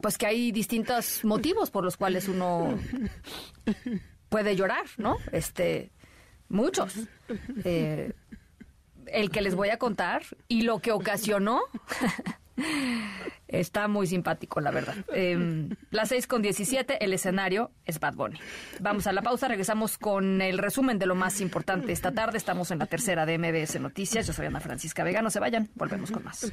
pues 0.00 0.18
que 0.18 0.26
hay 0.26 0.52
distintos 0.52 1.24
motivos 1.24 1.70
por 1.70 1.84
los 1.84 1.96
cuales 1.96 2.28
uno 2.28 2.78
puede 4.28 4.56
llorar, 4.56 4.86
¿no? 4.96 5.16
Este, 5.32 5.90
muchos. 6.48 6.94
Eh, 7.64 8.12
el 9.06 9.30
que 9.30 9.40
les 9.40 9.54
voy 9.54 9.70
a 9.70 9.78
contar 9.78 10.22
y 10.48 10.62
lo 10.62 10.80
que 10.80 10.92
ocasionó 10.92 11.60
está 13.48 13.88
muy 13.88 14.06
simpático, 14.06 14.60
la 14.60 14.70
verdad. 14.70 14.96
Eh, 15.14 15.68
las 15.90 16.10
6 16.10 16.26
con 16.26 16.42
17, 16.42 17.02
el 17.02 17.12
escenario 17.12 17.70
es 17.84 18.00
Bad 18.00 18.14
Bunny. 18.14 18.38
Vamos 18.80 19.06
a 19.06 19.12
la 19.12 19.22
pausa, 19.22 19.48
regresamos 19.48 19.98
con 19.98 20.42
el 20.42 20.58
resumen 20.58 20.98
de 20.98 21.06
lo 21.06 21.14
más 21.14 21.40
importante 21.40 21.92
esta 21.92 22.12
tarde. 22.12 22.38
Estamos 22.38 22.70
en 22.70 22.78
la 22.78 22.86
tercera 22.86 23.26
de 23.26 23.38
MBS 23.38 23.80
Noticias. 23.80 24.26
Yo 24.26 24.32
soy 24.32 24.46
Ana 24.46 24.60
Francisca 24.60 25.04
Vega. 25.04 25.22
No 25.22 25.30
se 25.30 25.40
vayan, 25.40 25.70
volvemos 25.74 26.10
con 26.10 26.24
más. 26.24 26.52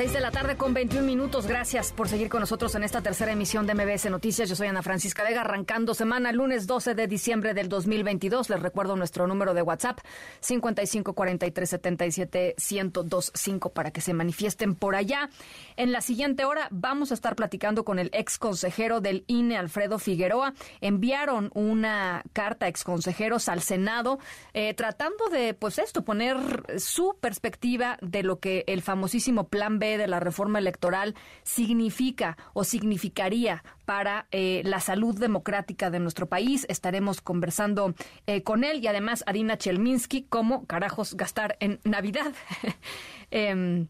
6 0.00 0.14
de 0.14 0.20
la 0.20 0.30
tarde 0.30 0.56
con 0.56 0.72
21 0.72 1.06
minutos. 1.06 1.46
Gracias 1.46 1.92
por 1.92 2.08
seguir 2.08 2.30
con 2.30 2.40
nosotros 2.40 2.74
en 2.74 2.84
esta 2.84 3.02
tercera 3.02 3.32
emisión 3.32 3.66
de 3.66 3.74
MBS 3.74 4.08
Noticias. 4.08 4.48
Yo 4.48 4.56
soy 4.56 4.68
Ana 4.68 4.80
Francisca 4.80 5.22
Vega, 5.22 5.42
arrancando 5.42 5.92
semana 5.92 6.32
lunes 6.32 6.66
12 6.66 6.94
de 6.94 7.06
diciembre 7.06 7.52
del 7.52 7.68
2022. 7.68 8.48
Les 8.48 8.60
recuerdo 8.60 8.96
nuestro 8.96 9.26
número 9.26 9.52
de 9.52 9.60
WhatsApp 9.60 9.98
55 10.40 11.12
43 11.12 11.68
77 11.68 12.54
1025 12.56 13.74
para 13.74 13.90
que 13.90 14.00
se 14.00 14.14
manifiesten 14.14 14.74
por 14.74 14.94
allá. 14.94 15.28
En 15.76 15.92
la 15.92 16.00
siguiente 16.00 16.46
hora 16.46 16.68
vamos 16.70 17.10
a 17.10 17.14
estar 17.14 17.36
platicando 17.36 17.84
con 17.84 17.98
el 17.98 18.08
ex 18.14 18.38
consejero 18.38 19.02
del 19.02 19.24
INE, 19.26 19.58
Alfredo 19.58 19.98
Figueroa. 19.98 20.54
Enviaron 20.80 21.50
una 21.52 22.22
carta 22.32 22.64
a 22.64 22.68
ex 22.70 22.84
consejeros 22.84 23.50
al 23.50 23.60
Senado 23.60 24.18
eh, 24.54 24.72
tratando 24.72 25.28
de, 25.28 25.52
pues 25.52 25.78
esto, 25.78 26.06
poner 26.06 26.38
su 26.78 27.18
perspectiva 27.20 27.98
de 28.00 28.22
lo 28.22 28.38
que 28.38 28.64
el 28.66 28.80
famosísimo 28.80 29.48
Plan 29.48 29.78
B 29.78 29.89
de 29.98 30.06
la 30.06 30.20
reforma 30.20 30.58
electoral 30.58 31.14
significa 31.42 32.36
o 32.52 32.64
significaría 32.64 33.64
para 33.84 34.26
eh, 34.30 34.62
la 34.64 34.80
salud 34.80 35.18
democrática 35.18 35.90
de 35.90 36.00
nuestro 36.00 36.26
país. 36.26 36.66
Estaremos 36.68 37.20
conversando 37.20 37.94
eh, 38.26 38.42
con 38.42 38.64
él 38.64 38.82
y 38.82 38.86
además 38.86 39.24
Arina 39.26 39.58
Chelminsky, 39.58 40.26
cómo 40.28 40.66
carajos 40.66 41.14
gastar 41.14 41.56
en 41.60 41.80
Navidad. 41.84 42.32
eh, 43.30 43.86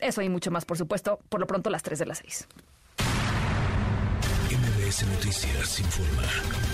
eso 0.00 0.22
y 0.22 0.28
mucho 0.28 0.50
más, 0.50 0.64
por 0.64 0.78
supuesto, 0.78 1.20
por 1.28 1.40
lo 1.40 1.46
pronto 1.46 1.70
las 1.70 1.82
3 1.82 1.98
de 1.98 2.06
las 2.06 2.18
6. 2.18 2.48
MBS 4.50 5.06
Noticias 5.06 5.78
informa. 5.78 6.69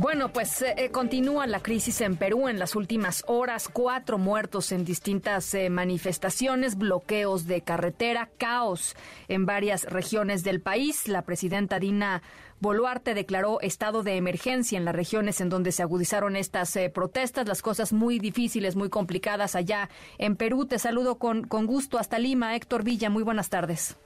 Bueno, 0.00 0.32
pues 0.32 0.62
eh, 0.62 0.88
continúa 0.90 1.46
la 1.46 1.60
crisis 1.60 2.00
en 2.00 2.16
Perú 2.16 2.48
en 2.48 2.58
las 2.58 2.74
últimas 2.74 3.22
horas. 3.26 3.68
Cuatro 3.68 4.16
muertos 4.16 4.72
en 4.72 4.86
distintas 4.86 5.52
eh, 5.52 5.68
manifestaciones, 5.68 6.78
bloqueos 6.78 7.46
de 7.46 7.60
carretera, 7.60 8.30
caos 8.38 8.96
en 9.28 9.44
varias 9.44 9.84
regiones 9.84 10.42
del 10.42 10.62
país. 10.62 11.06
La 11.06 11.20
presidenta 11.20 11.78
Dina 11.78 12.22
Boluarte 12.60 13.12
declaró 13.12 13.60
estado 13.60 14.02
de 14.02 14.16
emergencia 14.16 14.78
en 14.78 14.86
las 14.86 14.94
regiones 14.94 15.42
en 15.42 15.50
donde 15.50 15.70
se 15.70 15.82
agudizaron 15.82 16.34
estas 16.34 16.74
eh, 16.76 16.88
protestas. 16.88 17.46
Las 17.46 17.60
cosas 17.60 17.92
muy 17.92 18.18
difíciles, 18.18 18.76
muy 18.76 18.88
complicadas 18.88 19.54
allá 19.54 19.90
en 20.16 20.34
Perú. 20.34 20.64
Te 20.64 20.78
saludo 20.78 21.18
con, 21.18 21.46
con 21.46 21.66
gusto 21.66 21.98
hasta 21.98 22.18
Lima. 22.18 22.56
Héctor 22.56 22.84
Villa, 22.84 23.10
muy 23.10 23.22
buenas 23.22 23.50
tardes. 23.50 23.98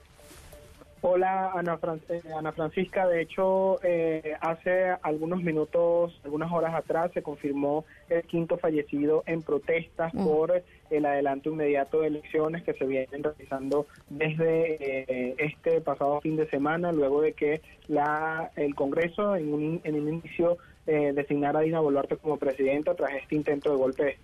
Hola 1.07 1.51
Ana, 1.53 1.77
Fran 1.77 2.01
Ana 2.35 2.51
Francisca, 2.51 3.07
de 3.07 3.21
hecho 3.21 3.79
eh, 3.83 4.35
hace 4.41 4.89
algunos 5.03 5.43
minutos, 5.43 6.19
algunas 6.23 6.51
horas 6.51 6.73
atrás 6.73 7.11
se 7.13 7.21
confirmó 7.21 7.85
el 8.09 8.23
quinto 8.23 8.57
fallecido 8.57 9.21
en 9.27 9.43
protestas 9.43 10.11
mm. 10.15 10.25
por 10.25 10.63
el 10.89 11.05
adelanto 11.05 11.51
inmediato 11.51 12.01
de 12.01 12.07
elecciones 12.07 12.63
que 12.63 12.73
se 12.73 12.87
vienen 12.87 13.21
realizando 13.21 13.85
desde 14.09 14.77
eh, 14.81 15.35
este 15.37 15.79
pasado 15.79 16.21
fin 16.21 16.37
de 16.37 16.49
semana, 16.49 16.91
luego 16.91 17.21
de 17.21 17.33
que 17.33 17.61
la 17.87 18.49
el 18.55 18.73
Congreso 18.73 19.35
en 19.35 19.53
un, 19.53 19.81
en 19.83 20.01
un 20.01 20.09
inicio 20.11 20.57
eh, 20.87 21.13
designara 21.13 21.59
a 21.59 21.61
Dina 21.61 21.81
Boluarte 21.81 22.17
como 22.17 22.37
presidenta 22.37 22.95
tras 22.95 23.13
este 23.13 23.35
intento 23.35 23.69
de 23.69 23.77
golpe 23.77 24.17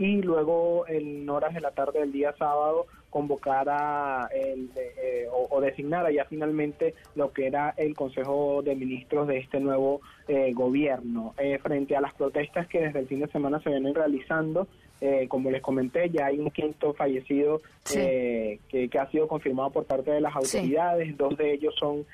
y 0.00 0.22
luego 0.22 0.88
en 0.88 1.28
horas 1.28 1.52
de 1.52 1.60
la 1.60 1.72
tarde 1.72 2.00
del 2.00 2.10
día 2.10 2.34
sábado 2.38 2.86
convocara 3.10 4.30
el, 4.32 4.70
eh, 4.74 5.26
o, 5.30 5.46
o, 5.50 5.60
designara 5.60 6.10
ya 6.10 6.24
finalmente 6.24 6.94
lo 7.16 7.32
que 7.32 7.48
era 7.48 7.74
el 7.76 7.94
Consejo 7.94 8.62
de 8.62 8.74
Ministros 8.76 9.28
de 9.28 9.36
este 9.36 9.60
nuevo 9.60 10.00
eh, 10.26 10.52
gobierno. 10.54 11.34
Eh, 11.36 11.58
frente 11.58 11.96
a 11.96 12.00
las 12.00 12.14
protestas 12.14 12.66
que 12.66 12.80
desde 12.80 13.00
el 13.00 13.08
fin 13.08 13.20
de 13.20 13.26
semana 13.26 13.60
se 13.60 13.68
vienen 13.68 13.94
realizando, 13.94 14.68
eh, 15.02 15.26
como 15.28 15.50
les 15.50 15.60
comenté, 15.60 16.08
ya 16.08 16.26
hay 16.26 16.38
un 16.38 16.50
quinto 16.50 16.94
fallecido 16.94 17.60
sí. 17.84 17.98
que, 17.98 18.88
que, 18.88 18.98
ha 18.98 19.10
sido 19.10 19.28
confirmado 19.28 19.68
por 19.68 19.84
parte 19.84 20.12
de 20.12 20.22
las 20.22 20.34
autoridades, 20.34 21.08
sí. 21.08 21.12
dos 21.12 21.36
de 21.36 21.52
ellos 21.52 21.74
son 21.78 22.06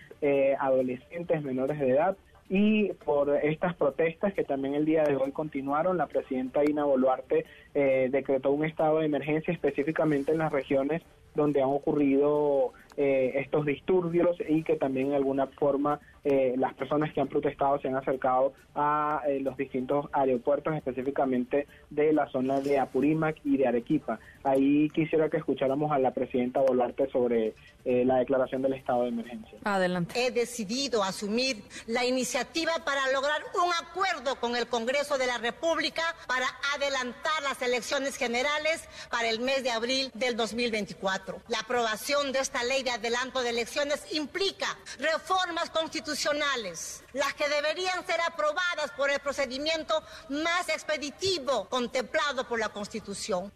adolescentes 0.58 1.40
menores 1.44 1.78
de 1.78 1.90
edad 1.90 2.16
y 2.48 2.92
por 3.04 3.30
estas 3.42 3.74
protestas 3.74 4.32
que 4.34 4.44
también 4.44 4.74
el 4.74 4.84
día 4.84 5.02
de 5.04 5.16
hoy 5.16 5.32
continuaron, 5.32 5.96
la 5.96 6.06
presidenta 6.06 6.64
Ina 6.64 6.84
Boluarte 6.84 7.44
eh, 7.74 8.08
decretó 8.10 8.52
un 8.52 8.64
estado 8.64 8.98
de 8.98 9.06
emergencia 9.06 9.52
específicamente 9.52 10.32
en 10.32 10.38
las 10.38 10.52
regiones 10.52 11.02
donde 11.36 11.62
han 11.62 11.68
ocurrido 11.68 12.72
eh, 12.96 13.32
estos 13.36 13.66
disturbios 13.66 14.38
y 14.48 14.62
que 14.62 14.76
también 14.76 15.08
en 15.08 15.14
alguna 15.14 15.46
forma 15.48 16.00
eh, 16.24 16.54
las 16.56 16.72
personas 16.74 17.12
que 17.12 17.20
han 17.20 17.28
protestado 17.28 17.78
se 17.78 17.88
han 17.88 17.94
acercado 17.94 18.54
a 18.74 19.20
eh, 19.28 19.38
los 19.40 19.56
distintos 19.56 20.06
aeropuertos, 20.12 20.74
específicamente 20.74 21.66
de 21.90 22.12
la 22.14 22.26
zona 22.30 22.60
de 22.60 22.78
Apurímac 22.78 23.36
y 23.44 23.58
de 23.58 23.66
Arequipa. 23.66 24.18
Ahí 24.46 24.88
quisiera 24.90 25.28
que 25.28 25.38
escucháramos 25.38 25.90
a 25.90 25.98
la 25.98 26.14
presidenta 26.14 26.60
Boluarte 26.60 27.10
sobre 27.10 27.56
eh, 27.84 28.04
la 28.04 28.18
declaración 28.18 28.62
del 28.62 28.74
estado 28.74 29.02
de 29.02 29.08
emergencia. 29.08 29.58
Adelante. 29.64 30.24
He 30.24 30.30
decidido 30.30 31.02
asumir 31.02 31.64
la 31.88 32.04
iniciativa 32.04 32.70
para 32.84 33.10
lograr 33.10 33.42
un 33.54 33.72
acuerdo 33.84 34.38
con 34.38 34.54
el 34.54 34.68
Congreso 34.68 35.18
de 35.18 35.26
la 35.26 35.38
República 35.38 36.04
para 36.28 36.46
adelantar 36.76 37.42
las 37.42 37.60
elecciones 37.60 38.14
generales 38.14 38.88
para 39.10 39.28
el 39.28 39.40
mes 39.40 39.64
de 39.64 39.72
abril 39.72 40.12
del 40.14 40.36
2024. 40.36 41.40
La 41.48 41.58
aprobación 41.58 42.30
de 42.30 42.38
esta 42.38 42.62
ley 42.62 42.84
de 42.84 42.90
adelanto 42.90 43.42
de 43.42 43.50
elecciones 43.50 44.06
implica 44.14 44.68
reformas 45.00 45.70
constitucionales, 45.70 47.02
las 47.14 47.34
que 47.34 47.48
deberían 47.48 48.06
ser 48.06 48.20
aprobadas 48.20 48.92
por 48.96 49.10
el 49.10 49.18
procedimiento 49.18 50.00
más 50.28 50.68
expeditivo 50.68 51.64
contemplado 51.68 52.46
por 52.46 52.60
la 52.60 52.68
Constitución. 52.68 53.52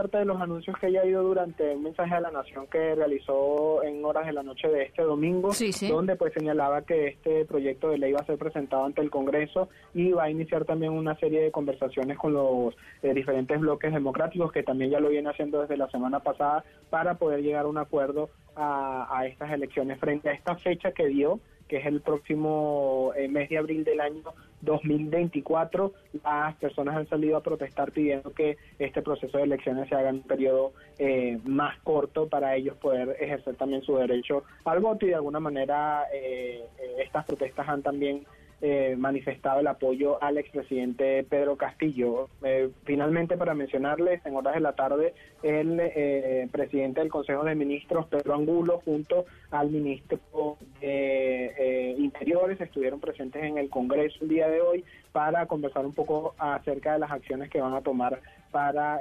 Parte 0.00 0.16
de 0.16 0.24
los 0.24 0.40
anuncios 0.40 0.74
que 0.78 0.86
ella 0.86 1.02
ha 1.02 1.06
ido 1.06 1.22
durante 1.22 1.74
un 1.74 1.82
mensaje 1.82 2.14
a 2.14 2.20
la 2.20 2.30
nación 2.30 2.66
que 2.68 2.94
realizó 2.94 3.82
en 3.82 4.02
horas 4.02 4.24
de 4.24 4.32
la 4.32 4.42
noche 4.42 4.66
de 4.68 4.84
este 4.84 5.02
domingo, 5.02 5.52
sí, 5.52 5.74
sí. 5.74 5.88
donde 5.88 6.16
pues 6.16 6.32
señalaba 6.32 6.80
que 6.86 7.08
este 7.08 7.44
proyecto 7.44 7.90
de 7.90 7.98
ley 7.98 8.12
va 8.12 8.20
a 8.20 8.24
ser 8.24 8.38
presentado 8.38 8.86
ante 8.86 9.02
el 9.02 9.10
Congreso 9.10 9.68
y 9.92 10.12
va 10.12 10.24
a 10.24 10.30
iniciar 10.30 10.64
también 10.64 10.92
una 10.92 11.18
serie 11.18 11.42
de 11.42 11.50
conversaciones 11.50 12.16
con 12.16 12.32
los 12.32 12.74
eh, 13.02 13.12
diferentes 13.12 13.60
bloques 13.60 13.92
democráticos 13.92 14.52
que 14.52 14.62
también 14.62 14.90
ya 14.90 15.00
lo 15.00 15.10
viene 15.10 15.28
haciendo 15.28 15.60
desde 15.60 15.76
la 15.76 15.90
semana 15.90 16.20
pasada 16.20 16.64
para 16.88 17.18
poder 17.18 17.42
llegar 17.42 17.66
a 17.66 17.68
un 17.68 17.76
acuerdo 17.76 18.30
a, 18.56 19.06
a 19.14 19.26
estas 19.26 19.52
elecciones 19.52 20.00
frente 20.00 20.30
a 20.30 20.32
esta 20.32 20.56
fecha 20.56 20.92
que 20.92 21.08
dio 21.08 21.40
que 21.70 21.76
es 21.76 21.86
el 21.86 22.00
próximo 22.00 23.12
eh, 23.16 23.28
mes 23.28 23.48
de 23.48 23.56
abril 23.56 23.84
del 23.84 24.00
año 24.00 24.34
2024, 24.62 25.92
las 26.24 26.56
personas 26.56 26.96
han 26.96 27.08
salido 27.08 27.36
a 27.36 27.44
protestar 27.44 27.92
pidiendo 27.92 28.32
que 28.32 28.58
este 28.80 29.02
proceso 29.02 29.38
de 29.38 29.44
elecciones 29.44 29.88
se 29.88 29.94
haga 29.94 30.08
en 30.08 30.16
un 30.16 30.22
periodo 30.22 30.72
eh, 30.98 31.38
más 31.44 31.78
corto 31.84 32.28
para 32.28 32.56
ellos 32.56 32.76
poder 32.76 33.16
ejercer 33.20 33.54
también 33.54 33.82
su 33.82 33.94
derecho 33.94 34.42
al 34.64 34.80
voto 34.80 35.06
y 35.06 35.10
de 35.10 35.14
alguna 35.14 35.38
manera 35.38 36.06
eh, 36.12 36.64
estas 36.98 37.24
protestas 37.24 37.68
han 37.68 37.82
también 37.82 38.26
eh, 38.62 38.94
manifestado 38.98 39.60
el 39.60 39.66
apoyo 39.68 40.22
al 40.22 40.36
expresidente 40.36 41.24
Pedro 41.24 41.56
Castillo. 41.56 42.28
Eh, 42.44 42.68
finalmente, 42.84 43.38
para 43.38 43.54
mencionarles, 43.54 44.20
en 44.26 44.36
horas 44.36 44.52
de 44.52 44.60
la 44.60 44.74
tarde, 44.74 45.14
el 45.42 45.80
eh, 45.80 46.46
presidente 46.52 47.00
del 47.00 47.08
Consejo 47.08 47.42
de 47.42 47.54
Ministros, 47.54 48.04
Pedro 48.08 48.34
Angulo, 48.34 48.82
junto 48.84 49.24
al 49.50 49.70
ministro 49.70 50.58
de 50.78 51.94
Interiores, 51.96 52.60
estuvieron 52.60 53.00
presentes 53.00 53.42
en 53.42 53.56
el 53.56 53.70
Congreso 53.70 54.18
el 54.20 54.28
día 54.28 54.48
de 54.50 54.60
hoy 54.60 54.84
para 55.12 55.46
conversar 55.46 55.86
un 55.86 55.94
poco 55.94 56.34
acerca 56.36 56.92
de 56.92 56.98
las 56.98 57.10
acciones 57.10 57.48
que 57.48 57.62
van 57.62 57.72
a 57.72 57.80
tomar 57.80 58.20
para 58.50 59.00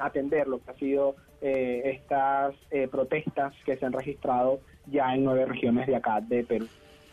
atender 0.00 0.48
lo 0.48 0.58
que 0.58 0.70
ha 0.72 0.74
sido 0.74 1.14
estas 1.40 2.56
protestas 2.90 3.54
que 3.64 3.76
se 3.76 3.86
han 3.86 3.92
registrado 3.92 4.58
ya 4.86 5.14
en 5.14 5.22
nueve 5.22 5.46
regiones 5.46 5.86
de 5.86 5.94
acá 5.94 6.20
de 6.20 6.42
Perú 6.42 6.66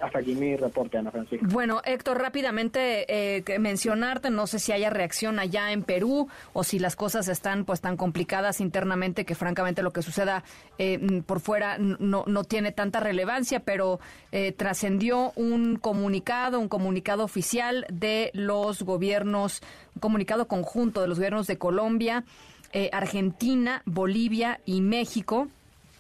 hasta 0.04 0.20
aquí 0.20 0.36
mi 0.36 0.56
reporte, 0.56 0.98
Ana 0.98 1.12
Francisca. 1.12 1.48
Bueno, 1.50 1.82
Héctor, 1.86 2.20
rápidamente 2.20 3.06
eh, 3.08 3.60
mencionarte, 3.60 4.30
no 4.30 4.48
sé 4.48 4.60
si 4.60 4.72
haya 4.74 4.90
reacción 4.90 5.40
allá 5.40 5.72
en 5.72 5.84
Perú 5.84 6.28
o 6.52 6.64
si 6.64 6.78
las 6.78 6.96
cosas 6.96 7.28
están 7.30 7.64
pues 7.64 7.80
tan 7.80 7.96
complicadas 7.96 8.60
internamente 8.60 9.26
que 9.26 9.36
francamente 9.36 9.82
lo 9.82 9.92
que 9.92 10.02
suceda 10.02 10.44
eh, 10.78 11.22
por 11.26 11.40
fuera 11.40 11.78
no, 11.78 12.26
no 12.28 12.44
tiene 12.44 12.72
tanta 12.72 13.00
relevancia, 13.00 13.62
pero 13.62 14.00
eh, 14.32 14.52
trascendió 14.52 15.32
un 15.36 15.78
comunicado, 15.78 16.60
un 16.60 16.68
comunicado 16.68 17.24
oficial 17.24 17.86
de 17.90 18.32
los 18.34 18.84
gobiernos, 18.84 19.62
un 19.96 20.02
comunicado 20.02 20.48
conjunto 20.48 21.02
de 21.02 21.08
los 21.08 21.18
gobiernos 21.18 21.48
de 21.48 21.58
Colombia, 21.58 22.26
eh, 22.74 22.90
Argentina, 22.92 23.82
Bolivia 23.86 24.60
y 24.66 24.82
México, 24.82 25.48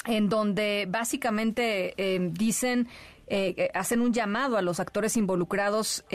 en 0.05 0.27
donde 0.27 0.85
básicamente 0.89 1.93
dicen 2.33 2.89
eh, 3.35 3.71
hacen 3.73 4.01
un 4.01 4.13
llamado 4.13 4.57
a 4.57 4.61
los 4.61 4.79
actores 4.79 5.17
involucrados 5.17 6.05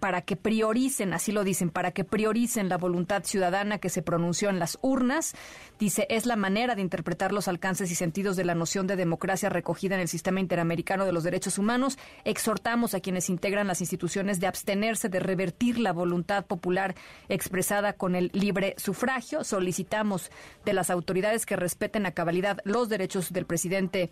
para 0.00 0.22
que 0.22 0.36
prioricen, 0.36 1.12
así 1.12 1.32
lo 1.32 1.44
dicen, 1.44 1.70
para 1.70 1.90
que 1.90 2.04
prioricen 2.04 2.68
la 2.68 2.78
voluntad 2.78 3.24
ciudadana 3.24 3.78
que 3.78 3.90
se 3.90 4.02
pronunció 4.02 4.48
en 4.48 4.58
las 4.58 4.78
urnas. 4.80 5.34
Dice, 5.78 6.06
es 6.08 6.24
la 6.24 6.36
manera 6.36 6.74
de 6.74 6.80
interpretar 6.80 7.32
los 7.32 7.48
alcances 7.48 7.90
y 7.90 7.94
sentidos 7.94 8.36
de 8.36 8.44
la 8.44 8.54
noción 8.54 8.86
de 8.86 8.96
democracia 8.96 9.50
recogida 9.50 9.94
en 9.94 10.00
el 10.00 10.08
sistema 10.08 10.40
interamericano 10.40 11.04
de 11.04 11.12
los 11.12 11.24
derechos 11.24 11.58
humanos. 11.58 11.98
Exhortamos 12.24 12.94
a 12.94 13.00
quienes 13.00 13.28
integran 13.28 13.66
las 13.66 13.80
instituciones 13.80 14.40
de 14.40 14.46
abstenerse 14.46 15.08
de 15.08 15.20
revertir 15.20 15.78
la 15.78 15.92
voluntad 15.92 16.46
popular 16.46 16.94
expresada 17.28 17.92
con 17.92 18.14
el 18.14 18.30
libre 18.32 18.74
sufragio. 18.78 19.44
Solicitamos 19.44 20.30
de 20.64 20.72
las 20.72 20.90
autoridades 20.90 21.44
que 21.44 21.56
respeten 21.56 22.06
a 22.06 22.12
cabalidad 22.12 22.58
los 22.64 22.88
derechos 22.88 23.32
del 23.32 23.46
presidente 23.46 24.10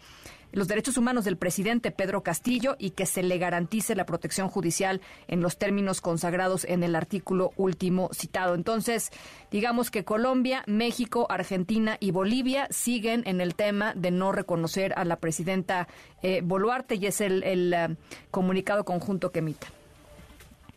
los 0.53 0.69
derechos 0.69 0.97
humanos 0.97 1.25
del 1.25 1.37
presidente 1.37 1.91
Pedro 1.91 2.23
Castillo 2.23 2.77
y 2.79 2.91
que 2.91 3.07
se 3.07 3.23
le 3.23 3.39
garantice 3.39 3.95
la 3.95 4.07
protección 4.07 4.49
judicial 4.49 5.01
en 5.29 5.41
los 5.41 5.59
términos 5.59 6.01
consagrados 6.01 6.65
en 6.65 6.83
el 6.83 6.97
artículo 6.97 7.53
último 7.57 8.11
citado. 8.13 8.55
Entonces, 8.55 9.11
digamos 9.51 9.91
que 9.91 10.05
Colombia, 10.05 10.63
México, 10.67 11.27
Argentina 11.29 11.97
y 12.01 12.11
Bolivia 12.11 12.67
siguen 12.71 13.23
en 13.27 13.41
el 13.41 13.55
tema 13.55 13.95
de 13.95 14.11
no 14.11 14.33
reconocer 14.33 14.93
a 14.97 15.05
la 15.05 15.17
presidenta 15.17 15.89
eh, 16.23 16.41
Boluarte 16.43 16.97
y 16.97 17.07
es 17.07 17.21
el, 17.21 17.73
eh, 17.73 17.97
comunicado 18.31 18.85
conjunto 18.85 19.31
que 19.31 19.41
emita. 19.41 19.67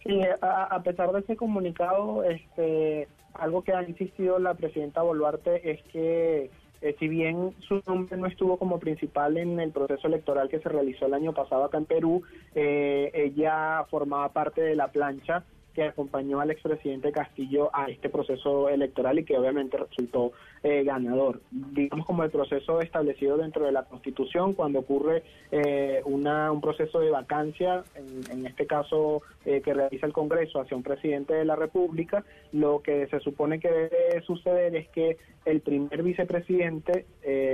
Sí, 0.03 0.21
a, 0.41 0.81
pesar 0.83 1.11
de 1.11 1.19
ese 1.19 1.35
comunicado, 1.35 2.23
este, 2.23 3.07
algo 3.33 3.61
que 3.61 3.73
ha 3.73 3.83
insistido 3.83 4.39
la 4.39 4.53
presidenta 4.53 5.01
Boluarte 5.01 5.69
es 5.69 5.83
que 5.91 6.49
eh, 6.81 6.95
si 6.99 7.07
bien 7.07 7.53
su 7.59 7.81
nombre 7.87 8.17
no 8.17 8.27
estuvo 8.27 8.57
como 8.57 8.79
principal 8.79 9.37
en 9.37 9.59
el 9.59 9.71
proceso 9.71 10.07
electoral 10.07 10.49
que 10.49 10.59
se 10.59 10.69
realizó 10.69 11.05
el 11.05 11.13
año 11.13 11.33
pasado 11.33 11.63
acá 11.63 11.77
en 11.77 11.85
Perú, 11.85 12.23
eh, 12.55 13.11
ella 13.13 13.85
formaba 13.89 14.29
parte 14.29 14.61
de 14.61 14.75
la 14.75 14.91
plancha 14.91 15.43
que 15.77 15.83
acompañó 15.83 16.39
al 16.39 16.49
expresidente 16.49 17.11
Castillo 17.11 17.69
a 17.71 17.85
este 17.85 18.09
proceso 18.09 18.67
electoral 18.67 19.19
y 19.19 19.23
que 19.25 19.37
obviamente 19.37 19.77
resultó 19.77 20.31
eh, 20.63 20.83
ganador. 20.83 21.39
Digamos 21.51 22.03
como 22.07 22.23
el 22.23 22.31
proceso 22.31 22.81
establecido 22.81 23.37
dentro 23.37 23.63
de 23.63 23.71
la 23.71 23.83
Constitución 23.83 24.55
cuando 24.55 24.79
ocurre 24.79 25.21
eh, 25.51 26.01
una, 26.05 26.51
un 26.51 26.61
proceso 26.61 26.99
de 26.99 27.11
vacancia, 27.11 27.83
en, 27.95 28.47
este 28.47 28.65
caso 28.65 29.21
eh, 29.45 29.61
que 29.61 29.75
realiza 29.75 30.07
el 30.07 30.13
Congreso 30.13 30.59
hacia 30.59 30.75
un 30.75 30.81
presidente 30.81 31.35
de 31.35 31.45
la 31.45 31.55
República, 31.55 32.23
lo 32.53 32.81
que 32.81 33.05
se 33.05 33.19
supone 33.19 33.59
que 33.59 33.69
debe 33.69 34.21
suceder 34.25 34.75
es 34.75 34.89
que 34.89 35.17
el 35.45 35.61
primer 35.61 36.01
vicepresidente 36.01 37.05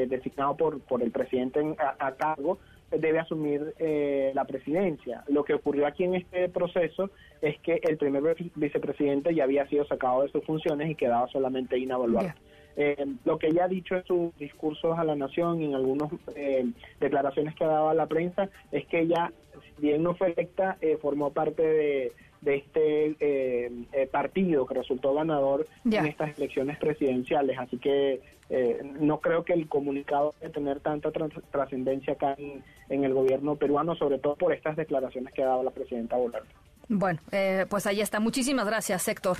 designado 0.08 0.56
por, 0.56 0.80
por 0.80 1.04
el 1.04 1.12
presidente 1.12 1.60
a 1.78 2.12
cargo 2.14 2.58
debe 3.00 3.20
asumir 3.20 3.74
eh, 3.80 4.32
la 4.34 4.46
presidencia. 4.46 5.24
Lo 5.28 5.44
que 5.44 5.54
ocurrió 5.54 5.88
aquí 5.88 6.04
en 6.04 6.16
este 6.16 6.50
proceso 6.50 7.10
es 7.42 7.60
que 7.60 7.80
el 7.84 7.98
primer 7.98 8.36
vicepresidente 8.56 9.34
ya 9.34 9.44
había 9.44 9.68
sido 9.68 9.86
sacado 9.86 10.24
de 10.24 10.30
sus 10.30 10.44
funciones 10.46 10.90
y 10.90 10.96
quedaba 10.96 11.28
solamente 11.28 11.78
inavaluado. 11.78 12.30
Eh, 12.76 13.06
lo 13.24 13.38
que 13.38 13.48
ella 13.48 13.66
ha 13.66 13.68
dicho 13.68 13.96
en 13.96 14.04
sus 14.06 14.36
discursos 14.38 14.98
a 14.98 15.04
la 15.04 15.16
nación 15.16 15.62
y 15.62 15.66
en 15.66 15.76
algunas 15.76 16.12
eh, 16.36 16.66
declaraciones 17.00 17.54
que 17.56 17.64
ha 17.64 17.68
dado 17.68 17.90
a 17.90 17.94
la 17.94 18.08
prensa 18.08 18.50
es 18.72 18.88
que 18.88 19.02
ella, 19.02 19.32
si 19.76 19.82
bien 19.82 20.02
no 20.02 20.16
fue 20.16 20.34
electa, 20.34 20.78
formó 21.02 21.32
parte 21.32 21.62
de, 21.62 22.12
este 22.46 24.08
partido 24.12 24.66
que 24.66 24.74
resultó 24.76 25.14
ganador 25.14 25.68
en 25.86 26.06
estas 26.06 26.38
elecciones 26.38 26.78
presidenciales. 26.78 27.58
Así 27.58 27.78
que 27.78 28.22
eh, 28.50 28.80
no 29.00 29.20
creo 29.20 29.44
que 29.44 29.54
el 29.54 29.68
comunicado 29.68 30.36
debe 30.40 30.54
tener 30.54 30.80
tanta 30.80 31.12
trascendencia 31.52 32.14
acá 32.14 32.36
en, 32.38 33.04
el 33.04 33.14
gobierno 33.14 33.56
peruano, 33.56 33.96
sobre 33.96 34.20
todo 34.20 34.36
por 34.36 34.54
estas 34.54 34.76
declaraciones 34.76 35.34
que 35.34 35.42
ha 35.42 35.48
dado 35.48 35.64
la 35.64 35.72
presidenta 35.72 36.18
Boluarte. 36.18 36.50
Bueno, 36.88 37.20
eh, 37.32 37.66
pues 37.68 37.88
ahí 37.88 38.02
está. 38.02 38.20
Muchísimas 38.20 38.68
gracias, 38.68 39.08
Héctor. 39.08 39.38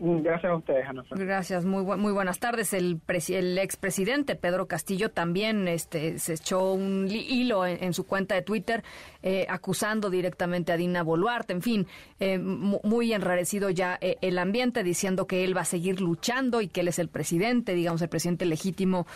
Gracias 0.00 0.50
a 0.50 0.56
ustedes, 0.56 0.86
Ana. 0.88 1.04
Gracias, 1.10 1.64
muy, 1.64 1.84
muy 1.96 2.12
buenas 2.12 2.40
tardes. 2.40 2.74
El, 2.74 3.00
el 3.28 3.58
expresidente 3.58 4.34
Pedro 4.34 4.66
Castillo 4.66 5.10
también 5.10 5.68
este, 5.68 6.18
se 6.18 6.34
echó 6.34 6.72
un 6.72 7.08
hilo 7.08 7.64
en, 7.64 7.94
su 7.94 8.04
cuenta 8.04 8.34
de 8.34 8.42
Twitter 8.42 8.82
eh, 9.22 9.46
acusando 9.48 10.10
directamente 10.10 10.72
a 10.72 10.76
Dina 10.76 11.02
Boluarte. 11.02 11.52
En 11.52 11.62
fin, 11.62 11.86
eh, 12.18 12.38
muy 12.38 13.12
enrarecido 13.12 13.70
ya 13.70 13.96
eh, 14.00 14.16
el 14.20 14.38
ambiente, 14.38 14.82
diciendo 14.82 15.26
que 15.26 15.44
él 15.44 15.56
va 15.56 15.60
a 15.60 15.66
seguir 15.66 16.00
luchando 16.00 16.60
y 16.60 16.68
que 16.68 16.80
él 16.80 16.88
es 16.88 16.98
el 16.98 17.08
presidente, 17.08 17.74
digamos, 17.74 18.02
el 18.02 18.08
presidente 18.08 18.46
legítimo 18.46 19.06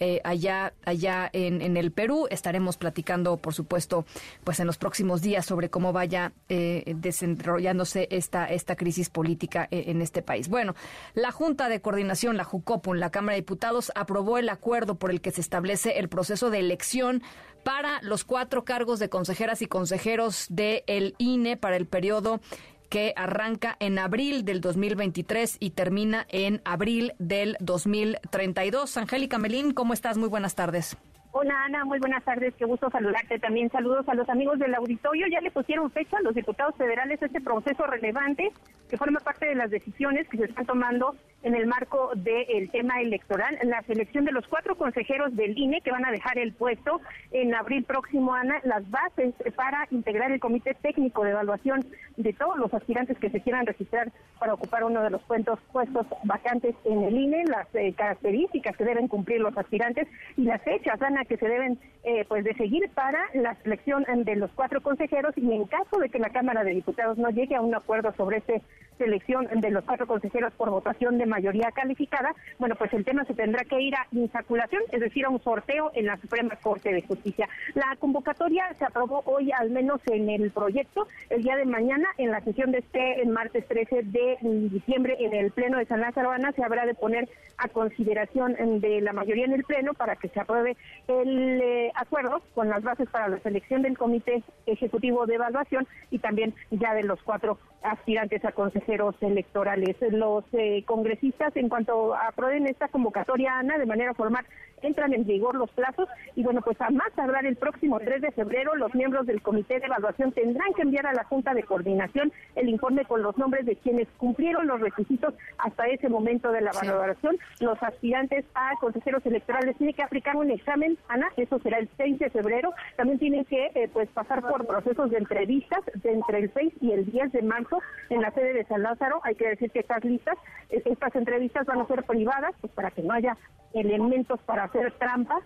eh, 0.00 0.20
allá, 0.24 0.74
allá 0.84 1.28
en, 1.32 1.62
en, 1.62 1.76
el 1.76 1.92
Perú. 1.92 2.26
Estaremos 2.30 2.76
platicando, 2.76 3.36
por 3.36 3.54
supuesto, 3.54 4.04
pues 4.44 4.60
en 4.60 4.66
los 4.66 4.78
próximos 4.78 5.22
días 5.22 5.46
sobre 5.46 5.70
cómo 5.70 5.92
vaya 5.92 6.32
eh, 6.48 6.94
desarrollándose 6.96 8.08
esta, 8.10 8.46
esta 8.46 8.76
crisis 8.76 9.10
política 9.10 9.68
eh, 9.70 9.84
en 9.88 10.02
este 10.02 10.22
país. 10.22 10.48
Bueno, 10.48 10.74
la 11.14 11.32
Junta 11.32 11.68
de 11.68 11.80
Coordinación, 11.80 12.36
la 12.36 12.44
JUCOPUN, 12.44 13.00
la 13.00 13.10
Cámara 13.10 13.34
de 13.34 13.40
Diputados, 13.42 13.92
aprobó 13.94 14.38
el 14.38 14.48
acuerdo 14.48 14.96
por 14.96 15.10
el 15.10 15.20
que 15.20 15.30
se 15.30 15.40
establece 15.40 15.98
el 15.98 16.08
proceso 16.08 16.50
de 16.50 16.58
elección 16.58 17.22
para 17.64 18.00
los 18.02 18.24
cuatro 18.24 18.64
cargos 18.64 19.00
de 19.00 19.08
consejeras 19.08 19.60
y 19.60 19.66
consejeros 19.66 20.46
del 20.50 21.14
INE 21.18 21.56
para 21.56 21.76
el 21.76 21.86
periodo 21.86 22.40
que 22.88 23.12
arranca 23.16 23.76
en 23.80 23.98
abril 23.98 24.44
del 24.44 24.60
2023 24.60 25.56
y 25.60 25.70
termina 25.70 26.26
en 26.28 26.60
abril 26.64 27.14
del 27.18 27.56
2032. 27.60 28.96
Angélica 28.96 29.38
Melín, 29.38 29.72
¿cómo 29.72 29.92
estás? 29.92 30.18
Muy 30.18 30.28
buenas 30.28 30.54
tardes. 30.54 30.96
Hola 31.38 31.64
Ana, 31.66 31.84
muy 31.84 31.98
buenas 31.98 32.24
tardes, 32.24 32.54
qué 32.54 32.64
gusto 32.64 32.88
saludarte. 32.88 33.38
También 33.38 33.70
saludos 33.70 34.08
a 34.08 34.14
los 34.14 34.26
amigos 34.30 34.58
del 34.58 34.74
auditorio. 34.74 35.26
Ya 35.30 35.42
le 35.42 35.50
pusieron 35.50 35.90
fecha 35.90 36.16
a 36.16 36.22
los 36.22 36.34
diputados 36.34 36.74
federales 36.76 37.20
este 37.20 37.42
proceso 37.42 37.86
relevante 37.86 38.50
que 38.88 38.96
forma 38.96 39.20
parte 39.20 39.46
de 39.46 39.54
las 39.54 39.70
decisiones 39.70 40.26
que 40.30 40.38
se 40.38 40.44
están 40.44 40.64
tomando 40.64 41.14
en 41.46 41.54
el 41.54 41.68
marco 41.68 42.10
del 42.16 42.68
tema 42.72 43.00
electoral, 43.00 43.56
la 43.62 43.80
selección 43.82 44.24
de 44.24 44.32
los 44.32 44.48
cuatro 44.48 44.74
consejeros 44.74 45.34
del 45.36 45.56
INE 45.56 45.80
que 45.80 45.92
van 45.92 46.04
a 46.04 46.10
dejar 46.10 46.38
el 46.38 46.52
puesto 46.52 47.00
en 47.30 47.54
abril 47.54 47.84
próximo, 47.84 48.34
Ana, 48.34 48.60
las 48.64 48.90
bases 48.90 49.32
para 49.54 49.86
integrar 49.92 50.32
el 50.32 50.40
comité 50.40 50.74
técnico 50.74 51.22
de 51.22 51.30
evaluación 51.30 51.86
de 52.16 52.32
todos 52.32 52.58
los 52.58 52.74
aspirantes 52.74 53.16
que 53.18 53.30
se 53.30 53.40
quieran 53.40 53.64
registrar 53.64 54.10
para 54.40 54.54
ocupar 54.54 54.82
uno 54.82 55.02
de 55.04 55.10
los 55.10 55.22
puestos, 55.22 55.60
puestos 55.70 56.04
vacantes 56.24 56.74
en 56.84 57.04
el 57.04 57.16
INE, 57.16 57.44
las 57.44 57.72
eh, 57.76 57.94
características 57.96 58.76
que 58.76 58.84
deben 58.84 59.06
cumplir 59.06 59.40
los 59.40 59.56
aspirantes 59.56 60.08
y 60.36 60.42
las 60.42 60.60
fechas, 60.62 61.00
Ana, 61.00 61.24
que 61.26 61.36
se 61.36 61.46
deben 61.46 61.78
eh, 62.02 62.24
pues 62.28 62.42
de 62.42 62.54
seguir 62.54 62.90
para 62.90 63.20
la 63.34 63.54
selección 63.62 64.04
de 64.24 64.34
los 64.34 64.50
cuatro 64.52 64.80
consejeros. 64.80 65.32
Y 65.36 65.52
en 65.52 65.64
caso 65.66 65.98
de 65.98 66.08
que 66.08 66.18
la 66.18 66.30
Cámara 66.30 66.64
de 66.64 66.72
Diputados 66.72 67.18
no 67.18 67.30
llegue 67.30 67.54
a 67.54 67.60
un 67.60 67.74
acuerdo 67.74 68.12
sobre 68.16 68.38
esta 68.38 68.54
selección 68.98 69.48
de 69.60 69.70
los 69.70 69.84
cuatro 69.84 70.06
consejeros 70.06 70.52
por 70.54 70.70
votación 70.70 71.18
de 71.18 71.26
mayoría 71.26 71.70
calificada, 71.72 72.34
bueno, 72.58 72.74
pues 72.76 72.92
el 72.92 73.04
tema 73.04 73.24
se 73.24 73.34
tendrá 73.34 73.64
que 73.64 73.80
ir 73.80 73.94
a 73.94 74.06
insaculación, 74.12 74.82
es 74.92 75.00
decir, 75.00 75.24
a 75.24 75.30
un 75.30 75.42
sorteo 75.42 75.90
en 75.94 76.06
la 76.06 76.16
Suprema 76.18 76.56
Corte 76.56 76.92
de 76.92 77.02
Justicia. 77.02 77.48
La 77.74 77.96
convocatoria 77.98 78.72
se 78.78 78.84
aprobó 78.84 79.22
hoy, 79.26 79.52
al 79.52 79.70
menos 79.70 80.00
en 80.06 80.28
el 80.28 80.50
proyecto, 80.50 81.08
el 81.30 81.42
día 81.42 81.56
de 81.56 81.64
mañana, 81.64 82.08
en 82.18 82.30
la 82.30 82.40
sesión 82.40 82.72
de 82.72 82.78
este 82.78 83.20
el 83.20 83.28
martes 83.28 83.66
13 83.66 84.02
de 84.02 84.38
diciembre, 84.70 85.16
en 85.20 85.34
el 85.34 85.50
Pleno 85.50 85.78
de 85.78 85.86
San 85.86 86.00
Lázaro 86.00 86.30
se 86.54 86.64
habrá 86.64 86.86
de 86.86 86.94
poner 86.94 87.28
a 87.58 87.68
consideración 87.68 88.54
de 88.80 89.00
la 89.00 89.12
mayoría 89.12 89.46
en 89.46 89.52
el 89.52 89.64
Pleno 89.64 89.94
para 89.94 90.16
que 90.16 90.28
se 90.28 90.40
apruebe 90.40 90.76
el 91.08 91.60
eh, 91.62 91.92
acuerdo 91.94 92.42
con 92.54 92.68
las 92.68 92.82
bases 92.82 93.08
para 93.08 93.28
la 93.28 93.38
selección 93.40 93.82
del 93.82 93.96
Comité 93.96 94.42
Ejecutivo 94.66 95.26
de 95.26 95.36
Evaluación 95.36 95.86
y 96.10 96.18
también 96.18 96.54
ya 96.70 96.94
de 96.94 97.04
los 97.04 97.22
cuatro 97.22 97.58
aspirantes 97.86 98.44
a 98.44 98.52
consejeros 98.52 99.14
electorales. 99.20 99.96
Los 100.10 100.44
eh, 100.52 100.82
congresistas, 100.86 101.56
en 101.56 101.68
cuanto 101.68 102.14
aprueben 102.14 102.66
esta 102.66 102.88
convocatoria, 102.88 103.58
Ana, 103.58 103.78
de 103.78 103.86
manera 103.86 104.14
formal, 104.14 104.44
entran 104.82 105.12
en 105.14 105.24
vigor 105.24 105.54
los 105.54 105.70
plazos 105.70 106.08
y 106.34 106.42
bueno, 106.42 106.60
pues 106.62 106.80
a 106.80 106.90
más 106.90 107.12
tardar 107.14 107.46
el 107.46 107.56
próximo 107.56 107.98
3 107.98 108.20
de 108.20 108.32
febrero, 108.32 108.74
los 108.74 108.94
miembros 108.94 109.26
del 109.26 109.42
Comité 109.42 109.80
de 109.80 109.86
Evaluación 109.86 110.32
tendrán 110.32 110.72
que 110.74 110.82
enviar 110.82 111.06
a 111.06 111.14
la 111.14 111.24
Junta 111.24 111.54
de 111.54 111.62
Coordinación 111.62 112.32
el 112.54 112.68
informe 112.68 113.04
con 113.04 113.22
los 113.22 113.36
nombres 113.38 113.66
de 113.66 113.76
quienes 113.76 114.08
cumplieron 114.18 114.66
los 114.66 114.80
requisitos 114.80 115.34
hasta 115.58 115.86
ese 115.86 116.08
momento 116.08 116.52
de 116.52 116.60
la 116.60 116.72
valoración. 116.72 117.38
Los 117.60 117.82
aspirantes 117.82 118.44
a 118.54 118.74
consejeros 118.80 119.24
electorales 119.26 119.76
tienen 119.76 119.94
que 119.94 120.02
aplicar 120.02 120.36
un 120.36 120.50
examen, 120.50 120.98
Ana, 121.08 121.28
eso 121.36 121.58
será 121.60 121.78
el 121.78 121.88
6 121.96 122.18
de 122.18 122.30
febrero. 122.30 122.72
También 122.96 123.18
tienen 123.18 123.44
que 123.44 123.70
eh, 123.74 123.88
pues 123.92 124.08
pasar 124.10 124.42
por 124.42 124.66
procesos 124.66 125.10
de 125.10 125.18
entrevistas 125.18 125.80
de 125.94 126.12
entre 126.12 126.38
el 126.38 126.52
6 126.52 126.72
y 126.80 126.92
el 126.92 127.10
10 127.10 127.32
de 127.32 127.42
marzo 127.42 127.75
en 128.10 128.20
la 128.20 128.30
sede 128.32 128.52
de 128.52 128.64
San 128.64 128.82
Lázaro. 128.82 129.20
Hay 129.24 129.34
que 129.34 129.48
decir 129.48 129.70
que 129.70 129.80
estas 129.80 130.04
listas, 130.04 130.36
eh, 130.70 130.82
estas 130.84 131.14
entrevistas 131.16 131.66
van 131.66 131.80
a 131.80 131.86
ser 131.86 132.04
privadas, 132.04 132.54
pues 132.60 132.72
para 132.72 132.90
que 132.90 133.02
no 133.02 133.12
haya 133.12 133.36
elementos 133.72 134.40
para 134.42 134.64
hacer 134.64 134.92
trampas 134.92 135.42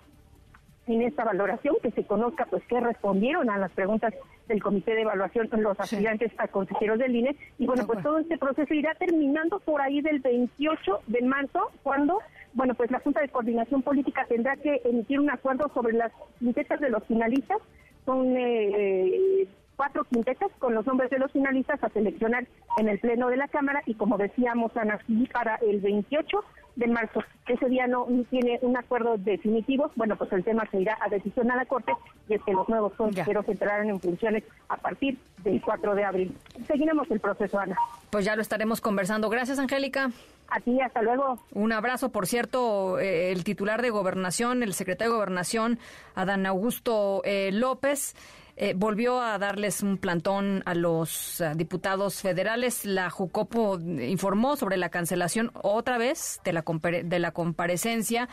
en 0.86 1.02
esta 1.02 1.24
valoración, 1.24 1.76
que 1.82 1.90
se 1.92 2.04
conozca 2.04 2.46
pues 2.46 2.62
qué 2.68 2.80
respondieron 2.80 3.50
a 3.50 3.58
las 3.58 3.70
preguntas 3.72 4.12
del 4.50 4.62
comité 4.62 4.94
de 4.94 5.02
evaluación 5.02 5.48
los 5.58 5.78
aspirantes 5.78 6.32
a 6.38 6.48
consejeros 6.48 6.98
del 6.98 7.14
INE 7.14 7.36
y 7.58 7.66
bueno 7.66 7.86
pues 7.86 8.02
todo 8.02 8.18
este 8.18 8.36
proceso 8.36 8.74
irá 8.74 8.94
terminando 8.94 9.60
por 9.60 9.80
ahí 9.80 10.00
del 10.00 10.18
28 10.18 11.02
de 11.06 11.22
marzo 11.22 11.70
cuando 11.84 12.18
bueno 12.52 12.74
pues 12.74 12.90
la 12.90 12.98
Junta 12.98 13.20
de 13.20 13.28
Coordinación 13.28 13.82
Política 13.82 14.26
tendrá 14.28 14.56
que 14.56 14.80
emitir 14.84 15.20
un 15.20 15.30
acuerdo 15.30 15.70
sobre 15.72 15.92
las 15.92 16.10
quintetas 16.40 16.80
de 16.80 16.90
los 16.90 17.04
finalistas 17.04 17.58
son 18.04 18.36
eh, 18.36 19.46
cuatro 19.80 20.04
quintetas 20.04 20.50
con 20.58 20.74
los 20.74 20.86
nombres 20.86 21.08
de 21.08 21.18
los 21.18 21.32
finalistas 21.32 21.82
a 21.82 21.88
seleccionar 21.88 22.46
en 22.76 22.90
el 22.90 22.98
Pleno 22.98 23.28
de 23.28 23.38
la 23.38 23.48
Cámara 23.48 23.80
y 23.86 23.94
como 23.94 24.18
decíamos, 24.18 24.76
Ana, 24.76 25.00
para 25.32 25.56
el 25.56 25.80
28 25.80 26.44
de 26.76 26.86
marzo. 26.86 27.24
Ese 27.48 27.66
día 27.66 27.86
no 27.86 28.06
tiene 28.28 28.58
un 28.60 28.76
acuerdo 28.76 29.16
definitivo. 29.16 29.90
Bueno, 29.96 30.16
pues 30.16 30.30
el 30.34 30.44
tema 30.44 30.68
se 30.70 30.82
irá 30.82 30.98
a 31.00 31.08
decisión 31.08 31.50
a 31.50 31.56
la 31.56 31.64
Corte 31.64 31.92
y 32.28 32.34
es 32.34 32.42
que 32.42 32.52
los 32.52 32.68
nuevos 32.68 32.92
consejeros 32.92 33.48
entrarán 33.48 33.88
en 33.88 33.98
funciones 33.98 34.44
a 34.68 34.76
partir 34.76 35.18
del 35.44 35.62
4 35.62 35.94
de 35.94 36.04
abril. 36.04 36.36
Seguiremos 36.66 37.10
el 37.10 37.20
proceso, 37.20 37.58
Ana. 37.58 37.74
Pues 38.10 38.26
ya 38.26 38.36
lo 38.36 38.42
estaremos 38.42 38.82
conversando. 38.82 39.30
Gracias, 39.30 39.58
Angélica. 39.58 40.10
A 40.50 40.60
ti, 40.60 40.78
hasta 40.80 41.00
luego. 41.00 41.38
Un 41.52 41.72
abrazo. 41.72 42.10
Por 42.10 42.26
cierto, 42.26 42.98
eh, 42.98 43.32
el 43.32 43.44
titular 43.44 43.80
de 43.80 43.90
Gobernación, 43.90 44.62
el 44.62 44.74
secretario 44.74 45.12
de 45.12 45.16
Gobernación, 45.16 45.78
Adán 46.14 46.44
Augusto 46.44 47.22
eh, 47.24 47.50
López, 47.52 48.14
eh, 48.62 48.74
volvió 48.76 49.22
a 49.22 49.38
darles 49.38 49.82
un 49.82 49.96
plantón 49.96 50.62
a 50.66 50.74
los 50.74 51.40
eh, 51.40 51.52
diputados 51.56 52.20
federales. 52.20 52.84
La 52.84 53.08
Jucopo 53.08 53.78
informó 53.80 54.54
sobre 54.56 54.76
la 54.76 54.90
cancelación 54.90 55.50
otra 55.54 55.96
vez 55.96 56.42
de 56.44 56.52
la, 56.52 56.62
de 57.04 57.18
la 57.18 57.30
comparecencia 57.30 58.28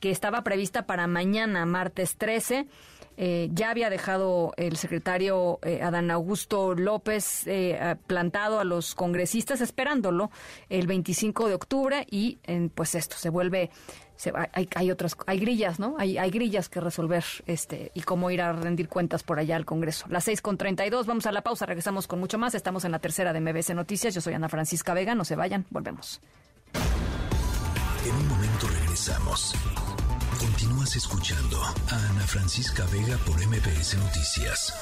que 0.00 0.10
estaba 0.10 0.42
prevista 0.42 0.84
para 0.84 1.06
mañana, 1.06 1.64
martes 1.64 2.16
13. 2.16 2.66
Eh, 3.20 3.50
ya 3.52 3.70
había 3.70 3.90
dejado 3.90 4.52
el 4.56 4.76
secretario 4.76 5.58
Adán 5.82 6.10
Augusto 6.10 6.74
López 6.74 7.44
plantado 8.06 8.60
a 8.60 8.64
los 8.64 8.94
congresistas 8.94 9.60
esperándolo 9.60 10.30
el 10.68 10.86
25 10.86 11.48
de 11.48 11.54
octubre 11.54 12.06
y 12.08 12.38
pues 12.74 12.94
esto 12.94 13.16
se 13.16 13.28
vuelve 13.28 13.70
hay, 14.52 14.68
hay 14.74 14.90
otras, 14.90 15.16
hay 15.26 15.38
grillas, 15.38 15.78
¿no? 15.78 15.96
Hay, 15.98 16.18
hay 16.18 16.30
grillas 16.30 16.68
que 16.68 16.80
resolver 16.80 17.24
este 17.46 17.92
y 17.94 18.02
cómo 18.02 18.30
ir 18.30 18.42
a 18.42 18.52
rendir 18.52 18.88
cuentas 18.88 19.22
por 19.22 19.38
allá 19.38 19.56
al 19.56 19.64
Congreso. 19.64 20.06
Las 20.08 20.24
seis 20.24 20.42
con 20.42 20.56
treinta 20.58 20.84
y 20.86 20.90
dos, 20.90 21.06
vamos 21.06 21.26
a 21.26 21.32
la 21.32 21.42
pausa, 21.42 21.66
regresamos 21.66 22.06
con 22.06 22.18
mucho 22.18 22.38
más. 22.38 22.54
Estamos 22.54 22.84
en 22.84 22.92
la 22.92 22.98
tercera 22.98 23.32
de 23.32 23.40
MBC 23.40 23.70
Noticias. 23.74 24.14
Yo 24.14 24.20
soy 24.20 24.34
Ana 24.34 24.48
Francisca 24.48 24.94
Vega, 24.94 25.14
no 25.14 25.24
se 25.24 25.36
vayan, 25.36 25.66
volvemos. 25.70 26.20
En 28.04 28.14
un 28.14 28.28
momento 28.28 28.66
regresamos. 28.68 29.54
Continúas 30.38 30.94
escuchando 30.94 31.60
a 31.60 31.96
Ana 32.10 32.26
Francisca 32.26 32.84
Vega 32.92 33.18
por 33.26 33.44
MBS 33.44 33.96
Noticias. 33.98 34.72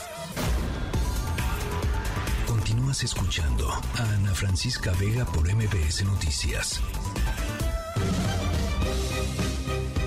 Continúas 2.46 3.02
escuchando 3.02 3.70
a 3.70 4.14
Ana 4.16 4.34
Francisca 4.34 4.92
Vega 5.00 5.24
por 5.24 5.50
MBS 5.50 6.04
Noticias. 6.04 6.80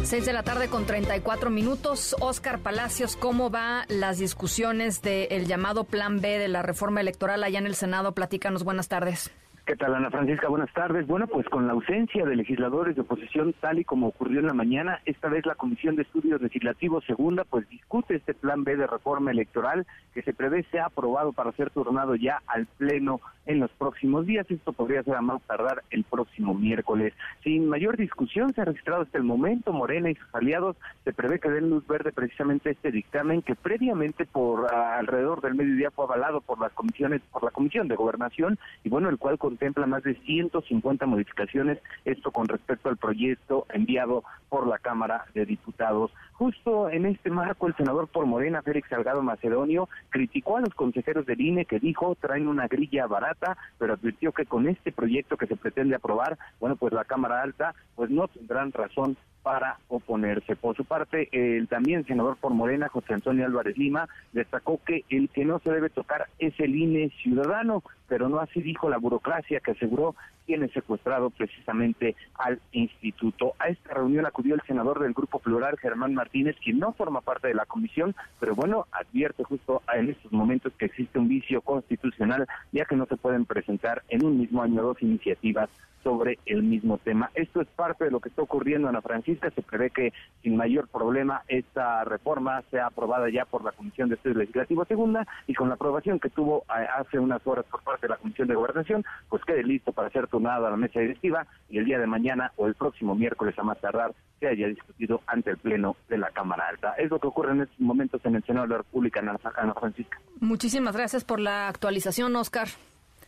6 0.03 0.25
de 0.25 0.33
la 0.33 0.43
tarde 0.43 0.69
con 0.69 0.85
34 0.85 1.49
minutos. 1.49 2.15
Oscar 2.19 2.59
Palacios, 2.59 3.15
¿cómo 3.15 3.49
va 3.49 3.85
las 3.87 4.19
discusiones 4.19 5.01
del 5.01 5.47
llamado 5.47 5.83
Plan 5.83 6.21
B 6.21 6.37
de 6.37 6.47
la 6.47 6.61
reforma 6.61 7.01
electoral 7.01 7.43
allá 7.43 7.57
en 7.57 7.65
el 7.65 7.75
Senado? 7.75 8.13
Platícanos, 8.13 8.63
buenas 8.63 8.87
tardes. 8.87 9.31
¿Qué 9.69 9.75
tal, 9.75 9.93
Ana 9.93 10.09
Francisca? 10.09 10.47
Buenas 10.47 10.73
tardes. 10.73 11.05
Bueno, 11.05 11.27
pues 11.27 11.47
con 11.47 11.67
la 11.67 11.73
ausencia 11.73 12.25
de 12.25 12.35
legisladores 12.35 12.95
de 12.95 13.01
oposición, 13.01 13.53
tal 13.61 13.77
y 13.77 13.85
como 13.85 14.07
ocurrió 14.07 14.39
en 14.39 14.47
la 14.47 14.53
mañana, 14.55 14.99
esta 15.05 15.29
vez 15.29 15.45
la 15.45 15.53
Comisión 15.53 15.95
de 15.95 16.01
Estudios 16.01 16.41
Legislativos 16.41 17.05
Segunda, 17.05 17.43
pues 17.43 17.69
discute 17.69 18.15
este 18.15 18.33
plan 18.33 18.63
B 18.63 18.75
de 18.77 18.87
reforma 18.87 19.29
electoral 19.29 19.85
que 20.15 20.23
se 20.23 20.33
prevé 20.33 20.63
sea 20.71 20.87
aprobado 20.87 21.33
para 21.33 21.51
ser 21.51 21.69
turnado 21.69 22.15
ya 22.15 22.41
al 22.47 22.65
Pleno 22.65 23.21
en 23.45 23.59
los 23.59 23.69
próximos 23.71 24.25
días. 24.25 24.49
Esto 24.49 24.73
podría 24.73 25.03
ser 25.03 25.15
a 25.15 25.21
más 25.21 25.39
tardar 25.43 25.83
el 25.91 26.03
próximo 26.03 26.55
miércoles. 26.55 27.13
Sin 27.43 27.69
mayor 27.69 27.95
discusión, 27.95 28.51
se 28.55 28.61
ha 28.61 28.65
registrado 28.65 29.03
hasta 29.03 29.19
el 29.19 29.23
momento 29.23 29.71
Morena 29.71 30.09
y 30.09 30.15
sus 30.15 30.33
aliados 30.33 30.77
se 31.03 31.13
prevé 31.13 31.39
que 31.39 31.49
den 31.49 31.69
luz 31.69 31.85
verde 31.85 32.11
precisamente 32.11 32.71
este 32.71 32.91
dictamen 32.91 33.43
que 33.43 33.53
previamente 33.53 34.25
por 34.25 34.73
alrededor 34.73 35.41
del 35.41 35.53
mediodía 35.53 35.91
fue 35.91 36.05
avalado 36.05 36.41
por 36.41 36.59
las 36.59 36.71
comisiones, 36.73 37.21
por 37.31 37.43
la 37.43 37.51
Comisión 37.51 37.87
de 37.87 37.95
Gobernación 37.95 38.57
y 38.83 38.89
bueno, 38.89 39.09
el 39.09 39.19
cual 39.19 39.37
con 39.37 39.58
contempla 39.59 39.87
más 39.87 40.03
de 40.03 40.15
150 40.15 41.05
modificaciones, 41.05 41.79
esto 42.05 42.31
con 42.31 42.47
respecto 42.47 42.87
al 42.87 42.95
proyecto 42.95 43.65
enviado 43.73 44.23
por 44.47 44.65
la 44.65 44.79
Cámara 44.79 45.25
de 45.33 45.45
Diputados. 45.45 46.11
Justo 46.31 46.89
en 46.89 47.05
este 47.05 47.29
marco, 47.29 47.67
el 47.67 47.75
senador 47.75 48.07
por 48.07 48.25
Morena, 48.25 48.61
Félix 48.61 48.87
Salgado 48.87 49.21
Macedonio, 49.21 49.89
criticó 50.11 50.55
a 50.55 50.61
los 50.61 50.73
consejeros 50.73 51.25
del 51.25 51.41
INE 51.41 51.65
que 51.65 51.77
dijo 51.77 52.15
traen 52.15 52.47
una 52.47 52.69
grilla 52.69 53.05
barata, 53.05 53.57
pero 53.77 53.95
advirtió 53.95 54.31
que 54.31 54.45
con 54.45 54.65
este 54.65 54.93
proyecto 54.93 55.35
que 55.35 55.47
se 55.47 55.57
pretende 55.57 55.95
aprobar, 55.95 56.37
bueno, 56.61 56.77
pues 56.77 56.93
la 56.93 57.03
Cámara 57.03 57.41
Alta, 57.41 57.75
pues 57.95 58.09
no 58.09 58.29
tendrán 58.29 58.71
razón 58.71 59.17
para 59.49 59.79
oponerse. 59.87 60.55
Por 60.55 60.75
su 60.75 60.85
parte, 60.85 61.27
el 61.31 61.67
también 61.67 62.05
senador 62.05 62.37
por 62.37 62.53
Morena, 62.53 62.87
José 62.87 63.15
Antonio 63.15 63.47
Álvarez 63.47 63.79
Lima, 63.79 64.07
destacó 64.31 64.79
que 64.85 65.05
el 65.09 65.27
que 65.29 65.43
no 65.43 65.57
se 65.57 65.71
debe 65.71 65.89
tocar 65.89 66.27
es 66.37 66.53
el 66.59 66.75
INE 66.75 67.09
ciudadano, 67.23 67.81
pero 68.07 68.29
no 68.29 68.39
así 68.41 68.61
dijo 68.61 68.91
la 68.91 68.99
burocracia 68.99 69.59
que 69.59 69.71
aseguró 69.71 70.13
tiene 70.45 70.67
secuestrado 70.69 71.31
precisamente 71.31 72.15
al 72.35 72.59
instituto. 72.73 73.53
A 73.57 73.69
esta 73.69 73.95
reunión 73.95 74.27
acudió 74.27 74.53
el 74.53 74.61
senador 74.67 74.99
del 74.99 75.13
Grupo 75.13 75.39
Plural, 75.39 75.79
Germán 75.79 76.13
Martínez, 76.13 76.55
quien 76.63 76.77
no 76.77 76.93
forma 76.93 77.21
parte 77.21 77.47
de 77.47 77.55
la 77.55 77.65
comisión, 77.65 78.15
pero 78.39 78.53
bueno, 78.53 78.85
advierte 78.91 79.43
justo 79.43 79.81
en 79.95 80.09
estos 80.09 80.31
momentos 80.31 80.73
que 80.77 80.85
existe 80.85 81.17
un 81.17 81.27
vicio 81.27 81.61
constitucional, 81.61 82.47
ya 82.71 82.85
que 82.85 82.95
no 82.95 83.07
se 83.07 83.17
pueden 83.17 83.45
presentar 83.45 84.03
en 84.09 84.23
un 84.23 84.37
mismo 84.37 84.61
año 84.61 84.83
dos 84.83 85.01
iniciativas 85.01 85.69
sobre 86.03 86.39
el 86.45 86.63
mismo 86.63 86.97
tema. 86.97 87.31
Esto 87.35 87.61
es 87.61 87.67
parte 87.67 88.05
de 88.05 88.11
lo 88.11 88.19
que 88.19 88.29
está 88.29 88.41
ocurriendo 88.41 88.87
en 88.87 88.95
la 88.95 89.01
Francisca. 89.01 89.51
Se 89.51 89.61
prevé 89.61 89.89
que 89.89 90.13
sin 90.41 90.55
mayor 90.55 90.87
problema 90.87 91.43
esta 91.47 92.03
reforma 92.03 92.61
sea 92.71 92.87
aprobada 92.87 93.29
ya 93.29 93.45
por 93.45 93.63
la 93.63 93.71
Comisión 93.71 94.09
de 94.09 94.15
Estudios 94.15 94.37
Legislativos 94.37 94.87
Segunda 94.87 95.27
y 95.47 95.53
con 95.53 95.69
la 95.69 95.75
aprobación 95.75 96.19
que 96.19 96.29
tuvo 96.29 96.63
eh, 96.69 96.85
hace 96.97 97.19
unas 97.19 97.45
horas 97.45 97.65
por 97.65 97.81
parte 97.83 98.07
de 98.07 98.09
la 98.09 98.17
Comisión 98.17 98.47
de 98.47 98.55
Gobernación, 98.55 99.03
pues 99.29 99.43
quede 99.45 99.63
listo 99.63 99.91
para 99.91 100.09
ser 100.09 100.27
turnado 100.27 100.67
a 100.67 100.71
la 100.71 100.77
mesa 100.77 100.99
directiva 100.99 101.45
y 101.69 101.77
el 101.77 101.85
día 101.85 101.99
de 101.99 102.07
mañana 102.07 102.51
o 102.55 102.67
el 102.67 102.75
próximo 102.75 103.15
miércoles 103.15 103.57
a 103.57 103.63
más 103.63 103.79
tardar 103.79 104.13
se 104.39 104.47
haya 104.47 104.67
discutido 104.67 105.21
ante 105.27 105.51
el 105.51 105.57
Pleno 105.57 105.97
de 106.07 106.17
la 106.17 106.29
Cámara 106.31 106.67
Alta. 106.69 106.93
Es 106.93 107.09
lo 107.09 107.19
que 107.19 107.27
ocurre 107.27 107.51
en 107.51 107.61
estos 107.61 107.79
momentos 107.79 108.21
en 108.23 108.35
el 108.35 108.43
Senado 108.43 108.67
de 108.67 108.71
la 108.71 108.77
República, 108.77 109.19
Ana 109.19 109.73
Francisca. 109.73 110.19
Muchísimas 110.39 110.95
gracias 110.95 111.25
por 111.25 111.39
la 111.39 111.67
actualización, 111.67 112.35
Oscar. 112.35 112.69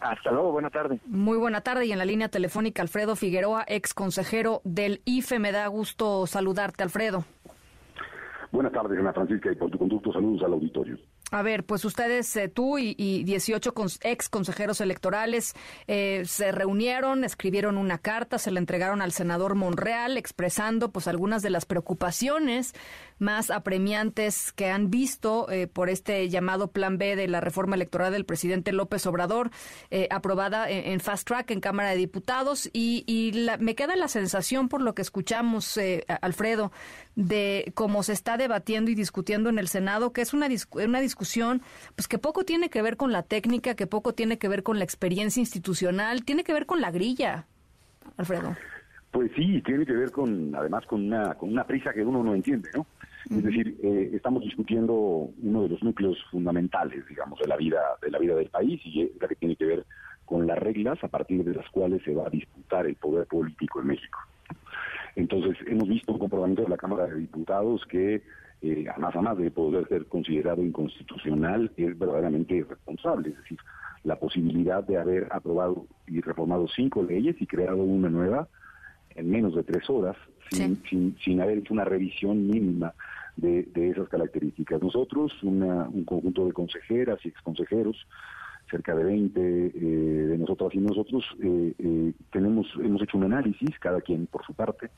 Hasta 0.02 0.32
luego, 0.32 0.52
buena 0.52 0.70
tarde. 0.72 1.00
Muy 1.06 1.38
buena 1.38 1.62
tarde 1.62 1.86
y 1.86 1.92
en 1.92 2.00
la 2.00 2.06
línea 2.06 2.28
telefónica 2.28 2.82
Alfredo 2.82 3.16
Figueroa, 3.16 3.64
ex 3.68 3.94
consejero 3.94 4.62
del 4.64 5.02
IFE. 5.06 5.38
Me 5.38 5.52
da 5.52 5.68
gusto 5.68 6.26
saludarte, 6.26 6.82
Alfredo. 6.84 7.24
Buenas 8.52 8.74
tardes, 8.74 9.00
Ana 9.00 9.14
Francisca, 9.14 9.52
y 9.52 9.56
por 9.56 9.70
tu 9.70 9.78
conducto 9.78 10.12
saludos 10.12 10.44
al 10.44 10.54
auditorio. 10.54 10.98
A 11.34 11.44
ver, 11.44 11.64
pues 11.64 11.86
ustedes, 11.86 12.36
eh, 12.36 12.50
tú 12.50 12.78
y, 12.78 12.94
y 12.98 13.24
18 13.24 13.74
ex 14.02 14.28
consejeros 14.28 14.82
electorales 14.82 15.54
eh, 15.88 16.24
se 16.26 16.52
reunieron, 16.52 17.24
escribieron 17.24 17.78
una 17.78 18.00
carta, 18.00 18.38
se 18.38 18.52
la 18.52 18.60
entregaron 18.60 19.02
al 19.02 19.14
senador 19.14 19.56
Monreal 19.56 20.18
expresando 20.18 20.92
pues 20.92 21.08
algunas 21.08 21.42
de 21.42 21.50
las 21.50 21.66
preocupaciones 21.66 22.74
más 23.18 23.50
apremiantes 23.50 24.52
que 24.52 24.70
han 24.70 24.90
visto 24.90 25.50
eh, 25.50 25.68
por 25.68 25.90
este 25.90 26.28
llamado 26.28 26.72
Plan 26.72 26.98
B 26.98 27.16
de 27.16 27.30
la 27.30 27.40
reforma 27.40 27.78
electoral 27.78 28.12
del 28.12 28.26
presidente 28.26 28.74
López 28.74 29.06
Obrador, 29.06 29.52
aprobada 30.10 30.70
en, 30.70 31.00
Fast 31.00 31.28
Track 31.28 31.52
en 31.52 31.62
Cámara 31.62 31.92
de 31.92 31.98
Diputados. 31.98 32.70
Y, 32.74 33.04
y 33.06 33.48
me 33.60 33.76
queda 33.76 33.96
la 33.96 34.08
sensación, 34.08 34.70
por 34.70 34.82
lo 34.82 34.96
que 34.96 35.04
escuchamos, 35.04 35.80
Alfredo, 36.22 36.72
de 37.16 37.72
cómo 37.76 38.02
se 38.02 38.14
está 38.14 38.38
debatiendo 38.38 38.90
y 38.90 38.96
discutiendo 38.96 39.50
en 39.50 39.60
el 39.60 39.68
Senado, 39.68 40.14
que 40.14 40.22
es 40.22 40.34
una, 40.34 40.48
una 40.72 41.00
discusión 41.00 41.21
pues 41.96 42.08
que 42.08 42.18
poco 42.18 42.44
tiene 42.44 42.70
que 42.70 42.82
ver 42.82 42.98
con 42.98 43.12
la 43.12 43.24
técnica, 43.24 43.76
que 43.76 43.88
poco 43.88 44.14
tiene 44.14 44.38
que 44.38 44.48
ver 44.48 44.64
con 44.64 44.78
la 44.80 44.84
experiencia 44.84 45.40
institucional, 45.40 46.24
tiene 46.26 46.44
que 46.44 46.54
ver 46.54 46.66
con 46.66 46.82
la 46.82 46.92
grilla, 46.92 47.46
Alfredo. 48.18 48.56
Pues 49.12 49.32
sí, 49.36 49.62
tiene 49.66 49.86
que 49.86 49.94
ver 49.94 50.12
con, 50.12 50.56
además, 50.56 50.86
con 50.86 51.06
una, 51.06 51.36
con 51.36 51.50
una 51.50 51.66
prisa 51.66 51.94
que 51.94 52.04
uno 52.04 52.24
no 52.24 52.34
entiende, 52.34 52.70
¿no? 52.74 52.86
Es 53.30 53.44
decir, 53.44 53.78
eh, 53.84 54.12
estamos 54.14 54.42
discutiendo 54.42 54.94
uno 54.94 55.64
de 55.64 55.70
los 55.70 55.84
núcleos 55.84 56.18
fundamentales, 56.32 57.08
digamos, 57.08 57.40
de 57.40 57.48
la 57.48 57.56
vida, 57.56 57.80
de 58.02 58.10
la 58.10 58.18
vida 58.18 58.36
del 58.36 58.50
país 58.50 58.82
y 58.84 59.04
es 59.04 59.12
la 59.22 59.28
que 59.28 59.36
tiene 59.36 59.56
que 59.56 59.66
ver 59.66 59.86
con 60.26 60.48
las 60.48 60.58
reglas 60.58 61.04
a 61.04 61.08
partir 61.08 61.44
de 61.44 61.54
las 61.54 61.70
cuales 61.70 62.02
se 62.04 62.16
va 62.16 62.26
a 62.26 62.30
disputar 62.30 62.88
el 62.88 62.96
poder 62.96 63.28
político 63.28 63.82
en 63.82 63.88
México. 63.88 64.18
Entonces, 65.16 65.58
hemos 65.68 65.88
visto 65.88 66.14
un 66.14 66.20
comportamiento 66.20 66.64
de 66.64 66.70
la 66.70 66.78
Cámara 66.78 67.06
de 67.06 67.20
Diputados 67.20 67.86
que 67.86 68.24
eh, 68.62 68.86
más 68.98 69.16
a 69.16 69.22
más 69.22 69.38
de 69.38 69.52
poder 69.52 69.88
ser 69.88 70.06
considerado 70.06 70.64
inconstitucional, 70.64 71.72
es 71.78 71.98
verdaderamente 71.98 72.56
irresponsable. 72.56 73.30
Es 73.30 73.38
decir, 73.38 73.60
la 74.04 74.18
posibilidad 74.18 74.84
de 74.84 74.98
haber 74.98 75.28
aprobado 75.32 75.86
y 76.08 76.22
reformado 76.22 76.68
cinco 76.68 77.04
leyes 77.04 77.36
y 77.40 77.48
creado 77.48 77.78
una 77.78 78.10
nueva 78.10 78.48
en 79.16 79.30
menos 79.30 79.56
de 79.56 79.64
tres 79.64 79.90
horas, 79.90 80.16
sin, 80.50 80.82
sin, 80.90 81.18
sin 81.24 81.42
haber 81.42 81.60
hecho 81.60 81.74
una 81.74 81.86
revisión 81.86 82.48
mínima 82.48 82.94
de, 83.38 83.64
de 83.74 83.90
esas 83.90 84.10
características. 84.10 84.82
Nosotros, 84.82 85.32
una, 85.44 85.88
un 85.90 86.04
conjunto 86.06 86.46
de 86.46 86.54
consejeras 86.54 87.20
y 87.26 87.30
exconsejeros, 87.30 88.08
cerca 88.70 88.96
de 88.96 89.04
20 89.04 89.40
eh, 89.40 89.72
de 89.74 90.38
nosotras 90.38 90.74
y 90.74 90.80
nosotros, 90.80 91.26
eh, 91.44 91.74
eh, 91.78 92.14
tenemos, 92.32 92.68
hemos 92.78 93.02
hecho 93.02 93.18
un 93.18 93.26
análisis, 93.26 93.78
cada 93.80 94.02
quien 94.02 94.28
por 94.28 94.46
su 94.46 94.54
parte, 94.54 94.90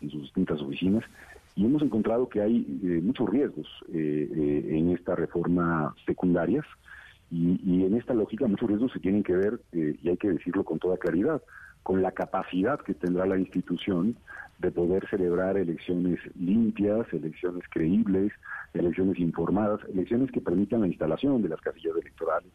en 0.00 0.10
sus 0.10 0.22
distintas 0.22 0.60
oficinas, 0.60 1.04
y 1.54 1.64
hemos 1.64 1.82
encontrado 1.82 2.28
que 2.28 2.40
hay 2.40 2.66
muchos 3.02 3.28
riesgos 3.28 3.66
en 3.92 4.90
esta 4.90 5.14
reforma 5.14 5.94
secundarias, 6.06 6.64
y, 7.30 7.58
y, 7.64 7.84
en 7.84 7.96
esta 7.96 8.12
lógica 8.12 8.46
muchos 8.46 8.68
riesgos 8.68 8.92
se 8.92 9.00
tienen 9.00 9.22
que 9.22 9.34
ver, 9.34 9.60
y 9.72 10.08
hay 10.08 10.16
que 10.18 10.32
decirlo 10.32 10.64
con 10.64 10.78
toda 10.78 10.98
claridad, 10.98 11.40
con 11.82 12.02
la 12.02 12.12
capacidad 12.12 12.80
que 12.80 12.94
tendrá 12.94 13.26
la 13.26 13.38
institución 13.38 14.16
de 14.58 14.70
poder 14.70 15.06
celebrar 15.08 15.56
elecciones 15.56 16.20
limpias, 16.36 17.06
elecciones 17.12 17.64
creíbles, 17.68 18.32
elecciones 18.74 19.18
informadas, 19.18 19.80
elecciones 19.92 20.30
que 20.30 20.40
permitan 20.40 20.82
la 20.82 20.86
instalación 20.86 21.42
de 21.42 21.48
las 21.48 21.60
casillas 21.60 21.96
electorales, 22.00 22.50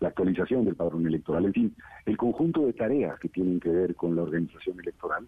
la 0.00 0.08
actualización 0.08 0.64
del 0.64 0.74
padrón 0.74 1.06
electoral, 1.06 1.44
en 1.44 1.52
fin, 1.52 1.76
el 2.06 2.16
conjunto 2.16 2.66
de 2.66 2.72
tareas 2.72 3.18
que 3.20 3.28
tienen 3.28 3.60
que 3.60 3.68
ver 3.68 3.94
con 3.94 4.16
la 4.16 4.22
organización 4.22 4.80
electoral 4.80 5.26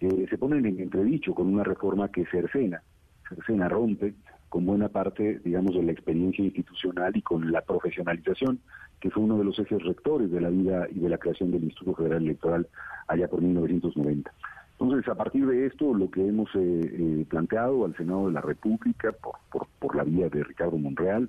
eh, 0.00 0.26
se 0.28 0.38
ponen 0.38 0.64
en 0.66 0.80
entredicho 0.80 1.34
con 1.34 1.52
una 1.52 1.64
reforma 1.64 2.08
que 2.08 2.24
cercena, 2.26 2.82
cercena, 3.28 3.68
rompe 3.68 4.14
con 4.48 4.64
buena 4.64 4.88
parte, 4.88 5.40
digamos, 5.44 5.74
de 5.74 5.82
la 5.82 5.92
experiencia 5.92 6.44
institucional 6.44 7.16
y 7.16 7.22
con 7.22 7.52
la 7.52 7.60
profesionalización, 7.60 8.60
que 9.00 9.10
fue 9.10 9.22
uno 9.22 9.38
de 9.38 9.44
los 9.44 9.58
ejes 9.58 9.82
rectores 9.82 10.30
de 10.30 10.40
la 10.40 10.48
vida 10.48 10.86
y 10.90 11.00
de 11.00 11.08
la 11.08 11.18
creación 11.18 11.50
del 11.50 11.64
Instituto 11.64 11.96
Federal 11.96 12.22
Electoral 12.22 12.66
allá 13.06 13.28
por 13.28 13.42
1990. 13.42 14.32
Entonces, 14.80 15.08
a 15.08 15.16
partir 15.16 15.44
de 15.46 15.66
esto, 15.66 15.92
lo 15.92 16.10
que 16.10 16.26
hemos 16.26 16.48
eh, 16.54 16.58
eh, 16.60 17.26
planteado 17.28 17.84
al 17.84 17.96
Senado 17.96 18.26
de 18.26 18.32
la 18.32 18.40
República, 18.40 19.12
por, 19.12 19.34
por, 19.50 19.66
por, 19.80 19.96
la 19.96 20.04
vía 20.04 20.28
de 20.28 20.44
Ricardo 20.44 20.78
Monreal, 20.78 21.28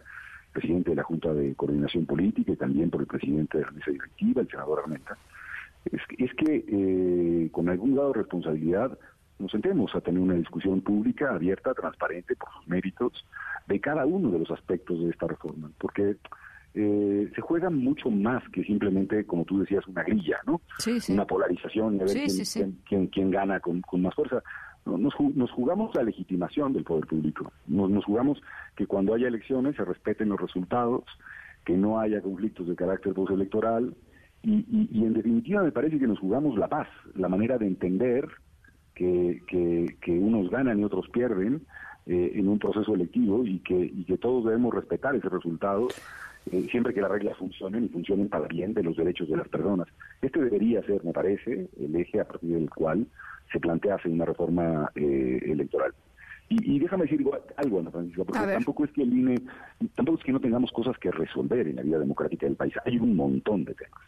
presidente 0.53 0.91
de 0.91 0.97
la 0.97 1.03
Junta 1.03 1.33
de 1.33 1.55
Coordinación 1.55 2.05
Política 2.05 2.51
y 2.51 2.55
también 2.55 2.89
por 2.89 3.01
el 3.01 3.07
presidente 3.07 3.57
de 3.57 3.65
la 3.65 3.71
mesa 3.71 3.91
directiva, 3.91 4.41
el 4.41 4.49
senador 4.49 4.81
Armenta, 4.83 5.17
es, 5.85 6.01
es 6.17 6.33
que 6.35 6.65
eh, 6.67 7.49
con 7.51 7.69
algún 7.69 7.93
grado 7.93 8.13
de 8.13 8.19
responsabilidad 8.19 8.97
nos 9.39 9.51
sentemos 9.51 9.95
a 9.95 10.01
tener 10.01 10.19
una 10.19 10.33
discusión 10.33 10.81
pública, 10.81 11.33
abierta, 11.33 11.73
transparente, 11.73 12.35
por 12.35 12.49
sus 12.53 12.67
méritos, 12.67 13.25
de 13.67 13.79
cada 13.79 14.05
uno 14.05 14.31
de 14.31 14.39
los 14.39 14.51
aspectos 14.51 14.99
de 14.99 15.09
esta 15.09 15.27
reforma, 15.27 15.71
porque 15.79 16.17
eh, 16.75 17.31
se 17.33 17.41
juega 17.41 17.69
mucho 17.69 18.11
más 18.11 18.43
que 18.49 18.63
simplemente, 18.63 19.25
como 19.25 19.45
tú 19.45 19.59
decías, 19.59 19.87
una 19.87 20.03
grilla, 20.03 20.39
¿no? 20.45 20.61
Una 21.09 21.25
polarización 21.25 21.95
y 21.95 22.01
a 22.01 22.05
ver 22.05 22.17
quién, 22.87 23.07
quién, 23.07 23.31
gana 23.31 23.59
con, 23.59 23.81
más 23.97 24.13
fuerza. 24.13 24.43
Nos, 24.85 25.13
nos, 25.19 25.51
jugamos 25.51 25.95
la 25.95 26.03
legitimación 26.03 26.73
del 26.73 26.83
poder 26.83 27.05
público. 27.05 27.51
Nos, 27.67 27.89
nos 27.89 28.05
jugamos 28.05 28.41
que 28.75 28.87
cuando 28.87 29.13
haya 29.13 29.27
elecciones 29.27 29.75
se 29.75 29.85
respeten 29.85 30.29
los 30.29 30.39
resultados, 30.39 31.03
que 31.65 31.77
no 31.77 31.99
haya 31.99 32.21
conflictos 32.21 32.67
de 32.67 32.75
carácter 32.75 33.13
postelectoral 33.13 33.93
y, 34.43 34.65
y, 34.69 34.89
y 34.91 35.05
en 35.05 35.13
definitiva 35.13 35.63
me 35.63 35.71
parece 35.71 35.99
que 35.99 36.07
nos 36.07 36.19
jugamos 36.19 36.57
la 36.57 36.67
paz, 36.67 36.87
la 37.15 37.27
manera 37.27 37.57
de 37.57 37.67
entender 37.67 38.27
que, 38.95 39.41
que, 39.47 39.97
que 40.01 40.11
unos 40.11 40.49
ganan 40.49 40.79
y 40.79 40.83
otros 40.83 41.09
pierden 41.09 41.65
eh, 42.05 42.31
en 42.35 42.47
un 42.47 42.59
proceso 42.59 42.95
electivo 42.95 43.45
y 43.45 43.59
que, 43.59 43.75
y 43.75 44.03
que 44.03 44.17
todos 44.17 44.45
debemos 44.45 44.73
respetar 44.73 45.15
ese 45.15 45.29
resultado 45.29 45.87
eh, 46.51 46.67
siempre 46.71 46.93
que 46.93 47.01
las 47.01 47.11
reglas 47.11 47.37
funcionen 47.37 47.85
y 47.85 47.89
funcionen 47.89 48.29
para 48.29 48.47
bien 48.47 48.73
de 48.73 48.83
los 48.83 48.97
derechos 48.97 49.29
de 49.29 49.37
las 49.37 49.47
personas. 49.47 49.87
Este 50.21 50.41
debería 50.41 50.81
ser, 50.83 51.03
me 51.03 51.13
parece, 51.13 51.69
el 51.79 51.95
eje 51.95 52.19
a 52.19 52.25
partir 52.25 52.51
del 52.51 52.69
cual 52.69 53.05
se 53.51 53.59
plantea 53.59 53.95
hacer 53.95 54.11
una 54.11 54.25
reforma 54.25 54.91
eh, 54.95 55.39
electoral. 55.45 55.93
Y, 56.51 56.79
déjame 56.79 57.03
decir 57.03 57.23
algo, 57.57 57.79
Ana 57.79 57.91
Francisca, 57.91 58.23
porque 58.23 58.53
tampoco 58.53 58.83
es 58.83 58.91
que 58.91 59.03
el 59.03 59.13
INE, 59.13 59.35
tampoco 59.93 60.17
es 60.17 60.23
que 60.23 60.31
no 60.31 60.39
tengamos 60.39 60.71
cosas 60.71 60.97
que 60.97 61.11
resolver 61.11 61.67
en 61.67 61.75
la 61.75 61.83
vida 61.83 61.99
democrática 61.99 62.47
del 62.47 62.55
país. 62.55 62.73
Hay 62.85 62.97
un 62.97 63.15
montón 63.15 63.65
de 63.65 63.75
temas 63.75 64.01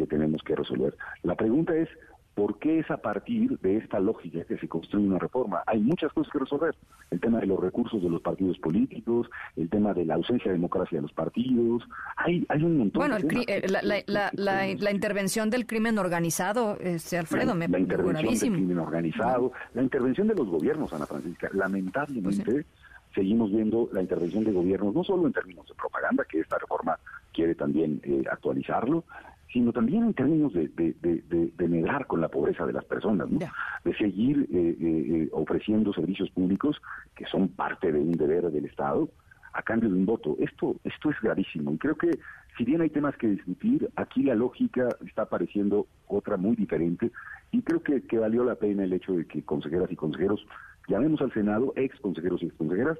que 0.00 0.06
tenemos 0.06 0.42
que 0.42 0.56
resolver. 0.56 0.96
La 1.22 1.34
pregunta 1.34 1.74
es, 1.76 1.88
¿Por 2.34 2.58
qué 2.58 2.78
es 2.78 2.90
a 2.90 2.96
partir 2.96 3.58
de 3.58 3.76
esta 3.76 3.98
lógica 3.98 4.44
que 4.44 4.56
se 4.56 4.68
construye 4.68 5.04
una 5.04 5.18
reforma? 5.18 5.62
Hay 5.66 5.80
muchas 5.80 6.12
cosas 6.12 6.32
que 6.32 6.38
resolver. 6.38 6.74
El 7.10 7.20
tema 7.20 7.40
de 7.40 7.46
los 7.46 7.60
recursos 7.60 8.00
de 8.00 8.08
los 8.08 8.22
partidos 8.22 8.56
políticos, 8.58 9.28
el 9.56 9.68
tema 9.68 9.92
de 9.92 10.04
la 10.04 10.14
ausencia 10.14 10.50
de 10.50 10.56
democracia 10.56 10.98
de 10.98 11.02
los 11.02 11.12
partidos. 11.12 11.82
Hay, 12.16 12.46
hay 12.48 12.62
un 12.62 12.78
montón 12.78 13.00
bueno, 13.00 13.16
de 13.16 13.24
Bueno, 13.24 13.42
eh, 13.46 14.02
la, 14.06 14.30
la, 14.32 14.90
intervención 14.90 15.50
del 15.50 15.66
crimen 15.66 15.98
organizado, 15.98 16.78
este, 16.80 17.18
Alfredo, 17.18 17.54
me 17.54 17.68
La 17.68 17.80
intervención 17.80 18.38
del 18.38 18.52
crimen 18.52 18.78
organizado, 18.78 19.52
la 19.74 19.82
intervención 19.82 20.28
de 20.28 20.34
los 20.36 20.48
gobiernos, 20.48 20.92
Ana 20.94 21.06
Francisca. 21.06 21.50
Lamentablemente, 21.52 22.44
pues 22.44 22.66
seguimos 23.14 23.50
viendo 23.50 23.88
la 23.92 24.00
intervención 24.00 24.44
de 24.44 24.52
gobiernos, 24.52 24.94
no 24.94 25.04
solo 25.04 25.26
en 25.26 25.32
términos 25.32 25.66
de 25.66 25.74
propaganda, 25.74 26.24
que 26.24 26.40
esta 26.40 26.58
reforma 26.58 26.98
quiere 27.32 27.54
también 27.54 28.00
eh, 28.04 28.24
actualizarlo, 28.30 29.04
sino 29.52 29.72
también 29.72 30.04
en 30.04 30.14
términos 30.14 30.52
de, 30.52 30.68
de, 30.68 31.68
negar 31.68 32.06
con 32.06 32.20
la 32.20 32.28
pobreza 32.28 32.66
de 32.66 32.72
las 32.72 32.84
personas, 32.84 33.28
de 33.30 33.94
seguir 33.96 34.48
eh, 34.52 34.56
eh, 34.58 34.76
eh, 34.80 35.28
ofreciendo 35.32 35.92
servicios 35.92 36.30
públicos 36.30 36.80
que 37.14 37.26
son 37.26 37.48
parte 37.48 37.92
de 37.92 37.98
un 37.98 38.12
deber 38.12 38.50
del 38.50 38.64
Estado 38.64 39.08
a 39.52 39.62
cambio 39.62 39.88
de 39.88 39.96
un 39.96 40.06
voto. 40.06 40.36
Esto, 40.38 40.76
esto 40.84 41.10
es 41.10 41.20
gravísimo. 41.20 41.72
Y 41.72 41.78
creo 41.78 41.96
que 41.96 42.18
si 42.56 42.64
bien 42.64 42.80
hay 42.80 42.90
temas 42.90 43.16
que 43.16 43.28
discutir, 43.28 43.88
aquí 43.96 44.22
la 44.22 44.34
lógica 44.34 44.88
está 45.06 45.22
apareciendo 45.22 45.86
otra 46.06 46.36
muy 46.36 46.54
diferente. 46.54 47.10
Y 47.50 47.62
creo 47.62 47.82
que, 47.82 48.02
que 48.02 48.18
valió 48.18 48.44
la 48.44 48.54
pena 48.54 48.84
el 48.84 48.92
hecho 48.92 49.12
de 49.12 49.26
que 49.26 49.42
consejeras 49.42 49.90
y 49.90 49.96
consejeros 49.96 50.46
llamemos 50.86 51.20
al 51.20 51.32
Senado, 51.32 51.72
ex 51.76 51.98
consejeros 52.00 52.42
y 52.42 52.46
ex 52.46 52.54
consejeras, 52.54 52.98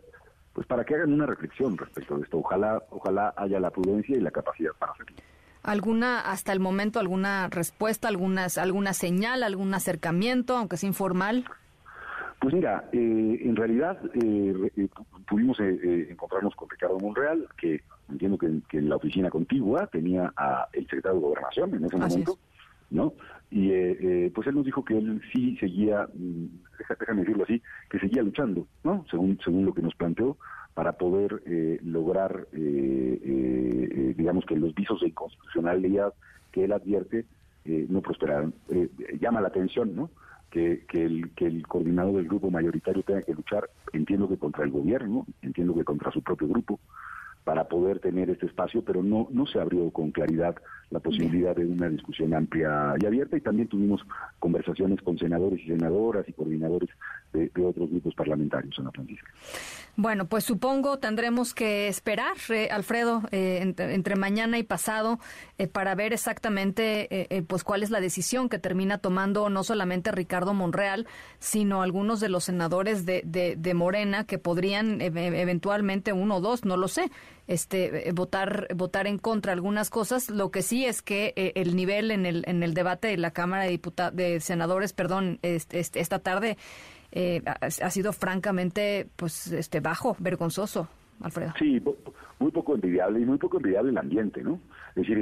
pues 0.52 0.66
para 0.66 0.84
que 0.84 0.96
hagan 0.96 1.12
una 1.12 1.26
reflexión 1.26 1.76
respecto 1.78 2.16
de 2.16 2.24
esto. 2.24 2.38
Ojalá, 2.38 2.82
ojalá 2.90 3.32
haya 3.36 3.60
la 3.60 3.70
prudencia 3.70 4.16
y 4.16 4.20
la 4.20 4.32
capacidad 4.32 4.72
para 4.78 4.92
hacerlo 4.92 5.16
alguna 5.62 6.20
hasta 6.20 6.52
el 6.52 6.60
momento 6.60 7.00
alguna 7.00 7.48
respuesta, 7.48 8.08
algunas 8.08 8.58
alguna 8.58 8.92
señal, 8.92 9.42
algún 9.42 9.74
acercamiento, 9.74 10.56
aunque 10.56 10.76
sea 10.76 10.88
informal? 10.88 11.44
Pues 12.40 12.54
mira, 12.54 12.88
eh, 12.92 13.40
en 13.44 13.54
realidad 13.54 13.98
eh, 14.14 14.70
eh 14.76 14.88
pudimos 15.28 15.60
eh, 15.60 16.08
encontrarnos 16.10 16.54
con 16.56 16.70
Ricardo 16.70 16.98
Monreal, 16.98 17.46
que 17.56 17.82
entiendo 18.08 18.38
que, 18.38 18.46
en 18.46 18.88
la 18.88 18.96
oficina 18.96 19.28
contigua 19.28 19.86
tenía 19.88 20.32
a 20.36 20.66
el 20.72 20.84
secretario 20.84 21.20
de 21.20 21.26
Gobernación 21.26 21.74
en 21.74 21.84
ese 21.84 21.96
momento, 21.98 22.38
¿no? 22.88 23.12
Y 23.50 24.28
pues 24.30 24.46
él 24.46 24.54
nos 24.54 24.64
dijo 24.64 24.84
que 24.84 24.96
él 24.96 25.20
sí 25.32 25.56
seguía, 25.58 26.08
mm, 26.14 26.46
déjame 26.98 27.22
decirlo 27.22 27.44
así, 27.44 27.60
que 27.90 27.98
seguía 27.98 28.22
luchando, 28.22 28.66
¿no? 28.84 29.04
Según 29.10 29.38
según 29.44 29.66
lo 29.66 29.74
que 29.74 29.82
nos 29.82 29.94
planteó 29.94 30.38
para 30.74 30.92
poder 30.92 31.42
eh, 31.46 31.78
lograr, 31.82 32.46
eh, 32.52 33.20
eh, 33.22 34.14
digamos, 34.16 34.44
que 34.46 34.56
los 34.56 34.74
visos 34.74 35.00
de 35.00 35.08
inconstitucionalidad 35.08 36.14
que 36.52 36.64
él 36.64 36.72
advierte 36.72 37.26
no 37.64 38.00
prosperaron. 38.00 38.54
llama 39.20 39.40
la 39.40 39.48
atención, 39.48 39.94
¿no? 39.94 40.10
Que, 40.50 40.84
que, 40.88 41.04
el, 41.04 41.30
que 41.36 41.46
el 41.46 41.64
coordinador 41.68 42.16
del 42.16 42.26
grupo 42.26 42.50
mayoritario 42.50 43.04
tenga 43.04 43.22
que 43.22 43.34
luchar, 43.34 43.70
entiendo 43.92 44.28
que 44.28 44.38
contra 44.38 44.64
el 44.64 44.70
gobierno, 44.70 45.26
entiendo 45.42 45.74
que 45.74 45.84
contra 45.84 46.10
su 46.10 46.22
propio 46.22 46.48
grupo, 46.48 46.80
para 47.44 47.64
poder 47.64 48.00
tener 48.00 48.30
este 48.30 48.46
espacio, 48.46 48.82
pero 48.84 49.02
no, 49.02 49.28
no 49.30 49.46
se 49.46 49.60
abrió 49.60 49.90
con 49.90 50.10
claridad 50.10 50.56
la 50.90 51.00
posibilidad 51.00 51.54
de 51.54 51.66
una 51.66 51.88
discusión 51.88 52.34
amplia 52.34 52.94
y 53.00 53.06
abierta 53.06 53.36
y 53.36 53.40
también 53.40 53.68
tuvimos 53.68 54.04
conversaciones 54.38 55.00
con 55.02 55.18
senadores 55.18 55.60
y 55.60 55.68
senadoras 55.68 56.28
y 56.28 56.32
coordinadores 56.32 56.90
de, 57.32 57.50
otros 57.64 57.90
grupos 57.90 58.14
parlamentarios, 58.14 58.78
Ana 58.78 58.90
Francisca. 58.90 59.30
Bueno, 59.96 60.26
pues 60.26 60.44
supongo 60.44 60.98
tendremos 60.98 61.52
que 61.52 61.88
esperar, 61.88 62.36
eh, 62.48 62.68
Alfredo, 62.70 63.22
eh, 63.32 63.58
entre, 63.60 64.16
mañana 64.16 64.58
y 64.58 64.62
pasado 64.62 65.18
eh, 65.58 65.66
para 65.66 65.94
ver 65.94 66.12
exactamente 66.12 67.44
pues 67.46 67.64
cuál 67.64 67.82
es 67.82 67.90
la 67.90 68.00
decisión 68.00 68.48
que 68.48 68.58
termina 68.58 68.98
tomando 68.98 69.50
no 69.50 69.64
solamente 69.64 70.12
Ricardo 70.12 70.54
Monreal, 70.54 71.06
sino 71.38 71.82
algunos 71.82 72.20
de 72.20 72.28
los 72.28 72.44
senadores 72.44 73.04
de, 73.04 73.22
de 73.24 73.74
Morena 73.74 74.24
que 74.24 74.38
podrían 74.38 75.00
eventualmente 75.00 76.12
uno 76.12 76.36
o 76.36 76.40
dos, 76.40 76.64
no 76.64 76.76
lo 76.76 76.88
sé, 76.88 77.10
este 77.46 78.10
votar 78.12 78.68
votar 78.74 79.06
en 79.06 79.18
contra 79.18 79.52
algunas 79.52 79.90
cosas. 79.90 80.30
Lo 80.30 80.50
que 80.50 80.62
sí 80.62 80.84
es 80.84 81.02
que 81.02 81.52
el 81.54 81.76
nivel 81.76 82.10
en 82.10 82.26
el 82.26 82.44
en 82.46 82.62
el 82.62 82.74
debate 82.74 83.08
de 83.08 83.16
la 83.16 83.32
Cámara 83.32 83.64
de 83.64 83.70
Diputados 83.70 84.16
de 84.16 84.40
senadores, 84.40 84.92
perdón, 84.92 85.38
este, 85.42 86.00
esta 86.00 86.18
tarde 86.20 86.56
eh, 87.12 87.42
ha, 87.44 87.90
sido 87.90 88.12
francamente 88.12 89.08
pues 89.16 89.52
este 89.52 89.80
bajo, 89.80 90.16
vergonzoso. 90.18 90.88
Alfredo. 91.22 91.52
Sí, 91.58 91.82
muy 92.38 92.50
poco 92.50 92.74
envidiable 92.74 93.20
y 93.20 93.26
muy 93.26 93.36
poco 93.36 93.58
envidiable 93.58 93.90
el 93.90 93.98
ambiente, 93.98 94.42
¿no? 94.42 94.58
Es 94.94 95.06
decir, 95.06 95.18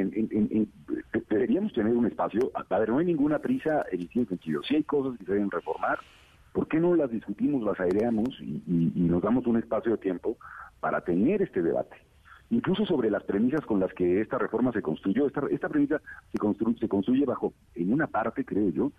deberíamos 1.28 1.72
tener 1.72 1.92
un 1.92 2.06
espacio, 2.06 2.52
a 2.54 2.78
ver, 2.78 2.90
no 2.90 2.98
hay 2.98 3.06
ninguna 3.06 3.40
prisa 3.40 3.84
en 3.90 4.02
el 4.02 4.28
sentido. 4.28 4.62
Si 4.62 4.76
hay 4.76 4.84
cosas 4.84 5.18
que 5.18 5.24
se 5.24 5.32
deben 5.32 5.50
reformar, 5.50 5.98
¿por 6.52 6.68
qué 6.68 6.78
no 6.78 6.94
las 6.94 7.10
discutimos, 7.10 7.64
las 7.64 7.80
aireamos 7.80 8.28
y, 8.40 8.62
nos 8.94 9.22
damos 9.22 9.44
un 9.48 9.58
espacio 9.58 9.92
de 9.92 9.98
tiempo 9.98 10.36
para 10.78 11.00
tener 11.00 11.42
este 11.42 11.62
debate? 11.62 11.96
Incluso 12.50 12.86
sobre 12.86 13.10
las 13.10 13.24
premisas 13.24 13.62
con 13.66 13.80
las 13.80 13.92
que 13.92 14.20
esta 14.20 14.38
reforma 14.38 14.72
se 14.72 14.80
construyó. 14.80 15.26
Esta, 15.26 15.42
esta 15.50 15.68
premisa 15.68 16.00
se 16.30 16.88
construye 16.88 17.24
bajo, 17.26 17.52
en 17.74 17.92
una 17.92 18.06
parte, 18.06 18.44
creo 18.44 18.70
yo, 18.70 18.92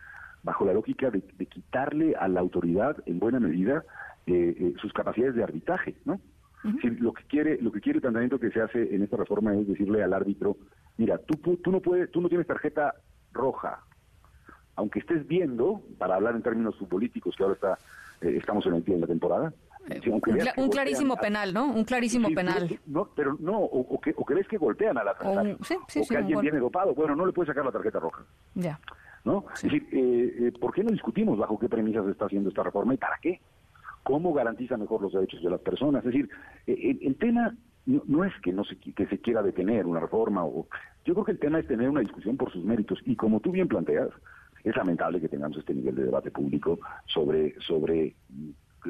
bajo 0.44 0.66
la 0.66 0.74
lógica 0.74 1.10
de, 1.10 1.22
quitarle 1.46 2.16
a 2.16 2.28
la 2.28 2.40
autoridad, 2.40 2.98
en 3.06 3.20
buena 3.20 3.40
medida, 3.40 3.84
eh, 4.26 4.56
eh, 4.60 4.74
sus 4.82 4.94
capacidades 4.94 5.36
de 5.36 5.44
arbitraje, 5.44 5.96
¿no? 6.06 6.20
lo 6.82 7.14
que 7.14 7.24
quiere, 7.24 7.58
lo 7.62 7.72
que 7.72 7.80
quiere 7.80 7.98
el 7.98 8.02
planteamiento 8.02 8.38
que 8.38 8.52
se 8.52 8.62
hace 8.62 8.94
en 8.94 9.02
esta 9.02 9.16
reforma 9.16 9.56
es 9.56 9.66
decirle 9.66 10.04
al 10.04 10.14
árbitro, 10.14 10.58
mira, 10.98 11.18
tú, 11.18 11.58
tú 11.58 11.72
no 11.72 11.80
puedes, 11.80 12.12
tú 12.12 12.20
no 12.20 12.28
tienes 12.28 12.48
tarjeta 12.48 12.96
roja, 13.32 13.80
aunque 14.76 15.00
estés 15.00 15.26
viendo, 15.26 15.82
para 15.98 16.16
hablar 16.16 16.36
en 16.36 16.42
términos 16.42 16.78
futbolísticos, 16.78 17.36
que 17.38 17.44
ahora 17.44 17.56
está, 17.56 17.78
eh, 18.22 18.36
estamos 18.38 18.66
en 18.66 18.74
el 18.76 19.00
la 19.00 19.08
temporada, 19.08 19.54
un, 20.58 20.70
clarísimo 20.70 21.16
penal, 21.18 21.54
¿no? 21.54 21.66
Un 21.66 21.84
clarísimo 21.84 22.30
penal. 22.30 22.80
No, 22.86 23.10
pero 23.16 23.36
no, 23.40 23.58
o, 23.58 24.00
que, 24.00 24.14
o 24.16 24.26
que 24.26 24.36
ves 24.36 24.48
que 24.48 24.58
golpean 24.58 24.98
a 24.98 25.04
la 25.04 25.16
o, 25.24 25.64
sí, 25.64 25.76
sí, 25.88 26.02
o 26.02 26.08
que 26.08 26.18
alguien 26.18 26.40
viene 26.42 26.60
dopado. 26.60 26.94
Bueno, 26.94 27.16
no 27.16 27.26
le 27.26 27.34
puedes 27.34 27.48
sacar 27.48 27.66
la 27.66 27.72
tarjeta 27.72 28.00
roja. 28.00 28.24
Ya. 28.56 28.80
¿No? 29.26 29.46
Es 29.54 29.64
decir, 29.64 29.88
eh, 29.92 30.36
eh, 30.40 30.52
¿por 30.60 30.74
qué 30.74 30.84
no 30.84 30.92
discutimos 30.92 31.38
bajo 31.38 31.60
qué 31.60 31.68
premisas 31.68 32.08
está 32.08 32.26
haciendo 32.26 32.50
esta 32.50 32.64
reforma 32.64 32.94
y 32.94 32.98
para 32.98 33.18
qué? 33.22 33.42
¿Cómo 34.04 34.34
garantiza 34.34 34.78
mejor 34.78 35.02
los 35.02 35.14
derechos 35.14 35.42
de 35.44 35.50
las 35.50 35.60
personas? 35.60 36.06
Es 36.06 36.12
decir, 36.12 36.30
eh, 36.68 36.98
el, 37.02 37.16
tema 37.18 37.54
no, 37.86 38.24
es 38.24 38.34
que 38.42 38.54
no 38.54 38.64
se, 38.64 38.78
que 38.78 39.06
se 39.08 39.20
quiera 39.20 39.44
detener 39.44 39.86
una 39.86 40.00
reforma. 40.00 40.46
o 40.46 40.68
Yo 41.06 41.14
creo 41.14 41.26
que 41.26 41.32
el 41.34 41.40
tema 41.40 41.60
es 41.60 41.68
tener 41.68 41.90
una 41.90 42.00
discusión 42.00 42.38
por 42.38 42.52
sus 42.52 42.64
méritos. 42.64 43.00
Y 43.06 43.16
como 43.16 43.40
tú 43.40 43.52
bien 43.52 43.68
planteas, 43.68 44.10
es 44.64 44.76
lamentable 44.76 45.22
que 45.22 45.30
tengamos 45.30 45.58
este 45.58 45.74
nivel 45.74 45.96
de 45.96 46.06
debate 46.06 46.32
público 46.32 46.80
sobre, 47.06 47.60
sobre 47.60 48.16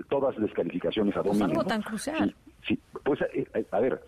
todas 0.09 0.37
las 0.37 0.51
calificaciones 0.51 1.15
a 1.15 1.21
dominio. 1.21 1.47
algo 1.47 1.63
tan 1.65 1.81
crucial. 1.81 2.35
Sí, 2.67 2.79
pues 3.03 3.19
eh, 3.33 3.65
a, 3.71 3.79
ver, 3.79 4.01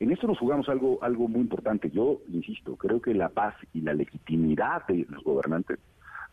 en 0.00 0.12
esto 0.12 0.26
nos 0.26 0.38
jugamos 0.38 0.68
algo, 0.68 0.98
algo 1.02 1.28
muy 1.28 1.40
importante. 1.40 1.90
Yo 1.90 2.20
insisto, 2.28 2.76
creo 2.76 3.00
que 3.00 3.14
la 3.14 3.28
paz 3.30 3.54
y 3.72 3.80
la 3.80 3.94
legitimidad 3.94 4.86
de 4.86 5.06
los 5.08 5.22
gobernantes 5.24 5.78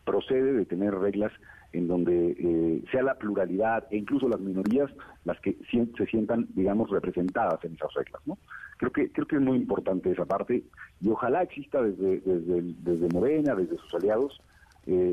procede 0.04 0.52
de 0.52 0.64
tener 0.64 0.94
reglas 0.94 1.32
en 1.72 1.88
donde 1.88 2.36
eh, 2.38 2.84
sea 2.92 3.02
la 3.02 3.16
pluralidad 3.16 3.84
e 3.90 3.96
incluso 3.96 4.28
las 4.28 4.40
minorías 4.40 4.90
las 5.24 5.38
que 5.40 5.56
se 5.70 6.06
sientan, 6.06 6.46
digamos, 6.54 6.90
representadas 6.90 7.62
en 7.64 7.74
esas 7.74 7.92
reglas, 7.94 8.22
¿no? 8.24 8.38
Creo 8.78 8.92
que 8.92 9.10
creo 9.10 9.26
que 9.26 9.36
es 9.36 9.42
muy 9.42 9.56
importante 9.56 10.10
esa 10.12 10.24
parte 10.24 10.62
y 11.00 11.08
ojalá 11.08 11.42
exista 11.42 11.82
desde 11.82 12.20
desde, 12.20 12.62
desde 12.62 13.08
Morena, 13.08 13.54
desde 13.54 13.78
sus 13.78 13.94
aliados, 13.94 14.40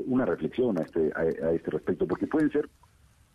una 0.05 0.25
reflexión 0.25 0.77
a 0.77 0.81
este 0.83 1.11
a 1.15 1.51
este 1.51 1.71
respecto, 1.71 2.05
porque 2.05 2.27
pueden 2.27 2.51
ser 2.51 2.69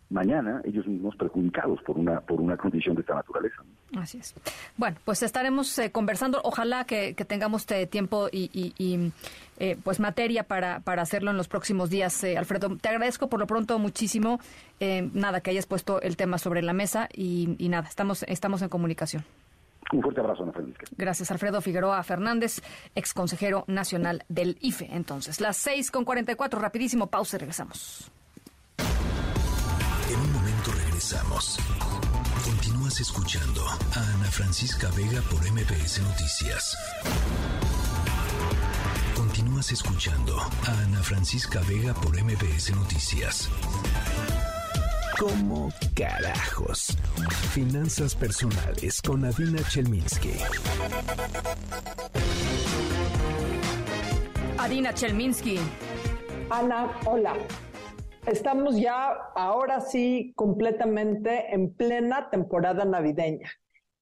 mañana 0.09 0.61
ellos 0.63 0.87
mismos 0.87 1.15
perjudicados 1.15 1.81
por 1.83 1.97
una 1.97 2.21
por 2.21 2.41
una 2.41 2.57
condición 2.57 2.95
de 2.95 3.01
esta 3.01 3.15
naturaleza. 3.15 3.63
Así 3.97 4.17
es. 4.17 4.35
Bueno, 4.77 4.97
pues 5.05 5.23
estaremos 5.23 5.77
eh, 5.79 5.91
conversando. 5.91 6.41
Ojalá 6.43 6.85
que, 6.85 7.13
tengamos 7.27 7.61
este 7.61 7.87
tiempo 7.87 8.27
y, 8.31 9.11
eh, 9.59 9.77
pues 9.83 9.99
materia 9.99 10.43
para, 10.43 10.79
para 10.79 11.01
hacerlo 11.01 11.31
en 11.31 11.37
los 11.37 11.47
próximos 11.47 11.89
días. 11.89 12.23
Eh, 12.23 12.37
Alfredo, 12.37 12.75
te 12.77 12.89
agradezco 12.89 13.29
por 13.29 13.39
lo 13.39 13.47
pronto 13.47 13.77
muchísimo. 13.79 14.39
nada, 14.79 15.41
que 15.41 15.51
hayas 15.51 15.65
puesto 15.65 16.01
el 16.01 16.17
tema 16.17 16.37
sobre 16.37 16.61
la 16.61 16.73
mesa 16.73 17.09
y, 17.13 17.55
nada, 17.69 17.87
estamos, 17.87 18.23
estamos 18.23 18.61
en 18.61 18.69
comunicación. 18.69 19.23
Un 19.91 20.03
fuerte 20.03 20.21
abrazo, 20.21 20.43
Ana 20.43 20.51
Francisca. 20.51 20.85
Gracias, 20.97 21.31
Alfredo 21.31 21.61
Figueroa 21.61 22.03
Fernández, 22.03 22.61
ex 22.93 23.13
consejero 23.13 23.63
nacional 23.67 24.23
del 24.29 24.57
IFE. 24.61 24.87
Entonces, 24.91 25.41
las 25.41 25.57
seis 25.57 25.89
con 25.89 26.05
cuarenta 26.05 26.31
y 26.31 26.35
cuatro, 26.35 26.59
rapidísimo, 26.59 27.07
pausa 27.07 27.37
y 27.37 27.39
regresamos. 27.39 28.11
En 30.09 30.19
un 30.19 30.33
momento 30.33 30.71
regresamos. 30.71 31.59
Continúas 32.43 32.99
escuchando 32.99 33.63
a 33.67 33.99
Ana 34.15 34.31
Francisca 34.31 34.89
Vega 34.95 35.21
por 35.29 35.39
MBS 35.51 36.01
Noticias. 36.01 36.75
Continúas 39.15 39.71
escuchando 39.71 40.39
a 40.39 40.71
Ana 40.83 41.03
Francisca 41.03 41.61
Vega 41.67 41.93
por 41.93 42.19
MBS 42.21 42.71
Noticias. 42.75 43.49
¿Cómo 45.19 45.71
carajos? 45.95 46.97
Finanzas 47.53 48.15
personales 48.15 49.01
con 49.03 49.25
Adina 49.25 49.61
Chelminsky. 49.69 50.33
Adina 54.57 54.91
Chelminsky. 54.93 55.59
Ana, 56.49 56.89
hola. 57.05 57.35
Estamos 58.27 58.79
ya 58.79 59.11
ahora 59.33 59.79
sí 59.79 60.33
completamente 60.35 61.53
en 61.53 61.73
plena 61.73 62.29
temporada 62.29 62.85
navideña. 62.85 63.49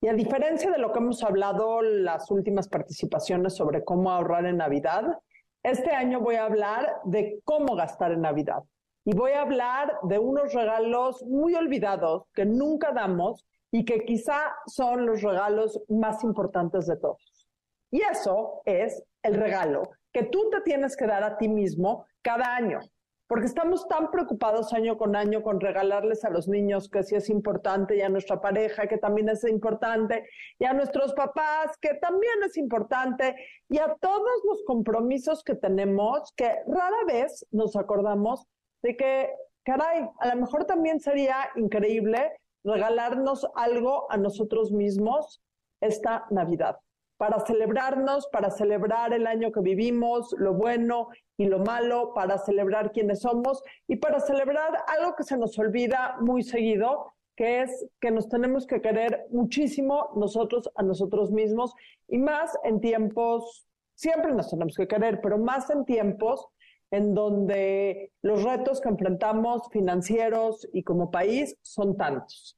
Y 0.02 0.08
a 0.08 0.14
diferencia 0.14 0.72
de 0.72 0.80
lo 0.80 0.92
que 0.92 1.00
hemos 1.00 1.24
hablado 1.24 1.82
las 1.82 2.30
últimas 2.32 2.68
participaciones 2.68 3.56
sobre 3.56 3.84
cómo 3.84 4.12
ahorrar 4.12 4.46
en 4.46 4.58
Navidad, 4.58 5.20
este 5.64 5.92
año 5.92 6.20
voy 6.20 6.36
a 6.36 6.46
hablar 6.46 6.98
de 7.06 7.40
cómo 7.44 7.76
gastar 7.76 8.12
en 8.12 8.22
Navidad. 8.22 8.64
Y 9.06 9.16
voy 9.16 9.32
a 9.32 9.42
hablar 9.42 9.94
de 10.04 10.20
unos 10.20 10.54
regalos 10.54 11.24
muy 11.24 11.56
olvidados 11.56 12.24
que 12.34 12.46
nunca 12.46 12.92
damos 12.92 13.46
y 13.72 13.86
que 13.86 14.04
quizá 14.04 14.56
son 14.66 15.06
los 15.06 15.22
regalos 15.22 15.80
más 15.88 16.24
importantes 16.24 16.88
de 16.88 16.98
todos. 16.98 17.48
Y 17.92 18.02
eso 18.02 18.62
es 18.66 19.04
el 19.24 19.36
regalo 19.36 19.84
que 20.12 20.24
tú 20.24 20.50
te 20.50 20.62
tienes 20.62 20.98
que 20.98 21.06
dar 21.06 21.24
a 21.24 21.38
ti 21.38 21.48
mismo 21.48 22.06
cada 22.22 22.56
año 22.56 22.80
porque 23.28 23.46
estamos 23.46 23.88
tan 23.88 24.10
preocupados 24.10 24.74
año 24.74 24.98
con 24.98 25.16
año 25.16 25.44
con 25.44 25.60
regalarles 25.60 26.24
a 26.24 26.30
los 26.30 26.48
niños 26.48 26.90
que 26.90 27.04
sí 27.04 27.16
es 27.16 27.30
importante 27.30 27.98
y 27.98 28.02
a 28.02 28.10
nuestra 28.10 28.40
pareja 28.40 28.88
que 28.88 28.98
también 28.98 29.28
es 29.30 29.44
importante 29.44 30.28
y 30.58 30.66
a 30.66 30.74
nuestros 30.74 31.14
papás 31.14 31.78
que 31.82 31.96
también 31.96 32.42
es 32.46 32.58
importante 32.58 33.36
y 33.70 33.80
a 33.80 33.96
todos 34.00 34.42
los 34.46 34.64
compromisos 34.66 35.44
que 35.44 35.56
tenemos 35.56 36.34
que 36.36 36.48
rara 36.68 37.04
vez 37.06 37.46
nos 37.52 37.76
acordamos 37.76 38.48
de 38.82 38.96
que, 38.96 39.30
caray, 39.64 40.08
a 40.20 40.36
lo 40.36 40.42
mejor 40.42 40.66
también 40.66 41.00
sería 41.02 41.50
increíble 41.56 42.32
regalarnos 42.64 43.46
algo 43.56 44.10
a 44.10 44.18
nosotros 44.18 44.72
mismos 44.72 45.42
esta 45.82 46.26
Navidad 46.30 46.78
para 47.18 47.40
celebrarnos, 47.40 48.28
para 48.28 48.52
celebrar 48.52 49.14
el 49.14 49.28
año 49.28 49.52
que 49.52 49.62
vivimos, 49.62 50.34
lo 50.38 50.54
bueno 50.54 51.10
y 51.36 51.46
lo 51.46 51.60
malo, 51.60 52.14
para 52.14 52.38
celebrar 52.38 52.92
quiénes 52.92 53.22
somos 53.22 53.64
y 53.88 53.98
para 53.98 54.20
celebrar 54.20 54.84
algo 54.88 55.16
que 55.16 55.24
se 55.24 55.38
nos 55.38 55.58
olvida 55.58 56.18
muy 56.22 56.44
seguido, 56.44 57.14
que 57.36 57.62
es 57.62 57.88
que 58.00 58.12
nos 58.12 58.30
tenemos 58.30 58.66
que 58.66 58.82
querer 58.82 59.26
muchísimo 59.32 60.10
nosotros 60.16 60.70
a 60.76 60.84
nosotros 60.84 61.32
mismos 61.32 61.74
y 62.08 62.18
más 62.18 62.58
en 62.64 62.80
tiempos, 62.80 63.68
siempre 63.96 64.34
nos 64.34 64.50
tenemos 64.50 64.76
que 64.76 64.88
querer, 64.88 65.20
pero 65.22 65.38
más 65.38 65.70
en 65.70 65.86
tiempos 65.86 66.48
en 66.92 67.14
donde 67.14 68.12
los 68.22 68.44
retos 68.44 68.80
que 68.80 68.90
enfrentamos 68.90 69.68
financieros 69.72 70.68
y 70.72 70.84
como 70.84 71.12
país 71.12 71.58
son 71.62 71.98
tantos. 71.98 72.58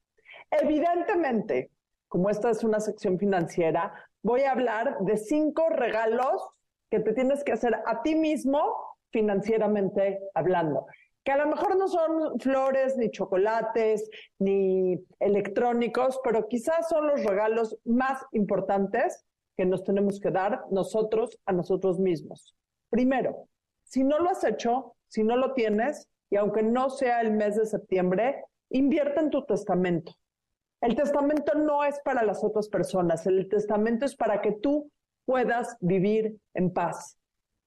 Evidentemente, 0.52 1.72
como 2.08 2.30
esta 2.30 2.50
es 2.50 2.64
una 2.64 2.80
sección 2.80 3.18
financiera, 3.18 3.94
voy 4.24 4.42
a 4.42 4.52
hablar 4.52 4.98
de 5.02 5.18
cinco 5.18 5.70
regalos 5.70 6.50
que 6.90 7.00
te 7.00 7.14
tienes 7.14 7.44
que 7.44 7.54
hacer 7.54 7.76
a 7.86 8.02
ti 8.02 8.16
mismo 8.16 8.62
financieramente 9.12 10.20
hablando. 10.34 10.86
Que 11.24 11.32
a 11.32 11.38
lo 11.38 11.48
mejor 11.48 11.78
no 11.78 11.88
son 11.88 12.40
flores, 12.40 12.98
ni 12.98 13.12
chocolates, 13.12 14.10
ni 14.40 15.00
electrónicos, 15.20 16.20
pero 16.24 16.48
quizás 16.48 16.88
son 16.90 17.08
los 17.08 17.24
regalos 17.24 17.78
más 17.86 18.24
importantes 18.32 19.26
que 19.56 19.66
nos 19.66 19.84
tenemos 19.84 20.20
que 20.20 20.32
dar 20.32 20.64
nosotros 20.72 21.38
a 21.46 21.52
nosotros 21.52 22.00
mismos. 22.00 22.56
Primero, 22.90 23.48
si 23.84 24.04
no 24.04 24.20
lo 24.20 24.30
has 24.30 24.44
hecho, 24.44 24.96
si 25.08 25.24
no 25.24 25.36
lo 25.36 25.54
tienes, 25.54 26.08
y 26.30 26.38
aunque 26.38 26.64
no 26.64 26.90
sea 26.90 27.22
el 27.22 27.34
mes 27.34 27.56
de 27.56 27.66
septiembre, 27.66 28.44
invierte 28.70 29.20
en 29.20 29.30
tu 29.30 29.46
testamento. 29.46 30.14
El 30.82 30.96
testamento 30.96 31.56
no 31.56 31.84
es 31.84 32.00
para 32.06 32.24
las 32.24 32.44
otras 32.44 32.70
personas, 32.70 33.26
el 33.28 33.50
testamento 33.50 34.06
es 34.06 34.16
para 34.16 34.42
que 34.42 34.54
tú 34.54 34.90
puedas 35.26 35.76
vivir 35.82 36.38
en 36.54 36.72
paz. 36.72 37.18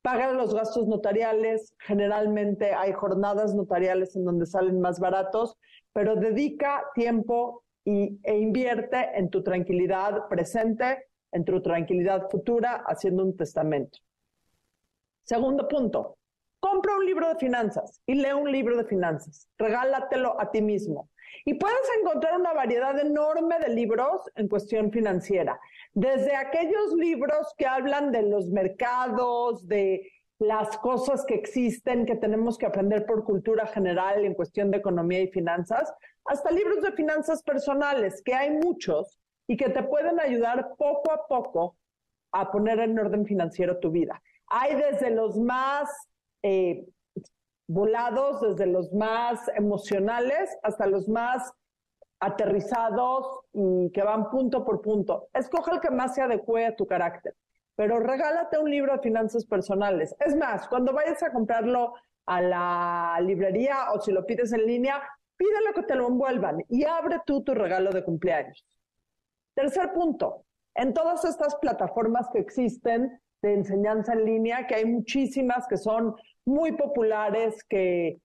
Paga 0.01 0.32
los 0.32 0.55
gastos 0.55 0.89
notariales, 0.89 1.74
generalmente 1.78 2.72
hay 2.72 2.93
jornadas 2.93 3.55
notariales 3.55 4.16
en 4.16 4.24
donde 4.24 4.47
salen 4.47 4.80
más 4.80 4.98
baratos, 4.98 5.56
pero 5.93 6.16
dedica 6.16 6.84
tiempo 6.94 7.62
y, 7.84 8.18
e 8.24 8.39
invierte 8.39 9.10
en 9.14 9.28
tu 9.30 9.43
tranquilidad 9.43 10.26
presente, 10.28 11.06
en 11.30 11.44
tu 11.44 11.60
tranquilidad 11.62 12.28
futura, 12.30 12.82
haciendo 12.86 13.24
un 13.24 13.36
testamento. 13.36 13.98
Segundo 15.22 15.68
punto, 15.68 16.16
compra 16.59 16.97
un 16.97 17.06
libro 17.06 17.28
de 17.28 17.36
finanzas 17.36 18.01
y 18.06 18.14
lee 18.14 18.32
un 18.32 18.51
libro 18.51 18.76
de 18.76 18.84
finanzas. 18.84 19.48
Regálatelo 19.56 20.40
a 20.40 20.51
ti 20.51 20.62
mismo. 20.62 21.10
Y 21.44 21.54
puedes 21.54 21.76
encontrar 22.00 22.38
una 22.38 22.52
variedad 22.52 22.98
enorme 22.98 23.59
de 23.59 23.74
libros 23.74 24.30
en 24.34 24.48
cuestión 24.48 24.90
financiera, 24.90 25.59
desde 25.92 26.36
aquellos 26.36 26.94
libros 26.94 27.54
que 27.56 27.66
hablan 27.66 28.12
de 28.12 28.22
los 28.22 28.48
mercados, 28.48 29.66
de 29.66 30.09
las 30.38 30.76
cosas 30.78 31.24
que 31.24 31.34
existen, 31.34 32.04
que 32.04 32.16
tenemos 32.16 32.59
que 32.59 32.66
aprender 32.66 33.06
por 33.06 33.24
cultura 33.24 33.66
general 33.66 34.24
en 34.24 34.34
cuestión 34.34 34.70
de 34.70 34.78
economía 34.78 35.20
y 35.20 35.28
finanzas, 35.28 35.92
hasta 36.24 36.50
libros 36.50 36.82
de 36.82 36.92
finanzas 36.92 37.42
personales, 37.42 38.22
que 38.24 38.34
hay 38.34 38.50
muchos 38.50 39.20
y 39.46 39.56
que 39.56 39.68
te 39.68 39.82
pueden 39.82 40.20
ayudar 40.20 40.74
poco 40.76 41.12
a 41.12 41.26
poco 41.26 41.76
a 42.32 42.50
poner 42.50 42.80
en 42.80 42.98
orden 42.98 43.26
financiero 43.26 43.78
tu 43.78 43.90
vida. 43.90 44.20
Hay 44.48 44.74
desde 44.74 45.10
los 45.10 45.38
más 45.38 45.88
eh, 46.42 46.86
volados 47.72 48.40
desde 48.42 48.66
los 48.66 48.92
más 48.92 49.48
emocionales 49.54 50.56
hasta 50.62 50.86
los 50.86 51.08
más 51.08 51.52
aterrizados 52.20 53.40
y 53.52 53.90
que 53.92 54.02
van 54.02 54.30
punto 54.30 54.64
por 54.64 54.82
punto. 54.82 55.28
Escoge 55.32 55.72
el 55.72 55.80
que 55.80 55.90
más 55.90 56.14
se 56.14 56.22
adecue 56.22 56.66
a 56.66 56.76
tu 56.76 56.86
carácter. 56.86 57.34
pero 57.74 57.98
regálate 57.98 58.58
un 58.58 58.70
libro 58.70 58.92
de 58.92 58.98
finanzas 58.98 59.46
personales. 59.46 60.14
Es 60.20 60.36
más, 60.36 60.68
cuando 60.68 60.92
vayas 60.92 61.22
a 61.22 61.32
comprarlo 61.32 61.94
a 62.26 62.42
la 62.42 63.18
librería 63.22 63.92
o 63.94 64.00
si 64.00 64.12
lo 64.12 64.26
pides 64.26 64.52
en 64.52 64.66
línea, 64.66 65.02
pídelo 65.38 65.72
que 65.74 65.82
te 65.84 65.94
lo 65.94 66.06
envuelvan 66.06 66.58
y 66.68 66.84
abre 66.84 67.22
tú 67.24 67.42
tu 67.42 67.54
regalo 67.54 67.90
de 67.90 68.04
cumpleaños. 68.04 68.62
Tercer 69.54 69.94
punto, 69.94 70.44
en 70.74 70.92
todas 70.92 71.24
estas 71.24 71.56
plataformas 71.56 72.28
que 72.30 72.40
existen 72.40 73.21
de 73.43 73.55
enseñanza 73.55 74.12
en 74.12 74.24
línea, 74.24 74.66
que 74.66 74.77
hay 74.77 74.85
muchísimas 74.85 75.66
que 75.66 75.77
son 75.77 76.14
muy 76.44 76.73
populares, 76.73 77.62
que, 77.64 78.20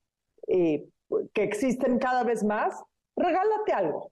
eh, 0.48 0.88
que 1.34 1.44
existen 1.44 2.00
cada 2.00 2.24
vez 2.24 2.44
más, 2.44 2.82
regálate 3.16 3.74
algo, 3.74 4.12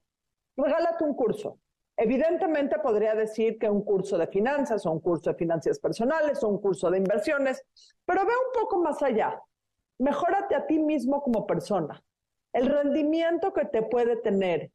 regálate 0.57 1.03
un 1.03 1.15
curso. 1.15 1.59
Evidentemente 1.97 2.77
podría 2.79 3.15
decir 3.15 3.57
que 3.57 3.69
un 3.69 3.83
curso 3.83 4.17
de 4.17 4.27
finanzas 4.27 4.85
o 4.85 4.91
un 4.91 4.99
curso 4.99 5.29
de 5.29 5.37
finanzas 5.37 5.79
personales 5.79 6.43
o 6.43 6.49
un 6.49 6.59
curso 6.59 6.89
de 6.91 6.97
inversiones, 6.97 7.63
pero 8.05 8.25
ve 8.25 8.33
un 8.33 8.61
poco 8.61 8.81
más 8.81 9.01
allá. 9.01 9.39
Mejórate 9.99 10.55
a 10.55 10.65
ti 10.65 10.77
mismo 10.77 11.21
como 11.21 11.47
persona. 11.47 12.03
El 12.51 12.67
rendimiento 12.67 13.53
que 13.53 13.65
te 13.65 13.81
puede 13.81 14.17
tener 14.17 14.71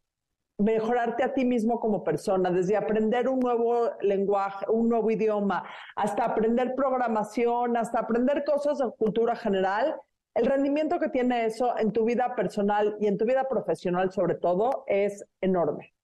mejorarte 0.61 1.25
a 1.25 1.33
ti 1.33 1.45
mismo 1.45 1.81
como 1.81 2.05
persona, 2.05 2.51
desde 2.51 2.77
aprender 2.77 3.29
un 3.29 3.41
nuevo 3.41 3.91
lenguaje, 4.03 4.67
un 4.69 4.89
nuevo 4.89 5.11
idioma, 5.11 5.65
hasta 5.97 6.25
aprender 6.25 6.75
programación, 6.75 7.77
hasta 7.77 8.01
aprender 8.01 8.45
cosas 8.45 8.79
de 8.79 8.91
cultura 8.99 9.35
general, 9.35 9.97
el 10.35 10.47
rendimiento 10.47 10.99
que 10.99 11.09
tiene 11.09 11.47
eso 11.47 11.77
en 11.79 11.93
tu 11.93 12.05
vida 12.05 12.35
personal 12.37 12.97
y 13.01 13.07
en 13.07 13.17
tu 13.17 13.25
vida 13.25 13.49
profesional 13.49 14.13
sobre 14.13 14.35
todo 14.35 14.85
es 14.87 15.25
enorme. 15.41 15.95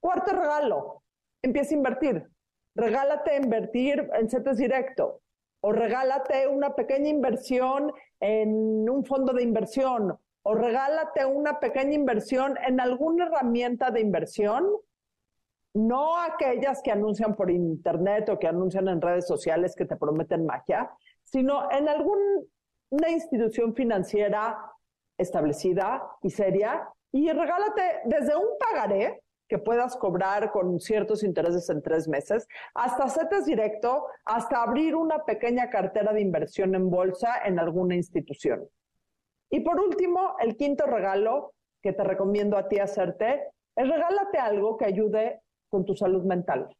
Cuarto 0.00 0.30
regalo, 0.30 1.02
empieza 1.42 1.74
a 1.74 1.78
invertir. 1.78 2.28
Regálate 2.74 3.36
invertir 3.36 4.08
en 4.14 4.30
CETES 4.30 4.58
directo 4.58 5.22
o 5.60 5.72
regálate 5.72 6.46
una 6.46 6.74
pequeña 6.74 7.08
inversión 7.08 7.92
en 8.20 8.88
un 8.88 9.04
fondo 9.04 9.32
de 9.32 9.42
inversión 9.42 10.16
o 10.48 10.54
regálate 10.54 11.26
una 11.26 11.58
pequeña 11.58 11.94
inversión 11.94 12.56
en 12.64 12.78
alguna 12.78 13.24
herramienta 13.26 13.90
de 13.90 14.00
inversión, 14.00 14.64
no 15.74 16.20
aquellas 16.20 16.80
que 16.82 16.92
anuncian 16.92 17.34
por 17.34 17.50
internet 17.50 18.28
o 18.28 18.38
que 18.38 18.46
anuncian 18.46 18.86
en 18.86 19.00
redes 19.00 19.26
sociales 19.26 19.74
que 19.74 19.86
te 19.86 19.96
prometen 19.96 20.46
magia, 20.46 20.88
sino 21.24 21.68
en 21.72 21.88
alguna 21.88 23.10
institución 23.10 23.74
financiera 23.74 24.56
establecida 25.18 26.06
y 26.22 26.30
seria 26.30 26.88
y 27.10 27.28
regálate 27.28 28.02
desde 28.04 28.36
un 28.36 28.46
pagaré 28.60 29.24
que 29.48 29.58
puedas 29.58 29.96
cobrar 29.96 30.52
con 30.52 30.78
ciertos 30.78 31.24
intereses 31.24 31.68
en 31.70 31.82
tres 31.82 32.06
meses, 32.06 32.46
hasta 32.72 33.08
CETES 33.08 33.46
directo, 33.46 34.06
hasta 34.24 34.62
abrir 34.62 34.94
una 34.94 35.24
pequeña 35.24 35.70
cartera 35.70 36.12
de 36.12 36.20
inversión 36.20 36.76
en 36.76 36.88
bolsa 36.88 37.34
en 37.44 37.58
alguna 37.58 37.96
institución. 37.96 38.68
Y 39.50 39.60
por 39.60 39.80
último, 39.80 40.36
el 40.40 40.56
quinto 40.56 40.86
regalo 40.86 41.52
que 41.82 41.92
te 41.92 42.04
recomiendo 42.04 42.56
a 42.56 42.68
ti 42.68 42.78
hacerte 42.78 43.48
es 43.76 43.88
regálate 43.88 44.38
algo 44.38 44.76
que 44.76 44.86
ayude 44.86 45.42
con 45.70 45.84
tu 45.84 45.94
salud 45.94 46.24
mental. 46.24 46.74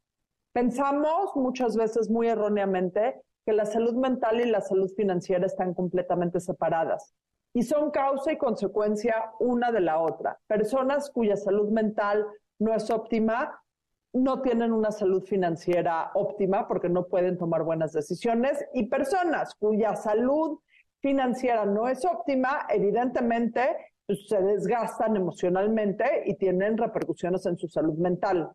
Pensamos 0.52 1.36
muchas 1.36 1.76
veces 1.76 2.10
muy 2.10 2.28
erróneamente 2.28 3.22
que 3.44 3.52
la 3.52 3.66
salud 3.66 3.94
mental 3.94 4.40
y 4.40 4.46
la 4.46 4.60
salud 4.60 4.90
financiera 4.96 5.46
están 5.46 5.74
completamente 5.74 6.40
separadas 6.40 7.14
y 7.54 7.62
son 7.62 7.90
causa 7.90 8.32
y 8.32 8.38
consecuencia 8.38 9.32
una 9.38 9.70
de 9.70 9.80
la 9.80 10.00
otra. 10.00 10.38
Personas 10.46 11.10
cuya 11.10 11.36
salud 11.36 11.70
mental 11.70 12.26
no 12.58 12.74
es 12.74 12.90
óptima 12.90 13.62
no 14.16 14.40
tienen 14.40 14.72
una 14.72 14.90
salud 14.90 15.22
financiera 15.22 16.10
óptima 16.14 16.66
porque 16.66 16.88
no 16.88 17.06
pueden 17.06 17.36
tomar 17.36 17.62
buenas 17.62 17.92
decisiones 17.92 18.64
y 18.72 18.86
personas 18.86 19.54
cuya 19.54 19.94
salud 19.94 20.58
financiera 21.06 21.64
no 21.64 21.86
es 21.86 22.04
óptima, 22.04 22.66
evidentemente 22.68 23.62
pues, 24.06 24.26
se 24.28 24.42
desgastan 24.42 25.14
emocionalmente 25.14 26.24
y 26.26 26.34
tienen 26.34 26.76
repercusiones 26.76 27.46
en 27.46 27.56
su 27.56 27.68
salud 27.68 27.96
mental. 27.96 28.50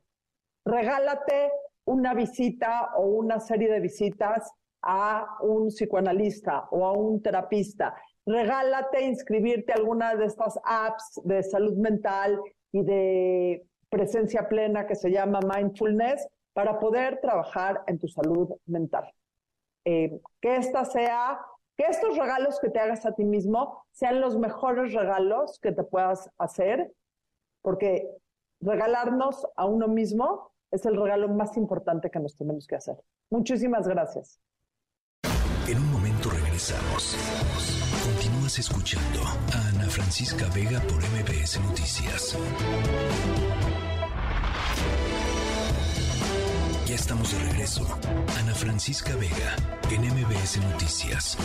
Regálate 0.66 1.50
una 1.86 2.14
visita 2.14 2.90
o 2.98 3.04
una 3.04 3.40
serie 3.40 3.72
de 3.72 3.80
visitas 3.80 4.52
a 4.82 5.38
un 5.42 5.70
psicoanalista 5.70 6.68
o 6.72 6.86
a 6.86 6.92
un 6.92 7.22
terapista. 7.22 7.96
Regálate 8.26 9.02
inscribirte 9.02 9.72
a 9.72 9.76
alguna 9.76 10.14
de 10.16 10.26
estas 10.26 10.60
apps 10.66 11.22
de 11.24 11.44
salud 11.44 11.78
mental 11.78 12.38
y 12.74 12.84
de 12.84 13.66
presencia 13.90 14.50
plena 14.50 14.86
que 14.86 14.96
se 14.96 15.10
llama 15.10 15.40
mindfulness 15.56 16.28
para 16.52 16.78
poder 16.80 17.22
trabajar 17.22 17.82
en 17.88 17.98
tu 17.98 18.10
salud 18.10 18.50
mental. 18.66 19.10
Eh, 19.86 20.20
que 20.42 20.58
esta 20.58 20.84
sea 20.84 21.40
que 21.82 21.88
estos 21.88 22.16
regalos 22.16 22.60
que 22.60 22.70
te 22.70 22.80
hagas 22.80 23.08
a 23.08 23.14
ti 23.14 23.24
mismo 23.24 23.84
sean 23.92 24.22
los 24.22 24.38
mejores 24.38 24.94
regalos 24.94 25.60
que 25.60 25.72
te 25.72 25.84
puedas 25.84 26.30
hacer, 26.38 26.94
porque 27.64 28.08
regalarnos 28.60 29.48
a 29.56 29.66
uno 29.66 29.88
mismo 29.88 30.52
es 30.70 30.86
el 30.86 30.96
regalo 30.96 31.28
más 31.30 31.58
importante 31.58 32.12
que 32.12 32.20
nos 32.20 32.38
tenemos 32.38 32.68
que 32.68 32.76
hacer. 32.76 32.98
Muchísimas 33.32 33.88
gracias. 33.88 34.40
En 35.68 35.78
un 35.80 35.92
momento 35.92 36.30
regresamos. 36.30 37.16
Continúas 38.04 38.60
escuchando 38.60 39.20
a 39.24 39.70
Ana 39.70 39.90
Francisca 39.90 40.46
Vega 40.54 40.82
por 40.82 40.98
MBS 40.98 41.60
Noticias. 41.62 42.38
Ya 46.92 46.96
estamos 46.96 47.32
de 47.32 47.40
regreso. 47.52 47.88
Ana 48.38 48.54
Francisca 48.54 49.16
Vega, 49.16 49.56
en 49.90 50.02
MBS 50.02 50.58
Noticias. 50.58 51.38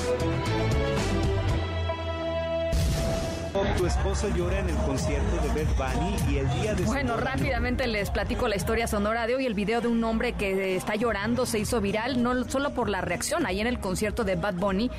Tu 3.78 3.86
esposo 3.86 4.28
llora 4.36 4.59
en 4.59 4.68
el 4.68 4.77
concierto 4.78 5.36
de 5.36 5.55
Beth 5.55 5.77
Bunny 5.77 6.32
y 6.32 6.39
el 6.39 6.51
día 6.60 6.74
de 6.74 6.82
Bueno, 6.82 7.16
rápidamente 7.16 7.86
les 7.86 8.10
platico 8.10 8.48
la 8.48 8.56
historia 8.56 8.89
sonora 8.89 9.28
de 9.28 9.36
hoy. 9.36 9.47
El 9.47 9.55
video 9.55 9.81
de 9.81 9.86
un 9.86 10.02
hombre 10.02 10.32
que 10.32 10.74
está 10.74 10.97
llorando 10.97 11.47
se 11.47 11.60
hizo 11.60 11.81
viral, 11.81 12.24
no 12.24 12.44
solo 12.48 12.74
por 12.74 12.89
la 12.89 13.01
reacción 13.01 13.47
ahí 13.47 13.60
en 13.60 13.68
el 13.68 13.78
concierto 13.78 14.24
de 14.24 14.35
Bad 14.35 14.55
Bunny, 14.55 14.90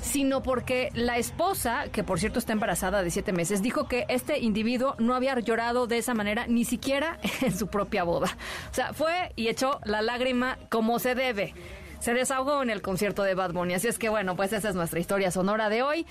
sino 0.00 0.42
porque 0.42 0.90
la 0.94 1.18
esposa, 1.18 1.84
que 1.90 2.04
por 2.04 2.20
cierto 2.20 2.38
está 2.38 2.52
embarazada 2.52 3.02
de 3.02 3.10
siete 3.10 3.32
meses, 3.32 3.62
dijo 3.62 3.88
que 3.88 4.06
este 4.08 4.38
individuo 4.38 4.94
no 4.98 5.14
había 5.14 5.38
llorado 5.38 5.86
de 5.86 5.98
esa 5.98 6.14
manera 6.14 6.46
ni 6.46 6.64
siquiera 6.64 7.18
en 7.42 7.56
su 7.56 7.68
propia 7.68 8.04
boda. 8.04 8.36
O 8.70 8.74
sea, 8.74 8.92
fue 8.92 9.32
y 9.36 9.48
echó 9.48 9.80
la 9.84 10.02
lágrima 10.02 10.58
como 10.70 10.98
se 10.98 11.14
debe. 11.14 11.54
Se 12.00 12.14
desahogó 12.14 12.62
en 12.62 12.70
el 12.70 12.80
concierto 12.80 13.24
de 13.24 13.34
Bad 13.34 13.52
Bunny. 13.52 13.74
Así 13.74 13.88
es 13.88 13.98
que 13.98 14.08
bueno, 14.08 14.36
pues 14.36 14.52
esa 14.52 14.68
es 14.68 14.76
nuestra 14.76 15.00
historia 15.00 15.32
sonora 15.32 15.68
de 15.68 15.82
hoy. 15.82 16.06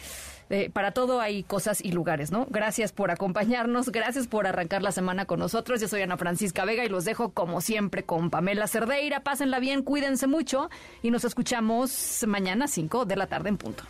Eh, 0.50 0.70
para 0.70 0.92
todo 0.92 1.20
hay 1.20 1.44
cosas 1.44 1.84
y 1.84 1.92
lugares, 1.92 2.32
¿no? 2.32 2.48
Gracias 2.50 2.94
por 2.94 3.12
acompañarnos, 3.12 3.90
gracias 3.90 4.28
por 4.28 4.48
arrancar 4.48 4.82
la 4.82 4.92
semana 4.92 5.26
con 5.26 5.40
nosotros. 5.40 5.82
Yo 5.82 5.88
soy 5.88 6.02
Ana 6.02 6.18
Francisca 6.18 6.64
Vega 6.66 6.86
y 6.86 6.90
los 6.90 7.06
dejo 7.06 7.32
como 7.32 7.62
siempre 7.62 8.04
con 8.04 8.30
Pamela 8.30 8.68
Cerdeira. 8.68 9.22
Pásenla 9.22 9.60
bien, 9.60 9.84
cuídense 9.84 10.28
mucho 10.28 10.70
y 11.02 11.12
nos 11.12 11.26
escuchamos 11.26 12.24
mañana 12.28 12.66
a 12.66 12.68
5 12.68 13.06
de 13.06 13.16
la 13.16 13.28
tarde 13.28 13.50
en 13.50 13.58
punto. 13.58 13.84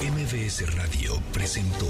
MBS 0.00 0.74
Radio 0.76 1.12
presentó 1.32 1.86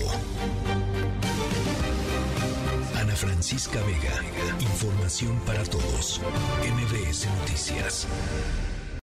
Ana 2.99 3.15
Francisca 3.15 3.79
Vega, 3.81 4.61
información 4.61 5.39
para 5.47 5.63
todos. 5.65 6.21
MBS 6.63 7.29
Noticias. 7.41 8.09